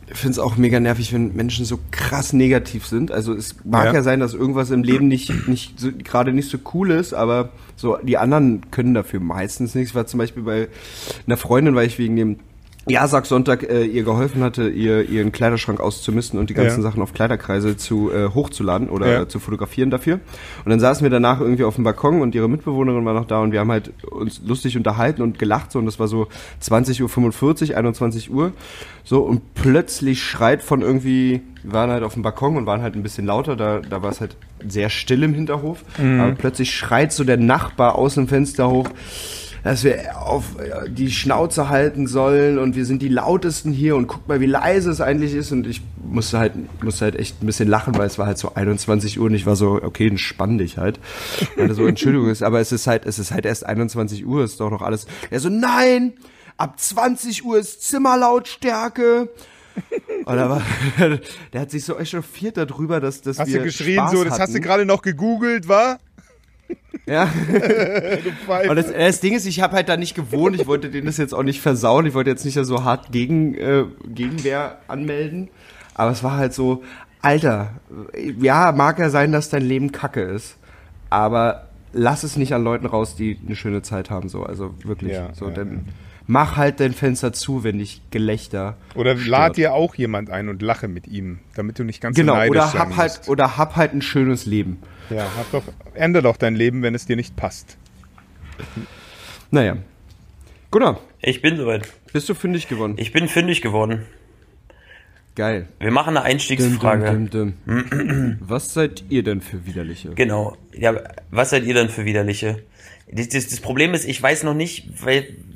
Ich 0.08 0.18
finde 0.18 0.34
es 0.34 0.40
auch 0.40 0.56
mega 0.56 0.80
nervig, 0.80 1.12
wenn 1.14 1.36
Menschen 1.36 1.66
so 1.66 1.80
krass 1.90 2.32
negativ 2.32 2.86
sind. 2.86 3.12
Also 3.12 3.34
es 3.34 3.56
mag 3.64 3.86
Ja. 3.86 3.94
ja, 3.94 4.04
sein, 4.04 4.20
dass 4.20 4.34
irgendwas 4.34 4.70
im 4.70 4.84
Leben 4.84 5.08
nicht, 5.08 5.48
nicht 5.48 5.80
so, 5.80 5.90
gerade 5.92 6.32
nicht 6.32 6.50
so 6.50 6.60
cool 6.74 6.92
ist, 6.92 7.14
aber 7.14 7.50
so 7.76 7.98
die 7.98 8.18
anderen 8.18 8.70
können 8.70 8.94
dafür 8.94 9.20
meistens 9.20 9.74
nichts. 9.74 9.92
Ich 9.92 9.96
war 9.96 10.06
zum 10.06 10.20
Beispiel 10.20 10.44
bei 10.44 10.68
einer 11.26 11.38
Freundin, 11.38 11.76
weil 11.76 11.88
ich 11.88 11.98
wegen 11.98 12.16
dem 12.16 12.40
Ja-Sag-Sonntag 12.88 13.64
äh, 13.70 13.84
ihr 13.84 14.04
geholfen 14.04 14.44
hatte, 14.44 14.70
ihr 14.70 15.10
ihren 15.10 15.32
Kleiderschrank 15.32 15.80
auszumisten 15.80 16.40
und 16.40 16.50
die 16.50 16.54
ganzen 16.54 16.78
Ja. 16.84 16.90
Sachen 16.90 17.02
auf 17.02 17.14
Kleiderkreise 17.14 17.78
zu 17.78 18.12
äh, 18.12 18.30
hochzuladen 18.30 18.90
oder 18.90 19.12
Ja. 19.12 19.28
zu 19.28 19.40
fotografieren 19.40 19.90
dafür. 19.90 20.20
Und 20.64 20.70
dann 20.70 20.80
saßen 20.80 21.04
wir 21.04 21.10
danach 21.10 21.42
irgendwie 21.42 21.64
auf 21.64 21.76
dem 21.76 21.84
Balkon 21.84 22.22
und 22.22 22.36
ihre 22.36 22.48
Mitbewohnerin 22.48 23.04
war 23.06 23.14
noch 23.16 23.26
da 23.26 23.40
und 23.42 23.52
wir 23.52 23.60
haben 23.60 23.72
halt 23.72 23.92
uns 24.06 24.40
lustig 24.46 24.78
unterhalten 24.78 25.22
und 25.24 25.40
gelacht 25.40 25.72
so 25.72 25.80
und 25.80 25.86
das 25.86 26.00
war 26.00 26.08
so 26.08 26.28
20.45 26.64 27.72
Uhr, 27.72 27.78
21 27.78 28.32
Uhr. 28.32 28.52
So 29.04 29.22
und 29.22 29.54
plötzlich 29.56 30.22
schreit 30.24 30.62
von 30.64 30.82
irgendwie, 30.82 31.42
wir 31.64 31.74
waren 31.74 31.90
halt 31.90 32.04
auf 32.04 32.14
dem 32.14 32.24
Balkon 32.24 32.58
und 32.58 32.66
waren 32.66 32.82
halt 32.82 32.96
ein 32.96 33.04
bisschen 33.04 33.26
lauter, 33.26 33.56
da, 33.56 33.80
da 33.80 34.02
war 34.04 34.12
es 34.12 34.22
halt 34.22 34.36
sehr 34.68 34.90
still 34.90 35.24
im 35.24 35.34
Hinterhof. 35.34 35.84
Aber 35.98 36.32
plötzlich 36.34 36.72
schreit 36.74 37.12
so 37.14 37.24
der 37.24 37.38
Nachbar 37.38 37.96
aus 37.96 38.16
dem 38.16 38.28
Fenster 38.28 38.70
hoch, 38.70 38.88
dass 39.66 39.84
wir 39.84 40.16
auf 40.22 40.60
äh, 40.60 40.88
die 40.92 41.10
Schnauze 41.10 41.70
halten 41.70 42.06
sollen 42.06 42.60
und 42.60 42.76
wir 42.76 42.86
sind 42.86 43.02
die 43.02 43.08
lautesten 43.08 43.72
hier 43.72 43.96
und 43.96 44.06
guck 44.06 44.28
mal, 44.28 44.40
wie 44.40 44.46
leise 44.46 44.92
es 44.92 45.02
eigentlich 45.02 45.34
ist. 45.34 45.52
Und 45.52 45.66
ich 45.66 45.82
musste 46.08 46.38
halt, 46.38 46.54
musste 46.84 47.06
halt 47.06 47.16
echt 47.16 47.42
ein 47.42 47.48
bisschen 47.48 47.68
lachen, 47.68 47.98
weil 47.98 48.06
es 48.06 48.20
war 48.20 48.28
halt 48.28 48.38
so 48.38 48.54
21 48.54 49.20
Uhr 49.20 49.26
und 49.26 49.34
ich 49.34 49.48
war 49.48 49.56
so, 49.56 49.82
okay, 49.82 50.06
entspann 50.06 50.60
dich 50.60 50.78
halt. 50.78 51.00
Weil 51.56 51.74
so, 51.74 51.88
Entschuldigung 51.88 52.30
ist, 52.30 52.44
aber 52.44 52.60
es 52.60 52.72
ist 52.72 52.86
halt, 52.86 53.08
es 53.08 53.18
ist 53.18 53.32
halt 53.32 53.48
erst 53.48 53.66
21 53.66 54.28
Uhr, 54.28 54.44
ist 54.44 54.60
doch 54.60 54.70
noch 54.70 54.84
alles. 54.84 55.08
Er 55.32 55.40
so, 55.40 55.50
nein! 55.50 56.14
Ab 56.58 56.80
20 56.80 57.44
Uhr 57.44 57.58
ist 57.58 57.82
Zimmerlautstärke. 57.82 59.30
Da 60.28 60.50
war, 60.50 60.62
der 61.54 61.62
hat 61.62 61.72
sich 61.72 61.84
so 61.84 61.98
echauffiert 61.98 62.58
darüber, 62.58 63.00
dass, 63.00 63.22
dass 63.22 63.40
Hast 63.40 63.52
wir 63.52 63.60
du 63.60 63.66
geschrien 63.66 63.98
Spaß 63.98 64.12
so, 64.12 64.24
das 64.24 64.40
hast 64.40 64.50
du 64.50 64.54
hatten. 64.54 64.64
gerade 64.64 64.86
noch 64.86 65.02
gegoogelt, 65.02 65.68
wa? 65.68 65.98
Ja. 67.06 67.24
Und 68.70 68.76
das, 68.76 68.92
das 68.92 69.20
Ding 69.20 69.34
ist, 69.34 69.46
ich 69.46 69.62
habe 69.62 69.76
halt 69.76 69.90
da 69.90 69.98
nicht 69.98 70.16
gewohnt. 70.16 70.60
Ich 70.60 70.68
wollte 70.68 70.90
denen 70.90 71.06
das 71.06 71.18
jetzt 71.18 71.34
auch 71.34 71.44
nicht 71.44 71.62
versauen. 71.62 72.06
Ich 72.06 72.14
wollte 72.14 72.30
jetzt 72.30 72.46
nicht 72.46 72.56
so 72.56 72.84
hart 72.84 73.12
gegen, 73.12 73.56
äh, 73.56 73.86
Gegenwehr 74.08 74.80
anmelden. 74.88 75.50
Aber 75.94 76.12
es 76.12 76.24
war 76.24 76.38
halt 76.38 76.54
so, 76.54 76.84
Alter, 77.22 77.72
ja, 78.40 78.72
mag 78.72 79.00
ja 79.00 79.10
sein, 79.10 79.32
dass 79.32 79.50
dein 79.50 79.64
Leben 79.64 79.92
kacke 79.92 80.22
ist. 80.22 80.58
Aber 81.10 81.68
lass 81.94 82.24
es 82.24 82.38
nicht 82.38 82.54
an 82.54 82.64
Leuten 82.64 82.86
raus, 82.86 83.16
die 83.16 83.40
eine 83.46 83.56
schöne 83.56 83.82
Zeit 83.82 84.10
haben. 84.10 84.30
So, 84.30 84.44
also 84.44 84.74
wirklich. 84.84 85.14
Ja, 85.14 85.34
so, 85.34 85.48
ja, 85.48 85.52
dann 85.52 85.86
mach 86.28 86.56
halt 86.58 86.80
dein 86.80 86.94
Fenster 86.94 87.34
zu, 87.34 87.64
wenn 87.64 87.78
dich 87.80 88.02
Gelächter. 88.12 88.78
Oder 88.96 89.16
stört. 89.16 89.28
lad 89.28 89.58
dir 89.58 89.74
auch 89.74 89.96
jemand 89.96 90.30
ein 90.30 90.50
und 90.50 90.62
lache 90.62 90.88
mit 90.88 91.08
ihm, 91.08 91.40
damit 91.56 91.78
du 91.80 91.84
nicht 91.84 92.02
ganz 92.02 92.16
so 92.18 92.22
Genau, 92.22 92.36
neidisch 92.36 92.52
oder 92.52 92.68
sein 92.68 92.80
hab 92.82 92.98
halt, 92.98 93.18
musst. 93.18 93.30
oder 93.30 93.58
hab 93.58 93.76
halt 93.76 93.94
ein 93.94 94.02
schönes 94.02 94.46
Leben. 94.46 94.80
Ja, 95.10 95.24
hab 95.38 95.52
doch, 95.52 95.64
ändere 95.94 96.24
doch 96.24 96.38
dein 96.38 96.56
Leben, 96.56 96.82
wenn 96.82 96.96
es 96.96 97.06
dir 97.06 97.16
nicht 97.16 97.36
passt. 97.36 97.78
Naja. 99.52 99.78
Gunnar, 100.72 101.00
Ich 101.22 101.42
bin 101.42 101.58
soweit. 101.58 101.88
bist 102.12 102.28
du 102.28 102.34
fündig 102.34 102.68
gewonnen? 102.68 102.96
Ich 102.98 103.12
bin 103.14 103.28
fündig 103.28 103.62
geworden. 103.62 104.06
Geil. 105.36 105.68
Wir 105.80 105.92
machen 105.92 106.16
eine 106.16 106.22
Einstiegsfrage. 106.24 107.12
Dum, 107.12 107.30
dum, 107.30 107.54
dum. 107.66 108.38
Was 108.40 108.74
seid 108.74 109.04
ihr 109.10 109.22
denn 109.22 109.42
für 109.42 109.66
Widerliche? 109.66 110.12
Genau. 110.16 110.56
Ja, 110.74 110.94
was 111.30 111.50
seid 111.50 111.66
ihr 111.66 111.74
denn 111.74 111.90
für 111.90 112.06
Widerliche? 112.06 112.64
Das, 113.12 113.30
das, 113.30 113.48
das 113.48 113.60
Problem 113.60 113.94
ist, 113.94 114.06
ich 114.06 114.22
weiß 114.22 114.44
noch 114.44 114.54
nicht, 114.56 114.90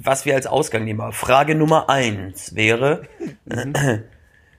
was 0.03 0.25
wir 0.25 0.35
als 0.35 0.45
Ausgang 0.47 0.85
nehmen. 0.85 1.01
Aber 1.01 1.13
Frage 1.13 1.55
Nummer 1.55 1.89
eins 1.89 2.55
wäre, 2.55 3.07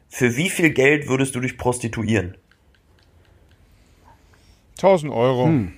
für 0.08 0.36
wie 0.36 0.50
viel 0.50 0.70
Geld 0.70 1.08
würdest 1.08 1.34
du 1.34 1.40
dich 1.40 1.56
prostituieren? 1.56 2.36
1000 4.76 5.12
Euro. 5.12 5.46
Hm. 5.46 5.72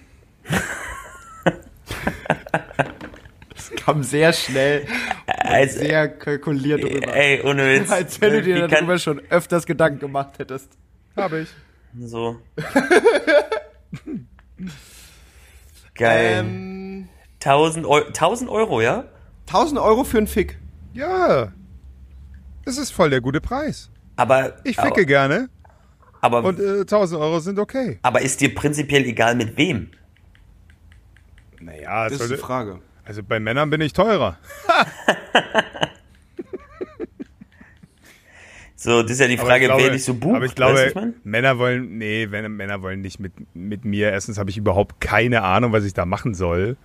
Kam 3.85 4.03
sehr 4.05 4.33
schnell, 4.33 4.87
Also, 5.27 5.81
sehr 5.81 6.09
kalkuliert 6.09 6.85
rüber. 6.85 7.15
ey, 7.15 7.43
ohne 7.43 7.81
Witz. 7.81 7.91
Als 7.93 8.21
wenn 8.21 8.33
du 8.33 8.43
dir 8.43 8.69
darüber 8.69 8.93
kann, 8.93 8.99
schon 9.01 9.21
öfters 9.29 9.67
Gedanken 9.67 9.99
gemacht 9.99 10.39
hättest. 10.39 10.69
Habe 11.17 11.41
ich. 11.41 11.49
so. 12.01 12.39
Geil. 15.95 16.39
Ähm, 16.39 16.72
1000 17.45 17.87
Euro, 17.87 18.07
1000 18.07 18.51
Euro, 18.51 18.81
ja? 18.81 19.05
1000 19.49 19.81
Euro 19.81 20.05
für 20.05 20.19
einen 20.19 20.27
Fick. 20.27 20.59
Ja. 20.95 21.53
Das 22.65 22.79
ist 22.79 22.93
voll 22.93 23.11
der 23.11 23.21
gute 23.21 23.41
Preis. 23.41 23.91
Aber, 24.17 24.55
Ich 24.65 24.77
ficke 24.77 25.07
gerne 25.07 25.49
aber, 26.21 26.45
und 26.45 26.61
äh, 26.61 26.81
1000 26.83 27.21
Euro 27.21 27.41
sind 27.41 27.59
okay. 27.59 27.99
aber 28.03 28.23
ist 28.23 28.41
dir 28.41 28.55
prinzipiell 28.55 29.05
egal 29.05 29.35
mit 29.35 29.57
wem? 29.57 29.91
Naja, 31.61 32.09
Das 32.09 32.21
ist 32.21 32.31
die 32.31 32.37
Frage. 32.37 32.81
also 33.05 33.23
bei 33.23 33.41
Männern 33.41 33.71
bin 33.71 33.81
ich 33.81 33.93
teurer. 33.93 34.39
So, 38.83 39.01
das 39.03 39.13
ist 39.13 39.21
ja 39.21 39.29
die 39.29 39.39
Aber 39.39 39.47
Frage, 39.47 39.67
glaube, 39.67 39.85
wer 39.85 39.91
dich 39.91 40.05
so 40.05 40.13
bucht. 40.13 40.35
Aber 40.35 40.45
ich 40.45 40.57
glaube, 40.57 40.75
weißt 40.75 40.97
du, 40.97 40.97
was 40.97 41.05
ich 41.05 41.13
mein? 41.13 41.15
Männer 41.23 41.57
wollen, 41.57 41.99
nee, 41.99 42.27
wenn, 42.31 42.51
Männer 42.57 42.83
wollen 42.83 43.01
nicht 43.01 43.21
mit, 43.21 43.33
mit 43.55 43.85
mir. 43.85 44.11
Erstens 44.11 44.39
habe 44.39 44.51
ich 44.51 44.57
überhaupt 44.57 45.01
keine 45.01 45.43
Ahnung, 45.43 45.71
was 45.71 45.85
ich 45.85 45.95
da 45.95 46.05
machen 46.05 46.35
soll. 46.35 46.77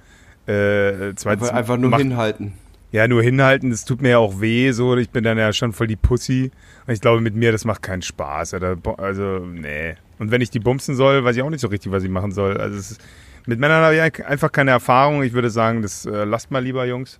Äh, 0.48 1.14
zweitens 1.16 1.50
Einfach, 1.50 1.54
einfach 1.56 1.78
nur 1.78 1.90
macht- 1.90 2.02
hinhalten. 2.02 2.54
Ja, 2.94 3.06
nur 3.08 3.22
hinhalten, 3.22 3.70
das 3.70 3.84
tut 3.84 4.02
mir 4.02 4.12
ja 4.12 4.18
auch 4.18 4.40
weh, 4.40 4.72
so. 4.72 4.96
Ich 4.96 5.10
bin 5.10 5.24
dann 5.26 5.38
ja 5.38 5.52
schon 5.52 5.74
voll 5.74 5.88
die 5.88 5.98
Pussy. 5.98 6.52
Und 6.88 6.94
ich 6.94 7.02
glaube, 7.02 7.20
mit 7.20 7.36
mir, 7.36 7.52
das 7.52 7.66
macht 7.66 7.82
keinen 7.84 8.02
Spaß. 8.02 8.54
Oder, 8.54 8.78
also, 8.98 9.40
nee. 9.40 9.96
Und 10.20 10.32
wenn 10.32 10.40
ich 10.42 10.50
die 10.52 10.60
bumsen 10.60 10.96
soll, 10.96 11.24
weiß 11.26 11.36
ich 11.36 11.42
auch 11.44 11.50
nicht 11.50 11.60
so 11.60 11.68
richtig, 11.68 11.92
was 11.92 12.04
ich 12.04 12.10
machen 12.10 12.32
soll. 12.32 12.56
Also, 12.58 12.78
es 12.78 12.92
ist, 12.92 13.02
mit 13.46 13.60
Männern 13.60 13.84
habe 13.84 13.96
ich 13.96 14.26
einfach 14.26 14.52
keine 14.54 14.72
Erfahrung. 14.72 15.22
Ich 15.22 15.34
würde 15.34 15.50
sagen, 15.50 15.82
das 15.82 16.06
äh, 16.06 16.24
lasst 16.24 16.50
mal 16.50 16.64
lieber, 16.64 16.86
Jungs. 16.86 17.20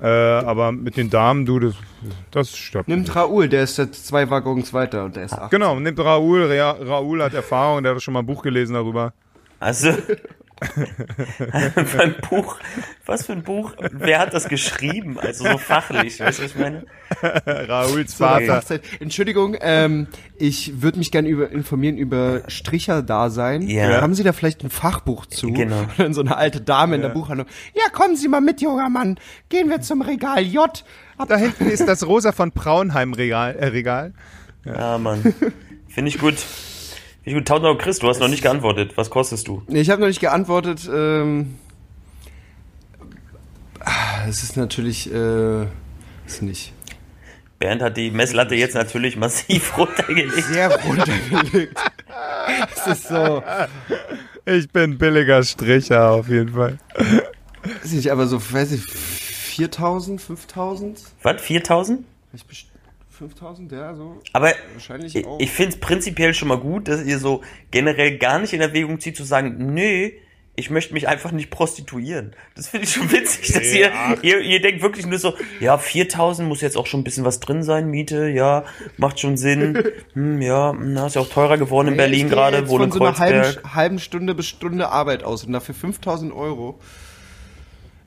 Äh, 0.00 0.06
aber 0.06 0.70
mit 0.72 0.96
den 0.96 1.10
Damen, 1.10 1.46
du, 1.46 1.58
das, 1.58 1.74
das 2.30 2.56
stört 2.56 2.86
mich. 2.88 2.96
Nimmt 2.96 3.14
Raoul, 3.14 3.48
der 3.48 3.64
ist 3.64 3.78
jetzt 3.78 4.06
zwei 4.06 4.30
Waggons 4.30 4.72
weiter 4.72 5.04
und 5.04 5.16
der 5.16 5.24
ist 5.24 5.32
acht. 5.34 5.50
Genau, 5.50 5.78
nimmt 5.80 5.98
Raoul. 5.98 6.44
Ra 6.44 6.70
Raoul 6.80 7.22
hat 7.24 7.34
Erfahrung, 7.34 7.82
der 7.82 7.94
hat 7.94 8.02
schon 8.02 8.14
mal 8.14 8.20
ein 8.20 8.26
Buch 8.26 8.42
gelesen 8.42 8.74
darüber. 8.74 9.12
Also, 9.60 9.90
Beim 11.96 12.14
Buch, 12.28 12.58
was 13.06 13.26
für 13.26 13.32
ein 13.32 13.42
Buch? 13.42 13.72
Wer 13.92 14.18
hat 14.18 14.34
das 14.34 14.48
geschrieben? 14.48 15.18
Also 15.18 15.44
so 15.44 15.58
fachlich, 15.58 16.20
weißt 16.20 16.38
du, 16.38 16.44
was 16.44 16.50
ich 16.52 16.58
meine? 16.58 16.84
Rauls 17.68 18.14
Vater. 18.14 18.62
Entschuldigung, 19.00 19.56
ähm, 19.60 20.06
ich 20.36 20.82
würde 20.82 20.98
mich 20.98 21.10
gerne 21.10 21.28
über, 21.28 21.50
informieren 21.50 21.96
über 21.96 22.42
Stricherdasein. 22.48 23.62
Ja. 23.62 24.00
Haben 24.00 24.14
Sie 24.14 24.22
da 24.22 24.32
vielleicht 24.32 24.62
ein 24.64 24.70
Fachbuch 24.70 25.26
zu? 25.26 25.52
Genau. 25.52 25.80
Und 25.80 25.98
dann 25.98 26.14
so 26.14 26.20
eine 26.20 26.36
alte 26.36 26.60
Dame 26.60 26.96
in 26.96 27.02
der 27.02 27.10
Buchhandlung. 27.10 27.48
Ja, 27.74 27.90
kommen 27.92 28.16
Sie 28.16 28.28
mal 28.28 28.40
mit, 28.40 28.60
junger 28.60 28.88
Mann. 28.88 29.18
Gehen 29.48 29.68
wir 29.68 29.80
zum 29.80 30.02
Regal 30.02 30.42
J. 30.42 30.84
Ab 31.18 31.28
Da 31.28 31.36
hinten 31.36 31.66
ist 31.66 31.86
das 31.86 32.06
Rosa 32.06 32.32
von 32.32 32.52
Braunheim 32.52 33.12
Regal. 33.12 33.56
Äh, 33.56 33.66
Regal. 33.66 34.12
Ja, 34.64 34.98
Mann. 34.98 35.34
Finde 35.88 36.08
ich 36.08 36.18
gut. 36.18 36.36
Ich 37.24 37.32
gut. 37.34 37.42
1000 37.42 37.66
Euro 37.66 37.78
Chris, 37.78 37.98
du 37.98 38.08
hast 38.08 38.20
noch 38.20 38.28
nicht 38.28 38.42
geantwortet. 38.42 38.92
Was 38.96 39.10
kostest 39.10 39.46
du? 39.48 39.62
Nee, 39.68 39.80
ich 39.80 39.90
habe 39.90 40.00
noch 40.00 40.08
nicht 40.08 40.20
geantwortet. 40.20 40.88
Ähm, 40.92 41.56
ah, 43.80 44.26
es 44.28 44.42
ist 44.42 44.56
natürlich, 44.56 45.12
äh, 45.12 45.62
ist 46.26 46.42
nicht 46.42 46.72
Bernd 47.58 47.80
hat 47.80 47.96
die 47.96 48.10
Messlatte 48.10 48.56
jetzt 48.56 48.74
natürlich 48.74 49.16
massiv 49.16 49.76
runtergelegt. 49.78 50.32
sehr 50.46 50.68
runtergelegt. 50.82 51.78
es 52.74 52.86
ist 52.88 53.08
so, 53.08 53.40
Ich 54.44 54.68
bin 54.70 54.98
billiger 54.98 55.44
Stricher 55.44 56.10
auf 56.10 56.28
jeden 56.28 56.54
Fall. 56.54 56.78
weiß 57.62 57.92
nicht, 57.92 58.10
aber 58.10 58.26
so, 58.26 58.40
weiß 58.52 58.72
ich, 58.72 58.82
4000, 58.84 60.20
5000? 60.20 61.00
Was? 61.22 61.40
4000? 61.40 62.04
Ich 62.32 62.44
best- 62.44 62.66
5000, 63.28 63.72
ja, 63.72 63.94
so. 63.94 64.20
Aber 64.32 64.52
Wahrscheinlich 64.74 65.14
ich, 65.14 65.26
auch. 65.26 65.38
ich 65.40 65.50
finde 65.50 65.72
es 65.72 65.80
prinzipiell 65.80 66.34
schon 66.34 66.48
mal 66.48 66.58
gut, 66.58 66.88
dass 66.88 67.04
ihr 67.04 67.18
so 67.18 67.42
generell 67.70 68.18
gar 68.18 68.38
nicht 68.38 68.52
in 68.52 68.60
Erwägung 68.60 69.00
zieht, 69.00 69.16
zu 69.16 69.24
sagen, 69.24 69.74
nö, 69.74 70.10
ich 70.54 70.68
möchte 70.68 70.92
mich 70.92 71.08
einfach 71.08 71.32
nicht 71.32 71.50
prostituieren. 71.50 72.34
Das 72.54 72.68
finde 72.68 72.86
ich 72.86 72.92
schon 72.92 73.10
witzig, 73.12 73.52
dass 73.52 73.72
ihr, 73.72 73.90
ihr, 74.22 74.40
ihr 74.40 74.60
denkt 74.60 74.82
wirklich 74.82 75.06
nur 75.06 75.18
so, 75.18 75.34
ja, 75.60 75.78
4000 75.78 76.46
muss 76.46 76.60
jetzt 76.60 76.76
auch 76.76 76.86
schon 76.86 77.00
ein 77.00 77.04
bisschen 77.04 77.24
was 77.24 77.40
drin 77.40 77.62
sein, 77.62 77.88
Miete, 77.88 78.28
ja, 78.28 78.64
macht 78.96 79.20
schon 79.20 79.36
Sinn. 79.36 79.82
Hm, 80.14 80.42
ja, 80.42 80.74
na, 80.74 81.06
ist 81.06 81.14
ja 81.14 81.22
auch 81.22 81.28
teurer 81.28 81.56
geworden 81.56 81.88
in 81.88 81.96
Berlin 81.96 82.28
gerade, 82.28 82.68
wohne 82.68 82.84
in 82.84 82.92
so 82.92 83.00
einer 83.00 83.14
Kreuzberg. 83.14 83.44
halben, 83.44 83.74
halben 83.74 83.98
Stunde 83.98 84.34
bis 84.34 84.46
Stunde 84.46 84.88
Arbeit 84.90 85.22
aus 85.22 85.44
und 85.44 85.52
dafür 85.52 85.74
5000 85.74 86.34
Euro. 86.34 86.78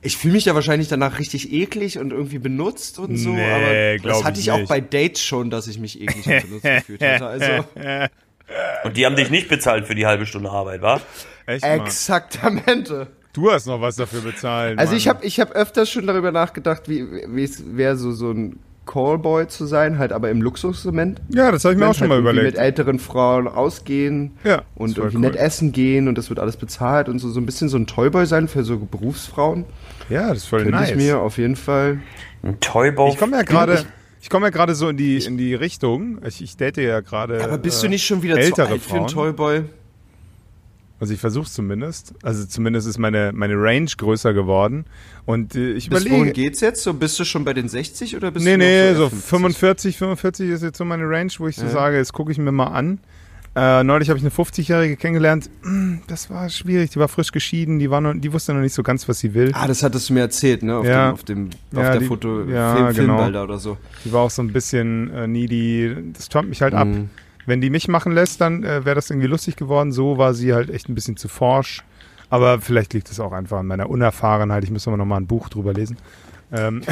Ich 0.06 0.16
fühle 0.16 0.34
mich 0.34 0.44
ja 0.44 0.54
wahrscheinlich 0.54 0.88
danach 0.88 1.18
richtig 1.18 1.52
eklig 1.52 1.98
und 1.98 2.12
irgendwie 2.12 2.38
benutzt 2.38 2.98
und 2.98 3.16
so, 3.16 3.30
Nee, 3.30 3.98
aber 3.98 4.08
das 4.08 4.24
hatte 4.24 4.38
ich 4.40 4.46
ich 4.46 4.52
auch 4.52 4.58
nicht. 4.58 4.68
bei 4.68 4.80
Dates 4.80 5.22
schon, 5.22 5.50
dass 5.50 5.66
ich 5.66 5.78
mich 5.78 6.00
eklig 6.00 6.26
und 6.26 6.42
benutzt 6.48 6.62
gefühlt 6.78 7.02
hatte. 7.02 7.26
Also 7.26 7.64
Und 8.84 8.96
die 8.96 9.04
haben 9.04 9.16
dich 9.16 9.30
nicht 9.30 9.48
bezahlt 9.48 9.86
für 9.86 9.94
die 9.94 10.06
halbe 10.06 10.26
Stunde 10.26 10.50
Arbeit, 10.50 10.80
wa? 10.82 11.00
Echt 11.46 11.64
exaktamente. 11.64 13.08
Du 13.32 13.50
hast 13.50 13.66
noch 13.66 13.80
was 13.80 13.96
dafür 13.96 14.22
bezahlt. 14.22 14.78
Also 14.78 14.92
Mann. 14.92 14.98
ich 14.98 15.08
habe 15.08 15.24
ich 15.26 15.40
hab 15.40 15.50
öfters 15.52 15.90
schon 15.90 16.06
darüber 16.06 16.32
nachgedacht, 16.32 16.88
wie 16.88 17.04
wie 17.28 17.44
es 17.44 17.62
wäre, 17.76 17.96
so, 17.96 18.12
so 18.12 18.30
ein 18.30 18.58
Callboy 18.86 19.48
zu 19.48 19.66
sein, 19.66 19.98
halt 19.98 20.12
aber 20.12 20.30
im 20.30 20.40
Luxussegment. 20.40 21.20
Ja, 21.28 21.50
das 21.50 21.64
habe 21.64 21.74
ich 21.74 21.78
mir 21.78 21.84
auch 21.84 21.88
halt 21.88 21.96
schon 21.98 22.08
mal 22.08 22.14
irgendwie 22.14 22.32
überlegt. 22.36 22.54
mit 22.56 22.64
älteren 22.64 22.98
Frauen 22.98 23.48
ausgehen 23.48 24.32
Ja, 24.44 24.62
und 24.74 24.96
irgendwie 24.96 25.16
cool. 25.16 25.22
nett 25.22 25.36
essen 25.36 25.72
gehen 25.72 26.08
und 26.08 26.16
das 26.16 26.28
wird 26.30 26.38
alles 26.38 26.56
bezahlt 26.56 27.08
und 27.08 27.18
so, 27.18 27.28
so 27.28 27.40
ein 27.40 27.46
bisschen 27.46 27.68
so 27.68 27.76
ein 27.76 27.86
Toyboy 27.86 28.24
sein 28.26 28.48
für 28.48 28.62
so 28.64 28.78
Berufsfrauen. 28.78 29.64
Ja, 30.08 30.28
das 30.28 30.38
ist 30.38 30.46
voll 30.46 30.62
Könnte 30.62 30.78
nice. 30.78 30.90
ich 30.90 30.96
mir 30.96 31.18
auf 31.18 31.36
jeden 31.38 31.56
Fall. 31.56 31.98
Ein 32.42 32.60
Toybau. 32.60 33.08
Ich 33.10 33.18
komme 33.18 33.36
ja 33.36 33.42
gerade, 33.42 33.84
ich 34.22 34.30
komme 34.30 34.46
ja 34.46 34.50
gerade 34.50 34.74
so 34.74 34.88
in 34.88 34.96
die 34.96 35.18
in 35.18 35.36
die 35.36 35.54
Richtung. 35.54 36.18
Ich, 36.26 36.40
ich 36.42 36.56
date 36.56 36.76
ja 36.78 37.00
gerade. 37.00 37.42
Aber 37.42 37.58
bist 37.58 37.80
äh, 37.82 37.86
du 37.86 37.90
nicht 37.90 38.06
schon 38.06 38.22
wieder 38.22 38.36
zu 38.36 38.40
ältere 38.40 38.68
alt 38.68 38.82
für 38.82 38.96
einen 38.96 39.08
Frauen? 39.08 39.34
Toyboy? 39.36 39.64
Also 40.98 41.12
ich 41.12 41.20
versuche 41.20 41.50
zumindest. 41.50 42.14
Also 42.22 42.46
zumindest 42.46 42.88
ist 42.88 42.98
meine 42.98 43.30
meine 43.34 43.54
Range 43.54 43.90
größer 43.96 44.32
geworden. 44.32 44.84
Und 45.26 45.54
äh, 45.54 45.72
ich 45.72 45.90
Bis 45.90 46.00
wohin 46.04 46.16
überlege. 46.16 46.32
geht's 46.32 46.60
jetzt? 46.60 46.82
So 46.82 46.94
bist 46.94 47.18
du 47.18 47.24
schon 47.24 47.44
bei 47.44 47.52
den 47.52 47.68
60 47.68 48.16
oder 48.16 48.30
bist 48.30 48.44
Nee, 48.46 48.52
du 48.52 48.58
nee, 48.58 48.88
so 48.94 48.96
so 48.96 49.02
eher 49.04 49.10
50? 49.10 49.28
45, 49.28 49.96
45 49.98 50.50
ist 50.50 50.62
jetzt 50.62 50.78
so 50.78 50.84
meine 50.84 51.04
Range, 51.08 51.30
wo 51.38 51.48
ich 51.48 51.56
so 51.56 51.64
Ja. 51.64 51.70
sage, 51.70 51.96
jetzt 51.98 52.12
gucke 52.12 52.32
ich 52.32 52.38
mir 52.38 52.52
mal 52.52 52.68
an. 52.68 52.98
Äh, 53.58 53.84
neulich 53.84 54.10
habe 54.10 54.18
ich 54.18 54.22
eine 54.24 54.30
50-Jährige 54.32 54.96
kennengelernt. 54.96 55.48
Das 56.08 56.28
war 56.30 56.48
schwierig. 56.50 56.90
Die 56.90 56.98
war 56.98 57.08
frisch 57.08 57.32
geschieden. 57.32 57.78
Die 57.78 57.90
war 57.90 58.00
noch, 58.00 58.12
die 58.14 58.32
wusste 58.32 58.52
noch 58.54 58.60
nicht 58.60 58.74
so 58.74 58.82
ganz, 58.82 59.08
was 59.08 59.18
sie 59.18 59.32
will. 59.34 59.50
Ah, 59.54 59.66
das 59.66 59.82
hattest 59.82 60.08
du 60.08 60.14
mir 60.14 60.20
erzählt, 60.20 60.62
ne? 60.62 60.76
Auf 60.76 60.86
Ja. 60.86 61.06
dem, 61.08 61.12
auf 61.14 61.24
dem 61.24 61.50
Ja, 61.72 61.80
auf 61.80 61.90
der 61.90 61.98
die- 61.98 62.04
Foto 62.06 62.42
ja, 62.44 62.74
Film, 62.74 62.94
genau. 62.94 63.14
Filmbilder 63.16 63.44
oder 63.44 63.58
so. 63.58 63.76
Die 64.04 64.12
war 64.12 64.20
auch 64.22 64.30
so 64.30 64.42
ein 64.42 64.52
bisschen 64.52 65.10
äh, 65.12 65.26
needy. 65.26 65.94
Das 66.14 66.28
turnt 66.28 66.48
mich 66.48 66.60
halt 66.62 66.74
ab. 66.74 66.86
Mhm. 67.46 67.50
Wenn 67.50 67.60
die 67.60 67.70
mich 67.70 67.88
machen 67.88 68.12
lässt, 68.12 68.40
dann 68.40 68.64
äh, 68.64 68.84
wäre 68.84 68.94
das 68.96 69.10
irgendwie 69.10 69.28
lustig 69.28 69.56
geworden. 69.56 69.92
So 69.92 70.18
war 70.18 70.34
sie 70.34 70.52
halt 70.54 70.70
echt 70.70 70.88
ein 70.88 70.94
bisschen 70.94 71.16
zu 71.16 71.28
forsch. 71.28 71.82
Aber 72.28 72.60
vielleicht 72.60 72.92
liegt 72.92 73.08
es 73.10 73.20
auch 73.20 73.32
einfach 73.32 73.58
an 73.58 73.66
meiner 73.66 73.88
Unerfahrenheit. 73.88 74.64
Ich 74.64 74.70
muss 74.70 74.86
aber 74.88 74.96
noch 74.96 75.04
mal 75.06 75.16
ein 75.18 75.26
Buch 75.28 75.48
drüber 75.48 75.72
lesen. 75.72 75.96
Ähm. 76.52 76.82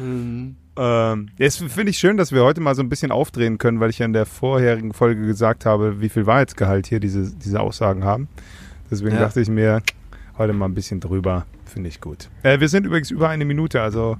ähm, 0.76 1.28
jetzt 1.38 1.58
finde 1.62 1.90
ich 1.90 1.98
schön, 1.98 2.16
dass 2.16 2.32
wir 2.32 2.42
heute 2.42 2.60
mal 2.60 2.74
so 2.74 2.82
ein 2.82 2.88
bisschen 2.88 3.12
aufdrehen 3.12 3.58
können, 3.58 3.80
weil 3.80 3.90
ich 3.90 3.98
ja 3.98 4.06
in 4.06 4.12
der 4.12 4.26
vorherigen 4.26 4.92
Folge 4.92 5.26
gesagt 5.26 5.66
habe, 5.66 6.00
wie 6.00 6.08
viel 6.08 6.26
Wahrheitsgehalt 6.26 6.86
hier 6.86 7.00
diese, 7.00 7.32
diese 7.34 7.60
Aussagen 7.60 8.04
haben. 8.04 8.28
Deswegen 8.90 9.14
Ja. 9.14 9.20
dachte 9.22 9.40
ich 9.40 9.48
mir, 9.48 9.82
heute 10.38 10.52
mal 10.52 10.66
ein 10.66 10.74
bisschen 10.74 11.00
drüber. 11.00 11.46
Finde 11.66 11.88
ich 11.88 12.00
gut. 12.00 12.28
Äh, 12.42 12.60
wir 12.60 12.68
sind 12.68 12.86
übrigens 12.86 13.10
über 13.10 13.28
eine 13.28 13.44
Minute, 13.44 13.80
also 13.82 14.16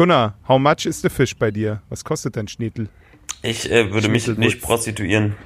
Gunnar, 0.00 0.32
how 0.48 0.58
much 0.58 0.86
is 0.86 1.02
the 1.02 1.10
fish 1.10 1.36
bei 1.36 1.50
dir? 1.50 1.82
Was 1.90 2.02
kostet 2.02 2.34
dein 2.34 2.48
Schnietel? 2.48 2.88
Ich 3.42 3.70
äh, 3.70 3.92
würde 3.92 4.08
mich 4.08 4.26
nicht 4.28 4.62
prostituieren. 4.62 5.36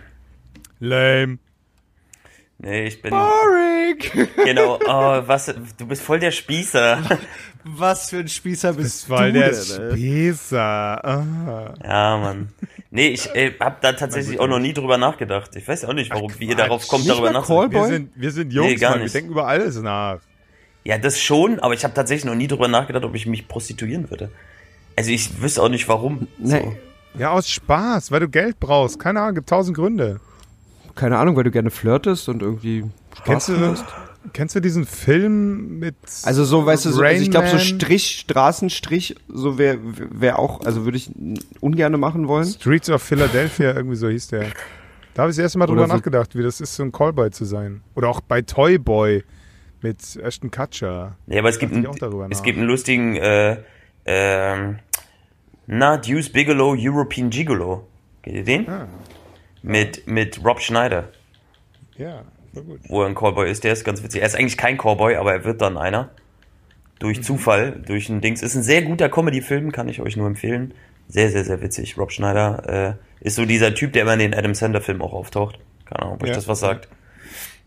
Lame. 0.79 1.39
Nee, 2.59 2.87
ich 2.87 3.03
bin. 3.03 3.11
Boring! 3.11 4.29
Genau, 4.45 4.79
oh, 4.87 5.23
was, 5.27 5.53
du 5.77 5.87
bist 5.89 6.03
voll 6.03 6.21
der 6.21 6.31
Spießer. 6.31 7.03
Was 7.65 8.11
für 8.11 8.19
ein 8.19 8.29
Spießer 8.29 8.75
bist 8.75 9.11
war 9.11 9.27
du 9.27 9.33
der 9.33 9.51
denn? 9.51 9.93
Spießer. 9.93 11.05
Ah. 11.05 11.75
Ja, 11.83 12.19
Mann. 12.19 12.51
Nee, 12.91 13.09
ich 13.09 13.35
äh, 13.35 13.55
hab 13.59 13.81
da 13.81 13.95
tatsächlich 13.95 14.39
auch 14.39 14.47
noch 14.47 14.61
nie 14.61 14.73
drüber 14.73 14.99
nachgedacht. 14.99 15.57
Ich 15.57 15.67
weiß 15.67 15.85
auch 15.87 15.95
nicht, 15.95 16.13
warum, 16.13 16.33
wie 16.39 16.47
ihr 16.47 16.57
darauf 16.57 16.87
kommt, 16.87 17.05
Nicht 17.05 17.13
darüber 17.13 17.33
nachzudenken. 17.33 17.73
Wir 17.75 17.87
sind, 17.87 18.11
wir 18.15 18.31
sind 18.31 18.53
Jungs, 18.53 18.71
Nee, 18.71 18.77
gar 18.77 18.91
Mann. 18.93 19.01
Wir 19.01 19.09
denken 19.09 19.31
über 19.31 19.49
alles 19.49 19.81
nach. 19.81 20.21
Ja, 20.85 20.99
das 20.99 21.19
schon, 21.21 21.61
aber 21.61 21.75
ich 21.75 21.83
habe 21.85 21.95
tatsächlich 21.95 22.25
noch 22.27 22.35
nie 22.35 22.47
drüber 22.47 22.69
nachgedacht, 22.69 23.05
ob 23.05 23.15
ich 23.15 23.27
mich 23.27 23.49
prostituieren 23.49 24.11
würde. 24.11 24.31
Also 24.97 25.11
ich 25.11 25.41
wüsste 25.41 25.63
auch 25.63 25.69
nicht 25.69 25.89
warum. 25.89 26.29
Nee. 26.39 26.77
Ja, 27.19 27.31
aus 27.31 27.49
Spaß, 27.49 28.11
weil 28.11 28.21
du 28.21 28.29
Geld 28.29 28.61
brauchst. 28.61 28.99
Keine 28.99 29.21
Ahnung, 29.21 29.37
gibt 29.37 29.49
tausend 29.49 29.77
Gründe. 29.77 30.21
Keine 30.95 31.17
Ahnung, 31.19 31.37
weil 31.37 31.45
du 31.45 31.51
gerne 31.51 31.71
flirtest 31.71 32.29
und 32.29 32.43
irgendwie 32.43 32.85
Spaß 33.17 33.25
Kennst 33.25 33.49
du, 33.49 33.59
hast. 33.59 33.85
kennst 34.33 34.55
du 34.57 34.61
diesen 34.61 34.85
Film 34.85 35.79
mit. 35.79 35.97
Also 36.25 36.45
so, 36.45 36.67
weißt 36.67 36.85
du, 36.85 36.91
so, 36.91 37.03
also 37.03 37.23
ich 37.23 37.31
glaube 37.31 37.49
so? 37.49 37.59
Strich, 37.59 38.19
Straßenstrich, 38.21 39.17
so 39.29 39.59
wäre 39.59 39.79
wär 39.83 40.39
auch, 40.39 40.61
also 40.67 40.85
würde 40.85 40.99
ich 40.99 41.11
ungerne 41.61 41.97
machen 41.97 42.29
wollen. 42.29 42.47
Streets 42.47 42.91
of 42.91 43.03
Philadelphia, 43.03 43.75
irgendwie 43.75 43.97
so 43.97 44.09
hieß 44.09 44.29
der. 44.29 44.47
Da 45.15 45.23
habe 45.23 45.31
ich 45.31 45.37
das 45.37 45.45
erste 45.45 45.59
Mal 45.59 45.67
drüber 45.67 45.87
so- 45.87 45.95
nachgedacht, 45.95 46.37
wie 46.37 46.43
das 46.43 46.61
ist, 46.61 46.75
so 46.75 46.83
ein 46.83 46.93
Callboy 46.93 47.31
zu 47.31 47.45
sein. 47.45 47.81
Oder 47.95 48.09
auch 48.09 48.21
bei 48.21 48.43
Toy 48.43 48.79
Boy 48.79 49.25
mit 49.85 50.17
Ashton 50.17 50.51
Kutcher. 50.51 51.17
Ja, 51.27 51.39
aber 51.41 51.51
es 51.51 51.59
gibt, 51.59 51.73
darüber 52.01 52.27
es 52.31 52.43
gibt 52.43 52.59
einen 52.59 52.67
lustigen, 52.67 53.17
äh, 53.17 53.59
ähm, 54.07 54.79
na, 55.67 55.97
Deuce 55.99 56.31
Bigelow, 56.31 56.75
European 56.79 57.31
Gigolo. 57.31 57.87
Kennt 58.23 58.37
ihr 58.37 58.45
den? 58.45 58.69
Ah. 58.69 58.89
Mit, 59.63 60.07
mit 60.07 60.45
Rob 60.45 60.61
Schneider, 60.61 61.09
Ja, 61.97 62.23
voll 62.53 62.63
gut. 62.65 62.81
wo 62.89 63.03
er 63.03 63.09
ein 63.09 63.15
Callboy 63.15 63.51
ist. 63.51 63.63
Der 63.65 63.73
ist 63.73 63.85
ganz 63.85 64.03
witzig. 64.03 64.21
Er 64.23 64.27
ist 64.27 64.35
eigentlich 64.37 64.57
kein 64.59 64.77
Callboy, 64.79 65.17
aber 65.17 65.33
er 65.33 65.45
wird 65.45 65.61
dann 65.61 65.77
einer. 65.79 66.11
Durch 66.99 67.19
Mhm. 67.19 67.23
Zufall, 67.23 67.83
durch 67.87 68.09
ein 68.09 68.21
Dings. 68.21 68.43
Ist 68.43 68.55
ein 68.55 68.63
sehr 68.63 68.83
guter 68.83 69.09
Comedy-Film, 69.09 69.73
kann 69.73 69.89
ich 69.89 70.01
euch 70.01 70.17
nur 70.17 70.27
empfehlen. 70.27 70.75
Sehr, 71.09 71.31
sehr, 71.31 71.45
sehr 71.45 71.61
witzig. 71.61 71.99
Rob 71.99 72.13
Schneider 72.13 72.97
äh, 73.21 73.27
ist 73.27 73.37
so 73.37 73.45
dieser 73.45 73.75
Typ, 73.75 73.93
der 73.93 74.03
immer 74.03 74.15
in 74.15 74.21
den 74.21 74.35
Adam 74.35 74.55
Sandler-Filmen 74.55 75.03
auch 75.03 75.13
auftaucht. 75.13 75.59
Keine 75.87 76.01
Ahnung, 76.03 76.15
ob 76.15 76.23
euch 76.23 76.31
Ja. 76.31 76.35
das 76.37 76.49
was 76.49 76.61
sagt. 76.61 76.87
Ja, 76.87 76.91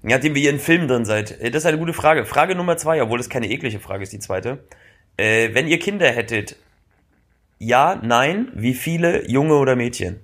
dem 0.03 0.35
wir 0.35 0.41
hier 0.41 0.51
in 0.51 0.59
Filmen 0.59 0.87
drin 0.87 1.05
seid. 1.05 1.31
Äh, 1.41 1.51
Das 1.51 1.63
ist 1.63 1.65
eine 1.67 1.77
gute 1.77 1.93
Frage. 1.93 2.25
Frage 2.25 2.55
Nummer 2.55 2.77
zwei, 2.77 3.01
obwohl 3.01 3.19
es 3.19 3.29
keine 3.29 3.49
eklige 3.49 3.79
Frage 3.79 4.03
ist, 4.03 4.13
die 4.13 4.19
zweite. 4.19 4.63
Äh, 5.17 5.53
wenn 5.53 5.67
ihr 5.67 5.79
Kinder 5.79 6.07
hättet, 6.09 6.55
ja, 7.59 7.99
nein, 8.03 8.49
wie 8.53 8.73
viele, 8.75 9.27
Junge 9.29 9.55
oder 9.55 9.75
Mädchen? 9.75 10.19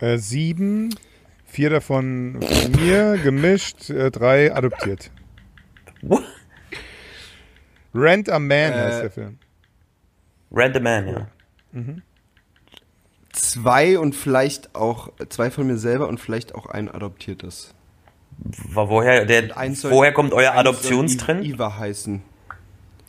Äh, 0.00 0.18
sieben, 0.18 0.94
vier 1.46 1.70
davon 1.70 2.40
von 2.42 2.72
mir, 2.72 3.16
gemischt, 3.22 3.88
äh, 3.90 4.10
drei 4.10 4.52
adoptiert. 4.52 5.10
What? 6.02 6.24
Rent 7.94 8.28
a 8.28 8.40
Man 8.40 8.50
Äh, 8.72 8.74
heißt 8.74 9.02
der 9.04 9.10
Film. 9.10 9.38
Random 10.50 10.82
Man, 10.82 11.08
ja. 11.08 11.28
Zwei 13.32 13.98
und 13.98 14.14
vielleicht 14.14 14.74
auch, 14.74 15.10
zwei 15.28 15.50
von 15.50 15.66
mir 15.66 15.76
selber 15.76 16.08
und 16.08 16.18
vielleicht 16.20 16.54
auch 16.54 16.66
ein 16.66 16.88
adoptiertes. 16.88 17.74
Woher, 18.38 19.24
der, 19.24 19.50
woher 19.90 20.12
kommt 20.12 20.32
euer 20.32 20.52
Adoptionstrend? 20.54 21.44
Iva 21.44 21.76
heißen. 21.78 22.20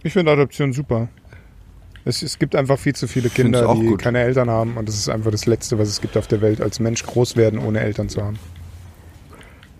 Ich 0.03 0.13
finde 0.13 0.31
Adoption 0.31 0.71
super. 0.73 1.07
Es, 2.05 2.21
es 2.21 2.37
gibt 2.37 2.55
einfach 2.55 2.77
viel 2.77 2.93
zu 2.93 3.07
viele 3.07 3.29
Kinder, 3.29 3.67
auch 3.67 3.79
die 3.79 3.87
gut. 3.87 3.99
keine 4.01 4.19
Eltern 4.19 4.49
haben 4.49 4.77
und 4.77 4.87
das 4.87 4.95
ist 4.95 5.09
einfach 5.09 5.31
das 5.31 5.47
Letzte, 5.47 5.79
was 5.79 5.89
es 5.89 6.01
gibt 6.01 6.15
auf 6.17 6.27
der 6.27 6.41
Welt, 6.41 6.61
als 6.61 6.79
Mensch 6.79 7.03
groß 7.03 7.35
werden, 7.35 7.57
ohne 7.59 7.79
Eltern 7.79 8.09
zu 8.09 8.21
haben. 8.21 8.37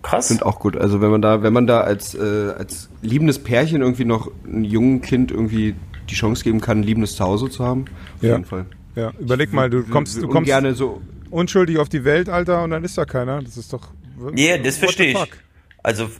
Krass. 0.02 0.28
Sind 0.28 0.44
auch 0.44 0.58
gut. 0.58 0.76
Also 0.76 1.00
wenn 1.00 1.10
man 1.10 1.22
da, 1.22 1.42
wenn 1.42 1.52
man 1.52 1.66
da 1.66 1.80
als, 1.82 2.14
äh, 2.14 2.18
als 2.58 2.88
liebendes 3.02 3.38
Pärchen 3.38 3.80
irgendwie 3.82 4.04
noch 4.04 4.30
einem 4.44 4.64
jungen 4.64 5.00
Kind 5.02 5.30
irgendwie 5.30 5.74
die 6.10 6.14
Chance 6.14 6.44
geben 6.44 6.60
kann, 6.60 6.80
ein 6.80 6.82
liebendes 6.84 7.16
Zuhause 7.16 7.48
zu 7.50 7.64
haben, 7.64 7.86
auf 8.16 8.22
Ja. 8.22 8.32
jeden 8.32 8.44
Fall. 8.44 8.66
Ja, 8.94 9.12
überleg 9.20 9.52
mal, 9.52 9.68
du 9.70 9.82
kommst, 9.84 10.20
du 10.22 10.28
kommst 10.28 10.46
gerne 10.46 10.74
so. 10.74 11.00
unschuldig 11.30 11.78
auf 11.78 11.88
die 11.88 12.04
Welt, 12.04 12.28
Alter, 12.28 12.62
und 12.64 12.70
dann 12.70 12.82
ist 12.84 12.96
da 12.98 13.04
keiner. 13.04 13.42
Das 13.42 13.56
ist 13.56 13.72
doch. 13.72 13.88
Ja, 14.34 14.58
das 14.58 14.78
verstehe 14.78 15.12
ich. 15.12 15.30
Also, 15.82 16.10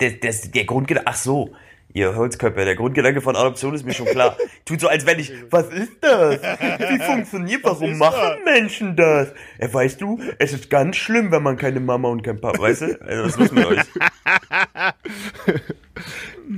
der, 0.00 0.10
der, 0.12 0.32
der 0.32 0.64
Grundgedanke, 0.64 1.08
ach 1.08 1.16
so, 1.16 1.54
ihr 1.96 2.14
Holzköpfe, 2.14 2.64
der 2.64 2.76
Grundgedanke 2.76 3.22
von 3.22 3.34
Adoption 3.36 3.74
ist 3.74 3.86
mir 3.86 3.94
schon 3.94 4.06
klar. 4.06 4.36
Tut 4.66 4.80
so, 4.80 4.88
als 4.88 5.06
wenn 5.06 5.18
ich, 5.18 5.32
was 5.50 5.68
ist 5.68 5.92
das? 6.02 6.42
Wie 6.42 6.98
funktioniert, 6.98 7.64
warum 7.64 7.96
machen 7.96 8.44
Menschen 8.44 8.94
das? 8.94 9.32
Ja, 9.58 9.72
weißt 9.72 10.00
du, 10.00 10.20
es 10.38 10.52
ist 10.52 10.68
ganz 10.68 10.96
schlimm, 10.96 11.32
wenn 11.32 11.42
man 11.42 11.56
keine 11.56 11.80
Mama 11.80 12.08
und 12.08 12.22
kein 12.22 12.40
Papa, 12.40 12.60
weißt 12.60 12.82
du? 12.82 13.00
Also, 13.00 13.24
was 13.24 13.36
los 13.38 13.52
mit 13.52 13.66
euch? 13.66 13.80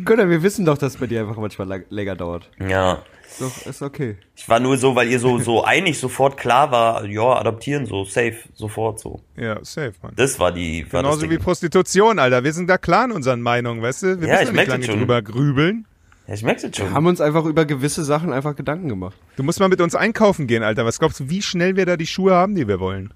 Gunnar, 0.05 0.29
wir 0.29 0.43
wissen 0.43 0.65
doch, 0.65 0.77
dass 0.79 0.95
es 0.95 1.01
bei 1.01 1.07
dir 1.07 1.21
einfach 1.21 1.37
manchmal 1.37 1.69
lang, 1.69 1.85
länger 1.91 2.17
dauert. 2.17 2.51
Ja. 2.69 3.05
Ist, 3.39 3.43
doch, 3.43 3.67
ist 3.67 3.83
okay. 3.83 4.17
Ich 4.35 4.49
war 4.49 4.59
nur 4.59 4.77
so, 4.79 4.95
weil 4.97 5.09
ihr 5.09 5.21
so, 5.21 5.39
so 5.39 5.63
einig 5.63 5.99
sofort 5.99 6.37
klar 6.37 6.71
war, 6.71 7.05
ja, 7.05 7.23
adoptieren 7.37 7.87
so, 7.87 8.05
safe, 8.05 8.37
sofort 8.55 8.99
so. 8.99 9.21
Ja, 9.37 9.59
safe, 9.65 9.93
Mann. 10.03 10.13
Das 10.17 10.41
war 10.41 10.51
die, 10.53 10.85
war 10.93 11.03
Genauso 11.03 11.31
wie. 11.31 11.39
Prostitution, 11.39 12.19
Alter. 12.19 12.43
Wir 12.43 12.53
sind 12.53 12.69
da 12.69 12.79
klar 12.79 13.05
in 13.05 13.13
unseren 13.13 13.41
Meinungen, 13.41 13.81
weißt 13.83 14.03
du? 14.03 14.21
Wir 14.21 14.29
Ja, 14.29 14.35
müssen 14.35 14.43
ich 14.43 14.49
nicht 14.49 14.53
merk 14.57 14.69
lange 14.69 14.81
das 14.81 14.87
schon. 14.91 14.99
drüber 14.99 15.23
grübeln. 15.23 15.87
Ja, 16.27 16.35
ich 16.35 16.43
merke 16.43 16.69
das 16.69 16.77
schon. 16.77 16.93
Haben 16.93 17.07
uns 17.07 17.21
einfach 17.21 17.45
über 17.45 17.65
gewisse 17.65 18.05
Sachen 18.05 18.33
einfach 18.33 18.57
Gedanken 18.57 18.89
gemacht. 18.89 19.17
Du 19.37 19.43
musst 19.45 19.61
mal 19.61 19.69
mit 19.69 19.81
uns 19.81 19.95
einkaufen 19.95 20.47
gehen, 20.47 20.63
Alter. 20.63 20.85
Was 20.85 20.99
glaubst 20.99 21.21
du, 21.21 21.31
wie 21.31 21.41
schnell 21.43 21.77
wir 21.77 21.87
da 21.87 21.97
die 21.97 22.07
Schuhe 22.07 22.35
haben, 22.35 22.55
die 22.55 22.67
wir 22.67 22.81
wollen? 22.81 23.15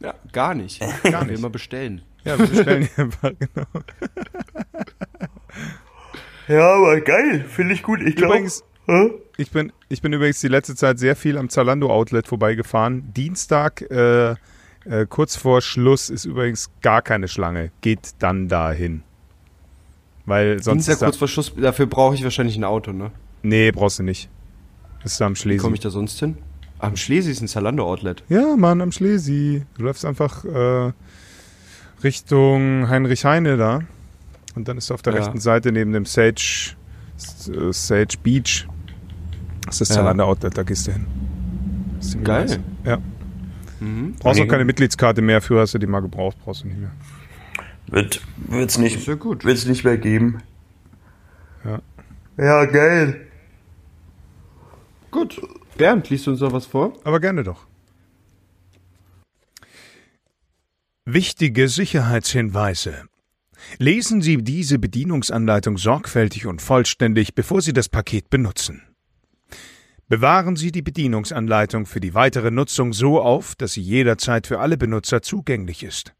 Ja, 0.00 0.14
gar 0.32 0.54
nicht. 0.54 0.80
Gar 1.04 1.22
Wir 1.26 1.32
nicht. 1.32 1.40
mal 1.40 1.50
bestellen. 1.50 2.02
Ja, 2.24 2.38
wir 2.38 2.46
bestellen 2.46 2.88
einfach, 2.96 3.30
genau. 3.38 3.66
Ja, 6.48 6.74
aber 6.74 7.00
geil, 7.00 7.44
finde 7.48 7.74
ich 7.74 7.82
gut. 7.82 8.00
Ich 8.02 8.16
glaube, 8.16 8.34
Übrigens, 8.34 8.64
ich 9.36 9.50
bin, 9.50 9.72
ich 9.88 10.02
bin 10.02 10.12
übrigens 10.12 10.40
die 10.40 10.48
letzte 10.48 10.74
Zeit 10.74 10.98
sehr 10.98 11.16
viel 11.16 11.38
am 11.38 11.48
Zalando-Outlet 11.48 12.26
vorbeigefahren. 12.26 13.12
Dienstag, 13.14 13.82
äh, 13.90 14.30
äh, 14.84 15.06
kurz 15.08 15.36
vor 15.36 15.60
Schluss, 15.60 16.10
ist 16.10 16.24
übrigens 16.24 16.70
gar 16.82 17.02
keine 17.02 17.28
Schlange. 17.28 17.70
Geht 17.80 18.14
dann 18.18 18.48
dahin. 18.48 19.02
Weil 20.26 20.62
sonst. 20.62 20.86
Dienstag 20.86 21.04
kurz 21.06 21.16
vor 21.16 21.28
Schluss, 21.28 21.52
dafür 21.56 21.86
brauche 21.86 22.14
ich 22.14 22.24
wahrscheinlich 22.24 22.56
ein 22.56 22.64
Auto, 22.64 22.92
ne? 22.92 23.10
nee, 23.42 23.70
brauchst 23.72 23.98
du 23.98 24.02
nicht. 24.02 24.28
Ist 25.04 25.20
da 25.20 25.26
am 25.26 25.32
Wie 25.32 25.36
Schlesi. 25.36 25.58
komme 25.62 25.74
ich 25.74 25.80
da 25.80 25.90
sonst 25.90 26.18
hin? 26.20 26.36
Am 26.78 26.96
Schlesi 26.96 27.30
ist 27.30 27.40
ein 27.40 27.48
Zalando-Outlet. 27.48 28.24
Ja, 28.28 28.56
Mann, 28.56 28.80
am 28.80 28.90
Schlesi. 28.92 29.64
Du 29.76 29.84
läufst 29.84 30.04
einfach 30.04 30.44
äh, 30.44 30.92
Richtung 32.02 32.88
Heinrich 32.88 33.24
Heine 33.24 33.56
da. 33.56 33.80
Und 34.54 34.68
dann 34.68 34.78
ist 34.78 34.90
auf 34.90 35.02
der 35.02 35.14
Ja. 35.14 35.20
rechten 35.20 35.40
Seite 35.40 35.72
neben 35.72 35.92
dem 35.92 36.04
Sage, 36.04 36.74
äh, 37.48 37.72
Sage 37.72 38.16
Beach. 38.22 38.66
Das 39.66 39.74
ist 39.76 39.80
das 39.82 39.88
Ja. 39.90 39.94
Zalando 39.96 40.24
Outlet, 40.24 40.56
da 40.56 40.62
gehst 40.62 40.86
du 40.86 40.92
hin. 40.92 41.06
Geil. 42.24 42.46
nice. 42.46 42.58
Ja. 42.84 42.98
Mhm. 43.80 44.14
Brauchst 44.18 44.40
auch 44.40 44.44
Nee. 44.44 44.48
keine 44.50 44.64
Mitgliedskarte 44.64 45.22
mehr, 45.22 45.40
für 45.40 45.60
hast 45.60 45.74
du 45.74 45.78
die 45.78 45.86
mal 45.86 46.00
gebraucht, 46.00 46.36
brauchst 46.44 46.62
du 46.64 46.68
nicht 46.68 46.78
mehr. 46.78 46.90
wird, 47.88 48.20
wird's 48.36 48.74
Ist 48.76 48.80
nicht, 48.80 49.06
ja 49.06 49.14
gut. 49.14 49.44
wird's 49.44 49.66
nicht 49.66 49.84
mehr 49.84 49.98
geben. 49.98 50.42
Ja. 51.64 51.80
Ja, 52.38 52.64
geil. 52.64 53.26
Gut. 55.10 55.40
Bernd, 55.76 56.08
liest 56.10 56.26
du 56.26 56.30
uns 56.32 56.40
noch 56.40 56.52
was 56.52 56.66
vor? 56.66 56.94
Aber 57.04 57.20
gerne 57.20 57.42
doch. 57.44 57.66
Wichtige 61.04 61.68
Sicherheitshinweise. 61.68 63.04
Lesen 63.78 64.22
Sie 64.22 64.38
diese 64.38 64.78
Bedienungsanleitung 64.78 65.78
sorgfältig 65.78 66.46
und 66.46 66.62
vollständig, 66.62 67.34
bevor 67.34 67.60
Sie 67.62 67.72
das 67.72 67.88
Paket 67.88 68.30
benutzen. 68.30 68.82
Bewahren 70.08 70.56
Sie 70.56 70.72
die 70.72 70.82
Bedienungsanleitung 70.82 71.86
für 71.86 72.00
die 72.00 72.14
weitere 72.14 72.50
Nutzung 72.50 72.92
so 72.92 73.20
auf, 73.20 73.54
dass 73.54 73.74
sie 73.74 73.82
jederzeit 73.82 74.46
für 74.46 74.60
alle 74.60 74.76
Benutzer 74.76 75.22
zugänglich 75.22 75.82
ist. 75.82 76.14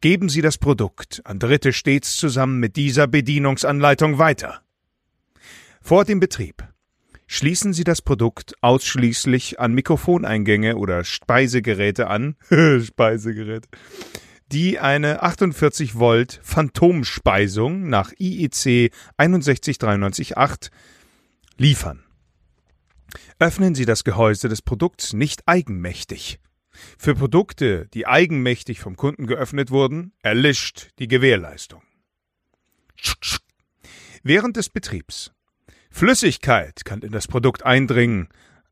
Geben 0.00 0.28
Sie 0.28 0.42
das 0.42 0.58
Produkt 0.58 1.20
an 1.24 1.38
Dritte 1.38 1.72
stets 1.72 2.16
zusammen 2.16 2.60
mit 2.60 2.76
dieser 2.76 3.06
Bedienungsanleitung 3.06 4.18
weiter. 4.18 4.62
Vor 5.80 6.04
dem 6.04 6.20
Betrieb 6.20 6.66
Schließen 7.26 7.72
Sie 7.72 7.84
das 7.84 8.02
Produkt 8.02 8.54
ausschließlich 8.60 9.58
an 9.58 9.72
Mikrofoneingänge 9.72 10.76
oder 10.76 11.04
Speisegeräte 11.04 12.06
an, 12.08 12.36
Speisegeräte, 12.84 13.68
die 14.52 14.78
eine 14.78 15.22
48 15.22 15.98
Volt 15.98 16.38
Phantomspeisung 16.42 17.88
nach 17.88 18.12
IEC 18.18 18.92
61938 19.16 20.34
liefern. 21.56 22.03
Öffnen 23.38 23.74
Sie 23.74 23.84
das 23.84 24.04
Gehäuse 24.04 24.48
des 24.48 24.62
Produkts 24.62 25.12
nicht 25.12 25.42
eigenmächtig. 25.46 26.40
Für 26.98 27.14
Produkte, 27.14 27.86
die 27.94 28.06
eigenmächtig 28.06 28.80
vom 28.80 28.96
Kunden 28.96 29.26
geöffnet 29.26 29.70
wurden, 29.70 30.12
erlischt 30.22 30.90
die 30.98 31.08
Gewährleistung. 31.08 31.82
Während 34.22 34.56
des 34.56 34.70
Betriebs 34.70 35.32
Flüssigkeit 35.90 36.84
kann 36.84 37.02
in 37.02 37.12
das 37.12 37.28
Produkt 37.28 37.64
eindringen, 37.64 38.28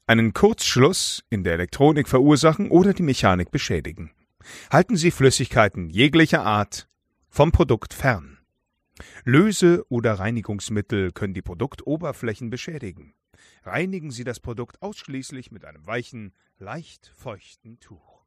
einen 0.07 0.33
Kurzschluss 0.33 1.23
in 1.31 1.45
der 1.45 1.55
Elektronik 1.55 2.09
verursachen 2.09 2.71
oder 2.71 2.93
die 2.95 3.05
Mechanik 3.05 3.51
beschädigen. 3.51 4.11
Halten 4.71 4.97
Sie 4.97 5.13
Flüssigkeiten 5.13 5.89
jeglicher 5.89 6.45
Art 6.45 6.89
vom 7.29 7.53
Produkt 7.53 7.95
fern. 7.95 8.39
Löse- 9.25 9.85
oder 9.89 10.15
Reinigungsmittel 10.15 11.13
können 11.13 11.35
die 11.35 11.43
Produktoberflächen 11.43 12.51
beschädigen. 12.51 13.15
Reinigen 13.65 14.11
Sie 14.11 14.25
das 14.25 14.41
Produkt 14.41 14.83
ausschließlich 14.83 15.51
mit 15.51 15.65
einem 15.65 15.87
weichen, 15.87 16.35
leicht 16.59 17.13
feuchten 17.17 17.81
Tuch. 17.81 18.22